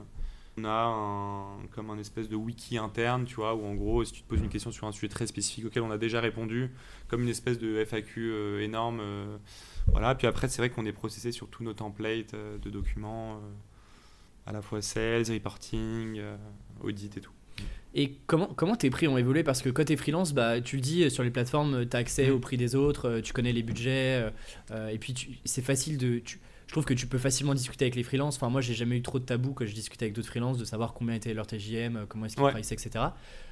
On 0.60 0.64
a 0.66 0.70
un, 0.86 1.68
comme 1.76 1.92
un 1.92 2.00
espèce 2.00 2.30
de 2.30 2.36
wiki 2.36 2.80
interne, 2.80 3.26
tu 3.26 3.36
vois, 3.36 3.54
où 3.54 3.64
en 3.64 3.76
gros, 3.76 4.04
si 4.04 4.12
tu 4.12 4.22
te 4.24 4.28
poses 4.28 4.40
une 4.40 4.50
question 4.50 4.72
sur 4.72 4.88
un 4.88 4.92
sujet 4.92 5.08
très 5.08 5.28
spécifique 5.28 5.66
auquel 5.66 5.84
on 5.84 5.92
a 5.92 6.00
déjà 6.00 6.20
répondu, 6.20 6.72
comme 7.10 7.22
une 7.22 7.30
espèce 7.30 7.60
de 7.60 7.78
FAQ 7.86 8.32
euh, 8.32 8.60
énorme. 8.64 9.00
euh, 9.00 9.38
voilà, 9.86 10.16
puis 10.16 10.26
après, 10.26 10.48
c'est 10.48 10.58
vrai 10.58 10.72
qu'on 10.72 10.88
est 10.88 10.94
processé 10.94 11.32
sur 11.32 11.48
tous 11.48 11.64
nos 11.64 11.74
templates 11.74 12.34
euh, 12.34 12.58
de 12.58 12.72
documents, 12.72 13.40
à 14.48 14.52
la 14.52 14.64
fois 14.64 14.82
sales, 14.82 15.26
reporting, 15.32 16.22
audit 16.82 17.16
et 17.18 17.22
tout. 17.22 17.32
Et 17.94 18.14
comment, 18.26 18.48
comment 18.48 18.76
tes 18.76 18.90
prix 18.90 19.08
ont 19.08 19.18
évolué? 19.18 19.44
Parce 19.44 19.62
que 19.62 19.70
quand 19.70 19.86
tu 19.86 19.94
es 19.94 19.96
freelance, 19.98 20.34
bah, 20.34 20.60
tu 20.60 20.78
le 20.78 20.82
dis, 20.82 21.10
sur 21.12 21.22
les 21.24 21.30
plateformes, 21.32 21.88
tu 21.88 21.96
as 21.96 22.00
accès 22.00 22.28
Mhm. 22.30 22.34
au 22.36 22.40
prix 22.40 22.58
des 22.58 22.76
autres, 22.76 23.20
tu 23.20 23.32
connais 23.32 23.54
les 23.54 23.62
budgets, 23.64 24.32
euh, 24.72 24.88
et 24.90 24.98
puis 24.98 25.40
c'est 25.46 25.62
facile 25.64 26.00
de... 26.00 26.18
tu- 26.18 26.40
je 26.68 26.72
trouve 26.74 26.86
que 26.86 26.94
tu 26.94 27.08
peux 27.08 27.18
facilement 27.18 27.54
discuter 27.54 27.86
avec 27.86 27.96
les 27.96 28.04
freelances. 28.04 28.36
Enfin, 28.36 28.50
moi, 28.50 28.62
j'ai 28.62 28.74
jamais 28.74 28.98
eu 28.98 29.02
trop 29.02 29.20
de 29.20 29.26
tabou 29.26 29.54
quand 29.54 29.66
je 29.66 29.74
discutais 29.74 30.06
avec 30.06 30.14
d'autres 30.16 30.28
freelances 30.28 30.58
de 30.58 30.66
savoir 30.66 30.94
combien 30.94 31.16
était 31.16 31.34
leur 31.34 31.48
TJM, 31.48 31.96
euh, 31.96 32.06
comment 32.08 32.26
est-ce 32.26 32.36
qu'ils 32.36 32.44
Ouais. 32.44 32.60
etc. 32.60 32.90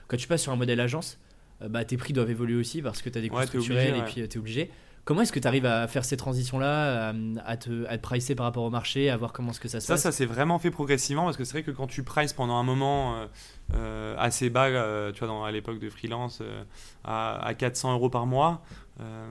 Quand 0.07 0.18
tu 0.18 0.28
passes 0.28 0.41
sur 0.43 0.51
un 0.51 0.57
modèle 0.57 0.80
agence, 0.82 1.18
euh, 1.61 1.70
bah, 1.70 1.86
tes 1.86 1.95
prix 1.97 2.11
doivent 2.13 2.30
évoluer 2.30 2.55
aussi 2.55 2.82
parce 2.82 3.01
que 3.01 3.09
tu 3.09 3.18
as 3.18 3.22
des 3.22 3.30
coûts 3.30 3.38
Ouais, 3.38 3.45
structurels 3.47 3.93
obligé, 3.93 3.99
et 3.99 4.03
puis 4.03 4.28
tu 4.30 4.36
es 4.36 4.38
obligé. 4.39 4.72
Comment 5.06 5.22
est-ce 5.22 5.32
que 5.32 5.39
tu 5.39 5.47
arrives 5.47 5.68
à 5.68 5.88
faire 5.88 6.03
ces 6.03 6.18
transitions-là, 6.18 7.10
à, 7.10 7.14
à 7.45 7.58
te, 7.58 7.86
à 7.88 7.97
te 7.97 8.01
pricer 8.01 8.34
par 8.34 8.47
rapport 8.47 8.64
au 8.64 8.72
marché, 8.72 9.12
à 9.12 9.18
voir 9.18 9.34
comment 9.34 9.51
est-ce 9.51 9.60
que 9.60 9.68
ça 9.68 9.80
se 9.80 9.86
Ça, 9.86 9.93
passe 9.93 10.01
ça 10.01 10.12
s'est 10.12 10.26
vraiment 10.26 10.58
fait 10.58 10.72
progressivement 10.72 11.26
parce 11.26 11.38
que 11.38 11.43
c'est 11.43 11.51
vrai 11.53 11.64
que 11.64 11.70
quand 11.70 11.86
tu 11.86 12.01
prices 12.01 12.34
pendant 12.34 12.56
un 12.56 12.64
moment 12.64 13.16
euh, 13.16 13.28
euh, 13.76 14.16
assez 14.18 14.49
bas, 14.49 14.66
euh, 14.66 15.12
tu 15.12 15.20
vois, 15.20 15.28
dans, 15.28 15.43
à 15.43 15.51
l'époque 15.51 15.78
de 15.78 15.89
freelance, 15.91 16.39
euh, 16.41 16.64
à, 17.03 17.36
à 17.45 17.53
400 17.53 17.93
euros 17.93 18.10
par 18.10 18.26
mois, 18.26 18.64
euh, 18.99 19.28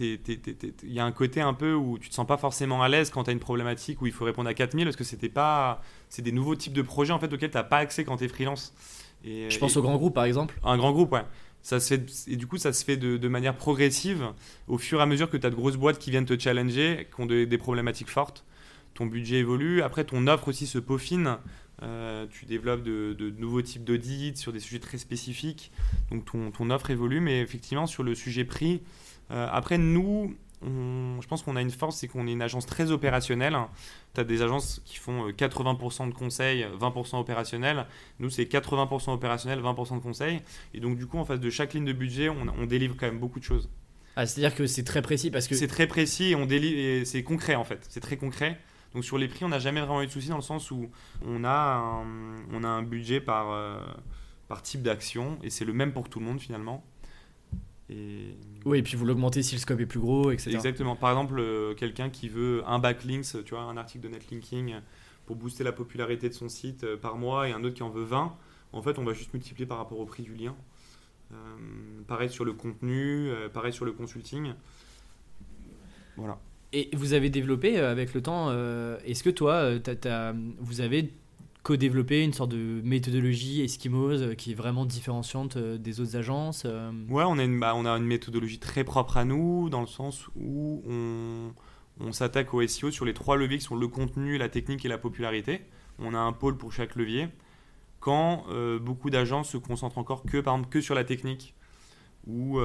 il 0.00 0.18
y 0.84 0.98
a 0.98 1.04
un 1.04 1.12
côté 1.12 1.40
un 1.40 1.54
peu 1.54 1.72
où 1.72 1.98
tu 2.00 2.08
te 2.08 2.14
sens 2.14 2.26
pas 2.26 2.36
forcément 2.36 2.82
à 2.82 2.88
l'aise 2.88 3.10
quand 3.10 3.22
tu 3.22 3.30
as 3.30 3.32
une 3.32 3.38
problématique 3.38 4.02
où 4.02 4.06
il 4.06 4.12
faut 4.12 4.24
répondre 4.24 4.48
à 4.48 4.54
4000 4.54 4.86
parce 4.86 4.96
que 4.96 5.04
c'était 5.04 5.28
pas, 5.28 5.82
c'est 6.08 6.22
des 6.22 6.32
nouveaux 6.32 6.56
types 6.56 6.72
de 6.72 6.82
projets 6.82 7.12
en 7.12 7.20
fait 7.20 7.32
auxquels 7.32 7.50
tu 7.50 7.56
n'as 7.56 7.62
pas 7.62 7.78
accès 7.78 8.02
quand 8.04 8.16
tu 8.16 8.24
es 8.24 8.28
freelance. 8.28 8.74
Et, 9.24 9.48
Je 9.50 9.58
pense 9.60 9.76
et- 9.76 9.78
aux 9.78 9.82
grands 9.82 9.96
groupes, 9.98 10.14
par 10.14 10.24
exemple. 10.24 10.58
un 10.64 10.76
grand 10.76 10.90
groupe, 10.90 11.12
ouais. 11.12 11.22
Ça 11.62 11.78
se 11.78 11.94
fait, 11.94 12.04
et 12.26 12.36
du 12.36 12.46
coup, 12.46 12.58
ça 12.58 12.72
se 12.72 12.84
fait 12.84 12.96
de, 12.96 13.28
manière 13.28 13.56
progressive 13.56 14.32
au 14.66 14.78
fur 14.78 14.98
et 14.98 15.02
à 15.02 15.06
mesure 15.06 15.30
que 15.30 15.36
tu 15.36 15.46
as 15.46 15.50
de 15.50 15.54
grosses 15.54 15.76
boîtes 15.76 15.98
qui 15.98 16.10
viennent 16.10 16.26
te 16.26 16.38
challenger, 16.38 17.08
qui 17.14 17.20
ont 17.20 17.26
de- 17.26 17.44
des 17.44 17.58
problématiques 17.58 18.10
fortes. 18.10 18.44
Ton 18.94 19.06
budget 19.06 19.36
évolue. 19.36 19.80
Après, 19.82 20.04
ton 20.04 20.26
offre 20.26 20.48
aussi 20.48 20.66
se 20.66 20.78
peaufine. 20.78 21.38
Euh, 21.82 22.26
tu 22.30 22.44
développes 22.44 22.82
de, 22.82 23.34
nouveaux 23.38 23.62
types 23.62 23.84
d'audits 23.84 24.36
sur 24.36 24.52
des 24.52 24.60
sujets 24.60 24.80
très 24.80 24.98
spécifiques. 24.98 25.72
Donc, 26.10 26.24
ton, 26.24 26.50
ton 26.50 26.70
offre 26.70 26.90
évolue. 26.90 27.20
Mais 27.20 27.40
effectivement, 27.40 27.86
sur 27.86 28.02
le 28.02 28.14
sujet 28.14 28.44
prix, 28.44 28.82
euh, 29.30 29.48
après, 29.50 29.78
nous, 29.78 30.36
on- 30.64 31.20
je 31.20 31.26
pense 31.28 31.42
qu'on 31.42 31.56
a 31.56 31.62
une 31.62 31.70
force, 31.70 31.96
c'est 31.96 32.08
qu'on 32.08 32.26
est 32.26 32.32
une 32.32 32.42
agence 32.42 32.66
très 32.66 32.90
opérationnelle. 32.90 33.56
Tu 34.14 34.20
as 34.20 34.24
des 34.24 34.42
agences 34.42 34.80
qui 34.84 34.96
font 34.98 35.28
euh, 35.28 35.32
80% 35.32 36.06
de 36.06 36.14
conseils, 36.14 36.66
20% 36.78 37.18
opérationnels. 37.20 37.86
Nous, 38.20 38.30
c'est 38.30 38.46
80% 38.46 39.12
opérationnel, 39.12 39.60
20% 39.60 39.96
de 39.96 40.02
conseils. 40.02 40.40
Et 40.74 40.80
donc, 40.80 40.96
du 40.98 41.06
coup, 41.06 41.18
en 41.18 41.24
face 41.24 41.40
de 41.40 41.50
chaque 41.50 41.74
ligne 41.74 41.84
de 41.84 41.92
budget, 41.92 42.28
on, 42.28 42.46
on 42.58 42.66
délivre 42.66 42.94
quand 42.98 43.06
même 43.06 43.18
beaucoup 43.20 43.38
de 43.40 43.44
choses. 43.44 43.68
Ah, 44.16 44.26
C'est-à-dire 44.26 44.54
que 44.54 44.66
c'est 44.66 44.84
très 44.84 45.00
précis 45.02 45.30
parce 45.30 45.48
que 45.48 45.54
C'est 45.54 45.66
très 45.68 45.86
précis 45.86 46.30
et 46.30 46.34
on 46.36 46.44
délivre, 46.46 46.78
et 46.78 47.04
c'est 47.04 47.22
concret 47.22 47.54
en 47.54 47.64
fait. 47.64 47.86
C'est 47.88 48.00
très 48.00 48.16
concret. 48.16 48.58
Donc, 48.94 49.04
sur 49.04 49.16
les 49.16 49.26
prix, 49.28 49.44
on 49.44 49.48
n'a 49.48 49.58
jamais 49.58 49.80
vraiment 49.80 50.02
eu 50.02 50.06
de 50.06 50.10
soucis 50.12 50.28
dans 50.28 50.36
le 50.36 50.42
sens 50.42 50.70
où 50.70 50.90
on 51.26 51.44
a 51.44 51.50
un, 52.04 52.04
on 52.52 52.62
a 52.62 52.68
un 52.68 52.82
budget 52.82 53.20
par, 53.22 53.50
euh, 53.50 53.80
par 54.48 54.62
type 54.62 54.82
d'action 54.82 55.38
et 55.42 55.48
c'est 55.50 55.64
le 55.64 55.72
même 55.72 55.92
pour 55.92 56.08
tout 56.10 56.20
le 56.20 56.26
monde 56.26 56.40
finalement. 56.40 56.84
Et 57.90 58.36
Oui, 58.64 58.78
et 58.78 58.82
puis 58.82 58.96
vous 58.96 59.04
l'augmentez 59.04 59.42
si 59.42 59.54
le 59.56 59.60
scope 59.60 59.80
est 59.80 59.86
plus 59.86 60.00
gros, 60.00 60.30
etc. 60.30 60.52
Exactement. 60.54 60.96
Par 60.96 61.10
exemple, 61.10 61.38
euh, 61.38 61.74
quelqu'un 61.74 62.08
qui 62.10 62.28
veut 62.28 62.62
un 62.66 62.78
backlinks, 62.78 63.44
tu 63.44 63.54
vois, 63.54 63.62
un 63.62 63.76
article 63.76 64.04
de 64.04 64.08
netlinking 64.10 64.74
pour 65.26 65.36
booster 65.36 65.62
la 65.64 65.72
popularité 65.72 66.28
de 66.28 66.34
son 66.34 66.48
site 66.48 66.84
euh, 66.84 66.96
par 66.96 67.16
mois 67.16 67.48
et 67.48 67.52
un 67.52 67.62
autre 67.64 67.74
qui 67.74 67.82
en 67.82 67.90
veut 67.90 68.04
20, 68.04 68.34
en 68.72 68.82
fait, 68.82 68.98
on 68.98 69.04
va 69.04 69.12
juste 69.12 69.34
multiplier 69.34 69.66
par 69.66 69.78
rapport 69.78 69.98
au 69.98 70.06
prix 70.06 70.22
du 70.22 70.34
lien. 70.34 70.54
Euh, 71.32 71.34
pareil 72.06 72.30
sur 72.30 72.44
le 72.44 72.52
contenu, 72.52 73.30
pareil 73.52 73.72
sur 73.72 73.84
le 73.84 73.92
consulting. 73.92 74.52
Voilà. 76.16 76.38
Et 76.74 76.88
vous 76.94 77.12
avez 77.12 77.28
développé 77.30 77.78
avec 77.78 78.14
le 78.14 78.22
temps, 78.22 78.46
euh, 78.48 78.98
est-ce 79.04 79.22
que 79.22 79.30
toi, 79.30 79.78
t'as- 79.80 80.34
vous 80.58 80.80
avez 80.80 81.12
co-développé 81.62 82.22
une 82.22 82.32
sorte 82.32 82.50
de 82.50 82.80
méthodologie 82.82 83.62
Eskimos 83.62 84.20
euh, 84.20 84.34
qui 84.34 84.52
est 84.52 84.54
vraiment 84.54 84.84
différenciante 84.84 85.56
euh, 85.56 85.78
des 85.78 86.00
autres 86.00 86.16
agences 86.16 86.64
euh, 86.66 86.90
Ouais, 87.08 87.24
on 87.26 87.38
a, 87.38 87.44
une, 87.44 87.60
bah, 87.60 87.98
méthodologie 88.00 88.58
très 88.58 88.84
propre 88.84 89.16
à 89.16 89.24
nous, 89.24 89.68
dans 89.68 89.80
le 89.80 89.86
sens 89.86 90.28
où 90.36 90.82
on, 90.86 91.52
s'attaque 92.10 92.52
au 92.52 92.66
SEO 92.66 92.90
sur 92.90 93.04
les 93.04 93.14
trois 93.14 93.36
leviers 93.36 93.58
qui 93.58 93.64
sont 93.64 93.76
le 93.76 93.86
contenu, 93.86 94.38
la 94.38 94.48
technique 94.48 94.84
et 94.84 94.88
la 94.88 94.98
popularité. 94.98 95.62
On 96.00 96.14
a 96.14 96.18
un 96.18 96.32
pôle 96.32 96.56
pour 96.56 96.72
chaque 96.72 96.96
levier. 96.96 97.28
Quand 98.00 98.44
beaucoup 98.80 99.08
d'agences 99.08 99.50
se 99.50 99.56
concentrent 99.56 99.98
encore 99.98 100.24
que, 100.24 100.38
par 100.38 100.54
exemple, 100.54 100.68
que 100.68 100.80
sur 100.80 100.96
la 100.96 101.04
technique 101.04 101.54
ou, 102.26 102.58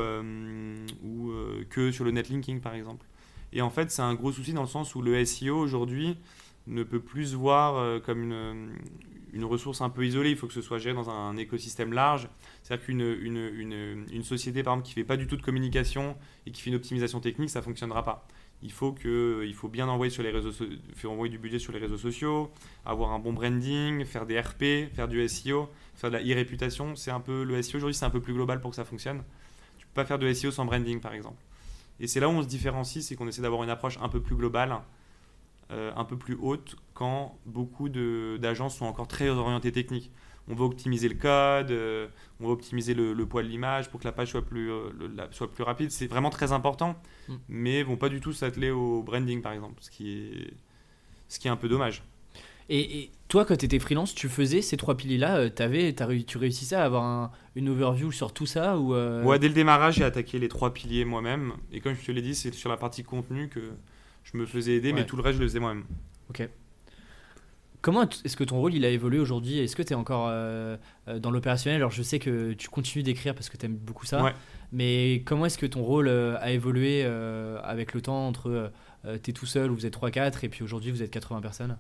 que 1.70 1.92
sur 1.92 2.04
le 2.04 2.10
netlinking, 2.10 2.62
par 2.62 2.74
exemple. 2.74 3.06
Et 3.54 3.62
en 3.62 3.70
fait, 3.70 3.92
c'est 3.92 4.02
un 4.02 4.16
gros 4.16 4.32
souci 4.32 4.54
dans 4.54 4.64
le 4.64 4.68
sens 4.68 4.96
où 4.96 5.04
le 5.04 5.24
SEO 5.24 5.56
aujourd'hui 5.56 6.18
ne 6.68 6.84
peut 6.84 7.00
plus 7.00 7.28
se 7.28 7.36
voir 7.36 7.76
euh, 7.78 8.00
comme 8.00 8.24
une, 8.24 8.70
une 9.34 9.46
ressource 9.46 9.82
un 9.82 9.90
peu 9.90 10.06
isolée. 10.06 10.32
Il 10.32 10.38
faut 10.38 10.48
que 10.48 10.54
ce 10.54 10.62
soit 10.62 10.80
géré 10.80 10.96
dans 10.96 11.10
un 11.10 11.38
écosystème 11.38 11.94
large. 11.94 12.30
C'est-à-dire 12.64 12.86
qu'une 12.86 13.02
une, 13.02 14.06
une, 14.12 14.24
société, 14.24 14.64
par 14.64 14.74
exemple, 14.74 14.88
qui 14.88 14.94
fait 14.94 15.04
pas 15.04 15.18
du 15.18 15.28
tout 15.28 15.38
de 15.38 15.42
communication 15.42 16.16
et 16.46 16.52
qui 16.52 16.62
fait 16.62 16.70
une 16.70 16.76
optimisation 16.76 17.20
technique, 17.20 17.50
ça 17.50 17.62
fonctionnera 17.62 18.04
pas. 18.04 18.28
il 18.62 18.72
faut, 18.72 18.92
que, 18.92 19.44
il 19.46 19.54
faut 19.54 19.70
bien 19.70 19.88
envoyer, 19.88 20.10
sur 20.10 20.24
les 20.24 20.32
réseaux, 20.32 20.52
faire 20.96 21.12
envoyer 21.12 21.32
du 21.32 21.38
budget 21.38 21.60
sur 21.60 21.72
les 21.72 21.80
réseaux 21.80 21.98
sociaux, 21.98 22.52
avoir 22.86 23.12
un 23.12 23.20
bon 23.20 23.34
branding, 23.34 24.04
faire 24.06 24.26
des 24.26 24.40
RP, 24.40 24.94
faire 24.94 25.08
du 25.08 25.26
SEO, 25.28 25.70
faire 25.96 26.10
de 26.12 26.18
la 26.18 26.24
e-réputation. 26.24 26.94
Le 27.28 27.62
SEO 27.62 27.78
aujourd'hui, 27.78 27.96
c'est 27.96 28.06
un 28.06 28.10
peu 28.10 28.22
plus 28.22 28.34
global 28.34 28.60
pour 28.60 28.72
que 28.72 28.76
ça 28.76 28.86
fonctionne. 28.86 29.24
Tu 29.78 29.86
peux 29.86 29.94
pas 29.94 30.06
faire 30.06 30.20
de 30.20 30.32
SEO 30.34 30.52
sans 30.52 30.66
branding, 30.66 31.00
par 31.00 31.14
exemple. 31.14 31.42
Et 32.00 32.08
c'est 32.08 32.20
là 32.20 32.28
où 32.30 32.32
on 32.32 32.44
se 32.44 32.48
différencie, 32.48 33.04
c'est 33.04 33.16
qu'on 33.16 33.28
essaie 33.28 33.42
d'avoir 33.42 33.64
une 33.64 33.70
approche 33.70 33.98
un 34.02 34.10
peu 34.10 34.22
plus 34.22 34.36
globale, 34.36 34.80
euh, 35.72 35.92
un 35.96 36.06
peu 36.06 36.18
plus 36.18 36.38
haute, 36.42 36.76
quand 36.94 37.38
beaucoup 37.46 37.90
d'agences 37.90 38.78
sont 38.78 38.86
encore 38.86 39.08
très 39.08 39.30
orientées 39.30 39.72
techniques 39.72 40.12
on 40.50 40.56
va 40.56 40.66
optimiser 40.66 41.10
le 41.10 41.16
code, 41.16 41.72
euh, 41.72 42.08
on 42.40 42.48
va 42.48 42.54
optimiser 42.54 42.94
le, 42.94 43.26
poids 43.26 43.44
de 43.44 43.48
l'image 43.48 43.90
pour 43.90 44.00
que 44.00 44.06
la 44.06 44.12
page 44.12 44.32
soit 44.32 44.46
plus, 44.46 44.72
euh, 44.72 44.90
soit 45.32 45.52
plus 45.52 45.64
rapide. 45.64 45.92
C'est 45.92 46.08
vraiment 46.08 46.30
très 46.30 46.52
important, 46.52 46.96
mm. 47.28 47.36
mais 47.50 47.84
vont 47.84 47.98
pas 47.98 48.10
du 48.10 48.22
tout 48.22 48.34
s'atteler 48.34 48.72
au 48.72 49.04
branding, 49.04 49.42
par 49.42 49.52
exemple, 49.52 49.76
ce 49.82 49.92
qui 49.92 50.12
est, 50.12 50.54
ce 51.28 51.40
qui 51.40 51.48
est 51.48 51.52
un 51.52 51.58
peu 51.58 51.68
dommage. 51.68 52.04
Et, 52.70 53.12
toi, 53.30 53.46
quand 53.46 53.56
tu 53.56 53.66
étais 53.66 53.80
freelance, 53.80 54.14
tu 54.14 54.28
faisais 54.28 54.62
ces 54.62 54.76
trois 54.76 54.96
piliers-là 54.98 55.38
euh, 55.38 56.22
Tu 56.28 56.38
réussissais 56.38 56.76
à 56.76 56.84
avoir 56.84 57.32
une 57.56 57.70
overview 57.70 58.12
sur 58.12 58.34
tout 58.34 58.46
ça 58.46 58.78
ou 58.78 58.94
Ouais, 58.94 59.40
dès 59.40 59.48
le 59.48 59.54
démarrage, 59.54 59.96
j'ai 59.96 60.04
attaqué 60.04 60.38
les 60.38 60.50
trois 60.50 60.74
piliers 60.74 61.06
moi-même. 61.06 61.54
Et 61.72 61.80
comme 61.80 61.94
je 61.94 62.06
te 62.06 62.12
l'ai 62.12 62.22
dit, 62.22 62.36
c'est 62.36 62.54
sur 62.54 62.70
la 62.70 62.78
partie 62.78 63.04
contenu 63.04 63.48
que 63.48 63.72
je 64.32 64.38
me 64.38 64.46
faisais 64.46 64.74
aider, 64.74 64.94
mais 64.94 65.06
tout 65.06 65.16
le 65.16 65.22
reste, 65.22 65.38
je 65.38 65.42
le 65.42 65.48
faisais 65.48 65.60
moi-même. 65.60 65.86
Ok. 66.30 66.48
Comment 67.82 68.04
est-ce 68.04 68.36
que 68.36 68.44
ton 68.44 68.60
rôle 68.60 68.74
il 68.74 68.84
a 68.84 68.90
évolué 68.90 69.20
aujourd'hui? 69.20 69.60
Est-ce 69.60 69.76
que 69.76 69.84
tu 69.84 69.94
es 69.94 69.96
encore 69.96 70.28
euh, 70.30 70.76
euh, 71.08 71.20
dans 71.20 71.32
l'opérationnel? 71.32 71.80
Alors 71.80 71.92
je 71.92 72.02
sais 72.02 72.20
que 72.20 72.54
tu 72.54 72.68
continues 72.70 73.04
d'écrire 73.04 73.34
parce 73.34 73.50
que 73.50 73.56
tu 73.56 73.66
aimes 73.66 73.78
beaucoup 73.78 74.06
ça, 74.06 74.34
mais 74.74 75.24
comment 75.26 75.46
est-ce 75.46 75.58
que 75.58 75.66
ton 75.66 75.84
rôle 75.84 76.10
euh, 76.10 76.36
a 76.42 76.52
évolué 76.52 77.06
avec 77.64 77.94
le 77.94 78.02
temps 78.02 78.28
entre 78.28 78.72
tu 79.24 79.30
es 79.30 79.34
tout 79.34 79.46
seul 79.46 79.72
ou 79.72 79.76
vous 79.76 79.86
êtes 79.86 79.98
3-4 79.98 80.44
et 80.44 80.50
puis 80.50 80.64
aujourd'hui 80.64 80.92
vous 80.92 81.04
êtes 81.04 81.12
80 81.12 81.40
personnes? 81.40 81.78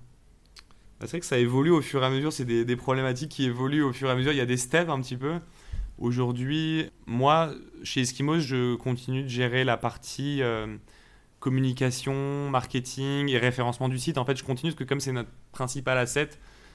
Bah, 1.00 1.08
C'est 1.08 1.12
vrai 1.12 1.20
que 1.20 1.26
ça 1.26 1.38
évolue 1.38 1.72
au 1.72 1.82
fur 1.82 2.02
et 2.04 2.06
à 2.06 2.10
mesure, 2.10 2.32
c'est 2.32 2.45
des, 2.45 2.64
des, 2.64 2.76
problématiques 2.78 3.30
qui 3.30 3.43
évoluent 3.43 3.84
au 3.84 3.91
fur 3.91 4.08
et 4.08 4.12
à 4.12 4.16
mesure, 4.16 4.32
il 4.32 4.38
y 4.38 4.41
a 4.41 4.45
des 4.45 4.58
steps 4.58 4.89
un 4.89 5.02
petit 5.02 5.18
peu. 5.18 5.39
Aujourd'hui, 5.98 6.89
moi, 7.06 7.52
chez 7.84 8.02
Eskimos, 8.02 8.39
je 8.39 8.76
continue 8.76 9.24
de 9.24 9.28
gérer 9.28 9.64
la 9.64 9.78
partie 9.78 10.41
communication, 11.40 12.50
marketing 12.50 13.30
et 13.30 13.38
référencement 13.38 13.90
du 13.90 14.00
site. 14.00 14.18
En 14.18 14.26
fait, 14.26 14.36
je 14.36 14.44
continue 14.44 14.72
parce 14.72 14.80
que 14.80 14.88
comme 14.88 15.00
c'est 15.00 15.12
notre 15.12 15.30
principal 15.52 15.98
asset, 15.98 16.30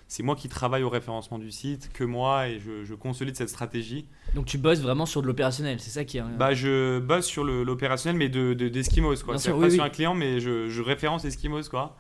c'est 0.09 0.23
moi 0.23 0.37
qui 0.37 0.49
travaille 0.49 0.83
au 0.83 0.91
référencement 0.91 1.39
du 1.39 1.51
site, 1.51 1.91
que 1.93 2.05
moi, 2.05 2.49
et 2.49 2.61
je, 2.61 2.95
consolide 2.95 3.35
cette 3.35 3.49
stratégie. 3.49 4.07
Donc 4.35 4.45
tu 4.45 4.59
bosses 4.59 4.81
vraiment 4.81 5.07
sur 5.07 5.23
de 5.23 5.27
l'opérationnel, 5.27 5.81
c'est 5.81 5.91
ça 5.91 6.05
qui 6.05 6.19
est... 6.19 6.23
Bah, 6.39 6.53
je 6.53 6.99
bosse 6.99 7.25
sur 7.25 7.45
l'opérationnel, 7.45 8.19
mais 8.19 8.29
d'Eskimos, 8.29 9.21
de, 9.21 9.25
quoi. 9.25 9.39
C'est 9.39 9.53
pas 9.53 9.71
sur 9.71 9.83
un 9.83 9.91
client, 9.91 10.15
mais 10.15 10.41
je, 10.41 10.83
référence 10.83 11.25
Eskimos, 11.25 11.69
quoi. 11.71 11.97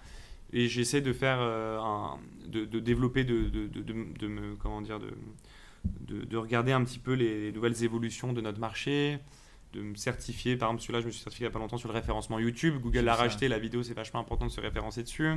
Et 0.53 0.69
j'essaie 0.69 1.01
de 1.01 1.15
faire 1.15 1.39
euh, 1.41 1.79
un, 1.79 2.19
de, 2.47 2.79
développer, 2.79 3.25
de, 3.25 3.49
de, 3.49 4.27
me, 4.27 4.57
comment 4.57 4.83
dire, 4.83 5.01
de, 5.01 6.25
de, 6.25 6.37
regarder 6.37 6.73
un 6.73 6.85
petit 6.85 6.99
peu 6.99 7.15
les 7.15 7.51
nouvelles 7.53 7.83
évolutions 7.83 8.35
de 8.35 8.43
notre 8.43 8.61
marché, 8.61 9.19
de 9.73 9.81
me 9.81 9.95
certifier. 9.95 10.57
Par 10.57 10.69
exemple, 10.69 10.83
celui-là, 10.83 11.01
je 11.01 11.07
me 11.07 11.11
suis 11.11 11.23
certifié 11.23 11.45
il 11.45 11.49
n'y 11.49 11.53
a 11.53 11.53
pas 11.53 11.59
longtemps 11.59 11.79
sur 11.79 11.89
le 11.89 11.95
référencement 11.95 12.39
YouTube. 12.39 12.79
Google 12.81 13.01
l'a 13.01 13.15
racheté, 13.15 13.49
la 13.49 13.59
vidéo, 13.59 13.83
c'est 13.83 13.95
vachement 13.95 14.21
important 14.21 14.47
de 14.47 14.51
se 14.51 14.61
référencer 14.61 15.03
dessus. 15.03 15.29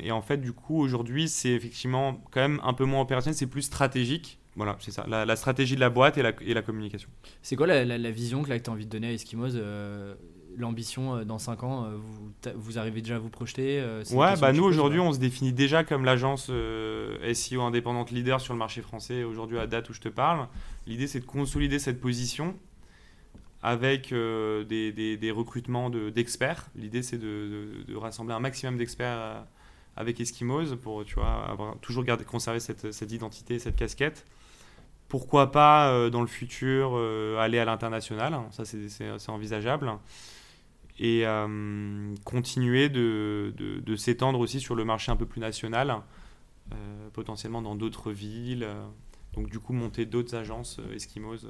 Et 0.00 0.10
en 0.10 0.22
fait, 0.22 0.38
du 0.38 0.52
coup, 0.52 0.80
aujourd'hui, 0.80 1.28
c'est 1.28 1.50
effectivement 1.50 2.20
quand 2.30 2.40
même 2.40 2.60
un 2.64 2.74
peu 2.74 2.84
moins 2.84 3.02
opérationnel, 3.02 3.36
c'est 3.36 3.46
plus 3.46 3.62
stratégique. 3.62 4.38
Voilà, 4.56 4.76
c'est 4.80 4.92
ça, 4.92 5.04
la, 5.08 5.36
stratégie 5.36 5.74
de 5.74 5.80
la 5.80 5.90
boîte 5.90 6.16
et 6.16 6.22
la, 6.22 6.32
et 6.40 6.54
la 6.54 6.62
communication. 6.62 7.08
C'est 7.42 7.56
quoi 7.56 7.66
la, 7.66 7.84
la, 7.84 8.10
vision 8.10 8.42
que, 8.42 8.56
tu 8.56 8.70
as 8.70 8.72
envie 8.72 8.86
de 8.86 8.90
donner 8.90 9.08
à 9.08 9.12
Eskimos 9.12 9.56
euh, 9.56 10.14
L'ambition 10.56 11.16
euh, 11.16 11.24
dans 11.24 11.38
5 11.38 11.64
ans, 11.64 11.84
euh, 11.84 11.96
vous, 11.96 12.32
vous, 12.54 12.78
arrivez 12.78 13.02
déjà 13.02 13.16
à 13.16 13.18
vous 13.18 13.30
projeter 13.30 13.84
Ouais, 14.12 14.36
bah 14.40 14.52
nous 14.52 14.62
aujourd'hui, 14.62 15.00
on 15.00 15.12
se 15.12 15.18
définit 15.18 15.52
déjà 15.52 15.82
comme 15.82 16.04
l'agence 16.04 16.52
SEO 17.32 17.62
indépendante 17.62 18.12
leader 18.12 18.40
sur 18.40 18.52
le 18.52 18.58
marché 18.60 18.80
français 18.80 19.24
aujourd'hui 19.24 19.58
à 19.58 19.66
date 19.66 19.90
où 19.90 19.92
je 19.92 20.00
te 20.00 20.08
parle. 20.08 20.46
L'idée, 20.86 21.08
c'est 21.08 21.20
de 21.20 21.24
consolider 21.24 21.80
cette 21.80 22.00
position 22.00 22.54
avec 23.64 24.12
euh, 24.12 24.62
des, 24.62 25.30
recrutements 25.30 25.88
d'experts. 25.88 26.68
L'idée, 26.76 27.02
c'est 27.02 27.16
de, 27.16 27.96
rassembler 27.96 28.34
un 28.34 28.38
maximum 28.38 28.76
d'experts 28.76 29.18
euh, 29.18 29.40
avec 29.96 30.20
Eskimos 30.20 30.76
pour 30.76 31.02
tu 31.06 31.14
vois, 31.14 31.46
avoir, 31.48 31.78
toujours 31.78 32.04
garder, 32.04 32.24
conserver 32.24 32.60
cette, 32.60 33.10
identité, 33.10 33.58
cette 33.58 33.76
casquette. 33.76 34.26
Pourquoi 35.08 35.50
pas, 35.50 35.88
euh, 35.88 36.10
dans 36.10 36.20
le 36.20 36.26
futur, 36.26 36.96
aller 37.38 37.58
à 37.58 37.64
l'international 37.64 38.38
Ça, 38.50 38.66
c'est 38.66 39.30
envisageable. 39.30 39.92
Et 40.98 41.24
continuer 42.24 42.90
de 42.90 43.96
s'étendre 43.96 44.40
aussi 44.40 44.60
sur 44.60 44.74
le 44.74 44.84
marché 44.84 45.10
un 45.10 45.16
peu 45.16 45.26
plus 45.26 45.40
national, 45.40 46.02
potentiellement 47.14 47.62
dans 47.62 47.76
d'autres 47.76 48.12
villes. 48.12 48.68
donc, 49.32 49.48
du 49.48 49.58
coup, 49.58 49.72
monter 49.72 50.04
d'autres 50.04 50.34
agences 50.34 50.80
Eskimos 50.94 51.46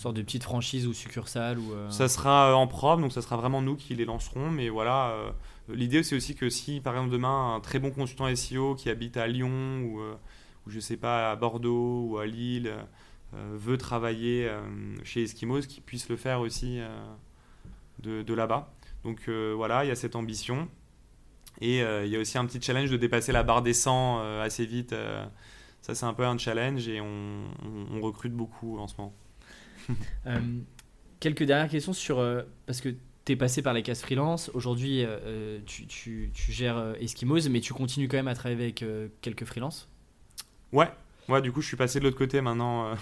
sorte 0.00 0.16
de 0.16 0.22
petite 0.22 0.42
franchise 0.42 0.86
ou 0.86 0.92
succursale 0.92 1.58
ou 1.58 1.72
euh, 1.72 1.90
Ça 1.90 2.08
sera 2.08 2.50
euh, 2.50 2.54
en 2.54 2.66
propre, 2.66 3.02
donc 3.02 3.12
ça 3.12 3.22
sera 3.22 3.36
vraiment 3.36 3.62
nous 3.62 3.76
qui 3.76 3.94
les 3.94 4.04
lancerons. 4.04 4.50
Mais 4.50 4.68
voilà, 4.68 5.10
euh, 5.10 5.30
l'idée 5.68 6.02
c'est 6.02 6.16
aussi 6.16 6.34
que 6.34 6.48
si 6.48 6.80
par 6.80 6.94
exemple 6.94 7.10
demain 7.10 7.54
un 7.54 7.60
très 7.60 7.78
bon 7.78 7.90
consultant 7.90 8.34
SEO 8.34 8.74
qui 8.74 8.90
habite 8.90 9.16
à 9.16 9.26
Lyon 9.26 9.80
ou, 9.80 10.00
ou 10.00 10.70
je 10.70 10.80
sais 10.80 10.96
pas 10.96 11.30
à 11.30 11.36
Bordeaux 11.36 12.06
ou 12.08 12.18
à 12.18 12.26
Lille 12.26 12.72
veut 13.32 13.76
travailler 13.76 14.50
chez 15.02 15.22
Eskimos, 15.22 15.62
qu'il 15.62 15.82
puisse 15.82 16.08
le 16.08 16.16
faire 16.16 16.40
aussi 16.40 16.78
de, 18.02 18.22
de 18.22 18.34
là-bas. 18.34 18.72
Donc 19.04 19.28
voilà, 19.28 19.84
il 19.84 19.88
y 19.88 19.90
a 19.90 19.96
cette 19.96 20.16
ambition. 20.16 20.68
Et 21.60 21.80
il 21.80 22.08
y 22.08 22.16
a 22.16 22.20
aussi 22.20 22.38
un 22.38 22.46
petit 22.46 22.62
challenge 22.62 22.90
de 22.90 22.96
dépasser 22.96 23.32
la 23.32 23.42
barre 23.42 23.62
des 23.62 23.74
100 23.74 24.40
assez 24.40 24.64
vite. 24.64 24.94
ça, 25.82 25.94
c'est 25.94 26.06
un 26.06 26.14
peu 26.14 26.24
un 26.24 26.38
challenge 26.38 26.88
et 26.88 27.00
on, 27.00 27.44
on 27.92 28.00
recrute 28.00 28.32
beaucoup 28.32 28.78
en 28.78 28.86
ce 28.86 28.94
moment. 28.96 29.12
Euh, 30.26 30.40
quelques 31.20 31.44
dernières 31.44 31.68
questions 31.68 31.92
sur. 31.92 32.18
Euh, 32.18 32.42
parce 32.66 32.80
que 32.80 32.88
tu 33.24 33.32
es 33.32 33.36
passé 33.36 33.62
par 33.62 33.74
les 33.74 33.82
cases 33.82 34.02
freelance. 34.02 34.50
Aujourd'hui, 34.54 35.04
euh, 35.04 35.58
tu, 35.66 35.86
tu, 35.86 36.30
tu, 36.34 36.52
gères 36.52 36.94
Eskimos, 37.00 37.48
mais 37.48 37.60
tu 37.60 37.72
continues 37.72 38.08
quand 38.08 38.16
même 38.16 38.28
à 38.28 38.34
travailler 38.34 38.60
avec 38.60 38.84
quelques 39.20 39.44
freelances? 39.44 39.88
Ouais. 40.72 40.88
Ouais, 41.28 41.42
du 41.42 41.50
coup, 41.50 41.60
je 41.60 41.66
suis 41.66 41.76
passé 41.76 41.98
de 41.98 42.04
l'autre 42.04 42.18
côté 42.18 42.40
maintenant. 42.40 42.94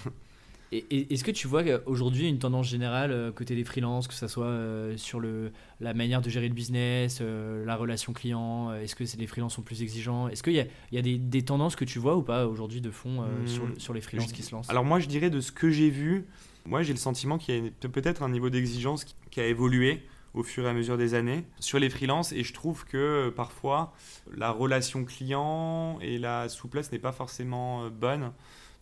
Et, 0.71 1.13
est-ce 1.13 1.23
que 1.23 1.31
tu 1.31 1.47
vois 1.47 1.61
aujourd'hui 1.85 2.27
une 2.27 2.39
tendance 2.39 2.67
générale 2.67 3.31
côté 3.35 3.55
des 3.55 3.63
freelances, 3.63 4.07
que 4.07 4.15
ce 4.15 4.27
soit 4.27 4.51
sur 4.97 5.19
le, 5.19 5.51
la 5.79 5.93
manière 5.93 6.21
de 6.21 6.29
gérer 6.29 6.47
le 6.47 6.55
business, 6.55 7.21
la 7.21 7.75
relation 7.75 8.13
client 8.13 8.73
Est-ce 8.73 8.95
que 8.95 9.03
les 9.17 9.27
freelances 9.27 9.53
sont 9.53 9.61
plus 9.61 9.83
exigeants? 9.83 10.27
Est-ce 10.27 10.41
qu'il 10.41 10.53
y 10.53 10.59
a, 10.59 10.65
il 10.91 10.95
y 10.95 10.97
a 10.97 11.03
des, 11.03 11.19
des, 11.19 11.43
tendances 11.43 11.75
que 11.75 11.85
tu 11.85 11.99
vois 11.99 12.17
ou 12.17 12.23
pas 12.23 12.47
aujourd'hui 12.47 12.81
de 12.81 12.89
fond 12.89 13.23
sur, 13.45 13.65
hmm. 13.65 13.79
sur, 13.79 13.93
les 13.93 14.01
freelances 14.01 14.33
qui 14.33 14.41
se 14.41 14.53
lancent? 14.53 14.69
Alors 14.71 14.85
moi, 14.85 14.99
je 14.99 15.05
dirais 15.05 15.29
de 15.29 15.39
ce 15.39 15.51
que 15.51 15.69
j'ai 15.69 15.91
vu, 15.91 16.25
moi, 16.65 16.81
j'ai 16.81 16.93
le 16.93 16.99
sentiment 16.99 17.37
qu'il 17.37 17.65
y 17.65 17.67
a 17.67 17.89
peut-être 17.89 18.23
un 18.23 18.29
niveau 18.29 18.49
d'exigence 18.49 19.05
qui 19.29 19.39
a 19.39 19.45
évolué 19.45 20.03
au 20.33 20.43
fur 20.43 20.65
et 20.65 20.69
à 20.69 20.73
mesure 20.73 20.97
des 20.97 21.13
années 21.13 21.45
sur 21.59 21.79
les 21.79 21.89
freelances 21.89 22.33
et 22.33 22.43
je 22.43 22.53
trouve 22.53 22.85
que 22.85 22.97
euh, 22.97 23.31
parfois 23.31 23.93
la 24.35 24.51
relation 24.51 25.05
client 25.05 25.97
et 26.01 26.17
la 26.17 26.49
souplesse 26.49 26.91
n'est 26.91 26.99
pas 26.99 27.13
forcément 27.13 27.85
euh, 27.85 27.89
bonne. 27.89 28.33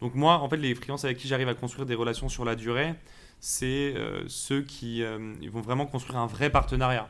Donc 0.02 0.16
moi, 0.16 0.40
en 0.40 0.50
fait, 0.50 0.58
les 0.58 0.74
freelances 0.74 1.06
avec 1.06 1.18
qui 1.18 1.28
j'arrive 1.28 1.48
à 1.48 1.54
construire 1.54 1.86
des 1.86 1.96
relations 1.96 2.28
sur 2.28 2.44
la 2.44 2.56
durée, 2.56 2.96
c'est 3.40 3.94
euh, 3.96 4.24
ceux 4.28 4.64
qui 4.64 5.04
vont 5.04 5.62
vraiment 5.62 5.86
construire 5.86 6.20
un 6.20 6.28
vrai 6.28 6.50
partenariat 6.50 7.08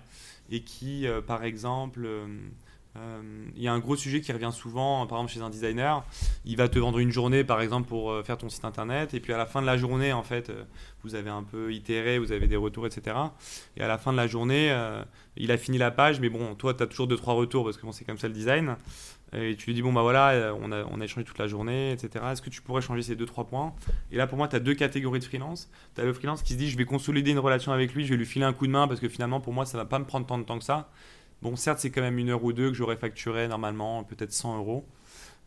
et 0.51 0.61
qui, 0.61 1.07
par 1.25 1.43
exemple, 1.43 2.07
euh, 2.95 3.21
il 3.55 3.61
y 3.61 3.67
a 3.67 3.73
un 3.73 3.79
gros 3.79 3.95
sujet 3.95 4.21
qui 4.21 4.31
revient 4.31 4.51
souvent, 4.53 5.05
par 5.07 5.17
exemple 5.17 5.33
chez 5.33 5.41
un 5.41 5.49
designer, 5.49 6.05
il 6.45 6.57
va 6.57 6.69
te 6.69 6.77
vendre 6.77 6.99
une 6.99 7.11
journée 7.11 7.43
par 7.43 7.59
exemple 7.61 7.87
pour 7.87 8.11
euh, 8.11 8.23
faire 8.23 8.37
ton 8.37 8.49
site 8.49 8.65
internet, 8.65 9.13
et 9.13 9.19
puis 9.19 9.33
à 9.33 9.37
la 9.37 9.47
fin 9.47 9.61
de 9.61 9.65
la 9.65 9.77
journée, 9.77 10.13
en 10.13 10.23
fait, 10.23 10.49
euh, 10.49 10.63
vous 11.03 11.15
avez 11.15 11.31
un 11.31 11.43
peu 11.43 11.73
itéré, 11.73 12.19
vous 12.19 12.31
avez 12.31 12.47
des 12.47 12.55
retours, 12.55 12.85
etc. 12.85 13.15
Et 13.77 13.81
à 13.81 13.87
la 13.87 13.97
fin 13.97 14.11
de 14.11 14.17
la 14.17 14.27
journée, 14.27 14.73
il 15.35 15.51
a 15.51 15.57
fini 15.57 15.77
la 15.77 15.91
page, 15.91 16.21
mais 16.21 16.29
bon, 16.29 16.55
toi, 16.55 16.73
tu 16.73 16.83
as 16.83 16.87
toujours 16.87 17.07
2-3 17.07 17.35
retours 17.35 17.65
parce 17.65 17.75
que 17.75 17.85
c'est 17.91 18.05
comme 18.05 18.17
ça 18.17 18.27
le 18.27 18.33
design. 18.33 18.77
Et 19.35 19.55
tu 19.57 19.65
lui 19.65 19.73
dis, 19.73 19.81
bon, 19.81 19.91
bah 19.91 20.01
voilà, 20.01 20.55
on 20.61 20.71
a, 20.71 20.85
on 20.85 21.01
a 21.01 21.03
échangé 21.03 21.25
toute 21.25 21.39
la 21.39 21.47
journée, 21.47 21.91
etc. 21.91 22.23
Est-ce 22.31 22.41
que 22.41 22.49
tu 22.49 22.61
pourrais 22.61 22.81
changer 22.81 23.01
ces 23.01 23.15
2-3 23.15 23.47
points? 23.47 23.73
Et 24.11 24.15
là, 24.15 24.27
pour 24.27 24.37
moi, 24.37 24.47
tu 24.47 24.55
as 24.55 24.59
deux 24.59 24.75
catégories 24.75 25.19
de 25.19 25.25
freelance. 25.25 25.69
Tu 25.95 26.01
as 26.01 26.05
le 26.05 26.13
freelance 26.13 26.41
qui 26.41 26.53
se 26.53 26.57
dit, 26.57 26.69
je 26.69 26.77
vais 26.77 26.85
consolider 26.85 27.31
une 27.31 27.39
relation 27.39 27.73
avec 27.73 27.93
lui, 27.93 28.05
je 28.05 28.11
vais 28.11 28.17
lui 28.17 28.25
filer 28.25 28.45
un 28.45 28.53
coup 28.53 28.67
de 28.67 28.71
main 28.71 28.87
parce 28.87 29.01
que 29.01 29.09
finalement, 29.09 29.41
pour 29.41 29.51
moi, 29.51 29.65
ça 29.65 29.77
va 29.77 29.85
pas 29.85 29.99
me 29.99 30.05
prendre 30.05 30.25
tant 30.25 30.37
de 30.37 30.43
temps 30.43 30.59
que 30.59 30.63
ça. 30.63 30.89
Bon, 31.41 31.55
certes, 31.55 31.79
c'est 31.79 31.91
quand 31.91 32.01
même 32.01 32.17
une 32.17 32.29
heure 32.29 32.43
ou 32.43 32.53
deux 32.53 32.69
que 32.69 32.75
j'aurais 32.75 32.95
facturé 32.95 33.47
normalement, 33.47 34.03
peut-être 34.03 34.31
100 34.31 34.57
euros. 34.59 34.87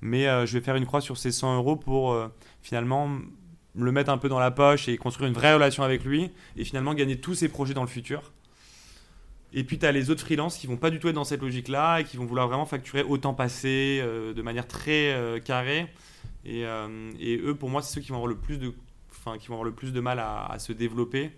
Mais 0.01 0.27
euh, 0.29 0.47
je 0.47 0.59
vais 0.59 0.65
faire 0.65 0.77
une 0.77 0.87
croix 0.87 1.01
sur 1.01 1.17
ces 1.17 1.33
100 1.33 1.57
euros 1.57 1.77
pour 1.77 2.13
euh, 2.13 2.29
finalement 2.63 3.11
le 3.75 3.93
mettre 3.93 4.11
un 4.11 4.19
peu 4.19 4.29
dans 4.29 4.39
la 4.39 4.51
poche 4.51 4.89
et 4.89 4.97
construire 4.97 5.29
une 5.29 5.35
vraie 5.35 5.55
relation 5.55 5.83
avec 5.83 6.05
lui 6.05 6.31
et 6.57 6.65
finalement 6.65 6.95
gagner 6.95 7.21
tous 7.21 7.35
ses 7.35 7.49
projets 7.49 7.75
dans 7.75 7.83
le 7.83 7.89
futur. 7.89 8.33
Et 9.53 9.65
puis 9.65 9.79
tu 9.79 9.87
as 9.87 9.93
les 9.93 10.11
autres 10.11 10.21
freelances 10.21 10.59
qui 10.59 10.67
vont 10.67 10.77
pas 10.77 10.91
du 10.91 10.99
tout 10.99 11.09
être 11.09 11.15
dans 11.15 11.25
cette 11.25 11.41
logique-là 11.41 12.01
et 12.01 12.05
qui 12.05 12.17
vont 12.17 12.27
vouloir 12.27 12.49
vraiment 12.49 12.67
facturer 12.67 13.03
au 13.03 13.17
temps 13.17 13.35
passé 13.35 14.01
euh, 14.03 14.35
de 14.35 14.43
manière 14.43 14.67
très 14.67 15.41
carrée. 15.45 15.87
Et, 16.45 16.63
eux, 16.65 17.57
pour 17.59 17.71
moi, 17.71 17.83
c'est 17.83 17.95
ceux 17.95 18.01
qui 18.01 18.11
vont 18.11 18.17
avoir 18.17 18.29
le 18.29 18.37
plus 18.37 18.59
de, 18.59 18.69
qui 18.69 19.49
vont 19.49 19.55
avoir 19.55 19.65
le 19.65 19.73
plus 19.73 19.93
de 19.93 20.01
mal 20.01 20.21
à, 20.21 20.47
à 20.47 20.61
se 20.61 20.73
développer, 20.73 21.33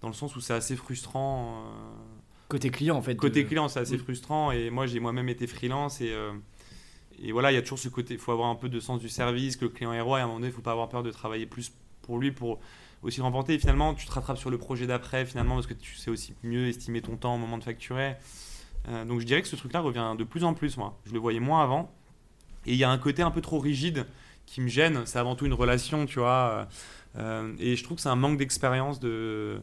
dans 0.00 0.08
le 0.08 0.14
sens 0.14 0.34
où 0.34 0.40
c'est 0.40 0.54
assez 0.54 0.76
frustrant 0.76 1.66
Côté 2.50 2.68
client, 2.70 2.96
en 2.96 3.02
fait. 3.02 3.16
Côté 3.16 3.42
de- 3.44 3.48
client, 3.48 3.68
c'est 3.68 3.80
assez 3.80 3.96
frustrant. 3.96 4.50
Et 4.50 4.68
moi, 4.68 4.86
j'ai 4.86 5.00
moi-même 5.00 5.28
été 5.30 5.46
freelance. 5.46 6.00
Et, 6.02 6.10
euh, 6.10 6.32
et 7.22 7.32
voilà, 7.32 7.52
il 7.52 7.54
y 7.54 7.58
a 7.58 7.62
toujours 7.62 7.78
ce 7.78 7.88
côté. 7.88 8.14
Il 8.14 8.20
faut 8.20 8.32
avoir 8.32 8.48
un 8.50 8.56
peu 8.56 8.68
de 8.68 8.80
sens 8.80 9.00
du 9.00 9.08
service, 9.08 9.56
que 9.56 9.64
le 9.64 9.70
client 9.70 9.92
est 9.92 10.00
roi. 10.00 10.18
Et 10.18 10.20
à 10.20 10.24
un 10.24 10.26
moment 10.26 10.40
donné, 10.40 10.48
il 10.48 10.50
ne 10.50 10.56
faut 10.56 10.62
pas 10.62 10.72
avoir 10.72 10.88
peur 10.88 11.02
de 11.02 11.10
travailler 11.10 11.46
plus 11.46 11.72
pour 12.02 12.18
lui, 12.18 12.32
pour 12.32 12.58
aussi 13.02 13.20
remporter. 13.20 13.54
Et 13.54 13.58
finalement, 13.58 13.94
tu 13.94 14.04
te 14.04 14.12
rattrapes 14.12 14.36
sur 14.36 14.50
le 14.50 14.58
projet 14.58 14.86
d'après, 14.86 15.24
finalement, 15.24 15.54
parce 15.54 15.66
que 15.66 15.74
tu 15.74 15.94
sais 15.94 16.10
aussi 16.10 16.34
mieux 16.42 16.66
estimer 16.68 17.00
ton 17.00 17.16
temps 17.16 17.34
au 17.34 17.38
moment 17.38 17.56
de 17.56 17.64
facturer. 17.64 18.16
Euh, 18.88 19.04
donc 19.04 19.20
je 19.20 19.26
dirais 19.26 19.42
que 19.42 19.48
ce 19.48 19.56
truc-là 19.56 19.80
revient 19.80 20.14
de 20.18 20.24
plus 20.24 20.42
en 20.44 20.52
plus, 20.54 20.76
moi. 20.76 20.98
Je 21.06 21.12
le 21.12 21.18
voyais 21.18 21.40
moins 21.40 21.62
avant. 21.62 21.94
Et 22.66 22.72
il 22.72 22.78
y 22.78 22.84
a 22.84 22.90
un 22.90 22.98
côté 22.98 23.22
un 23.22 23.30
peu 23.30 23.40
trop 23.40 23.58
rigide 23.58 24.06
qui 24.46 24.60
me 24.60 24.68
gêne. 24.68 25.02
C'est 25.06 25.18
avant 25.18 25.36
tout 25.36 25.46
une 25.46 25.54
relation, 25.54 26.04
tu 26.06 26.18
vois. 26.18 26.66
Euh, 27.16 27.54
et 27.58 27.76
je 27.76 27.84
trouve 27.84 27.96
que 27.96 28.02
c'est 28.02 28.08
un 28.08 28.16
manque 28.16 28.38
d'expérience 28.38 28.98
de, 29.00 29.60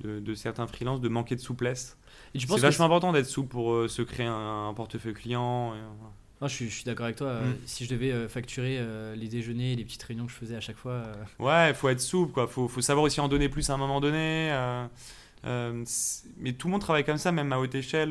de, 0.00 0.20
de 0.20 0.34
certains 0.34 0.66
freelances 0.66 1.00
de 1.00 1.08
manquer 1.08 1.36
de 1.36 1.40
souplesse. 1.40 1.96
Et 2.34 2.38
C'est 2.40 2.46
vachement 2.60 2.84
important 2.86 3.12
d'être 3.12 3.26
souple 3.26 3.48
pour 3.48 3.72
euh, 3.72 3.88
se 3.88 4.02
créer 4.02 4.26
un, 4.26 4.68
un 4.68 4.74
portefeuille 4.74 5.14
client. 5.14 5.74
et, 5.74 5.78
voilà. 5.78 6.12
Non, 6.40 6.48
je 6.48 6.54
suis, 6.54 6.70
je 6.70 6.74
suis 6.76 6.84
d'accord 6.84 7.04
avec 7.04 7.16
toi. 7.16 7.26
euh, 7.28 7.50
Mm. 7.50 7.56
Si 7.66 7.84
je 7.84 7.90
devais 7.90 8.12
euh, 8.12 8.28
facturer 8.28 8.76
euh, 8.78 9.14
les 9.14 9.28
déjeuners, 9.28 9.76
les 9.76 9.84
petites 9.84 10.02
réunions 10.02 10.26
que 10.26 10.32
je 10.32 10.36
faisais 10.36 10.56
à 10.56 10.60
chaque 10.60 10.76
fois. 10.78 11.02
Ouais, 11.38 11.68
il 11.70 11.74
faut 11.74 11.88
être 11.88 12.00
souple, 12.00 12.32
quoi. 12.32 12.46
Faut, 12.46 12.66
faut 12.68 12.80
savoir 12.80 13.04
aussi 13.04 13.20
en 13.20 13.28
donner 13.28 13.48
plus 13.48 13.68
à 13.68 13.74
un 13.74 13.76
moment 13.76 14.00
donné. 14.00 14.50
mais 15.44 16.52
tout 16.52 16.68
le 16.68 16.72
monde 16.72 16.80
travaille 16.80 17.04
comme 17.04 17.18
ça, 17.18 17.32
même 17.32 17.52
à 17.52 17.58
haute 17.58 17.74
échelle. 17.74 18.10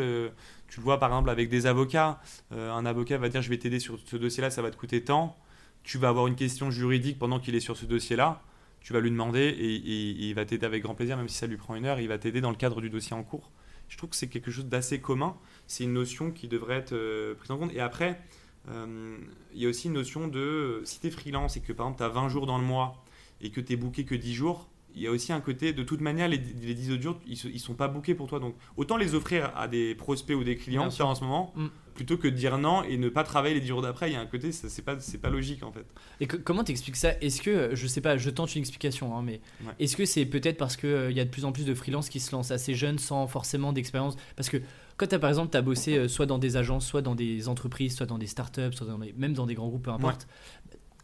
tu 0.67 0.79
le 0.79 0.83
vois 0.83 0.99
par 0.99 1.09
exemple 1.09 1.29
avec 1.29 1.49
des 1.49 1.65
avocats. 1.65 2.19
Un 2.51 2.85
avocat 2.85 3.17
va 3.17 3.29
dire 3.29 3.41
Je 3.41 3.49
vais 3.49 3.57
t'aider 3.57 3.79
sur 3.79 3.97
ce 4.05 4.15
dossier-là, 4.17 4.49
ça 4.49 4.61
va 4.61 4.71
te 4.71 4.77
coûter 4.77 5.03
tant. 5.03 5.37
Tu 5.83 5.97
vas 5.97 6.09
avoir 6.09 6.27
une 6.27 6.35
question 6.35 6.71
juridique 6.71 7.17
pendant 7.17 7.39
qu'il 7.39 7.55
est 7.55 7.59
sur 7.61 7.77
ce 7.77 7.85
dossier-là. 7.85 8.41
Tu 8.81 8.93
vas 8.93 8.99
lui 8.99 9.09
demander 9.11 9.39
et, 9.41 9.75
et- 9.75 10.09
et 10.11 10.27
il 10.29 10.33
va 10.35 10.45
t'aider 10.45 10.65
avec 10.65 10.83
grand 10.83 10.93
plaisir, 10.95 11.17
même 11.17 11.27
si 11.29 11.35
ça 11.35 11.47
lui 11.47 11.57
prend 11.57 11.75
une 11.75 11.85
heure. 11.85 11.99
Il 11.99 12.07
va 12.07 12.17
t'aider 12.17 12.41
dans 12.41 12.49
le 12.51 12.55
cadre 12.55 12.79
du 12.81 12.89
dossier 12.89 13.15
en 13.15 13.23
cours. 13.23 13.49
Je 13.89 13.97
trouve 13.97 14.11
que 14.11 14.15
c'est 14.15 14.29
quelque 14.29 14.51
chose 14.51 14.65
d'assez 14.65 15.01
commun. 15.01 15.35
C'est 15.67 15.83
une 15.83 15.93
notion 15.93 16.31
qui 16.31 16.47
devrait 16.47 16.75
être 16.75 16.93
euh, 16.93 17.35
prise 17.35 17.51
en 17.51 17.57
compte. 17.57 17.73
Et 17.73 17.81
après, 17.81 18.21
euh, 18.69 19.17
il 19.53 19.61
y 19.61 19.65
a 19.65 19.69
aussi 19.69 19.87
une 19.87 19.93
notion 19.93 20.27
de 20.27 20.39
euh, 20.39 20.85
si 20.85 20.99
tu 20.99 21.07
es 21.07 21.09
freelance 21.09 21.57
et 21.57 21.61
que 21.61 21.73
par 21.73 21.87
exemple 21.87 21.97
tu 21.97 22.03
as 22.03 22.09
20 22.09 22.29
jours 22.29 22.45
dans 22.45 22.57
le 22.57 22.63
mois 22.63 23.03
et 23.41 23.49
que 23.49 23.59
tu 23.59 23.73
es 23.73 23.75
booké 23.75 24.05
que 24.05 24.15
10 24.15 24.33
jours, 24.33 24.69
il 24.95 25.01
y 25.01 25.07
a 25.07 25.11
aussi 25.11 25.31
un 25.31 25.39
côté, 25.39 25.71
de 25.71 25.83
toute 25.83 26.01
manière, 26.01 26.27
les, 26.27 26.37
les 26.37 26.73
10 26.73 26.91
autres 26.91 27.01
jours, 27.01 27.19
ils, 27.27 27.37
ils 27.45 27.59
sont 27.59 27.75
pas 27.75 27.87
bookés 27.87 28.15
pour 28.15 28.27
toi. 28.27 28.39
Donc 28.39 28.55
autant 28.75 28.97
les 28.97 29.15
offrir 29.15 29.51
à 29.55 29.67
des 29.67 29.95
prospects 29.95 30.35
ou 30.35 30.43
des 30.43 30.55
clients 30.55 30.87
en 30.87 31.15
ce 31.15 31.23
moment, 31.23 31.53
Mm. 31.55 31.67
Plutôt 31.99 32.17
que 32.17 32.29
de 32.29 32.33
dire 32.33 32.57
non 32.57 32.83
et 32.83 32.95
ne 32.97 33.09
pas 33.09 33.25
travailler 33.25 33.55
les 33.55 33.59
10 33.59 33.67
jours 33.67 33.81
d'après. 33.81 34.09
Il 34.09 34.13
y 34.13 34.15
a 34.15 34.21
un 34.21 34.25
côté, 34.25 34.53
c'est 34.53 34.81
pas, 34.83 34.95
pas 35.21 35.29
logique 35.29 35.63
en 35.63 35.71
fait. 35.73 35.85
Et 36.21 36.27
que- 36.27 36.37
comment 36.37 36.63
t'expliques 36.63 36.95
ça? 36.95 37.11
Est-ce 37.19 37.41
que, 37.41 37.49
euh, 37.49 37.75
je 37.75 37.87
sais 37.87 37.99
pas, 37.99 38.15
je 38.17 38.29
tente 38.29 38.55
une 38.55 38.61
explication, 38.61 39.17
hein, 39.17 39.21
mais 39.21 39.41
Ouais. 39.65 39.73
est-ce 39.79 39.97
que 39.97 40.05
c'est 40.05 40.25
peut-être 40.25 40.55
parce 40.57 40.77
qu'il 40.77 41.11
y 41.11 41.19
a 41.19 41.25
de 41.25 41.29
plus 41.29 41.43
en 41.43 41.51
plus 41.51 41.65
de 41.65 41.73
freelances 41.73 42.07
qui 42.07 42.21
se 42.21 42.31
lancent 42.31 42.51
assez 42.51 42.73
jeunes 42.73 42.99
sans 42.99 43.27
forcément 43.27 43.73
d'expérience? 43.73 44.15
Parce 44.37 44.47
que 44.47 44.57
quand 44.95 45.07
tu 45.07 45.19
par 45.19 45.29
exemple, 45.29 45.51
tu 45.51 45.57
as 45.57 45.61
bossé 45.61 45.97
euh, 45.97 46.07
soit 46.07 46.25
dans 46.25 46.39
des 46.39 46.55
agences, 46.55 46.87
soit 46.87 47.01
dans 47.01 47.15
des 47.15 47.49
entreprises, 47.49 47.97
soit 47.97 48.05
dans 48.05 48.17
des 48.17 48.27
startups, 48.27 48.71
soit 48.73 48.87
dans 48.87 48.97
même 48.97 49.33
dans 49.33 49.45
des 49.45 49.55
grands 49.55 49.67
groupes, 49.67 49.83
peu 49.83 49.91
importe, 49.91 50.25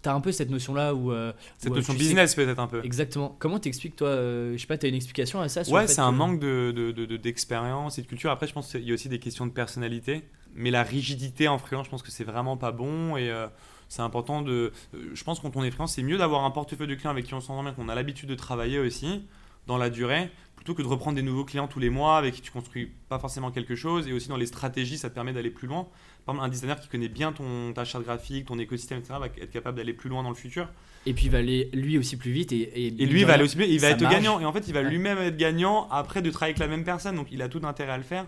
tu 0.03 0.09
as 0.09 0.13
un 0.13 0.21
peu 0.21 0.31
cette 0.31 0.51
notion-là 0.51 0.93
où. 0.93 1.11
euh, 1.11 1.33
Cette 1.57 1.71
où, 1.71 1.73
euh, 1.73 1.77
notion 1.77 1.93
tu 1.93 1.99
sais- 1.99 2.05
business 2.05 2.35
peut-être 2.35 2.59
un 2.59 2.67
peu. 2.67 2.83
Exactement. 2.85 3.35
Comment 3.39 3.57
t'expliques, 3.59 3.95
toi 3.95 4.09
euh, 4.09 4.53
Je 4.55 4.61
sais 4.61 4.67
pas, 4.67 4.77
tu 4.77 4.85
as 4.85 4.89
une 4.89 4.95
explication 4.95 5.41
à 5.41 5.49
ça 5.49 5.63
sur 5.63 5.73
Ouais, 5.73 5.87
c'est 5.87 5.99
un 6.01 6.11
que- 6.11 6.15
manque 6.17 6.39
de, 6.39 6.71
de- 6.75 6.91
de- 6.91 7.05
de- 7.05 7.17
d'expérience 7.17 7.97
et 7.97 8.01
de 8.03 8.07
culture. 8.07 8.29
Après, 8.31 8.45
je 8.47 8.53
pense 8.53 8.69
qu'il 8.71 8.83
y 8.83 8.91
a 8.91 8.93
aussi 8.93 9.09
des 9.09 9.19
questions 9.19 9.45
de 9.47 9.51
personnalité. 9.51 10.23
Mais 10.55 10.71
la 10.71 10.83
rigidité 10.83 11.47
en 11.47 11.57
freelance, 11.57 11.85
je 11.85 11.91
pense 11.91 12.01
que 12.03 12.11
c'est 12.11 12.23
vraiment 12.23 12.57
pas 12.57 12.71
bon. 12.71 13.17
Et 13.17 13.29
euh, 13.29 13.47
c'est 13.89 14.01
important 14.01 14.41
de. 14.41 14.71
euh, 14.93 15.09
Je 15.13 15.23
pense 15.23 15.39
que 15.39 15.43
quand 15.43 15.55
on 15.57 15.63
est 15.63 15.71
freelance, 15.71 15.93
c'est 15.93 16.03
mieux 16.03 16.17
d'avoir 16.17 16.43
un 16.45 16.51
portefeuille 16.51 16.87
de 16.87 16.95
clients 16.95 17.11
avec 17.11 17.25
qui 17.25 17.33
on 17.33 17.41
s'entend 17.41 17.63
bien, 17.63 17.73
qu'on 17.73 17.89
a 17.89 17.95
l'habitude 17.95 18.29
de 18.29 18.35
travailler 18.35 18.79
aussi 18.79 19.25
dans 19.67 19.77
la 19.77 19.89
durée, 19.89 20.29
plutôt 20.55 20.75
que 20.75 20.81
de 20.83 20.87
reprendre 20.87 21.15
des 21.15 21.23
nouveaux 21.23 21.43
clients 21.43 21.67
tous 21.67 21.79
les 21.79 21.89
mois 21.89 22.17
avec 22.17 22.35
qui 22.35 22.41
tu 22.41 22.51
construis 22.51 22.91
pas 23.09 23.17
forcément 23.19 23.51
quelque 23.51 23.75
chose. 23.75 24.07
Et 24.07 24.13
aussi 24.13 24.29
dans 24.29 24.37
les 24.37 24.45
stratégies, 24.45 24.97
ça 24.97 25.09
te 25.09 25.15
permet 25.15 25.33
d'aller 25.33 25.49
plus 25.49 25.67
loin. 25.67 25.87
Par 26.25 26.33
exemple, 26.35 26.47
un 26.47 26.49
designer 26.49 26.79
qui 26.79 26.87
connaît 26.87 27.07
bien 27.09 27.31
ton, 27.33 27.73
ta 27.73 27.83
charte 27.83 28.03
graphique, 28.03 28.45
ton 28.45 28.57
écosystème, 28.59 28.99
etc., 28.99 29.15
va 29.19 29.25
être 29.27 29.51
capable 29.51 29.77
d'aller 29.77 29.93
plus 29.93 30.09
loin 30.09 30.23
dans 30.23 30.29
le 30.29 30.35
futur. 30.35 30.69
Et 31.07 31.13
puis 31.13 31.25
il 31.25 31.31
va 31.31 31.39
aller 31.39 31.69
lui 31.73 31.97
aussi 31.99 32.15
plus 32.17 32.31
vite. 32.31 32.51
Et, 32.51 32.87
et, 32.87 32.89
lui, 32.91 33.21
il 33.21 33.25
va 33.25 33.33
aller 33.33 33.43
aussi 33.43 33.57
il 33.59 33.79
va 33.79 33.89
être 33.89 34.01
marche. 34.01 34.13
gagnant. 34.13 34.39
Et 34.39 34.45
en 34.45 34.53
fait, 34.53 34.67
il 34.67 34.73
va 34.73 34.81
Ouais. 34.81 34.89
lui-même 34.89 35.17
être 35.19 35.37
gagnant 35.37 35.87
après 35.91 36.21
de 36.23 36.31
travailler 36.31 36.51
avec 36.53 36.59
la 36.59 36.67
même 36.67 36.83
personne. 36.83 37.15
Donc, 37.15 37.27
il 37.31 37.41
a 37.41 37.49
tout 37.49 37.61
intérêt 37.63 37.91
à 37.91 37.97
le 37.97 38.03
faire. 38.03 38.25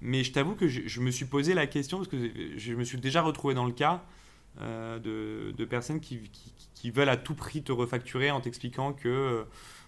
Mais 0.00 0.24
je 0.24 0.32
t'avoue 0.32 0.54
que 0.54 0.68
je, 0.68 1.00
me 1.00 1.10
suis 1.10 1.24
posé 1.24 1.54
la 1.54 1.66
question 1.66 1.98
parce 1.98 2.08
que 2.08 2.16
je 2.56 2.74
me 2.74 2.84
suis 2.84 2.98
déjà 2.98 3.22
retrouvé 3.22 3.54
dans 3.54 3.64
le 3.64 3.72
cas 3.72 4.04
euh, 4.60 4.98
de, 5.52 5.64
personnes 5.64 6.00
qui, 6.00 6.20
veulent 6.92 7.08
à 7.08 7.16
tout 7.16 7.34
prix 7.34 7.62
te 7.62 7.72
refacturer 7.72 8.30
en 8.30 8.40
t'expliquant 8.40 8.92
que 8.92 9.44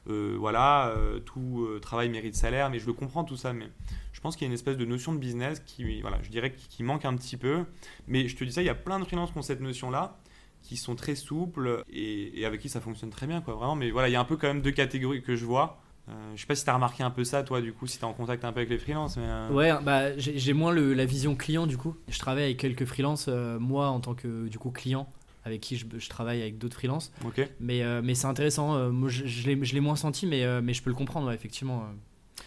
euh, 0.08 0.36
voilà, 0.38 0.88
euh, 0.88 1.20
tout 1.20 1.66
euh, 1.68 1.80
travail 1.80 2.08
mérite 2.08 2.34
salaire. 2.34 2.70
Mais 2.70 2.78
je 2.78 2.86
le 2.86 2.92
comprends 2.92 3.24
tout 3.24 3.36
ça. 3.36 3.52
Mais 3.52 3.68
je 4.12 4.20
pense 4.20 4.36
qu'il 4.36 4.44
y 4.44 4.46
a 4.46 4.48
une 4.48 4.54
espèce 4.54 4.76
de 4.76 4.84
notion 4.84 5.12
de 5.12 5.18
business 5.18 5.60
qui, 5.60 6.00
voilà, 6.00 6.18
je 6.22 6.30
dirais, 6.30 6.52
qui 6.52 6.82
manque 6.82 7.04
un 7.04 7.14
petit 7.16 7.36
peu. 7.36 7.64
Mais 8.06 8.28
je 8.28 8.36
te 8.36 8.44
dis 8.44 8.52
ça, 8.52 8.62
il 8.62 8.66
y 8.66 8.70
a 8.70 8.74
plein 8.74 8.98
de 8.98 9.04
freelances 9.04 9.32
qui 9.32 9.38
ont 9.38 9.42
cette 9.42 9.60
notion-là 9.60 10.18
qui 10.62 10.76
sont 10.76 10.96
très 10.96 11.14
souples 11.14 11.84
et, 11.88 12.40
et 12.40 12.44
avec 12.44 12.60
qui 12.60 12.68
ça 12.68 12.80
fonctionne 12.80 13.10
très 13.10 13.28
bien 13.28 13.40
quoi 13.40 13.54
vraiment 13.54 13.76
mais 13.76 13.92
voilà 13.92 14.08
il 14.08 14.12
y 14.12 14.16
a 14.16 14.20
un 14.20 14.24
peu 14.24 14.36
quand 14.36 14.48
même 14.48 14.60
deux 14.60 14.72
catégories 14.72 15.22
que 15.22 15.36
je 15.36 15.44
vois 15.44 15.80
Euh, 16.08 16.32
je 16.34 16.40
sais 16.40 16.46
pas 16.46 16.54
si 16.54 16.64
tu 16.64 16.70
as 16.70 16.74
remarqué 16.74 17.02
un 17.02 17.10
peu 17.10 17.22
ça 17.24 17.42
toi 17.42 17.60
du 17.60 17.72
coup 17.74 17.86
si 17.86 17.98
tu 17.98 18.02
es 18.02 18.06
en 18.06 18.14
contact 18.14 18.42
un 18.44 18.52
peu 18.52 18.60
avec 18.60 18.70
les 18.70 18.78
freelances 18.78 19.16
mais 19.18 19.26
euh, 19.26 19.50
Ouais, 19.52 19.72
bah, 19.82 20.16
j'ai 20.16 20.52
moins 20.54 20.72
le- 20.72 20.94
la 20.94 21.04
vision 21.04 21.36
client 21.36 21.66
du 21.66 21.76
coup. 21.76 21.94
Je 22.08 22.18
travaille 22.18 22.44
avec 22.44 22.56
quelques 22.56 22.86
freelances, 22.86 23.26
euh, 23.28 23.58
moi 23.58 23.88
en 23.88 24.00
tant 24.00 24.14
que 24.14 24.48
du 24.48 24.58
coup 24.58 24.70
client, 24.70 25.06
avec 25.44 25.60
qui 25.60 25.76
je, 25.76 25.84
je 25.98 26.08
travaille 26.08 26.40
avec 26.40 26.56
d'autres 26.56 26.76
freelances. 26.76 27.12
ok 27.26 27.46
Mais, 27.60 27.82
euh, 27.82 28.00
mais 28.02 28.14
c'est 28.14 28.26
intéressant, 28.26 28.90
moi 28.90 29.08
je, 29.10 29.26
je 29.26 29.44
l'ai 29.74 29.80
moins 29.80 29.96
senti, 29.96 30.26
mais, 30.26 30.62
mais 30.62 30.72
je 30.72 30.82
peux 30.82 30.90
le 30.90 30.96
comprendre, 30.96 31.26
ouais, 31.28 31.34
effectivement. 31.34 31.84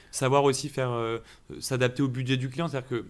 savoir 0.09 0.43
aussi 0.43 0.67
faire 0.69 0.91
s'adapter 1.59 2.01
au 2.01 2.07
budget 2.07 2.37
du 2.37 2.49
client 2.49 2.67
c'est 2.67 2.77
à 2.77 2.81
dire 2.81 2.89
que 2.89 3.05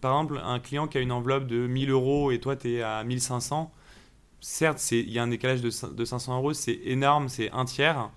par 0.00 0.12
exemple 0.12 0.40
un 0.44 0.58
client 0.60 0.86
qui 0.86 0.98
a 0.98 1.00
une 1.00 1.12
enveloppe 1.12 1.46
de 1.46 1.66
1000 1.66 1.90
euros 1.90 2.30
et 2.30 2.38
toi 2.40 2.56
tu 2.56 2.74
es 2.74 2.82
à 2.82 3.02
1500 3.04 3.72
certes 4.40 4.80
il 4.92 5.10
y 5.10 5.18
a 5.18 5.22
un 5.22 5.28
décalage 5.28 5.62
de 5.62 6.04
500 6.04 6.36
euros 6.36 6.52
c'est 6.52 6.78
énorme 6.84 7.28
c'est 7.28 7.50
un 7.50 7.64
tiers 7.64 8.10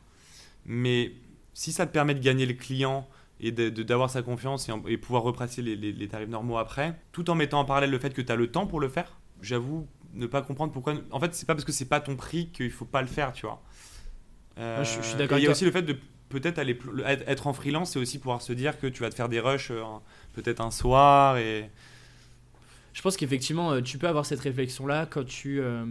mais 0.65 1.13
si 1.53 1.71
ça 1.71 1.85
te 1.85 1.91
permet 1.91 2.15
de 2.15 2.19
gagner 2.19 2.45
le 2.45 2.53
client 2.53 3.07
et 3.39 3.51
d'avoir 3.51 4.09
sa 4.09 4.21
confiance 4.21 4.69
et, 4.69 4.71
en- 4.71 4.83
et 4.87 4.97
pouvoir 4.97 5.23
represser 5.23 5.61
les, 5.61 5.75
les- 5.75 5.91
les 5.93 6.07
tarifs 6.07 6.29
normaux 6.29 6.57
après, 6.57 6.95
tout 7.11 7.29
en 7.29 7.35
mettant 7.35 7.59
en 7.59 7.65
parallèle 7.65 7.89
le 7.91 7.99
fait 7.99 8.13
que 8.13 8.21
tu 8.21 8.31
as 8.31 8.35
le 8.35 8.47
temps 8.51 8.67
pour 8.67 8.79
le 8.79 8.89
faire, 8.89 9.17
j'avoue 9.41 9.87
ne 10.13 10.27
pas 10.27 10.41
comprendre 10.41 10.71
pourquoi. 10.73 10.95
En 11.11 11.19
fait, 11.19 11.33
c'est 11.33 11.45
pas 11.45 11.55
parce 11.55 11.65
que 11.65 11.71
c'est 11.71 11.85
pas 11.89 12.01
ton 12.01 12.15
prix 12.15 12.49
qu'il 12.49 12.69
faut 12.71 12.85
pas 12.85 13.01
le 13.01 13.07
faire, 13.07 13.31
tu 13.33 13.45
vois. 13.45 13.61
Euh, 14.59 14.79
Ouais, 14.79 14.85
je- 14.85 15.01
je 15.01 15.07
suis 15.07 15.17
d'accord 15.17 15.37
et 15.37 15.41
Il 15.41 15.43
y 15.45 15.47
a 15.47 15.51
aussi 15.51 15.65
le 15.65 15.71
fait 15.71 15.81
de 15.83 15.97
peut-être 16.29 16.59
aller 16.59 16.77
être 17.27 17.47
en 17.47 17.53
freelance, 17.53 17.91
c'est 17.91 17.99
aussi 17.99 18.19
pouvoir 18.19 18.41
se 18.41 18.53
dire 18.53 18.79
que 18.79 18.87
tu 18.87 19.01
vas 19.01 19.09
te 19.09 19.15
faire 19.15 19.29
des 19.29 19.39
rushs 19.39 19.71
euh, 19.71 19.83
peut-être 20.33 20.61
un 20.61 20.71
soir 20.71 21.37
et 21.37 21.69
Je 22.93 23.01
pense 23.01 23.15
qu'effectivement, 23.17 23.71
euh, 23.71 23.81
tu 23.81 23.97
peux 23.97 24.07
avoir 24.07 24.25
cette 24.25 24.41
réflexion-là 24.41 25.05
quand 25.09 25.25
tu, 25.25 25.61
euh, 25.61 25.85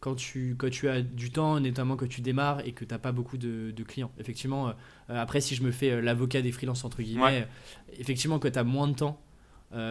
quand, 0.00 0.14
tu, 0.14 0.54
quand 0.56 0.70
tu 0.70 0.88
as 0.88 1.02
du 1.02 1.30
temps, 1.30 1.58
notamment 1.60 1.96
quand 1.96 2.08
tu 2.08 2.20
démarres 2.20 2.60
et 2.66 2.72
que 2.72 2.84
tu 2.84 2.94
n'as 2.94 2.98
pas 2.98 3.12
beaucoup 3.12 3.36
de, 3.36 3.72
de 3.72 3.82
clients. 3.82 4.12
Effectivement, 4.18 4.68
euh, 4.68 4.72
euh, 5.10 5.20
après, 5.20 5.40
si 5.40 5.54
je 5.54 5.62
me 5.62 5.70
fais 5.72 5.90
euh, 5.90 6.00
l'avocat 6.00 6.42
des 6.42 6.52
freelances, 6.52 6.84
entre 6.84 7.02
guillemets, 7.02 7.22
Ouais. 7.22 7.42
euh, 7.42 7.98
effectivement, 7.98 8.38
quand 8.38 8.50
tu 8.50 8.58
as 8.58 8.64
moins 8.64 8.88
de 8.88 8.94
temps 8.94 9.20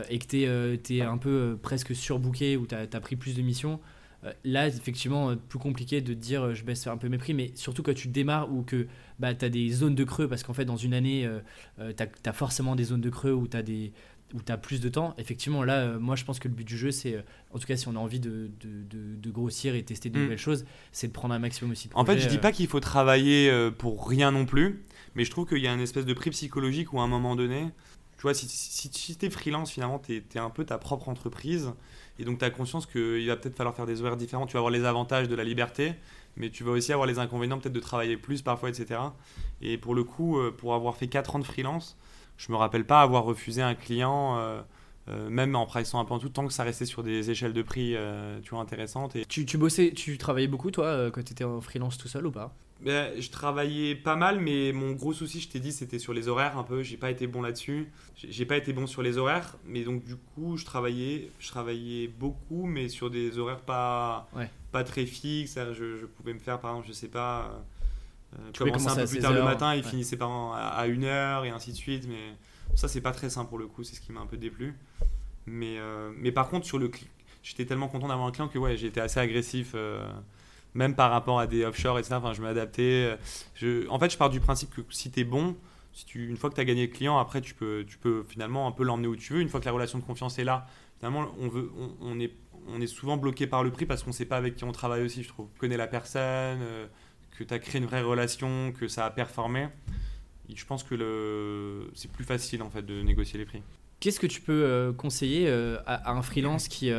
et 0.10 0.18
que 0.18 0.26
tu 0.26 0.96
es, 0.96 1.02
un 1.02 1.18
peu 1.20 1.58
presque 1.62 1.94
surbooké 1.96 2.58
ou 2.58 2.66
tu 2.66 2.74
as, 2.74 2.88
pris 3.00 3.16
plus 3.16 3.36
de 3.36 3.44
missions, 3.44 3.80
là, 4.44 4.68
effectivement, 4.68 5.36
plus 5.36 5.60
compliqué 5.60 6.02
de 6.02 6.16
te 6.16 6.18
dire 6.18 6.56
je 6.56 6.64
baisse 6.64 6.88
un 6.88 6.98
peu 6.98 7.10
mes 7.10 7.20
prix, 7.20 7.36
mais 7.36 7.52
surtout 7.54 7.84
quand 7.84 7.94
tu 7.94 8.08
démarres 8.08 8.52
ou 8.52 8.64
que 8.64 8.88
bah, 9.20 9.36
tu 9.36 9.46
as 9.46 9.50
des 9.50 9.70
zones 9.70 9.94
de 9.94 10.04
creux, 10.04 10.28
parce 10.28 10.42
qu'en 10.42 10.54
fait, 10.54 10.66
dans 10.66 10.78
une 10.78 10.96
année, 10.96 11.30
tu 11.78 12.04
as, 12.26 12.34
forcément 12.34 12.76
des 12.76 12.86
zones 12.86 13.02
de 13.02 13.10
creux 13.12 13.34
où 13.34 13.48
tu 13.48 13.56
as 13.56 13.62
des 13.62 13.94
où 14.34 14.42
tu 14.42 14.52
as 14.52 14.58
plus 14.58 14.82
de 14.82 14.90
temps, 14.90 15.14
effectivement, 15.18 15.64
là, 15.64 15.76
euh, 15.80 16.00
moi, 16.00 16.16
je 16.18 16.26
pense 16.26 16.40
que 16.40 16.48
le 16.50 16.54
but 16.54 16.66
du 16.66 16.78
jeu, 16.78 16.92
c'est, 16.92 17.16
euh, 17.16 17.22
en 17.54 17.60
tout 17.60 17.66
cas, 17.68 17.78
si 17.78 17.88
on 17.88 17.96
a 17.96 18.00
envie 18.00 18.20
de, 18.20 18.50
de, 18.60 18.84
de- 18.90 19.16
de 19.16 19.32
grossir 19.32 19.74
et 19.76 19.84
tester 19.84 20.10
de 20.10 20.18
Mm. 20.18 20.24
nouvelles 20.24 20.38
choses, 20.38 20.66
c'est 20.92 21.08
de 21.08 21.14
prendre 21.14 21.34
un 21.34 21.40
maximum 21.40 21.72
aussi 21.72 21.88
de 21.88 21.94
En 21.96 22.00
fait, 22.04 22.14
projets, 22.14 22.20
je 22.22 22.28
dis 22.30 22.36
euh, 22.38 22.42
pas 22.42 22.52
qu'il 22.52 22.68
faut 22.68 22.82
travailler 22.82 23.70
pour 23.78 24.08
rien 24.10 24.32
non 24.32 24.46
plus, 24.46 24.84
mais 25.16 25.24
je 25.24 25.32
trouve 25.32 25.48
qu'il 25.48 25.60
y 25.60 25.68
a 25.68 25.74
une 25.74 25.80
espèce 25.80 26.06
de 26.06 26.14
prix 26.14 26.30
psychologique 26.32 26.92
où 26.92 27.00
à 27.00 27.04
un 27.04 27.08
moment 27.08 27.36
donné, 27.38 27.70
tu 28.18 28.24
vois, 28.24 28.34
si, 28.34 28.48
si, 28.50 28.90
si 28.92 29.16
tu 29.16 29.26
es 29.26 29.30
freelance, 29.30 29.72
finalement, 29.72 30.00
tu 30.00 30.16
es, 30.36 30.40
un 30.40 30.50
peu 30.50 30.66
ta 30.66 30.78
propre 30.78 31.08
entreprise, 31.08 31.72
et 32.20 32.26
donc 32.26 32.40
tu 32.40 32.46
as 32.46 32.50
conscience 32.50 32.86
qu'il 32.86 33.28
va 33.28 33.38
peut-être 33.38 33.56
falloir 33.56 33.76
faire 33.76 33.86
des 33.86 34.02
horaires 34.02 34.18
différents, 34.18 34.46
tu 34.48 34.54
vas 34.54 34.60
avoir 34.60 34.72
les 34.72 34.84
avantages 34.84 35.30
de 35.30 35.36
la 35.36 35.44
liberté, 35.46 35.94
mais 36.36 36.50
tu 36.50 36.64
vas 36.66 36.72
aussi 36.72 36.92
avoir 36.92 37.08
les 37.08 37.18
inconvénients 37.20 37.60
peut-être 37.60 37.74
de 37.74 37.80
travailler 37.80 38.18
plus 38.18 38.42
parfois, 38.42 38.70
etc. 38.70 39.00
Et 39.62 39.78
pour 39.78 39.96
le 39.96 40.04
coup, 40.04 40.38
pour 40.58 40.74
avoir 40.74 40.98
fait 40.98 41.08
4 41.08 41.36
ans 41.36 41.40
de 41.40 41.44
freelance, 41.46 41.96
je 42.38 42.52
me 42.52 42.58
rappelle 42.58 42.86
pas 42.86 43.02
avoir 43.02 43.24
refusé 43.24 43.62
un 43.62 43.76
client. 43.76 44.38
euh, 44.38 44.62
euh, 45.10 45.30
même 45.30 45.56
en 45.56 45.66
pricing 45.66 45.98
un 46.02 46.04
peu 46.04 46.14
en 46.14 46.20
tout, 46.20 46.28
tant 46.28 46.46
que 46.46 46.52
ça 46.52 46.64
restait 46.64 46.84
sur 46.86 47.02
des 47.02 47.32
échelles 47.32 47.54
de 47.54 47.62
prix 47.62 47.94
euh, 47.96 48.42
tu 48.44 48.50
vois, 48.50 48.60
intéressantes. 48.60 49.16
Et 49.16 49.26
Tu, 49.26 49.46
tu 49.46 49.58
bossais, 49.58 49.94
tu 49.96 50.18
travaillais 50.18 50.50
beaucoup, 50.50 50.70
toi, 50.70 50.84
euh, 50.88 51.12
quand 51.12 51.24
tu 51.24 51.32
étais 51.32 51.46
en 51.46 51.62
freelance 51.62 51.98
tout 51.98 52.10
seul 52.10 52.26
ou 52.28 52.32
pas? 52.32 52.54
Ben, 52.82 53.14
je 53.18 53.30
travaillais 53.30 53.96
pas 53.96 54.18
mal, 54.18 54.42
mais 54.42 54.74
mon 54.74 54.92
gros 54.92 55.14
souci, 55.14 55.40
je 55.40 55.48
t'ai 55.48 55.62
dit, 55.62 55.72
c'était 55.72 55.98
sur 55.98 56.14
les 56.14 56.28
horaires 56.28 56.58
un 56.58 56.64
peu. 56.64 56.84
J'ai 56.84 56.98
pas 56.98 57.10
été 57.10 57.26
bon 57.26 57.42
là-dessus. 57.42 57.88
J'ai 58.18 58.46
pas 58.46 58.58
été 58.58 58.74
bon 58.74 58.86
sur 58.86 59.02
les 59.02 59.18
horaires, 59.18 59.56
mais 59.66 59.84
donc 59.86 60.04
du 60.04 60.18
coup, 60.18 60.58
je 60.58 60.66
travaillais, 60.66 61.32
je 61.40 61.48
travaillais 61.48 62.08
beaucoup, 62.10 62.66
mais 62.66 62.90
sur 62.90 63.10
des 63.10 63.38
horaires 63.40 63.62
pas, 63.62 64.28
Ouais. 64.36 64.50
pas 64.74 64.84
très 64.84 65.06
fixes. 65.06 65.58
Je, 65.72 65.96
je 65.96 66.06
pouvais 66.06 66.34
me 66.34 66.40
faire, 66.40 66.60
par 66.60 66.72
exemple, 66.72 66.88
je 66.90 66.94
sais 66.94 67.08
pas, 67.08 67.64
euh, 68.36 68.52
commencer 68.58 68.88
un 68.88 68.96
peu 68.96 69.02
plus 69.02 69.08
16 69.16 69.22
tard 69.22 69.34
le 69.34 69.44
matin 69.44 69.74
et 69.74 69.78
ouais. 69.78 69.84
finissait 69.84 70.18
par 70.18 70.32
à, 70.54 70.70
à 70.70 70.88
une 70.88 71.04
heure 71.04 71.46
et 71.46 71.50
ainsi 71.50 71.72
de 71.72 71.78
suite. 71.78 72.08
Mais 72.08 72.36
Ça, 72.76 72.88
c'est 72.88 73.02
pas 73.02 73.12
très 73.12 73.30
simple 73.30 73.50
pour 73.50 73.58
le 73.58 73.68
coup, 73.68 73.84
c'est 73.84 73.96
ce 73.96 74.02
qui 74.02 74.12
m'a 74.12 74.22
un 74.22 74.26
peu 74.26 74.38
déplu. 74.38 74.76
Mais, 75.46 75.78
euh, 75.78 76.12
mais 76.16 76.32
par 76.32 76.50
contre, 76.50 76.66
sur 76.66 76.78
le 76.78 76.92
j'étais 77.42 77.66
tellement 77.66 77.88
content 77.88 78.10
d'avoir 78.10 78.28
un 78.28 78.32
client 78.32 78.50
que 78.50 78.60
ouais, 78.60 78.76
j'étais 78.76 79.00
assez 79.00 79.20
agressif, 79.20 79.72
euh, 79.76 80.06
même 80.74 80.96
par 80.96 81.10
rapport 81.10 81.40
à 81.40 81.48
des 81.48 81.64
offshore, 81.64 81.98
etc. 82.00 82.16
Enfin, 82.16 82.34
je 82.34 82.42
m'adaptais. 82.42 83.18
Je... 83.56 83.88
En 83.88 84.00
fait, 84.00 84.12
je 84.12 84.18
pars 84.18 84.30
du 84.30 84.42
principe 84.42 84.76
que 84.76 84.82
si 84.90 85.10
tu 85.10 85.22
es 85.22 85.24
bon, 85.24 85.56
si 85.94 86.06
tu, 86.06 86.28
une 86.28 86.38
fois 86.38 86.50
que 86.50 86.56
tu 86.56 86.62
as 86.62 86.66
gagné 86.66 86.86
le 86.86 86.94
client, 86.94 87.18
après, 87.18 87.42
tu 87.42 87.54
peux, 87.56 87.84
tu 87.88 87.98
peux 87.98 88.24
finalement 88.28 88.68
un 88.68 88.72
peu 88.72 88.84
l'emmener 88.84 89.08
où 89.08 89.16
tu 89.16 89.34
veux. 89.34 89.42
Une 89.42 89.50
fois 89.50 89.60
que 89.60 89.66
la 89.66 89.72
relation 89.72 89.98
de 89.98 90.04
confiance 90.04 90.38
est 90.38 90.44
là, 90.44 90.68
finalement, 91.00 91.28
on, 91.40 91.48
veut, 91.48 91.72
on, 91.80 91.90
on 92.02 92.20
est, 92.20 92.34
on 92.68 92.80
est 92.82 92.88
souvent 92.88 93.18
bloqué 93.18 93.48
par 93.48 93.64
le 93.64 93.72
prix 93.72 93.86
parce 93.88 94.04
qu'on 94.04 94.12
ne 94.12 94.16
sait 94.16 94.26
pas 94.26 94.38
avec 94.38 94.56
qui 94.56 94.64
on 94.64 94.72
travaille 94.72 95.04
aussi, 95.04 95.24
je 95.24 95.30
trouve. 95.30 95.48
Tu 95.54 95.60
connais 95.60 95.78
la 95.78 95.88
personne, 95.88 96.22
euh, 96.62 96.86
que 97.38 97.44
tu 97.44 97.54
as 97.54 97.60
créé 97.60 97.80
une 97.80 97.88
vraie 97.88 98.02
relation, 98.02 98.72
que 98.72 98.88
ça 98.88 99.06
a 99.06 99.10
performé. 99.10 99.68
je 100.54 100.66
pense 100.66 100.84
que 100.84 100.96
le... 100.96 101.90
c'est 101.94 102.12
plus 102.12 102.24
facile 102.24 102.62
en 102.64 102.70
fait 102.70 102.82
de 102.82 103.02
négocier 103.02 103.38
les 103.38 103.46
prix. 103.46 103.62
Qu'est-ce 104.00 104.20
que 104.20 104.28
tu 104.28 104.42
peux 104.42 104.64
euh, 104.64 104.94
conseiller 104.94 105.48
euh, 105.48 105.78
à, 105.86 106.12
un 106.12 106.22
freelance 106.22 106.68
qui, 106.68 106.92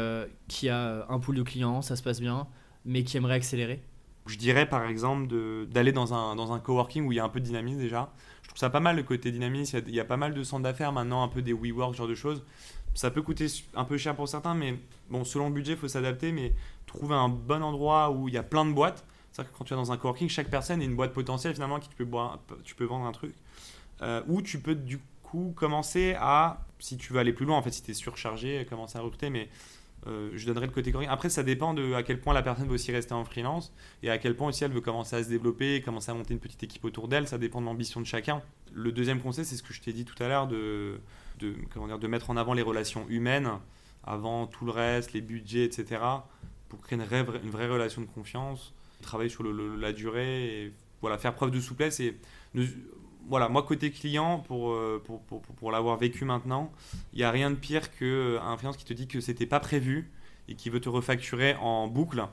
qui 0.48 0.68
a 0.68 1.06
un 1.08 1.18
pool 1.18 1.36
de 1.36 1.42
clients, 1.42 1.82
ça 1.82 1.96
se 1.96 2.02
passe 2.02 2.20
bien, 2.20 2.46
mais 2.84 3.04
qui 3.04 3.16
aimerait 3.16 3.34
accélérer? 3.34 3.82
Je 4.28 4.36
dirais 4.36 4.68
par 4.68 4.84
exemple 4.84 5.26
d'aller 5.68 5.92
dans 5.92 6.12
un, 6.12 6.36
dans 6.36 6.52
un 6.52 6.58
coworking 6.58 7.06
où 7.06 7.12
il 7.12 7.16
y 7.16 7.20
a 7.20 7.24
un 7.24 7.30
peu 7.30 7.40
de 7.40 7.46
dynamisme 7.46 7.78
déjà. 7.78 8.12
Je 8.42 8.48
trouve 8.48 8.58
ça 8.58 8.68
pas 8.68 8.80
mal 8.80 8.96
le 8.96 9.02
côté 9.02 9.32
dynamisme. 9.32 9.80
Il 9.86 9.94
y 9.94 10.00
a, 10.00 10.04
pas 10.04 10.18
mal 10.18 10.34
de 10.34 10.42
centres 10.42 10.62
d'affaires 10.62 10.92
maintenant, 10.92 11.22
un 11.22 11.28
peu 11.28 11.40
des 11.40 11.54
WeWork, 11.54 11.94
ce 11.94 11.98
genre 11.98 12.08
de 12.08 12.14
choses. 12.14 12.42
Ça 12.94 13.10
peut 13.10 13.22
coûter 13.22 13.46
un 13.74 13.84
peu 13.84 13.96
cher 13.96 14.14
pour 14.14 14.28
certains, 14.28 14.54
mais 14.54 14.74
bon, 15.08 15.24
selon 15.24 15.48
le 15.48 15.54
budget, 15.54 15.72
il 15.72 15.78
faut 15.78 15.88
s'adapter. 15.88 16.32
Mais 16.32 16.52
trouver 16.86 17.14
un 17.14 17.28
bon 17.28 17.62
endroit 17.62 18.10
où 18.10 18.28
il 18.28 18.34
y 18.34 18.38
a 18.38 18.42
plein 18.42 18.66
de 18.66 18.72
boîtes. 18.72 19.04
C'est-à-dire 19.32 19.52
que 19.52 19.58
quand 19.58 19.64
tu 19.64 19.74
es 19.74 19.76
dans 19.76 19.92
un 19.92 19.96
coworking, 19.96 20.28
chaque 20.28 20.50
personne 20.50 20.82
est 20.82 20.84
une 20.84 20.96
boîte 20.96 21.12
potentielle 21.12 21.54
finalement 21.54 21.78
qui 21.78 21.88
tu 21.88 21.96
peux, 21.96 22.04
boire, 22.04 22.38
tu 22.64 22.74
peux 22.74 22.84
vendre 22.84 23.06
un 23.06 23.12
truc. 23.12 23.34
Euh, 24.02 24.22
ou 24.28 24.42
tu 24.42 24.60
peux 24.60 24.74
du 24.74 24.98
coup 25.22 25.52
commencer 25.56 26.16
à, 26.18 26.64
si 26.78 26.96
tu 26.96 27.12
veux 27.12 27.18
aller 27.18 27.32
plus 27.32 27.46
loin, 27.46 27.56
en 27.56 27.62
fait, 27.62 27.70
si 27.70 27.82
tu 27.82 27.90
es 27.90 27.94
surchargé, 27.94 28.66
commencer 28.68 28.98
à 28.98 29.00
recruter. 29.00 29.30
Mais 29.30 29.48
euh, 30.06 30.30
je 30.34 30.46
donnerai 30.46 30.66
le 30.66 30.72
côté 30.72 30.90
coworking. 30.90 31.12
Après, 31.12 31.28
ça 31.28 31.42
dépend 31.42 31.74
de 31.74 31.94
à 31.94 32.02
quel 32.02 32.20
point 32.20 32.34
la 32.34 32.42
personne 32.42 32.66
veut 32.66 32.74
aussi 32.74 32.92
rester 32.92 33.14
en 33.14 33.24
freelance 33.24 33.72
et 34.02 34.10
à 34.10 34.18
quel 34.18 34.36
point 34.36 34.48
aussi 34.48 34.64
elle 34.64 34.72
veut 34.72 34.80
commencer 34.80 35.16
à 35.16 35.22
se 35.22 35.28
développer, 35.28 35.82
commencer 35.82 36.10
à 36.10 36.14
monter 36.14 36.34
une 36.34 36.40
petite 36.40 36.62
équipe 36.62 36.84
autour 36.84 37.08
d'elle. 37.08 37.28
Ça 37.28 37.38
dépend 37.38 37.60
de 37.60 37.66
l'ambition 37.66 38.00
de 38.00 38.06
chacun. 38.06 38.42
Le 38.72 38.92
deuxième 38.92 39.20
conseil, 39.20 39.44
c'est 39.44 39.56
ce 39.56 39.62
que 39.62 39.72
je 39.72 39.80
t'ai 39.80 39.92
dit 39.92 40.04
tout 40.04 40.20
à 40.22 40.28
l'heure 40.28 40.46
de 40.46 41.00
de, 41.38 41.54
comment 41.72 41.86
dire, 41.86 41.98
de 41.98 42.06
mettre 42.06 42.30
en 42.30 42.36
avant 42.36 42.52
les 42.52 42.62
relations 42.62 43.06
humaines 43.08 43.50
avant 44.04 44.46
tout 44.46 44.64
le 44.64 44.72
reste, 44.72 45.12
les 45.12 45.20
budgets, 45.20 45.64
etc., 45.64 46.00
pour 46.68 46.80
créer 46.80 46.98
une 46.98 47.04
vraie, 47.04 47.24
une 47.42 47.50
vraie 47.50 47.68
relation 47.68 48.02
de 48.02 48.06
confiance, 48.06 48.74
travailler 49.02 49.30
sur 49.30 49.44
la 49.44 49.92
durée, 49.92 50.64
et 50.64 50.72
voilà, 51.00 51.18
faire 51.18 51.34
preuve 51.34 51.50
de 51.50 51.60
souplesse. 51.60 52.00
Et 52.00 52.16
voilà, 53.28 53.48
moi, 53.48 53.62
côté 53.62 53.90
client, 53.90 54.40
pour, 54.40 54.70
euh, 54.70 55.02
pour, 55.04 55.22
pour, 55.22 55.40
pour 55.42 55.70
l'avoir 55.70 55.96
vécu 55.96 56.24
maintenant, 56.24 56.72
il 57.12 57.18
n'y 57.18 57.24
a 57.24 57.30
rien 57.30 57.50
de 57.50 57.56
pire 57.56 57.90
qu'un 57.90 58.06
euh, 58.06 58.56
freelance 58.56 58.76
qui 58.76 58.84
te 58.84 58.94
dit 58.94 59.06
que 59.06 59.20
c'était 59.20 59.46
pas 59.46 59.60
prévu 59.60 60.10
et 60.48 60.54
qui 60.54 60.70
veut 60.70 60.80
te 60.80 60.88
refacturer 60.88 61.54
en 61.56 61.88
boucle. 61.88 62.24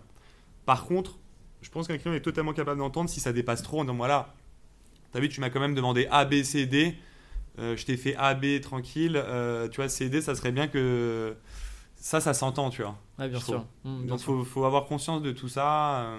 Par 0.66 0.86
contre, 0.86 1.20
je 1.62 1.70
pense 1.70 1.88
qu'un 1.88 1.98
client 1.98 2.14
est 2.14 2.22
totalement 2.22 2.54
capable 2.54 2.80
d'entendre 2.80 3.10
si 3.10 3.20
ça 3.20 3.34
dépasse 3.34 3.62
trop 3.62 3.80
en 3.80 3.84
disant 3.84 3.96
voilà, 3.96 4.34
t'as 5.12 5.20
vu, 5.20 5.30
tu 5.30 5.42
m'as 5.42 5.50
quand 5.50 5.60
même 5.60 5.76
demandé 5.76 6.08
A, 6.12 6.26
B, 6.26 6.44
C, 6.44 6.66
D. 6.66 6.96
Euh, 7.58 7.78
je 7.78 7.86
t'ai 7.86 7.98
fait 7.98 8.16
A, 8.18 8.34
B 8.34 8.60
tranquille, 8.62 9.16
euh, 9.16 9.70
tu 9.70 9.78
vois, 9.78 9.88
CD, 9.88 10.22
ça 10.22 10.36
serait 10.36 10.52
bien 10.52 10.68
que 10.68 11.36
ça, 11.96 12.20
ça 12.20 12.34
s'entend, 12.34 12.70
tu 12.70 12.82
vois. 12.82 12.98
Ouais, 13.18 13.30
bien 13.30 13.40
sûr. 13.40 13.66
Mmh, 13.84 14.08
Donc, 14.08 14.20
il 14.20 14.46
faut, 14.46 14.66
avoir 14.66 14.86
conscience 14.86 15.22
de 15.22 15.32
tout 15.32 15.48
ça. 15.48 16.18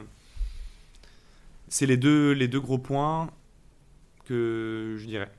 Euh. 1.66 1.68
C'est 1.68 1.86
les 1.86 1.97
deux, 1.97 2.32
les 2.32 2.48
deux 2.48 2.60
gros 2.60 2.78
points 2.78 3.30
que 4.24 4.97
je 4.98 5.06
dirais. 5.06 5.30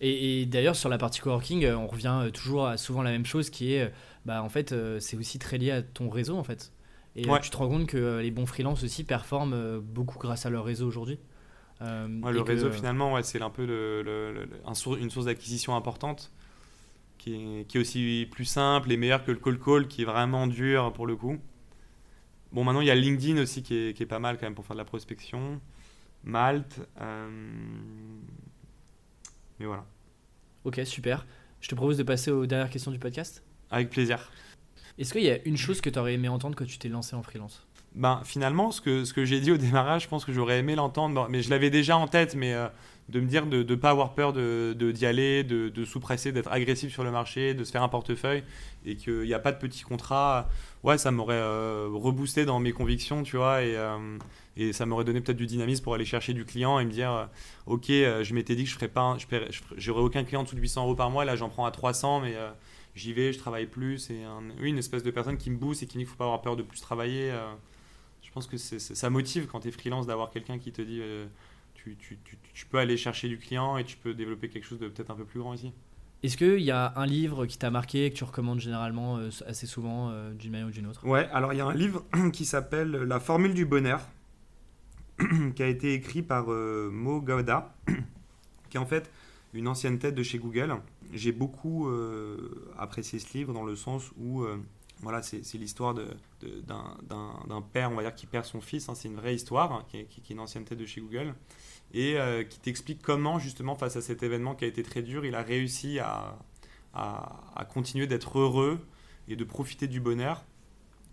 Et, 0.00 0.44
d'ailleurs, 0.44 0.76
sur 0.76 0.90
la 0.90 0.98
partie 0.98 1.20
coworking, 1.20 1.66
on 1.72 1.86
revient 1.86 2.30
toujours 2.34 2.66
à 2.66 2.76
souvent 2.76 3.02
la 3.02 3.10
même 3.10 3.24
chose 3.24 3.48
qui 3.48 3.72
est, 3.72 3.90
bah, 4.26 4.42
en 4.42 4.50
fait, 4.50 4.74
c'est 5.00 5.16
aussi 5.16 5.38
très 5.38 5.56
lié 5.56 5.70
à 5.70 5.82
ton 5.82 6.10
réseau, 6.10 6.36
en 6.36 6.44
fait. 6.44 6.70
Et 7.16 7.22
tu 7.40 7.50
te 7.50 7.56
rends 7.56 7.68
compte 7.68 7.86
que 7.86 8.20
les 8.20 8.30
bons 8.30 8.44
freelances 8.44 8.84
aussi 8.84 9.04
performent 9.04 9.80
beaucoup 9.80 10.18
grâce 10.18 10.44
à 10.44 10.50
leur 10.50 10.66
réseau 10.66 10.86
aujourd'hui. 10.86 11.18
Euh, 11.82 12.08
le 12.08 12.40
réseau, 12.40 12.70
finalement, 12.70 13.12
ouais, 13.12 13.22
c'est 13.22 13.42
un 13.42 13.50
peu 13.50 13.66
le, 13.66 14.48
une 14.98 15.10
source 15.10 15.26
d'acquisition 15.26 15.76
importante 15.76 16.32
qui 17.18 17.34
est, 17.34 17.64
qui 17.66 17.76
est, 17.76 17.80
aussi 17.80 18.28
plus 18.30 18.44
simple 18.44 18.90
et 18.92 18.96
meilleur 18.96 19.24
que 19.24 19.30
le 19.30 19.38
call 19.38 19.58
call 19.58 19.88
qui 19.88 20.02
est 20.02 20.04
vraiment 20.04 20.46
dur 20.46 20.92
pour 20.92 21.06
le 21.06 21.16
coup. 21.16 21.36
Bon, 22.52 22.64
maintenant, 22.64 22.80
il 22.80 22.86
y 22.86 22.90
a 22.90 22.94
LinkedIn 22.94 23.40
aussi 23.40 23.62
qui 23.62 23.74
est, 23.74 23.96
qui 23.96 24.02
est, 24.02 24.06
pas 24.06 24.18
mal 24.18 24.38
quand 24.38 24.46
même 24.46 24.54
pour 24.54 24.64
faire 24.64 24.76
de 24.76 24.80
la 24.80 24.84
prospection. 24.84 25.60
Malte. 26.24 26.80
Euh, 27.00 27.28
mais 29.58 29.66
voilà. 29.66 29.84
Ok, 30.64 30.80
super. 30.84 31.26
Je 31.60 31.68
te 31.68 31.74
propose 31.74 31.96
de 31.96 32.02
passer 32.02 32.30
aux 32.30 32.46
dernières 32.46 32.70
questions 32.70 32.90
du 32.90 32.98
podcast. 32.98 33.42
Avec 33.70 33.90
plaisir. 33.90 34.30
Est-ce 34.98 35.12
qu'il 35.12 35.22
y 35.22 35.30
a 35.30 35.38
une 35.44 35.56
chose 35.56 35.80
que 35.80 35.90
tu 35.90 35.98
aurais 35.98 36.14
aimé 36.14 36.28
entendre 36.28 36.56
quand 36.56 36.66
tu 36.66 36.78
t'es 36.78 36.88
lancé 36.88 37.16
en 37.16 37.22
freelance? 37.22 37.66
Ben, 37.94 38.20
finalement, 38.24 38.72
ce 38.72 38.80
que, 38.80 39.04
ce 39.04 39.14
que 39.14 39.24
j'ai 39.24 39.40
dit 39.40 39.50
au 39.50 39.56
démarrage, 39.58 40.04
je 40.04 40.08
pense 40.08 40.24
que 40.24 40.32
j'aurais 40.32 40.58
aimé 40.58 40.74
l'entendre, 40.74 41.28
mais 41.30 41.42
je 41.42 41.50
l'avais 41.50 41.70
déjà 41.70 41.96
en 41.96 42.06
tête, 42.06 42.34
mais 42.34 42.54
euh, 42.54 42.68
de 43.08 43.20
me 43.20 43.26
dire 43.26 43.46
de 43.46 43.62
ne 43.62 43.74
pas 43.74 43.90
avoir 43.90 44.14
peur 44.14 44.32
d'y 44.32 44.38
de, 44.40 44.92
d'y 44.92 45.06
aller, 45.06 45.44
de, 45.44 45.68
de 45.68 45.84
sous-presser, 45.84 46.32
d'être 46.32 46.50
agressif 46.50 46.92
sur 46.92 47.04
le 47.04 47.10
marché, 47.10 47.54
de 47.54 47.64
se 47.64 47.70
faire 47.70 47.82
un 47.82 47.88
portefeuille, 47.88 48.42
et 48.84 48.96
qu'il 48.96 49.22
n'y 49.22 49.34
a 49.34 49.38
pas 49.38 49.52
de 49.52 49.58
petits 49.58 49.82
contrats, 49.82 50.48
ouais, 50.82 50.98
ça 50.98 51.10
m'aurait 51.10 51.34
euh, 51.36 51.88
reboosté 51.92 52.44
dans 52.44 52.58
mes 52.60 52.72
convictions, 52.72 53.22
tu 53.22 53.36
vois, 53.36 53.62
et, 53.62 53.76
euh, 53.76 54.18
et 54.56 54.72
ça 54.72 54.86
m'aurait 54.86 55.04
donné 55.04 55.20
peut-être 55.20 55.36
du 55.36 55.46
dynamisme 55.46 55.84
pour 55.84 55.94
aller 55.94 56.04
chercher 56.04 56.32
du 56.32 56.44
client 56.44 56.78
et 56.78 56.84
me 56.84 56.90
dire, 56.90 57.28
ok, 57.66 57.86
je 57.88 58.34
m'étais 58.34 58.56
dit 58.56 58.64
que 58.64 58.70
je 58.70 58.74
ferais 58.74 58.88
pas, 58.88 59.16
j'aurais 59.76 60.02
aucun 60.02 60.24
client 60.24 60.40
en 60.40 60.44
dessous 60.44 60.56
de 60.56 60.60
800 60.60 60.84
euros 60.84 60.94
par 60.94 61.10
mois, 61.10 61.24
là 61.24 61.36
j'en 61.36 61.48
prends 61.48 61.66
à 61.66 61.70
300, 61.70 62.20
mais 62.20 62.34
j'y 62.94 63.12
vais, 63.12 63.32
je 63.32 63.38
travaille 63.38 63.66
plus, 63.66 64.10
et 64.10 64.22
oui, 64.60 64.70
une 64.70 64.78
espèce 64.78 65.02
de 65.02 65.10
personne 65.10 65.36
qui 65.36 65.50
me 65.50 65.56
booste 65.56 65.82
et 65.82 65.86
qui 65.86 65.98
me 65.98 66.02
dit 66.02 66.04
qu'il 66.04 66.10
ne 66.10 66.10
faut 66.10 66.18
pas 66.18 66.24
avoir 66.24 66.42
peur 66.42 66.56
de 66.56 66.62
plus 66.62 66.80
travailler 66.80 67.32
je 68.26 68.32
pense 68.32 68.46
que 68.46 68.56
ça 68.56 69.10
motive 69.10 69.46
quand 69.46 69.60
tu 69.60 69.68
es 69.68 69.70
freelance 69.70 70.06
d'avoir 70.06 70.30
quelqu'un 70.30 70.58
qui 70.58 70.72
te 70.72 70.82
dit 70.82 71.00
euh, 71.00 71.26
tu, 71.74 71.96
tu, 71.96 72.18
tu, 72.52 72.66
peux 72.66 72.78
aller 72.78 72.96
chercher 72.96 73.28
du 73.28 73.38
client 73.38 73.78
et 73.78 73.84
tu 73.84 73.96
peux 73.96 74.14
développer 74.14 74.48
quelque 74.48 74.64
chose 74.64 74.80
de 74.80 74.88
peut-être 74.88 75.10
un 75.10 75.14
peu 75.14 75.24
plus 75.24 75.38
grand 75.38 75.54
ici. 75.54 75.72
Est-ce 76.22 76.36
qu'il 76.36 76.62
y 76.62 76.72
a 76.72 76.92
un 76.96 77.06
livre 77.06 77.46
qui 77.46 77.56
t'a 77.56 77.70
marqué, 77.70 78.10
que 78.10 78.16
tu 78.16 78.24
recommandes 78.24 78.58
généralement 78.58 79.18
euh, 79.18 79.30
assez 79.46 79.66
souvent 79.66 80.10
euh, 80.10 80.32
d'une 80.32 80.50
manière 80.50 80.66
ou 80.66 80.70
d'une 80.70 80.86
autre? 80.86 81.06
Ouais, 81.06 81.28
alors 81.32 81.52
il 81.52 81.58
y 81.58 81.60
a 81.60 81.66
un 81.66 81.74
livre 81.74 82.04
qui 82.32 82.44
s'appelle 82.44 82.90
La 82.90 83.20
formule 83.20 83.54
du 83.54 83.64
bonheur, 83.64 84.00
qui 85.54 85.62
a 85.62 85.66
été 85.66 85.94
écrit 85.94 86.22
par 86.22 86.48
Mo 86.48 87.20
Gauda, 87.20 87.74
qui 88.70 88.76
est 88.76 88.80
en 88.80 88.86
fait 88.86 89.10
une 89.54 89.68
ancienne 89.68 89.98
tête 89.98 90.14
de 90.14 90.22
chez 90.22 90.38
Google. 90.38 90.76
J'ai 91.12 91.32
beaucoup 91.32 91.88
apprécié 92.76 93.18
ce 93.18 93.32
livre 93.38 93.52
dans 93.52 93.64
le 93.64 93.76
sens 93.76 94.10
où 94.18 94.44
voilà, 95.02 95.20
c'est 95.22 95.58
l'histoire 95.58 95.94
d'un 95.94 97.62
père, 97.72 97.90
on 97.90 97.94
va 97.94 98.02
dire, 98.02 98.14
qui 98.14 98.26
perd 98.26 98.44
son 98.44 98.60
fils. 98.60 98.88
Hein. 98.88 98.94
c'est 98.94 99.08
une 99.08 99.16
vraie 99.16 99.34
histoire, 99.34 99.72
hein, 99.72 99.84
qui, 99.88 99.98
est, 99.98 100.30
une 100.30 100.40
ancienneté 100.40 100.74
de 100.74 100.86
chez 100.86 101.00
Google, 101.00 101.34
et 101.92 102.18
euh, 102.18 102.44
qui 102.44 102.58
t'explique 102.58 103.02
comment, 103.02 103.38
justement, 103.38 103.74
face 103.74 103.96
à 103.96 104.00
cet 104.00 104.22
événement 104.22 104.54
qui 104.54 104.64
a 104.64 104.68
été 104.68 104.82
très 104.82 105.02
dur, 105.02 105.24
il 105.26 105.34
a 105.34 105.42
réussi 105.42 105.98
à, 105.98 106.38
continuer 107.68 108.06
d'être 108.06 108.38
heureux 108.38 108.80
et 109.28 109.36
de 109.36 109.44
profiter 109.44 109.86
du 109.86 110.00
bonheur. 110.00 110.44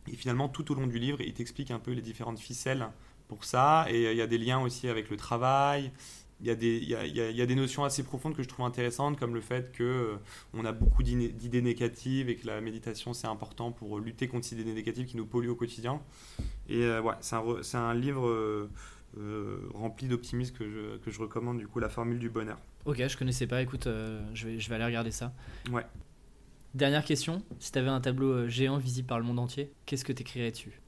Et 0.08 0.16
finalement, 0.16 0.48
tout 0.48 0.72
au 0.72 0.76
long 0.76 0.88
du 0.88 0.98
livre, 0.98 1.20
il 1.20 1.34
t'explique 1.34 1.72
un 1.72 1.80
peu 1.80 1.92
les 1.92 2.02
différentes 2.02 2.40
ficelles 2.40 2.88
pour 3.28 3.46
ça. 3.46 3.86
Et 3.90 4.12
il 4.12 4.18
y 4.18 4.22
a 4.22 4.28
des 4.28 4.38
liens 4.38 4.62
aussi 4.62 4.88
avec 4.88 5.10
le 5.10 5.18
travail, 5.18 5.92
il 6.44 6.48
y, 6.48 6.50
a 6.50 6.56
des, 6.56 6.78
il, 6.78 6.90
y 6.90 6.96
a, 6.96 7.06
il 7.06 7.16
y, 7.16 7.42
a, 7.42 7.46
des 7.46 7.56
notions 7.56 7.86
assez 7.86 8.04
profondes 8.04 8.36
que 8.36 8.44
je 8.44 8.50
trouve 8.50 8.66
intéressantes, 8.66 9.18
comme 9.18 9.34
le 9.34 9.40
fait 9.40 9.72
que 9.72 9.84
euh, 9.84 10.16
on 10.54 10.66
a 10.66 10.74
beaucoup 10.74 11.02
d'idées 11.02 11.62
négatives 11.62 12.30
et 12.30 12.36
que 12.36 12.46
la 12.46 12.60
méditation 12.60 13.14
c'est 13.14 13.28
important 13.28 13.72
pour 13.72 13.98
lutter 13.98 14.28
contre 14.28 14.46
ces 14.46 14.60
idées 14.60 14.74
négatives 14.74 15.06
qui 15.06 15.16
nous 15.16 15.26
polluent 15.26 15.52
au 15.52 15.56
quotidien. 15.56 16.02
Et 16.68 16.84
euh, 16.84 17.02
ouais, 17.02 17.14
c'est 17.22 17.38
un, 17.38 17.80
un, 17.80 17.94
livre 17.94 18.28
euh, 18.28 19.70
rempli 19.74 20.10
d'optimisme 20.10 20.54
que 20.54 20.70
je, 20.70 20.98
que 20.98 21.12
je, 21.12 21.20
recommande, 21.22 21.60
du 21.60 21.68
coup, 21.68 21.80
La 21.80 21.88
Formule 21.88 22.20
du 22.20 22.30
Bonheur. 22.30 22.60
Ok, 22.84 22.98
je 23.08 23.18
connaissais 23.18 23.48
pas, 23.48 23.62
écoute, 23.62 23.88
je, 24.34 24.46
vais, 24.46 24.60
je 24.60 24.70
vais 24.70 24.76
aller 24.76 24.86
regarder 24.86 25.12
ça. 25.12 25.32
Ouais. 25.72 25.86
Dernière 26.74 27.06
question, 27.06 27.42
si 27.60 27.72
tu 27.72 27.80
avais 27.80 27.90
un 27.90 28.02
tableau 28.02 28.50
géant 28.50 28.80
visible 28.80 29.08
par 29.08 29.18
le 29.18 29.24
monde 29.24 29.40
entier, 29.40 29.72
qu'est-ce 29.86 30.04
que 30.04 30.12
tu 30.12 30.24
écrirais 30.24 30.52
dessus 30.52 30.82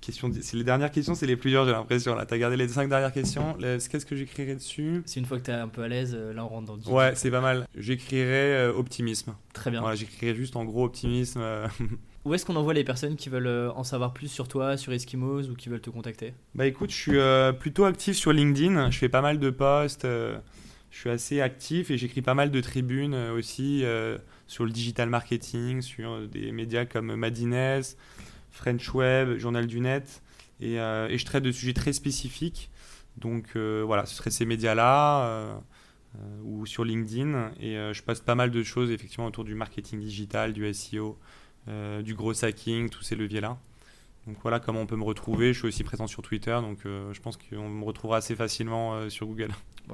Question, 0.00 0.30
c'est 0.40 0.56
les 0.56 0.64
dernières 0.64 0.90
questions, 0.90 1.14
c'est 1.14 1.26
les 1.26 1.36
plus 1.36 1.50
dures, 1.50 1.66
j'ai 1.66 1.72
l'impression. 1.72 2.14
Là, 2.14 2.24
as 2.28 2.38
gardé 2.38 2.56
les 2.56 2.68
cinq 2.68 2.88
dernières 2.88 3.12
questions. 3.12 3.54
Qu'est-ce 3.60 4.06
que 4.06 4.16
j'écrirais 4.16 4.54
dessus? 4.54 5.02
C'est 5.04 5.20
une 5.20 5.26
fois 5.26 5.38
que 5.38 5.44
tu 5.44 5.50
es 5.50 5.54
un 5.54 5.68
peu 5.68 5.82
à 5.82 5.88
l'aise, 5.88 6.16
euh, 6.18 6.32
là 6.32 6.42
on 6.44 6.48
rentre 6.48 6.66
dans 6.68 6.76
le 6.76 6.94
Ouais, 6.94 7.12
c'est 7.14 7.30
pas 7.30 7.42
mal. 7.42 7.68
J'écrirais 7.76 8.54
euh, 8.54 8.72
optimisme. 8.72 9.34
Très 9.52 9.70
bien. 9.70 9.80
Voilà, 9.80 9.96
j'écrirais 9.96 10.34
juste 10.34 10.56
en 10.56 10.64
gros 10.64 10.86
optimisme. 10.86 11.40
Euh. 11.42 11.68
Où 12.24 12.32
est-ce 12.32 12.46
qu'on 12.46 12.56
envoie 12.56 12.72
les 12.72 12.84
personnes 12.84 13.16
qui 13.16 13.28
veulent 13.28 13.70
en 13.76 13.84
savoir 13.84 14.14
plus 14.14 14.28
sur 14.28 14.48
toi, 14.48 14.78
sur 14.78 14.90
Eskimos 14.94 15.50
ou 15.50 15.54
qui 15.54 15.68
veulent 15.68 15.82
te 15.82 15.90
contacter? 15.90 16.32
Bah 16.54 16.66
écoute, 16.66 16.90
je 16.90 16.96
suis 16.96 17.58
plutôt 17.58 17.84
actif 17.84 18.16
sur 18.16 18.32
LinkedIn. 18.32 18.90
Je 18.90 18.98
fais 18.98 19.08
pas 19.08 19.22
mal 19.22 19.38
de 19.38 19.50
posts. 19.50 20.04
je 20.04 20.38
suis 20.90 21.08
assez 21.08 21.40
actif 21.40 21.90
et 21.90 21.96
j'écris 21.96 22.20
pas 22.20 22.34
mal 22.34 22.50
de 22.50 22.60
tribunes 22.60 23.14
aussi 23.14 23.84
sur 24.46 24.66
le 24.66 24.70
digital 24.70 25.08
marketing, 25.08 25.80
sur 25.80 26.28
des 26.28 26.52
médias 26.52 26.84
comme 26.84 27.14
Madines. 27.14 27.82
French 28.50 28.92
Web, 28.94 29.38
Journal 29.38 29.66
du 29.66 29.80
Net, 29.80 30.22
euh, 30.62 31.08
et, 31.08 31.18
je 31.18 31.24
traite 31.24 31.42
de 31.42 31.52
sujets 31.52 31.72
très 31.72 31.92
spécifiques. 31.92 32.70
Donc 33.16 33.50
euh, 33.56 33.82
voilà, 33.84 34.06
ce 34.06 34.14
seraient 34.14 34.30
ces 34.30 34.44
médias-là. 34.44 35.24
Euh, 35.24 35.54
ou 36.42 36.66
sur 36.66 36.84
LinkedIn. 36.84 37.52
Et 37.60 37.76
je 37.92 38.02
passe 38.02 38.18
pas 38.18 38.34
mal 38.34 38.50
de 38.50 38.62
choses 38.64 38.90
effectivement 38.90 39.26
autour 39.26 39.44
du 39.44 39.54
marketing 39.54 40.00
digital, 40.00 40.52
du 40.52 40.74
SEO, 40.74 41.16
du 42.02 42.14
gros 42.16 42.44
hacking, 42.44 42.90
tous 42.90 43.04
ces 43.04 43.14
leviers-là. 43.14 43.56
Donc 44.26 44.36
voilà 44.42 44.58
comment 44.58 44.80
on 44.80 44.86
peut 44.86 44.96
me 44.96 45.04
retrouver. 45.04 45.52
Je 45.52 45.60
suis 45.60 45.68
aussi 45.68 45.84
présent 45.84 46.08
sur 46.08 46.22
Twitter, 46.22 46.58
donc 46.60 46.80
je 46.82 47.20
pense 47.20 47.36
qu'on 47.36 47.68
me 47.68 47.84
retrouvera 47.84 48.16
assez 48.16 48.34
facilement 48.34 49.08
sur 49.08 49.28
Google. 49.28 49.50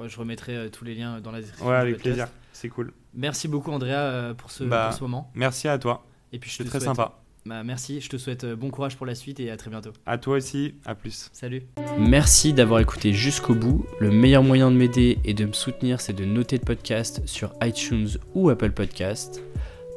je 0.07 0.17
remettrai 0.17 0.71
tous 0.71 0.85
les 0.85 0.95
liens 0.95 1.21
dans 1.21 1.29
la 1.29 1.39
description. 1.39 1.67
Ouais, 1.67 1.75
avec 1.75 1.99
plaisir. 1.99 2.29
C'est 2.51 2.69
cool. 2.69 2.93
Merci 3.13 3.47
beaucoup 3.47 3.69
Andrea 3.69 4.33
pour 4.35 4.49
ce, 4.49 4.63
bah, 4.63 4.87
pour 4.87 4.97
ce 4.97 5.03
moment. 5.03 5.31
Merci 5.35 5.67
à 5.67 5.77
toi. 5.77 6.03
Et 6.31 6.39
puis 6.39 6.49
je 6.49 6.57
te 6.57 6.63
très 6.63 6.79
souhaite- 6.79 6.95
sympa. 6.95 7.21
Bah, 7.47 7.63
merci, 7.63 8.01
je 8.01 8.09
te 8.09 8.17
souhaite 8.17 8.43
euh, 8.43 8.57
bon 8.57 8.69
courage 8.69 8.97
pour 8.97 9.05
la 9.05 9.15
suite 9.15 9.39
et 9.39 9.49
à 9.49 9.55
très 9.55 9.69
bientôt. 9.69 9.91
À 10.05 10.17
toi 10.17 10.35
aussi. 10.35 10.73
À 10.85 10.95
plus. 10.95 11.29
Salut. 11.31 11.63
Merci 11.97 12.51
d'avoir 12.51 12.81
écouté 12.81 13.13
jusqu'au 13.13 13.55
bout. 13.55 13.85
Le 14.01 14.11
meilleur 14.11 14.43
moyen 14.43 14.69
de 14.69 14.75
m'aider 14.75 15.19
et 15.23 15.33
de 15.33 15.45
me 15.45 15.53
soutenir, 15.53 16.01
c'est 16.01 16.11
de 16.11 16.25
noter 16.25 16.57
le 16.57 16.65
podcast 16.65 17.21
sur 17.25 17.53
iTunes 17.63 18.09
ou 18.35 18.49
Apple 18.49 18.71
Podcast. 18.71 19.41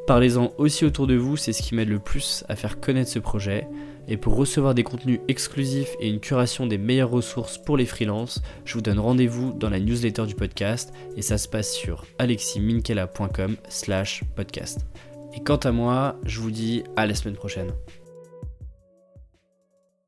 Parlez-en 0.07 0.53
aussi 0.59 0.85
autour 0.85 1.09
de 1.09 1.17
vous, 1.17 1.37
c'est 1.37 1.53
ce 1.53 1.63
qui 1.63 1.75
m'aide 1.75 1.89
le 1.89 1.99
plus 1.99 2.45
à 2.49 2.55
faire 2.55 2.79
connaître 2.79 3.11
ce 3.11 3.19
projet. 3.19 3.67
Et 4.07 4.17
pour 4.17 4.37
recevoir 4.37 4.75
des 4.75 4.85
contenus 4.85 5.19
exclusifs 5.27 5.97
et 6.01 6.09
une 6.09 6.21
curation 6.21 6.69
des 6.69 6.79
meilleures 6.79 7.11
ressources 7.11 7.59
pour 7.59 7.77
les 7.77 7.87
freelances, 7.87 8.43
je 8.65 8.75
vous 8.75 8.81
donne 8.81 9.01
rendez-vous 9.01 9.53
dans 9.53 9.71
la 9.71 9.81
newsletter 9.81 10.27
du 10.27 10.37
podcast 10.37 10.93
et 11.17 11.23
ça 11.23 11.37
se 11.37 11.49
passe 11.49 11.73
sur 11.73 12.07
aleximinkelacom 12.19 13.57
slash 13.69 14.23
podcast. 14.37 14.87
Et 15.35 15.41
quant 15.41 15.57
à 15.57 15.71
moi, 15.71 16.17
je 16.25 16.41
vous 16.41 16.51
dis 16.51 16.85
à 16.97 17.07
la 17.07 17.15
semaine 17.15 17.37
prochaine. 17.37 17.73